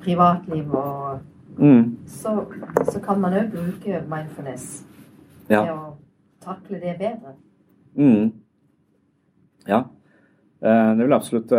privatliv 0.00 0.72
og 0.74 1.18
mm. 1.58 1.98
så, 2.06 2.44
så, 2.92 3.00
kan 3.00 3.20
man 3.20 3.34
òg 3.36 3.50
bruke 3.52 4.00
mindfulness 4.08 4.86
ja. 5.50 5.60
til 5.60 5.72
å 5.74 5.92
takle 6.44 6.80
det 6.80 6.96
bedre. 6.98 7.34
Mm. 7.96 8.32
Ja. 9.68 9.82
Uh, 10.64 10.96
det 10.96 11.04
vil 11.04 11.18
absolutt 11.18 11.52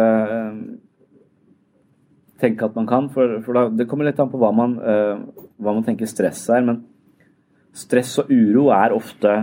tenke 2.41 2.65
at 2.65 2.75
man 2.75 2.89
kan. 2.89 3.11
For, 3.13 3.37
for 3.45 3.53
da, 3.53 3.67
det 3.69 3.89
kommer 3.89 4.09
litt 4.09 4.19
an 4.21 4.33
på 4.33 4.41
hva 4.41 4.49
man, 4.53 4.77
hva 4.77 5.73
man 5.73 5.85
tenker 5.85 6.09
stress 6.09 6.43
er. 6.53 6.65
Men 6.65 6.83
stress 7.77 8.17
og 8.21 8.29
uro 8.33 8.69
er 8.73 8.93
ofte 8.97 9.33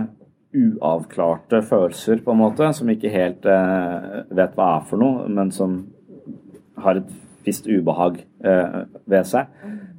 uavklarte 0.55 1.61
følelser, 1.65 2.21
på 2.23 2.33
en 2.33 2.41
måte, 2.41 2.71
som 2.73 2.89
ikke 2.91 3.11
helt 3.13 3.45
eh, 3.49 4.21
vet 4.35 4.55
hva 4.57 4.71
er 4.77 4.87
for 4.89 5.01
noe, 5.01 5.27
men 5.31 5.51
som 5.55 5.81
har 6.83 7.01
et 7.01 7.11
visst 7.45 7.67
ubehag 7.69 8.21
eh, 8.45 8.79
ved 9.05 9.27
seg. 9.29 9.51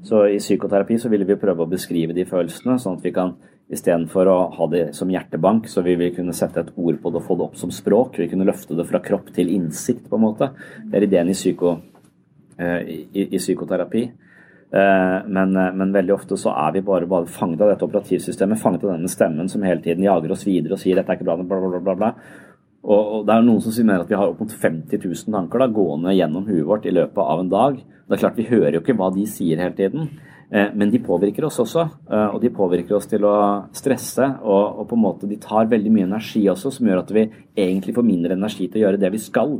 Så 0.07 0.24
i 0.30 0.38
psykoterapi 0.42 0.98
så 1.02 1.11
ville 1.12 1.26
vi 1.28 1.38
prøve 1.40 1.64
å 1.64 1.70
beskrive 1.70 2.14
de 2.16 2.26
følelsene, 2.28 2.78
sånn 2.82 2.98
at 2.98 3.07
vi 3.07 3.14
kan 3.14 3.36
istedenfor 3.72 4.28
å 4.30 4.36
ha 4.54 4.68
det 4.70 4.84
som 4.94 5.11
hjertebank, 5.11 5.66
så 5.70 5.82
vil 5.82 5.98
vi 5.98 6.12
kunne 6.14 6.34
sette 6.36 6.62
et 6.62 6.74
ord 6.78 7.00
på 7.02 7.11
det 7.11 7.18
og 7.18 7.26
få 7.26 7.36
det 7.38 7.46
opp 7.48 7.57
som 7.59 7.72
språk. 7.74 8.20
Vi 8.22 8.28
kunne 8.30 8.46
løfte 8.46 8.76
det 8.78 8.86
fra 8.86 9.00
kropp 9.02 9.32
til 9.34 9.50
innsikt, 9.54 10.07
på 10.11 10.18
en 10.18 10.26
måte. 10.26 10.52
Det 10.84 11.00
er 11.00 11.09
ideen 11.09 11.32
i, 11.32 11.36
psyko, 11.36 11.74
eh, 12.59 12.78
i, 12.86 13.26
i 13.26 13.42
psykoterapi. 13.42 14.04
Eh, 14.72 15.18
men, 15.26 15.56
eh, 15.56 15.72
men, 15.72 15.92
veldig 15.92 16.14
ofte 16.14 16.36
så 16.36 16.50
er 16.50 16.72
vi 16.74 16.82
bare, 16.82 17.06
bare 17.06 17.30
fanget 17.30 17.60
av 17.62 17.70
dette 17.70 17.86
operativsystemet, 17.86 18.58
fanget 18.58 18.84
av 18.84 18.96
denne 18.96 19.10
stemmen 19.10 19.48
som 19.48 19.62
hele 19.62 19.82
tiden 19.82 20.04
jager 20.04 20.34
oss 20.34 20.46
videre 20.46 20.74
og 20.74 20.82
sier 20.82 20.99
dette 20.99 21.12
er 21.12 21.20
ikke 21.20 21.28
bra, 21.28 21.36
bla, 21.38 21.61
bla, 21.62 21.80
bla. 21.80 21.95
bla. 21.95 22.12
Og, 22.86 23.03
og 23.03 23.26
det 23.26 23.34
er 23.34 23.45
noen 23.46 23.62
som 23.62 23.74
sier 23.74 23.92
at 23.95 24.11
vi 24.11 24.18
har 24.18 24.30
opp 24.30 24.42
mot 24.42 24.53
50 24.53 24.99
000 25.03 25.34
tanker 25.34 25.62
da, 25.62 25.68
gående 25.74 26.14
gjennom 26.14 26.46
huet 26.46 26.66
vårt 26.66 26.86
i 26.86 26.95
løpet 26.95 27.22
av 27.22 27.42
en 27.42 27.53
dag. 27.53 27.78
Det 27.78 28.14
er 28.14 28.22
klart 28.22 28.38
Vi 28.38 28.49
hører 28.50 28.76
jo 28.76 28.82
ikke 28.82 28.99
hva 28.99 29.11
de 29.14 29.26
sier 29.30 29.62
hele 29.62 29.74
tiden, 29.78 30.11
eh, 30.50 30.74
men 30.74 30.91
de 30.91 31.03
påvirker 31.03 31.46
oss 31.46 31.61
også. 31.62 31.86
Og 32.34 32.42
de 32.42 32.50
påvirker 32.54 32.99
oss 32.99 33.07
til 33.11 33.26
å 33.26 33.36
stresse, 33.74 34.28
og, 34.42 34.82
og 34.82 34.91
på 34.91 34.99
en 34.99 35.04
måte 35.07 35.30
de 35.30 35.38
tar 35.42 35.70
veldig 35.70 35.95
mye 35.95 36.11
energi 36.11 36.42
også, 36.50 36.74
som 36.74 36.91
gjør 36.91 37.04
at 37.04 37.14
vi 37.14 37.28
egentlig 37.54 37.95
får 37.95 38.07
mindre 38.07 38.38
energi 38.38 38.66
til 38.66 38.82
å 38.82 38.86
gjøre 38.86 39.03
det 39.03 39.14
vi 39.14 39.22
skal. 39.22 39.58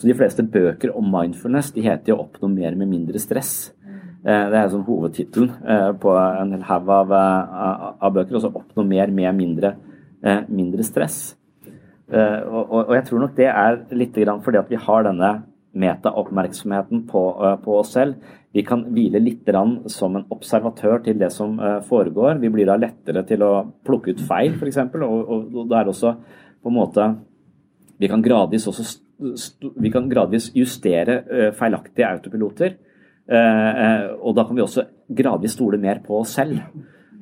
Så 0.00 0.08
de 0.08 0.16
fleste 0.16 0.46
bøker 0.48 0.94
om 0.96 1.10
mindfulness 1.12 1.74
de 1.76 1.84
heter 1.84 2.14
jo 2.14 2.22
'Oppnå 2.22 2.48
mer 2.48 2.74
med 2.74 2.88
mindre 2.88 3.20
stress'. 3.20 3.72
Eh, 4.20 4.46
det 4.52 4.56
er 4.58 4.66
sånn 4.68 4.84
hovedtittelen 4.84 5.52
eh, 5.64 5.90
på 5.96 6.12
en 6.12 6.50
hel 6.52 6.64
haug 6.68 6.90
av, 6.92 7.12
eh, 7.16 7.84
av, 7.96 8.10
bøker. 8.16 8.36
Og 8.36 8.42
så 8.44 8.50
oppnå 8.52 8.84
mer 8.88 9.12
med 9.14 9.36
mindre, 9.38 9.76
mindre 10.52 10.84
stress. 10.84 11.20
Og, 12.10 12.64
og, 12.74 12.90
jeg 12.92 13.04
tror 13.06 13.22
nok 13.22 13.36
det 13.38 13.46
er 13.46 13.76
litt 13.94 14.16
fordi 14.44 14.58
at 14.58 14.68
vi 14.68 14.76
har 14.82 15.04
denne 15.06 15.28
metaoppmerksomheten 15.78 17.04
på, 17.08 17.22
på 17.62 17.76
oss 17.78 17.94
selv. 17.94 18.18
Vi 18.52 18.64
kan 18.66 18.82
hvile 18.90 19.22
litt 19.22 19.48
som 19.86 20.18
en 20.18 20.26
observatør 20.34 20.98
til 21.06 21.16
det 21.22 21.30
som 21.32 21.54
foregår. 21.86 22.42
Vi 22.42 22.50
blir 22.50 22.66
da 22.66 22.76
lettere 22.76 23.22
til 23.24 23.46
å 23.46 23.52
plukke 23.86 24.10
ut 24.10 24.20
feil, 24.26 24.58
f.eks. 24.58 24.82
Og, 24.98 25.06
og, 25.06 25.46
og 25.54 25.70
det 25.70 25.78
er 25.78 25.92
også 25.94 26.12
på 26.60 26.68
en 26.68 26.76
måte 26.76 27.06
Vi 28.00 28.08
kan 28.08 28.20
gradvis 28.20 28.66
også 28.66 28.84
vi 29.76 29.90
kan 29.92 30.08
gradvis 30.08 30.50
justere 30.56 31.52
feilaktige 31.56 32.08
autopiloter. 32.08 32.76
Eh, 33.30 33.82
eh, 33.84 34.06
og 34.18 34.34
da 34.34 34.44
kan 34.46 34.58
vi 34.58 34.64
også 34.64 34.86
gradvis 35.06 35.54
stole 35.54 35.78
mer 35.78 36.02
på 36.06 36.18
oss 36.18 36.34
selv. 36.38 36.58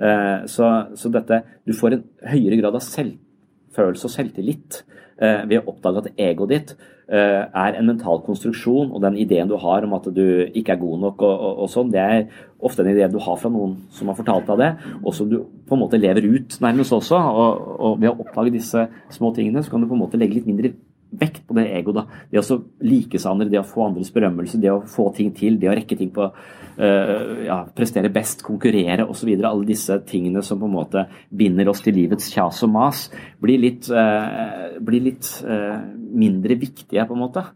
Eh, 0.01 0.47
så, 0.49 0.69
så, 0.97 1.11
dette 1.13 1.43
Du 1.67 1.75
får 1.77 1.97
en 1.97 2.05
høyere 2.33 2.61
grad 2.63 2.79
av 2.79 2.85
selvfølelse 2.85 4.09
og 4.09 4.15
selvtillit 4.15 4.85
ved 5.19 5.57
å 5.59 5.73
oppdage 5.73 5.99
at 6.05 6.21
egoet 6.23 6.51
ditt 6.53 6.69
er 7.11 7.75
en 7.75 7.89
mental 7.89 8.21
konstruksjon, 8.23 8.93
og 8.95 9.01
den 9.03 9.17
ideen 9.19 9.49
du 9.51 9.57
har 9.59 9.83
om 9.83 9.97
at 9.97 10.05
du 10.15 10.23
ikke 10.47 10.77
er 10.77 10.79
god 10.79 11.01
nok, 11.03 11.25
og, 11.27 11.33
og, 11.33 11.57
og 11.65 11.73
sånn, 11.73 11.91
det 11.91 11.99
er 11.99 12.45
ofte 12.63 12.85
en 12.85 12.91
idé 12.93 13.09
du 13.11 13.17
har 13.25 13.41
fra 13.41 13.51
noen 13.51 13.73
som 13.97 14.13
har 14.13 14.19
fortalt 14.21 14.47
deg 14.53 14.63
det, 14.63 14.69
og 15.01 15.17
som 15.19 15.27
du 15.27 15.41
på 15.43 15.75
en 15.75 15.83
måte 15.83 15.99
lever 15.99 16.23
ut 16.23 16.55
nærmest 16.63 16.95
også. 16.95 17.19
Og, 17.19 17.67
og 17.89 17.99
ved 17.99 18.13
å 18.13 18.21
oppdage 18.23 18.55
disse 18.55 18.85
små 19.17 19.33
tingene, 19.35 19.65
så 19.67 19.75
kan 19.75 19.83
du 19.83 19.91
på 19.91 19.99
en 19.99 20.05
måte 20.05 20.23
legge 20.23 20.39
litt 20.39 20.47
mindre 20.47 20.71
vekt 21.11 21.45
på 21.49 21.57
det 21.57 21.67
egoet. 21.73 21.97
da. 21.97 22.23
Det 22.31 22.41
å 22.43 22.59
like 22.85 23.19
seg 23.19 23.31
andre, 23.31 23.49
det 23.53 23.61
å 23.61 23.67
få 23.67 23.87
andres 23.87 24.11
berømmelse, 24.15 24.61
det 24.61 24.73
å 24.73 24.83
få 24.89 25.09
ting 25.17 25.33
til, 25.37 25.59
det 25.61 25.71
å 25.71 25.77
rekke 25.77 25.97
ting 25.99 26.11
på 26.15 26.27
uh, 26.29 27.45
ja, 27.47 27.59
Prestere 27.77 28.13
best, 28.13 28.45
konkurrere 28.47 29.07
osv. 29.09 29.31
Alle 29.39 29.69
disse 29.69 29.99
tingene 30.09 30.43
som 30.45 30.61
på 30.61 30.69
en 30.69 30.77
måte 30.77 31.07
binder 31.31 31.71
oss 31.73 31.83
til 31.85 31.97
livets 31.97 32.31
kjas 32.35 32.63
og 32.67 32.75
mas, 32.75 33.07
blir 33.41 33.61
litt, 33.63 33.89
uh, 33.93 34.77
blir 34.85 35.07
litt 35.09 35.31
uh, 35.47 35.81
mindre 35.97 36.59
viktige, 36.61 37.07
på 37.07 37.17
en 37.17 37.25
måte. 37.27 37.47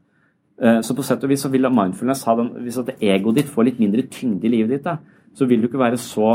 Så 0.63 0.95
på 0.95 1.03
sett 1.03 1.23
og 1.25 1.31
vis 1.33 1.41
så 1.43 1.49
vil 1.51 1.67
mindfulness 1.75 2.21
ha 2.29 2.37
den, 2.39 2.51
Hvis 2.63 2.77
at 2.79 2.93
egoet 3.03 3.41
ditt 3.41 3.49
får 3.51 3.65
litt 3.67 3.79
mindre 3.83 4.05
tyngde 4.13 4.47
i 4.47 4.51
livet 4.53 4.77
ditt, 4.77 4.85
da, 4.85 5.01
så 5.35 5.49
vil 5.49 5.59
du 5.59 5.67
ikke 5.67 5.81
være 5.81 5.99
så 5.99 6.29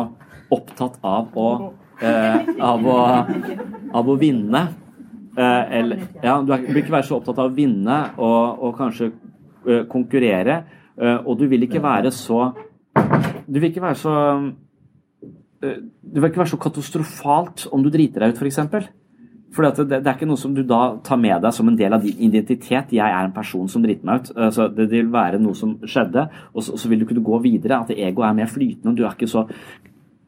opptatt 0.52 0.98
av 1.06 1.38
å, 1.38 1.45
av 2.02 2.89
å, 2.91 2.98
av 4.02 4.10
å 4.11 4.18
vinne 4.19 4.64
eller, 5.38 6.05
ja, 6.23 6.38
du 6.41 6.53
vil 6.53 6.81
ikke 6.81 6.95
være 6.95 7.05
så 7.05 7.19
opptatt 7.19 7.38
av 7.41 7.51
å 7.51 7.55
vinne 7.55 7.97
og, 8.18 8.64
og 8.65 8.77
kanskje 8.77 9.11
uh, 9.11 9.84
konkurrere. 9.89 10.61
Uh, 10.97 11.19
og 11.27 11.38
du 11.38 11.45
vil 11.49 11.68
ikke 11.68 11.84
være 11.84 12.09
så 12.09 12.47
Du 13.45 13.59
vil 13.59 13.68
ikke 13.69 13.84
være 13.84 13.99
så 14.01 14.14
Du 15.61 16.18
vil 16.18 16.31
ikke 16.31 16.41
være 16.41 16.49
så 16.55 16.57
katastrofalt 16.61 17.68
om 17.69 17.84
du 17.85 17.91
driter 17.93 18.26
deg 18.26 18.34
ut, 18.34 18.41
f.eks. 18.41 18.57
For, 18.68 18.88
for 19.53 19.68
det, 19.68 19.85
det, 19.91 20.09
er 20.09 20.18
ikke 20.18 20.30
noe 20.30 20.41
som 20.41 20.55
du 20.57 20.64
da 20.68 20.97
tar 21.05 21.19
med 21.22 21.41
deg 21.45 21.53
som 21.55 21.69
en 21.69 21.77
del 21.77 21.93
av 21.95 22.03
din 22.03 22.19
identitet. 22.27 22.91
'Jeg 22.93 23.05
er 23.05 23.26
en 23.26 23.34
person 23.34 23.69
som 23.69 23.85
driter 23.85 24.05
meg 24.05 24.26
ut'. 24.26 24.34
Så 24.53 24.68
det, 24.68 24.89
det, 24.89 25.03
vil 25.03 25.14
være 25.14 25.39
noe 25.41 25.57
som 25.57 25.77
skjedde, 25.85 26.27
og 26.53 26.65
så, 26.65 26.77
så 26.77 26.89
vil 26.89 27.01
du 27.01 27.07
kunne 27.09 27.26
gå 27.26 27.39
videre. 27.45 27.80
At 27.80 27.93
egoet 27.93 28.27
er 28.27 28.38
mer 28.41 28.51
flytende. 28.51 28.95
Du 28.97 29.05
er 29.05 29.15
ikke 29.15 29.30
så 29.30 29.47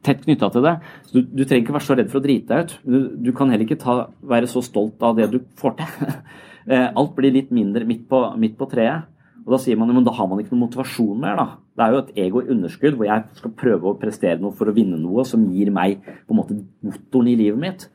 tett 0.06 0.22
knytta 0.24 0.50
til 0.54 0.66
det. 0.66 0.76
Du, 1.12 1.20
du, 1.24 1.44
trenger 1.44 1.66
ikke 1.66 1.76
være 1.76 1.88
så 1.88 1.98
redd 2.00 2.12
for 2.12 2.22
å 2.22 2.26
drite 2.26 2.54
deg 2.54 2.66
ut. 2.66 2.76
Du, 2.84 3.00
du 3.30 3.32
kan 3.36 3.52
heller 3.52 3.66
ikke 3.68 3.80
ta, 3.82 3.96
være 4.34 4.50
så 4.52 4.64
stolt 4.66 5.02
av 5.06 5.18
det 5.20 5.32
du 5.34 5.42
får 5.60 5.80
til. 5.82 6.14
Eh, 6.70 6.86
alt 6.86 7.16
blir 7.18 7.32
litt 7.34 7.48
mindre 7.56 7.82
midt 7.88 8.04
på, 8.12 8.18
midt 8.38 8.54
på, 8.60 8.68
treet. 8.70 9.08
Og 9.40 9.56
Da 9.56 9.58
sier 9.64 9.78
man 9.80 9.90
men 9.96 10.04
da 10.06 10.12
har 10.14 10.28
man 10.30 10.38
ikke 10.44 10.52
noen 10.52 10.68
motivasjon 10.68 11.18
mer. 11.18 11.40
da. 11.40 11.46
Det 11.74 11.82
er 11.82 11.96
jo 11.96 12.02
et 12.04 12.12
ego 12.26 12.42
i 12.44 12.52
underskudd 12.54 12.98
hvor 13.00 13.08
jeg 13.08 13.24
skal 13.40 13.54
prøve 13.58 13.90
å 13.90 13.98
prestere 13.98 14.38
noe 14.38 14.54
for 14.54 14.70
å 14.70 14.76
vinne 14.76 15.00
noe 15.02 15.24
som 15.26 15.48
gir 15.50 15.72
meg 15.74 16.04
på 16.04 16.36
en 16.36 16.38
måte 16.38 16.60
motoren 16.86 17.32
i 17.32 17.38
livet 17.40 17.58
mitt. 17.64 17.88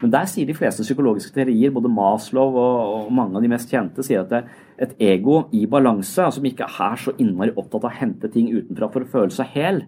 Men 0.00 0.12
der 0.14 0.28
sier 0.30 0.46
de 0.46 0.54
fleste 0.54 0.84
psykologiske 0.86 1.34
teorier, 1.34 1.72
både 1.74 1.90
Maslow 1.92 2.54
og, 2.54 2.76
og 3.00 3.10
mange 3.18 3.40
av 3.40 3.42
de 3.42 3.50
mest 3.50 3.72
kjente, 3.72 4.04
sier 4.06 4.22
at 4.22 4.30
det, 4.30 4.44
et 4.80 4.96
ego 5.12 5.42
i 5.52 5.66
balanse, 5.68 6.30
som 6.32 6.46
ikke 6.46 6.68
er 6.68 6.98
så 7.00 7.12
innmari 7.20 7.52
opptatt 7.52 7.84
av 7.84 7.90
å 7.90 7.98
hente 8.00 8.30
ting 8.32 8.48
utenfra 8.48 8.88
for 8.92 9.04
å 9.04 9.10
føle 9.12 9.34
seg 9.34 9.52
hel, 9.54 9.82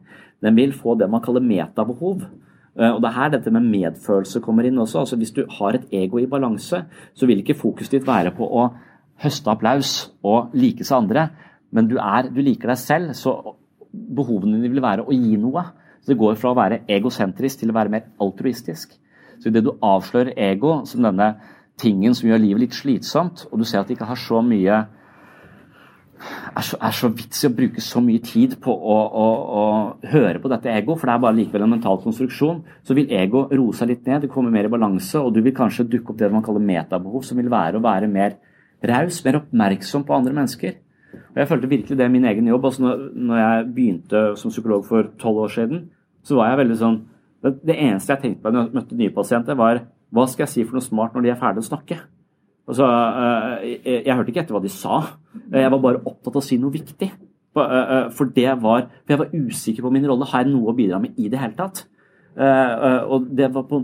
den 0.45 0.59
vil 0.59 0.75
få 0.77 0.97
det 1.01 1.09
man 1.11 1.23
kaller 1.25 1.45
metabehov. 1.45 2.27
Eh, 2.77 2.91
og 2.91 3.01
Det 3.01 3.09
er 3.09 3.19
her 3.19 3.31
dette 3.31 3.53
med 3.53 3.69
medfølelse 3.69 4.43
kommer 4.45 4.65
inn 4.69 4.79
også. 4.79 4.99
altså 4.99 5.17
Hvis 5.17 5.33
du 5.33 5.45
har 5.49 5.75
et 5.75 5.89
ego 5.93 6.19
i 6.19 6.27
balanse, 6.27 6.85
så 7.15 7.27
vil 7.27 7.41
ikke 7.41 7.59
fokuset 7.59 7.99
ditt 7.99 8.07
være 8.07 8.35
på 8.37 8.45
å 8.45 8.69
høste 9.23 9.51
applaus 9.51 10.11
og 10.25 10.53
like 10.55 10.85
seg 10.85 11.05
andre, 11.05 11.29
men 11.73 11.89
du, 11.89 11.97
er, 11.97 12.29
du 12.29 12.43
liker 12.43 12.69
deg 12.69 12.79
selv, 12.79 13.13
så 13.17 13.57
behovene 13.93 14.59
dine 14.59 14.73
vil 14.73 14.83
være 14.83 15.07
å 15.07 15.13
gi 15.13 15.37
noe. 15.41 15.65
Så 16.03 16.13
Det 16.13 16.19
går 16.19 16.37
fra 16.37 16.51
å 16.51 16.59
være 16.59 16.83
egosentrisk 16.89 17.61
til 17.61 17.71
å 17.71 17.77
være 17.77 17.89
mer 17.89 18.09
altruistisk. 18.21 18.93
Så 19.41 19.49
Idet 19.49 19.65
du 19.65 19.73
avslører 19.81 20.35
ego 20.37 20.83
som 20.85 21.03
denne 21.03 21.37
tingen 21.81 22.15
som 22.15 22.29
gjør 22.29 22.43
livet 22.43 22.67
litt 22.67 22.77
slitsomt, 22.77 23.47
og 23.51 23.61
du 23.61 23.65
ser 23.69 23.81
at 23.81 23.89
det 23.89 23.97
ikke 23.97 24.11
har 24.11 24.21
så 24.21 24.43
mye 24.45 24.83
er 26.23 26.63
så, 26.65 26.79
er 26.79 26.95
så 26.95 27.11
vits 27.11 27.43
i 27.43 27.49
å 27.49 27.55
bruke 27.57 27.83
så 27.83 28.03
mye 28.05 28.23
tid 28.25 28.55
på 28.63 28.73
å, 28.73 28.99
å, 29.23 29.27
å, 29.59 29.65
høre 30.13 30.39
på 30.43 30.51
dette 30.53 30.71
ego, 30.71 30.95
for 30.99 31.09
det 31.09 31.17
er 31.17 31.25
bare 31.25 31.39
likevel 31.39 31.67
en 31.67 31.75
mental 31.75 31.99
konstruksjon, 32.03 32.63
så 32.87 32.97
vil 32.97 33.11
ego 33.19 33.45
roe 33.51 33.75
seg 33.77 33.91
litt 33.91 34.07
ned, 34.07 34.25
det 34.25 34.31
kommer 34.33 34.55
mer 34.55 34.69
i 34.69 34.73
balanse, 34.73 35.19
og 35.19 35.35
du 35.35 35.41
vil 35.43 35.57
kanskje 35.57 35.89
dukke 35.91 36.15
opp 36.15 36.21
det 36.21 36.31
man 36.33 36.45
kaller 36.47 36.63
metabehov, 36.63 37.25
som 37.27 37.41
vil 37.41 37.51
være 37.53 37.81
å 37.81 37.85
være 37.85 38.11
mer 38.13 38.39
raus, 38.93 39.23
mer 39.27 39.41
oppmerksom 39.41 40.07
på 40.07 40.17
andre 40.17 40.37
mennesker. 40.37 40.79
Og 41.33 41.41
Jeg 41.43 41.49
følte 41.49 41.71
virkelig 41.71 41.99
det 41.99 42.07
i 42.07 42.13
min 42.13 42.29
egen 42.29 42.49
jobb. 42.49 42.65
altså 42.65 42.83
når, 42.83 43.03
når 43.15 43.39
jeg 43.39 43.67
begynte 43.77 44.23
som 44.41 44.53
psykolog 44.53 44.85
for 44.87 45.11
tolv 45.21 45.45
år 45.47 45.53
siden, 45.53 45.89
så 46.25 46.39
var 46.39 46.53
jeg 46.53 46.63
veldig 46.63 46.79
sånn 46.79 47.01
det, 47.43 47.57
det 47.67 47.75
eneste 47.75 48.15
jeg 48.15 48.23
tenkte 48.23 48.45
på 48.45 48.53
når 48.53 48.67
jeg 48.67 48.77
møtte 48.77 48.99
nye 48.99 49.15
pasienter, 49.15 49.59
var 49.59 49.83
hva 50.13 50.27
skal 50.29 50.45
jeg 50.45 50.53
si 50.53 50.65
for 50.67 50.77
noe 50.77 50.85
smart 50.85 51.15
når 51.17 51.25
de 51.25 51.33
er 51.33 51.41
ferdige 51.41 51.65
å 51.65 51.71
snakke? 51.71 51.99
Altså, 52.69 52.87
jeg, 53.65 53.81
jeg, 54.07 54.15
hørte 54.15 54.33
ikke 54.33 54.43
etter 54.45 54.57
hva 54.57 54.63
de 54.63 54.73
sa. 54.73 54.99
Jeg 55.51 55.73
var 55.73 55.83
bare 55.83 56.03
opptatt 56.05 56.37
av 56.37 56.43
å 56.43 56.47
si 56.47 56.59
noe 56.61 56.75
viktig. 56.75 57.09
For, 57.53 58.29
det 58.33 58.49
var, 58.63 58.87
for 59.03 59.13
jeg 59.13 59.21
var 59.21 59.33
usikker 59.35 59.85
på 59.85 59.93
min 59.93 60.07
rolle. 60.09 60.29
Har 60.31 60.45
jeg 60.45 60.53
noe 60.53 60.73
å 60.73 60.77
bidra 60.77 61.01
med 61.03 61.19
i 61.21 61.29
det 61.33 61.41
hele 61.41 61.57
tatt? 61.59 61.85
Og 62.33 63.27
det 63.37 63.51
var 63.53 63.67
på, 63.69 63.83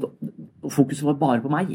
fokuset 0.73 1.09
var 1.09 1.19
bare 1.21 1.43
på 1.45 1.53
meg. 1.53 1.75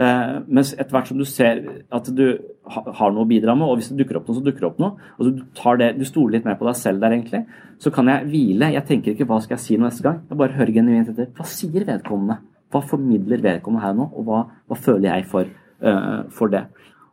Mens 0.00 0.70
etter 0.76 0.94
hvert 0.94 1.10
som 1.10 1.18
du 1.20 1.26
ser 1.28 1.60
at 1.92 2.12
du 2.16 2.24
har 2.70 3.12
noe 3.12 3.26
å 3.26 3.28
bidra 3.28 3.56
med, 3.58 3.66
og 3.66 3.80
hvis 3.80 3.90
det 3.90 3.98
dukker 4.00 4.20
opp 4.20 4.30
noe, 4.30 4.38
så 4.38 4.44
dukker 4.46 4.64
det 4.64 4.70
opp 4.70 4.80
noe, 4.80 5.10
og 5.18 5.26
du, 5.26 5.42
det, 5.82 5.90
du 5.98 6.06
stoler 6.08 6.38
litt 6.38 6.46
mer 6.48 6.56
på 6.60 6.68
deg 6.68 6.78
selv 6.78 7.02
der, 7.02 7.16
egentlig, 7.18 7.42
så 7.82 7.92
kan 7.92 8.08
jeg 8.08 8.28
hvile. 8.30 8.70
Jeg 8.76 8.86
tenker 8.88 9.12
ikke 9.12 9.28
hva 9.28 9.42
skal 9.44 9.58
jeg 9.58 9.64
si 9.66 9.80
neste 9.80 10.06
gang. 10.06 10.22
Jeg 10.30 10.40
bare 10.40 10.56
hører 10.56 10.76
genuint 10.78 11.12
etter. 11.12 11.28
Hva 11.36 11.48
sier 11.48 11.84
vedkommende? 11.88 12.38
Hva 12.70 12.84
formidler 12.86 13.42
vedkommende 13.42 13.84
her 13.84 13.96
nå, 13.98 14.06
og 14.14 14.28
hva, 14.28 14.44
hva 14.70 14.78
føler 14.78 15.10
jeg 15.10 15.26
for? 15.30 15.50
uh, 15.84 16.28
for 16.34 16.52
det. 16.52 16.64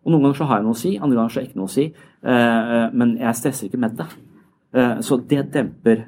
Og 0.03 0.13
Noen 0.13 0.27
ganger 0.27 0.39
så 0.39 0.47
har 0.47 0.61
jeg 0.61 0.67
noe 0.67 0.77
å 0.77 0.79
si, 0.79 0.93
andre 0.95 1.19
ganger 1.19 1.34
så 1.34 1.39
har 1.39 1.45
jeg 1.45 1.51
ikke 1.51 1.61
noe 1.61 1.69
å 1.69 1.75
si. 1.75 1.85
Uh, 2.23 2.85
men 2.95 3.15
jeg 3.19 3.39
stresser 3.39 3.69
ikke 3.69 3.81
med 3.84 3.97
det. 3.99 4.07
Uh, 4.75 4.99
så 5.03 5.17
det 5.31 5.45
demper, 5.53 6.03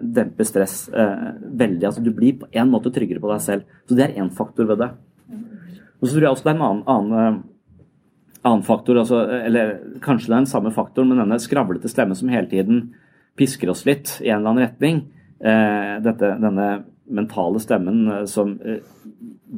demper 0.00 0.48
stress 0.48 0.74
veldig. 0.90 1.84
altså 1.86 2.02
Du 2.02 2.10
blir 2.16 2.40
på 2.40 2.48
en 2.50 2.72
måte 2.72 2.92
tryggere 2.94 3.22
på 3.22 3.30
deg 3.30 3.44
selv. 3.44 3.78
Så 3.88 3.96
det 3.96 4.08
er 4.08 4.18
én 4.22 4.32
faktor 4.34 4.68
ved 4.70 4.80
det. 4.82 4.90
Og 6.00 6.08
så 6.08 6.14
tror 6.14 6.26
jeg 6.26 6.32
også 6.32 6.46
det 6.46 6.52
er 6.52 6.56
en 6.56 6.66
annen, 6.66 6.84
annen, 6.88 7.40
annen 8.40 8.64
faktor, 8.64 8.96
altså, 9.02 9.20
eller 9.36 9.74
kanskje 10.00 10.30
det 10.30 10.36
er 10.36 10.38
den 10.38 10.48
samme 10.48 10.72
faktoren, 10.72 11.10
men 11.12 11.20
denne 11.20 11.36
skravlete 11.44 11.90
stemmen 11.92 12.16
som 12.16 12.30
hele 12.32 12.48
tiden 12.48 12.86
pisker 13.36 13.68
oss 13.72 13.84
litt 13.84 14.14
i 14.24 14.30
en 14.30 14.40
eller 14.40 14.54
annen 14.54 14.64
retning. 14.64 15.02
Dette, 15.40 16.32
denne 16.40 16.70
mentale 17.10 17.60
stemmen 17.62 18.26
som 18.30 18.56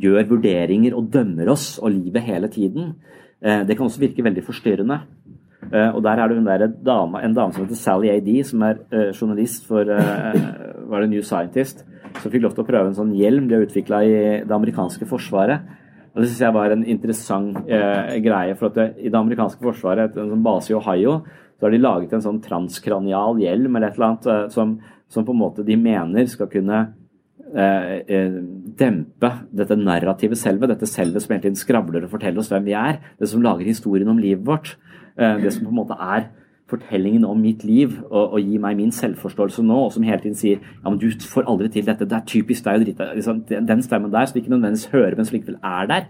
gjør 0.00 0.28
vurderinger 0.30 0.96
og 0.96 1.10
dømmer 1.12 1.50
oss 1.52 1.76
og 1.82 1.92
livet 1.94 2.24
hele 2.26 2.48
tiden. 2.52 2.94
Eh, 3.42 3.64
det 3.66 3.76
kan 3.76 3.88
også 3.88 4.02
virke 4.02 4.24
veldig 4.24 4.44
forstyrrende. 4.46 5.00
Eh, 5.72 5.90
og 5.94 6.02
der 6.04 6.18
er 6.18 6.28
det 6.28 6.44
der 6.46 6.66
dame, 6.84 7.22
en 7.22 7.34
dame 7.34 7.52
som 7.52 7.64
heter 7.64 7.78
Sally 7.78 8.08
A.D., 8.08 8.42
som 8.44 8.62
er 8.62 8.80
eh, 8.92 9.12
journalist 9.12 9.66
for 9.66 9.84
var 9.84 11.00
det 11.00 11.10
New 11.10 11.22
Scientist, 11.22 11.84
som 12.20 12.30
fikk 12.30 12.42
lov 12.42 12.54
til 12.54 12.64
å 12.64 12.68
prøve 12.68 12.90
en 12.90 12.98
sånn 12.98 13.14
hjelm 13.16 13.48
de 13.48 13.56
har 13.56 13.66
utvikla 13.66 14.02
i 14.04 14.16
det 14.44 14.52
amerikanske 14.52 15.06
forsvaret. 15.08 15.62
Og 16.12 16.20
Det 16.20 16.28
syns 16.28 16.42
jeg 16.44 16.54
var 16.54 16.70
en 16.74 16.84
interessant 16.84 17.56
greie. 17.66 18.54
for 18.54 18.66
at 18.66 18.74
det, 18.74 18.94
I 19.00 19.08
det 19.08 19.16
amerikanske 19.16 19.62
forsvaret, 19.64 20.16
en 20.16 20.28
sånn 20.34 20.42
base 20.44 20.70
i 20.70 20.76
Ohio, 20.76 21.22
så 21.56 21.66
har 21.66 21.70
de 21.70 21.78
laget 21.78 22.12
en 22.12 22.20
sånn 22.20 22.42
transkranial 22.42 23.38
hjelm 23.40 23.76
eller 23.76 23.88
et 23.88 23.94
eller 23.94 24.10
annet 24.10 24.52
som, 24.52 24.78
som 25.08 25.24
på 25.24 25.32
en 25.32 25.40
måte 25.40 25.64
de 25.64 25.76
mener 25.76 26.26
skal 26.26 26.50
kunne 26.52 26.82
Eh, 26.84 26.90
eh, 26.90 27.01
dempe 27.52 29.28
dette 29.52 29.76
narrativet 29.76 30.40
selve, 30.40 30.68
dette 30.70 30.88
selve 30.88 31.20
som 31.20 31.34
hele 31.34 31.44
tiden 31.44 31.58
skravler 31.60 32.06
og 32.06 32.14
forteller 32.14 32.40
oss 32.40 32.48
hvem 32.52 32.64
vi 32.64 32.76
er. 32.78 33.02
Det 33.20 33.28
som 33.28 33.44
lager 33.44 33.68
historien 33.68 34.08
om 34.08 34.20
livet 34.20 34.46
vårt. 34.46 34.76
Eh, 35.18 35.42
det 35.42 35.52
som 35.52 35.66
på 35.66 35.72
en 35.72 35.80
måte 35.82 35.98
er 36.00 36.30
fortellingen 36.72 37.24
om 37.28 37.40
mitt 37.40 37.64
liv 37.68 37.98
og, 38.08 38.32
og 38.32 38.40
gir 38.40 38.60
meg 38.62 38.78
min 38.78 38.92
selvforståelse 38.94 39.64
nå, 39.66 39.76
og 39.86 39.92
som 39.92 40.04
hele 40.06 40.22
tiden 40.22 40.38
sier 40.38 40.62
ja, 40.62 40.86
men 40.88 40.96
du 41.00 41.10
får 41.28 41.44
aldri 41.50 41.68
til 41.74 41.84
dette, 41.84 42.06
det 42.08 42.16
er 42.16 42.28
typisk 42.28 42.64
deg 42.64 42.78
å 42.78 42.84
drite 42.86 43.08
liksom, 43.18 43.42
Den 43.50 43.82
stemmen 43.84 44.14
der 44.14 44.30
som 44.30 44.40
ikke 44.40 44.54
nødvendigvis 44.54 44.92
hører, 44.94 45.18
men 45.18 45.28
som 45.28 45.36
likevel 45.36 45.58
er 45.60 45.90
der. 45.90 46.06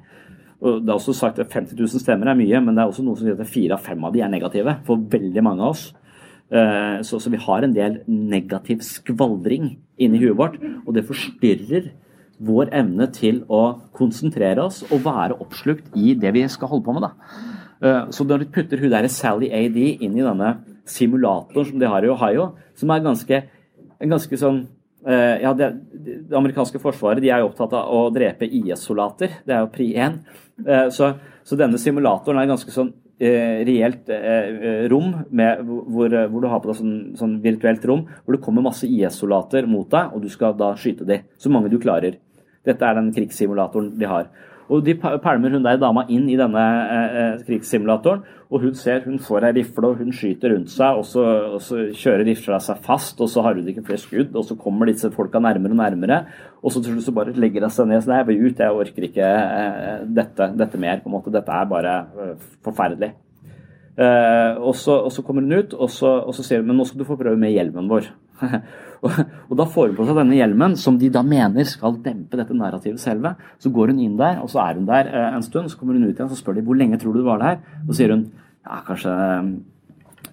Og 0.62 0.85
Det 0.85 0.93
er 0.93 0.94
også 0.94 1.16
sagt 1.19 1.40
at 1.43 1.51
50 1.51 1.74
000 1.74 2.05
stemmer 2.05 2.31
er 2.31 2.39
mye, 2.39 2.60
men 2.62 2.77
det 2.77 2.85
er 2.85 2.93
også 2.93 3.02
noe 3.02 3.19
som 3.19 3.27
sier 3.27 3.40
at 3.43 3.51
fire 3.51 3.74
av 3.74 3.82
fem 3.82 4.06
av 4.06 4.14
de 4.14 4.23
er 4.23 4.31
negative 4.31 4.77
for 4.86 5.02
veldig 5.16 5.43
mange 5.43 5.64
av 5.64 5.74
oss. 5.74 5.89
Eh, 6.52 7.01
så, 7.02 7.20
så, 7.20 7.31
vi 7.32 7.40
har 7.40 7.64
en 7.64 7.73
del 7.73 8.01
negativ 8.06 8.82
skvaldring 8.85 9.77
inni 10.02 10.20
huet 10.20 10.36
vårt, 10.36 10.59
og 10.85 10.93
det 10.97 11.06
forstyrrer 11.09 11.93
vår 12.43 12.73
evne 12.74 13.06
til 13.14 13.40
å 13.52 13.62
konsentrere 13.97 14.64
oss 14.66 14.82
og 14.90 15.05
være 15.06 15.39
oppslukt 15.40 15.94
i 15.97 16.12
det 16.19 16.35
vi 16.35 16.44
skal 16.52 16.69
holde 16.73 16.85
på 16.85 16.97
med. 16.97 17.06
Da. 17.06 17.12
Eh, 17.81 18.12
så 18.12 18.27
når 18.28 18.44
du 18.44 18.52
putter 18.52 18.82
hun 18.82 18.93
der 18.93 19.09
Sally 19.09 19.48
AD 19.48 19.81
inn 19.81 20.19
i 20.19 20.27
denne 20.27 20.52
simulatoren 20.89 21.70
som 21.70 21.81
de 21.81 21.89
har 21.89 22.05
i 22.05 22.12
Ohio, 22.12 22.51
som 22.77 22.93
er 22.93 23.05
ganske, 23.06 23.43
ganske 24.12 24.40
sånn 24.40 24.64
eh, 25.06 25.40
ja, 25.47 25.55
det, 25.56 25.73
det, 25.94 26.19
amerikanske 26.36 26.82
forsvaret 26.82 27.23
de 27.24 27.32
er 27.32 27.40
jo 27.40 27.48
opptatt 27.48 27.78
av 27.78 27.89
å 27.89 28.10
drepe 28.12 28.51
IS-soldater. 28.60 29.40
Det 29.47 29.56
er 29.56 29.64
jo 29.64 29.73
pri 29.73 29.93
1. 29.97 30.20
Så, 30.93 31.09
så, 31.43 31.56
denne 31.59 31.81
simulatoren 31.81 32.39
er 32.39 32.51
ganske 32.51 32.70
sånn 32.74 32.93
reelt 33.22 34.08
eh, 34.10 34.86
rom 34.90 35.12
med, 35.30 35.62
hvor, 35.62 36.10
hvor, 36.10 36.42
du 36.42 36.48
har 36.50 36.62
på 36.62 36.70
deg 36.70 36.78
sånn, 36.80 36.94
sånn, 37.18 37.36
virtuelt 37.44 37.84
rom 37.86 38.06
hvor 38.24 38.36
det 38.36 38.42
kommer 38.42 38.64
masse 38.66 38.88
IS-soldater 38.88 39.68
mot 39.70 39.86
deg, 39.92 40.14
og 40.14 40.24
du 40.24 40.30
skal 40.32 40.56
da 40.58 40.72
skyte 40.78 41.06
dem. 41.08 41.28
Så 41.38 41.52
mange 41.52 41.70
du 41.70 41.78
klarer. 41.82 42.18
Dette 42.66 42.86
er 42.86 42.98
den 42.98 43.12
krigssimulatoren 43.14 43.92
de 43.98 44.08
har. 44.10 44.30
Og 44.72 44.84
de 44.86 44.94
pælmer 44.96 45.52
hun 45.52 45.64
der 45.64 45.80
dama 45.80 46.06
inn 46.08 46.28
i 46.32 46.36
denne 46.38 46.62
eh, 46.62 47.16
eh, 47.22 47.42
krigssimulatoren, 47.44 48.22
og 48.52 48.60
hun 48.64 48.76
ser 48.76 49.04
hun 49.04 49.18
får 49.20 49.46
ei 49.48 49.52
rifle, 49.58 49.90
og 49.90 50.00
hun 50.00 50.14
skyter 50.16 50.54
rundt 50.54 50.72
seg, 50.72 51.00
og 51.00 51.04
så, 51.08 51.24
og 51.56 51.60
så 51.64 51.82
kjører 51.96 52.24
rifla 52.28 52.60
seg 52.62 52.80
fast, 52.84 53.20
og 53.20 53.28
så 53.32 53.44
har 53.44 53.58
hun 53.58 53.68
ikke 53.68 53.84
flere 53.86 54.00
skudd, 54.00 54.36
og 54.36 54.46
så 54.48 54.56
kommer 54.60 54.88
disse 54.88 55.10
folka 55.12 55.40
nærmere 55.40 55.76
og 55.76 55.80
nærmere, 55.82 56.22
og 56.62 56.72
så 56.72 56.80
til 56.80 56.94
slutt 56.94 57.08
så 57.08 57.16
bare 57.16 57.36
legger 57.36 57.66
hun 57.66 57.74
seg 57.74 57.90
ned 57.90 58.04
sånn, 58.04 58.16
jeg 58.20 58.28
vil 58.30 58.46
ut, 58.46 58.64
jeg 58.64 58.80
orker 58.84 59.08
ikke 59.08 59.34
eh, 59.34 60.06
dette, 60.20 60.48
dette 60.60 60.80
mer, 60.80 61.04
på 61.04 61.10
en 61.10 61.16
måte. 61.18 61.34
Dette 61.34 61.60
er 61.60 61.70
bare 61.70 61.94
eh, 62.24 62.48
forferdelig. 62.64 63.12
Eh, 63.92 64.56
og 64.56 64.76
så 64.76 65.24
kommer 65.24 65.44
hun 65.44 65.58
ut, 65.60 65.74
og 65.76 65.90
så, 65.92 66.14
og 66.24 66.36
så 66.36 66.44
sier 66.46 66.62
hun 66.62 66.70
men 66.70 66.80
nå 66.80 66.88
skal 66.88 67.02
du 67.02 67.08
få 67.08 67.18
prøve 67.20 67.40
med 67.40 67.52
hjelmen 67.52 67.90
vår. 67.92 68.08
og, 69.05 69.55
da 69.59 69.66
får 69.66 69.90
hun 69.90 69.98
på 69.98 70.06
seg 70.09 70.19
denne 70.20 70.39
hjelmen, 70.39 70.77
som 70.81 70.98
de 71.01 71.10
da 71.12 71.24
mener 71.27 71.66
skal 71.69 71.98
dempe 72.05 72.39
dette 72.39 72.56
narrativet 72.56 73.02
selve. 73.02 73.35
Så 73.62 73.73
går 73.74 73.93
hun 73.93 74.01
inn 74.05 74.16
der, 74.20 74.40
og 74.43 74.51
så 74.52 74.62
er 74.64 74.78
hun 74.78 74.89
der 74.89 75.10
eh, 75.10 75.28
en 75.36 75.44
stund. 75.47 75.70
Så 75.70 75.81
kommer 75.81 75.98
hun 75.98 76.06
ut 76.09 76.14
igjen, 76.14 76.31
så 76.31 76.39
spør 76.39 76.59
de 76.59 76.66
hvor 76.66 76.78
lenge 76.78 77.01
tror 77.02 77.16
du 77.16 77.23
du 77.23 77.28
var 77.28 77.43
der. 77.43 77.60
Og 77.86 77.93
så 77.93 78.01
sier 78.02 78.14
hun 78.14 78.27
ja, 78.62 78.81
kanskje, 78.86 79.19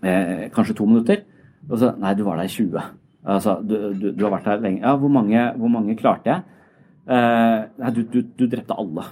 eh, 0.04 0.48
kanskje 0.56 0.78
to 0.78 0.90
minutter. 0.90 1.26
Og 1.70 1.78
så 1.82 1.94
nei, 2.00 2.16
du 2.18 2.26
var 2.26 2.40
der 2.40 2.50
i 2.50 2.56
20. 2.56 2.88
Altså, 3.30 3.60
du, 3.62 3.76
du, 4.00 4.12
du 4.16 4.24
har 4.26 4.38
vært 4.38 4.48
der 4.48 4.64
lenge. 4.64 4.82
Ja, 4.84 4.96
hvor 4.98 5.12
mange, 5.12 5.52
hvor 5.60 5.72
mange 5.72 5.98
klarte 6.00 6.32
jeg? 6.32 6.46
Eh, 7.10 7.58
nei, 7.82 7.92
du, 7.96 8.04
du, 8.22 8.46
drepte 8.48 8.78
alle. 8.78 9.06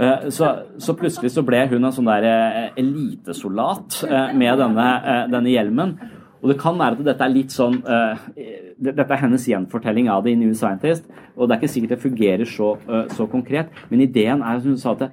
Eh, 0.00 0.28
Så, 0.32 0.48
så 0.78 0.96
plutselig 0.96 1.32
så 1.34 1.44
ble 1.46 1.62
hun 1.70 1.84
en 1.84 1.94
sånn 1.94 2.08
der 2.08 2.26
eh, 2.28 2.62
elitesoldat 2.80 4.02
med 4.36 4.62
denne, 4.62 4.86
denne 5.32 5.52
hjelmen. 5.52 5.96
Og 6.42 6.50
det 6.52 6.58
kan 6.60 6.78
være 6.78 6.98
at 6.98 7.06
dette 7.10 7.24
er 7.24 7.32
litt 7.32 7.54
sånn 7.54 7.78
uh, 7.86 8.26
Dette 8.76 9.06
er 9.06 9.22
hennes 9.22 9.46
gjenfortelling 9.48 10.10
av 10.12 10.26
det 10.26 10.34
i 10.34 10.40
New 10.40 10.52
Scientist. 10.54 11.06
Og 11.36 11.46
det 11.46 11.56
er 11.56 11.62
ikke 11.62 11.72
sikkert 11.72 11.96
det 11.96 12.02
fungerer 12.02 12.50
så, 12.50 12.74
uh, 12.90 13.06
så 13.16 13.28
konkret, 13.30 13.72
men 13.90 14.04
ideen 14.04 14.44
er 14.44 14.60
som 14.60 14.74
hun 14.74 14.80
sa 14.80 14.94
at 14.96 15.10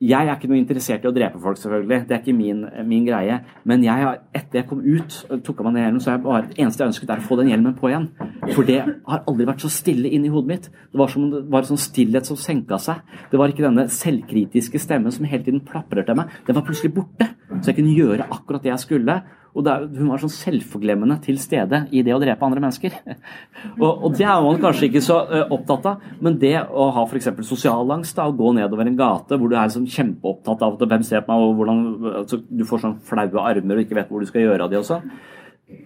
jeg 0.00 0.24
er 0.24 0.32
ikke 0.32 0.48
noe 0.48 0.56
interessert 0.56 1.02
i 1.04 1.08
å 1.10 1.12
drepe 1.12 1.36
folk, 1.42 1.58
selvfølgelig. 1.60 2.06
Det 2.08 2.14
er 2.16 2.22
ikke 2.22 2.32
min, 2.32 2.62
min 2.88 3.04
greie. 3.04 3.34
Men 3.68 3.82
jeg 3.84 4.00
har, 4.00 4.22
etter 4.32 4.62
jeg 4.62 4.66
kom 4.70 4.78
ut, 4.80 5.16
tok 5.44 5.58
av 5.60 5.66
meg 5.66 5.74
den 5.76 5.84
hjelmen, 5.84 6.00
så 6.00 6.08
er 6.08 6.14
jeg 6.14 6.22
bare 6.24 6.46
det 6.46 6.56
eneste 6.56 6.80
jeg 6.80 6.92
ønsket, 6.94 7.12
er 7.12 7.20
å 7.20 7.26
få 7.26 7.36
den 7.36 7.50
hjelmen 7.52 7.74
på 7.76 7.90
igjen. 7.90 8.06
For 8.54 8.64
det 8.64 8.78
har 8.80 9.26
aldri 9.28 9.48
vært 9.50 9.66
så 9.66 9.68
stille 9.74 10.08
inni 10.08 10.32
hodet 10.32 10.48
mitt. 10.48 10.70
Det 10.88 11.02
var 11.02 11.12
som 11.12 11.26
det 11.34 11.42
var 11.52 11.68
sånn 11.68 11.82
stillhet 11.84 12.30
som 12.30 12.38
senka 12.40 12.78
seg. 12.80 13.02
Det 13.28 13.42
var 13.42 13.52
ikke 13.52 13.66
denne 13.66 13.84
selvkritiske 13.92 14.80
stemmen 14.80 15.12
som 15.12 15.28
hele 15.28 15.44
tiden 15.44 15.60
plaprer 15.68 16.08
til 16.08 16.16
meg. 16.16 16.32
Den 16.48 16.56
var 16.56 16.64
plutselig 16.64 16.94
borte. 16.96 17.28
Så 17.58 17.68
jeg 17.68 17.82
kunne 17.82 17.92
gjøre 17.92 18.30
akkurat 18.32 18.64
det 18.64 18.72
jeg 18.72 18.86
skulle. 18.86 19.20
Og 19.50 19.64
det, 19.66 19.72
er- 19.72 19.86
hun 19.98 20.10
var 20.12 20.20
sånn 20.22 20.30
selvforglemmende 20.30 21.16
til 21.24 21.38
stede 21.42 21.80
i 21.90 22.04
det 22.06 22.14
å 22.14 22.20
drepe 22.22 22.46
andre 22.46 22.62
mennesker. 22.62 22.94
Og, 23.82 24.04
og 24.06 24.14
det 24.16 24.26
er 24.26 24.42
man 24.44 24.60
kanskje 24.62 24.86
ikke 24.88 25.02
så 25.04 25.16
eh, 25.26 25.42
opptatt 25.52 25.86
av, 25.90 26.04
men 26.22 26.38
det 26.40 26.54
å 26.60 26.86
ha 26.94 27.02
f.eks. 27.06 27.28
sosialangst, 27.48 28.16
da, 28.16 28.28
å 28.30 28.36
gå 28.36 28.52
nedover 28.56 28.86
en 28.86 28.96
gate 28.98 29.38
hvor 29.40 29.50
du 29.50 29.56
er 29.58 29.72
sånn 29.72 29.88
kjempeopptatt 29.90 30.62
av 30.66 30.76
at 30.76 30.86
hvem 30.92 31.04
ser 31.06 31.24
på 31.26 31.34
meg, 31.34 31.44
og 31.48 31.58
hvordan 31.58 31.82
altså, 32.22 32.40
du 32.46 32.64
får 32.68 32.84
sånn 32.84 32.96
flaue 33.10 33.44
armer 33.50 33.80
og 33.80 33.84
ikke 33.84 33.98
vet 33.98 34.12
hvor 34.12 34.22
du 34.22 34.28
skal 34.30 34.46
gjøre 34.46 34.66
av 34.66 34.72
de 34.72 34.80
og 34.80 34.86
sånn. 34.88 35.10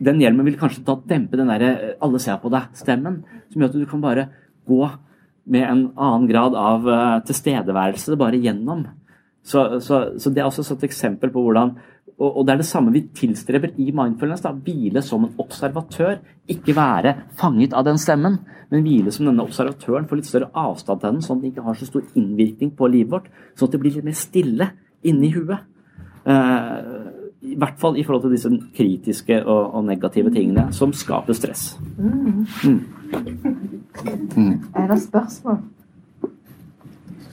Den 0.04 0.20
hjelmen 0.22 0.46
vil 0.48 0.58
kanskje 0.60 0.84
da 0.86 0.96
dempe 1.08 1.36
den 1.40 1.50
derre 1.52 1.94
'alle 2.00 2.20
ser 2.20 2.38
på 2.40 2.52
deg'-stemmen, 2.52 3.22
som 3.52 3.62
gjør 3.62 3.72
at 3.72 3.80
du 3.80 3.86
kan 3.86 4.04
bare 4.04 4.28
gå 4.68 4.80
med 5.46 5.62
en 5.68 5.82
annen 5.96 6.28
grad 6.28 6.54
av 6.56 6.86
uh, 6.88 7.20
tilstedeværelse 7.26 8.16
bare 8.16 8.40
gjennom. 8.40 8.86
Så, 9.44 9.80
så, 9.84 10.16
så 10.16 10.30
det 10.32 10.40
er 10.40 10.48
også 10.48 10.64
et 10.72 10.86
eksempel 10.88 11.30
på 11.30 11.42
hvordan 11.44 11.74
og, 12.18 12.28
og 12.30 12.46
det 12.46 12.54
er 12.54 12.60
det 12.62 12.68
samme 12.68 12.92
vi 12.94 13.02
tilstreber 13.16 13.72
i 13.80 13.90
mindfulness. 13.94 14.44
da, 14.44 14.52
Hvile 14.54 15.02
som 15.02 15.26
en 15.26 15.34
observatør. 15.42 16.20
Ikke 16.50 16.76
være 16.76 17.14
fanget 17.40 17.74
av 17.74 17.86
den 17.88 17.98
stemmen, 17.98 18.38
men 18.70 18.84
hvile 18.86 19.12
som 19.14 19.26
denne 19.26 19.42
observatøren. 19.42 20.06
Få 20.08 20.18
litt 20.18 20.30
større 20.30 20.52
avstand 20.54 21.02
til 21.02 21.10
den, 21.10 21.24
sånn 21.24 21.40
at 21.40 21.42
den 21.42 21.52
ikke 21.52 21.66
har 21.66 21.78
så 21.78 21.88
stor 21.90 22.06
innvirkning 22.14 22.74
på 22.78 22.90
livet 22.92 23.16
vårt. 23.16 23.28
Sånn 23.58 23.70
at 23.70 23.76
det 23.76 23.82
blir 23.82 23.98
litt 23.98 24.06
mer 24.06 24.18
stille 24.18 24.70
inni 25.04 25.32
huet. 25.34 25.66
Eh, 26.24 26.78
I 27.44 27.58
hvert 27.60 27.80
fall 27.82 27.98
i 27.98 28.04
forhold 28.06 28.28
til 28.28 28.36
disse 28.36 28.52
kritiske 28.76 29.42
og, 29.42 29.74
og 29.74 29.88
negative 29.90 30.30
tingene 30.32 30.70
som 30.72 30.94
skaper 30.96 31.36
stress. 31.36 31.72
Mm. 31.98 32.46
Mm. 32.64 32.78
Mm. 34.38 34.54
Er 34.78 34.86
det 34.90 35.02
spørsmål? 35.02 35.64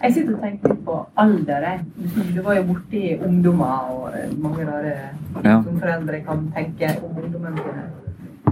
Jeg 0.03 0.13
sitter 0.13 0.33
og 0.35 0.41
tenker 0.41 0.69
litt 0.73 0.85
på 0.85 0.95
alder. 1.17 1.61
jeg. 1.61 1.79
Du 2.35 2.41
var 2.41 2.55
jo 2.55 2.63
borti 2.63 3.01
ungdommer 3.25 3.91
og 3.91 4.09
eh, 4.17 4.31
mange 4.41 4.65
rare 4.65 4.93
Ja. 5.43 5.61
som 5.63 5.79
foreldre 5.79 6.21
kan 6.25 6.51
tenke 6.55 6.89
om 7.03 7.17
ungdommene 7.23 7.57
sine. 7.57 7.83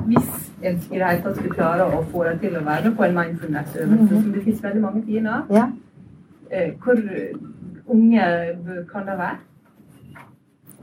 Hvis 0.05 0.51
en 0.63 0.75
i 0.75 0.97
det 0.99 1.07
hele 1.07 1.21
tatt 1.21 1.35
skulle 1.35 1.53
klare 1.55 1.85
å 1.89 2.03
få 2.11 2.23
deg 2.29 2.39
til 2.41 2.55
å 2.57 2.63
være 2.65 2.91
på 2.95 3.03
en 3.05 3.15
mindfulness-øvelse, 3.15 4.13
Mhm. 4.13 4.21
som 4.23 4.31
det 4.31 4.43
finnes 4.43 4.63
veldig 4.63 4.81
mange 4.81 5.01
tider, 5.05 5.43
Ja. 5.49 5.67
eh, 6.51 6.71
hvor 6.79 6.95
unge 7.89 8.85
kan 8.91 9.05
det 9.05 9.17
være? 9.17 9.37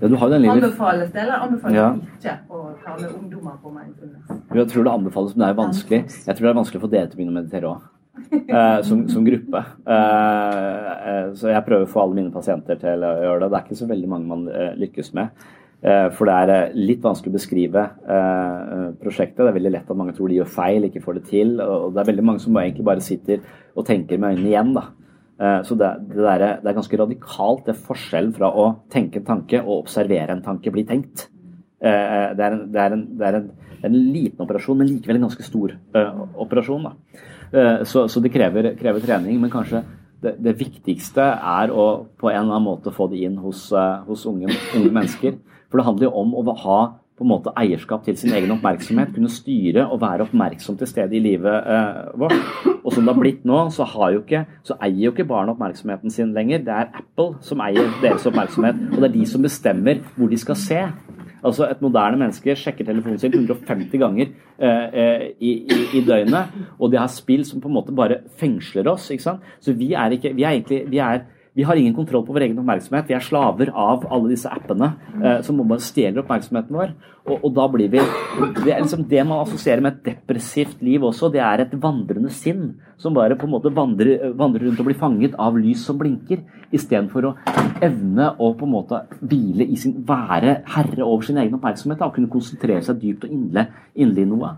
Ja, 0.02 0.08
du 0.08 0.16
har 0.16 0.28
den 0.28 0.44
Anbefales 0.50 1.10
det, 1.12 1.20
eller 1.22 1.34
anbefales 1.34 1.74
Ja. 1.74 1.92
ikke 1.94 2.38
å 2.50 2.74
ta 2.84 2.96
med 3.00 3.10
ungdommer 3.14 3.52
på 3.62 3.70
mindfulness? 3.72 4.54
Jeg 4.54 4.68
tror 4.68 4.82
det 4.84 4.92
anbefales, 4.92 5.36
men 5.36 5.46
det 5.48 5.56
er 5.56 5.62
vanskelig. 5.62 6.26
Jeg 6.26 6.36
tror 6.36 6.46
det 6.46 6.50
er 6.56 6.60
vanskelig 6.62 6.80
for 6.80 6.88
dere 6.88 7.06
til 7.06 7.16
å 7.16 7.16
begynne 7.22 7.32
å 7.38 7.42
meditere 7.42 7.62
òg. 7.62 7.80
Eh, 8.16 8.80
som, 8.82 9.02
som 9.12 9.24
gruppe. 9.26 9.60
Eh, 9.86 10.90
eh, 11.10 11.28
så 11.36 11.50
jeg 11.52 11.64
prøver 11.66 11.84
å 11.86 11.90
få 11.90 12.02
alle 12.02 12.16
mine 12.18 12.32
pasienter 12.34 12.78
til 12.80 13.04
å 13.04 13.12
gjøre 13.22 13.42
det. 13.44 13.50
Det 13.52 13.58
er 13.58 13.66
ikke 13.66 13.78
så 13.82 13.88
veldig 13.90 14.10
mange 14.12 14.30
man 14.30 14.46
lykkes 14.80 15.12
med. 15.18 15.46
For 16.16 16.26
det 16.26 16.34
er 16.34 16.70
litt 16.74 17.02
vanskelig 17.04 17.30
å 17.30 17.34
beskrive 17.36 17.82
prosjektet. 18.98 19.42
Det 19.44 19.50
er 19.50 19.56
veldig 19.58 19.72
lett 19.74 19.90
at 19.92 19.98
mange 20.00 20.14
tror 20.16 20.32
de 20.32 20.38
gjør 20.40 20.48
feil, 20.50 20.86
ikke 20.88 21.02
får 21.04 21.18
det 21.18 21.24
til. 21.28 21.52
Og 21.60 21.92
det 21.94 22.00
er 22.00 22.08
veldig 22.08 22.24
mange 22.26 22.42
som 22.42 22.56
egentlig 22.58 22.86
bare 22.88 23.04
sitter 23.04 23.44
og 23.76 23.84
tenker 23.86 24.18
med 24.18 24.34
øynene 24.34 24.48
igjen. 24.50 24.72
da. 24.74 24.86
Så 25.68 25.76
det, 25.78 25.90
det, 26.08 26.16
der, 26.24 26.42
er- 26.48 26.58
det 26.64 26.72
er 26.72 26.78
ganske 26.80 26.98
radikalt, 27.02 27.66
det 27.68 27.74
er 27.76 27.84
forskjellen 27.92 28.32
fra 28.34 28.48
å 28.56 28.66
tenke 28.90 29.20
en 29.20 29.28
tanke 29.28 29.60
og 29.62 29.84
observere 29.84 30.32
en 30.34 30.42
tanke 30.48 30.72
bli 30.74 30.86
tenkt. 30.88 31.28
Det 31.78 31.92
er 32.48 32.56
en, 32.56 32.64
det 32.72 32.82
er 32.82 32.96
en, 32.96 33.06
er 33.28 33.38
en, 33.42 33.48
en 33.84 33.98
liten 34.16 34.42
operasjon, 34.48 34.80
men 34.80 34.88
likevel 34.90 35.20
en 35.20 35.28
ganske 35.28 35.44
stor 35.46 35.76
operasjon. 36.46 36.88
Da. 36.88 36.96
Eh, 37.52 37.84
Så, 37.84 38.08
så 38.08 38.20
det 38.20 38.32
krever, 38.34 38.74
krever 38.78 39.00
trening, 39.00 39.40
men 39.40 39.50
kanskje 39.50 39.82
det, 40.22 40.36
det 40.42 40.56
viktigste 40.58 41.22
er 41.22 41.70
å 41.70 42.06
på 42.18 42.30
en 42.30 42.40
eller 42.40 42.56
annen 42.56 42.66
måte 42.66 42.94
få 42.94 43.08
det 43.12 43.22
inn 43.26 43.36
hos, 43.38 43.68
eh, 43.72 43.98
hos 44.06 44.26
unge, 44.26 44.48
unge 44.74 44.92
mennesker. 44.92 45.36
For 45.70 45.78
det 45.78 45.86
handler 45.86 46.08
jo 46.08 46.14
om 46.22 46.34
å 46.34 46.56
ha 46.62 46.78
på 47.16 47.24
en 47.24 47.30
måte 47.30 47.52
eierskap 47.56 48.02
til 48.04 48.16
sin 48.20 48.34
egen 48.36 48.50
oppmerksomhet, 48.52 49.14
kunne 49.14 49.30
styre 49.32 49.86
og 49.88 50.02
være 50.02 50.26
oppmerksom 50.26 50.76
til 50.76 50.88
stede 50.90 51.16
i 51.16 51.22
livet 51.24 51.68
eh, 51.72 52.10
vårt. 52.20 52.36
Og 52.82 52.92
som 52.92 53.06
det 53.06 53.14
har 53.14 53.20
blitt 53.22 53.46
nå, 53.48 53.62
så, 53.72 53.86
jo 54.12 54.20
ikke, 54.20 54.44
så 54.66 54.76
eier 54.84 55.06
jo 55.06 55.14
ikke 55.14 55.28
barna 55.28 55.54
oppmerksomheten 55.54 56.12
sin 56.12 56.34
lenger. 56.36 56.60
Det 56.66 56.74
er 56.74 56.92
Apple 57.00 57.40
som 57.40 57.62
eier 57.64 57.88
deres 58.02 58.26
oppmerksomhet, 58.28 58.82
og 58.92 59.00
det 59.00 59.08
er 59.08 59.16
de 59.16 59.24
som 59.32 59.46
bestemmer 59.48 60.04
hvor 60.16 60.28
de 60.28 60.38
skal 60.38 60.60
se. 60.60 60.82
Altså 61.44 61.68
Et 61.68 61.82
moderne 61.84 62.18
menneske 62.20 62.56
sjekker 62.56 62.86
telefonen 62.86 63.18
sin 63.20 63.34
150 63.34 63.98
ganger 64.00 64.30
eh, 64.58 64.86
eh, 65.02 65.24
i, 65.40 65.52
i, 65.68 65.80
i 65.98 66.04
døgnet, 66.06 66.54
og 66.78 66.92
de 66.92 67.00
har 67.00 67.10
spill 67.12 67.44
som 67.44 67.60
på 67.60 67.68
en 67.68 67.76
måte 67.76 67.94
bare 67.96 68.22
fengsler 68.40 68.88
oss. 68.90 69.10
ikke 69.10 69.26
sant? 69.26 69.50
Så 69.60 69.76
vi 69.76 69.92
er 69.92 70.16
ikke, 70.16 70.34
vi 70.36 70.46
er 70.46 70.56
egentlig, 70.56 70.84
vi 70.90 71.02
er 71.02 71.26
vi 71.56 71.64
har 71.64 71.76
ingen 71.76 71.94
kontroll 71.96 72.20
på 72.26 72.34
vår 72.36 72.44
egen 72.44 72.58
oppmerksomhet. 72.60 73.06
Vi 73.08 73.14
er 73.16 73.22
slaver 73.24 73.70
av 73.72 74.02
alle 74.12 74.28
disse 74.34 74.50
appene 74.52 74.90
eh, 75.16 75.38
som 75.44 75.56
bare 75.62 75.80
stjeler 75.80 76.20
oppmerksomheten 76.20 76.76
vår. 76.76 76.92
Og, 77.24 77.46
og 77.48 77.54
da 77.56 77.64
blir 77.72 77.88
vi 77.94 78.02
Det 78.58 78.74
liksom 78.74 79.06
det 79.08 79.22
man 79.24 79.40
assosierer 79.40 79.80
med 79.80 79.96
et 79.96 80.10
depressivt 80.10 80.84
liv 80.84 81.06
også. 81.08 81.30
Det 81.32 81.40
er 81.40 81.64
et 81.64 81.72
vandrende 81.80 82.28
sinn 82.28 82.74
som 83.00 83.16
bare 83.16 83.38
på 83.40 83.48
en 83.48 83.54
måte 83.54 83.72
vandrer, 83.72 84.34
vandrer 84.36 84.68
rundt 84.68 84.84
og 84.84 84.90
blir 84.90 85.00
fanget 85.00 85.40
av 85.40 85.56
lys 85.56 85.86
som 85.88 85.96
blinker, 85.96 86.44
istedenfor 86.76 87.30
å 87.30 87.34
evne 87.80 88.28
å 88.36 88.52
på 88.52 88.68
en 88.68 88.74
måte 88.76 89.00
hvile 89.24 89.64
i 89.64 89.80
sin 89.80 89.96
være 90.04 90.60
herre 90.76 91.08
over 91.08 91.24
sin 91.24 91.40
egen 91.40 91.56
oppmerksomhet. 91.56 92.04
Og 92.04 92.18
kunne 92.20 92.32
konsentrere 92.36 92.84
seg 92.84 93.00
dypt 93.00 93.24
og 93.24 93.32
inderlig 93.32 93.70
inderlig 93.96 94.28
noe. 94.34 94.54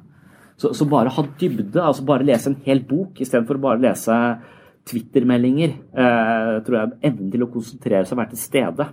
Så, 0.58 0.74
så 0.74 0.82
bare 0.90 1.14
ha 1.14 1.28
dybde, 1.38 1.78
altså 1.78 2.02
bare 2.02 2.26
lese 2.26 2.50
en 2.50 2.62
hel 2.66 2.82
bok 2.82 3.20
istedenfor 3.22 3.62
bare 3.62 3.86
lese 3.86 4.14
Twitter-meldinger, 4.88 5.76
eh, 5.92 6.54
tror 6.66 6.78
jeg 6.78 6.98
evnen 7.10 7.30
til 7.32 7.44
å 7.44 7.52
konsentrere 7.52 8.06
seg 8.06 8.16
og 8.16 8.22
være 8.22 8.34
til 8.34 8.42
stede. 8.42 8.88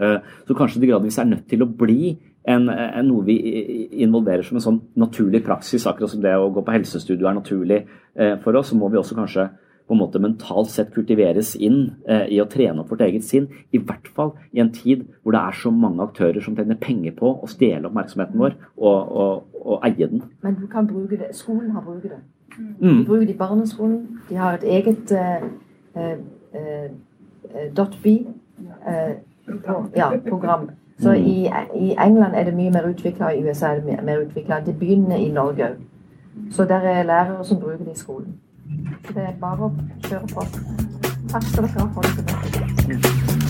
Eh, 0.00 0.18
så 0.48 0.56
kanskje 0.56 0.82
det 0.82 0.90
gradvis 0.90 1.20
er 1.20 1.30
nødt 1.30 1.46
til 1.50 1.64
å 1.64 1.70
bli 1.70 2.14
en, 2.48 2.68
en, 2.72 3.06
noe 3.06 3.24
vi 3.26 3.36
involverer 4.00 4.46
som 4.46 4.56
en 4.56 4.64
sånn 4.64 4.78
naturlig 5.00 5.42
praksis, 5.44 5.84
akkurat 5.86 6.14
som 6.14 6.22
det 6.24 6.32
å 6.36 6.48
gå 6.54 6.64
på 6.64 6.72
helsestudio 6.72 7.28
er 7.28 7.36
naturlig 7.36 7.82
eh, 8.16 8.38
for 8.40 8.56
oss. 8.56 8.72
Så 8.72 8.78
må 8.80 8.88
vi 8.88 9.00
også 9.00 9.18
kanskje 9.18 9.50
på 9.90 9.96
en 9.96 9.98
måte 10.04 10.20
mentalt 10.22 10.70
sett 10.70 10.92
kultiveres 10.94 11.56
inn 11.58 11.80
eh, 12.06 12.28
i 12.30 12.36
å 12.38 12.46
trene 12.48 12.84
opp 12.84 12.92
vårt 12.92 13.02
eget 13.08 13.26
sinn. 13.26 13.48
I 13.74 13.80
hvert 13.82 14.06
fall 14.14 14.36
i 14.54 14.62
en 14.62 14.70
tid 14.72 15.02
hvor 15.20 15.34
det 15.34 15.40
er 15.42 15.56
så 15.58 15.72
mange 15.74 16.04
aktører 16.06 16.44
som 16.44 16.54
tjener 16.54 16.78
penger 16.80 17.16
på 17.18 17.32
å 17.42 17.50
stjele 17.50 17.90
oppmerksomheten 17.90 18.38
vår 18.38 18.54
og, 18.78 19.16
og, 19.24 19.48
og 19.60 19.88
eie 19.88 20.06
den. 20.06 20.22
Men 20.46 20.60
du 20.60 20.68
kan 20.70 20.86
bruke 20.86 21.18
det. 21.18 21.32
Skolen 21.36 21.74
har 21.74 21.82
brukt 21.82 22.06
det. 22.06 22.20
Mm. 22.58 22.98
De 22.98 23.04
bruker 23.04 23.26
det 23.26 23.34
i 23.34 23.38
barneskolen. 23.38 24.08
De 24.28 24.34
har 24.36 24.54
et 24.54 24.64
eget 24.64 25.12
eh, 25.12 25.42
eh, 25.96 26.18
eh, 26.54 27.90
.b 28.02 28.06
ja, 29.96 30.10
program. 30.28 30.70
Så 31.00 31.10
Mm. 31.10 31.24
i, 31.24 31.50
i 31.76 31.96
England 31.98 32.34
er 32.34 32.44
det 32.44 32.54
mye 32.54 32.70
mer 32.70 32.88
utvikla, 32.88 33.30
i 33.30 33.42
USA 33.42 33.66
er 33.66 33.74
det 33.74 33.84
mer, 33.84 34.02
mer 34.02 34.18
utvikla. 34.20 34.60
Det 34.66 34.78
begynner 34.78 35.16
i 35.16 35.28
Norge 35.28 35.64
òg. 35.64 35.76
Så 36.50 36.64
der 36.64 36.74
er 36.74 37.02
lærere 37.02 37.44
som 37.44 37.60
bruker 37.60 37.84
det 37.84 37.92
i 37.92 37.98
skolen. 37.98 38.34
Så 39.04 39.12
det 39.12 39.22
er 39.22 39.32
bare 39.40 39.64
å 39.64 39.70
kjøre 40.02 40.26
på. 40.34 40.44
Takk 41.30 41.42
skal 41.42 41.62
dere 41.62 41.80
ha 41.80 41.88
for 41.94 42.02
det. 42.02 43.49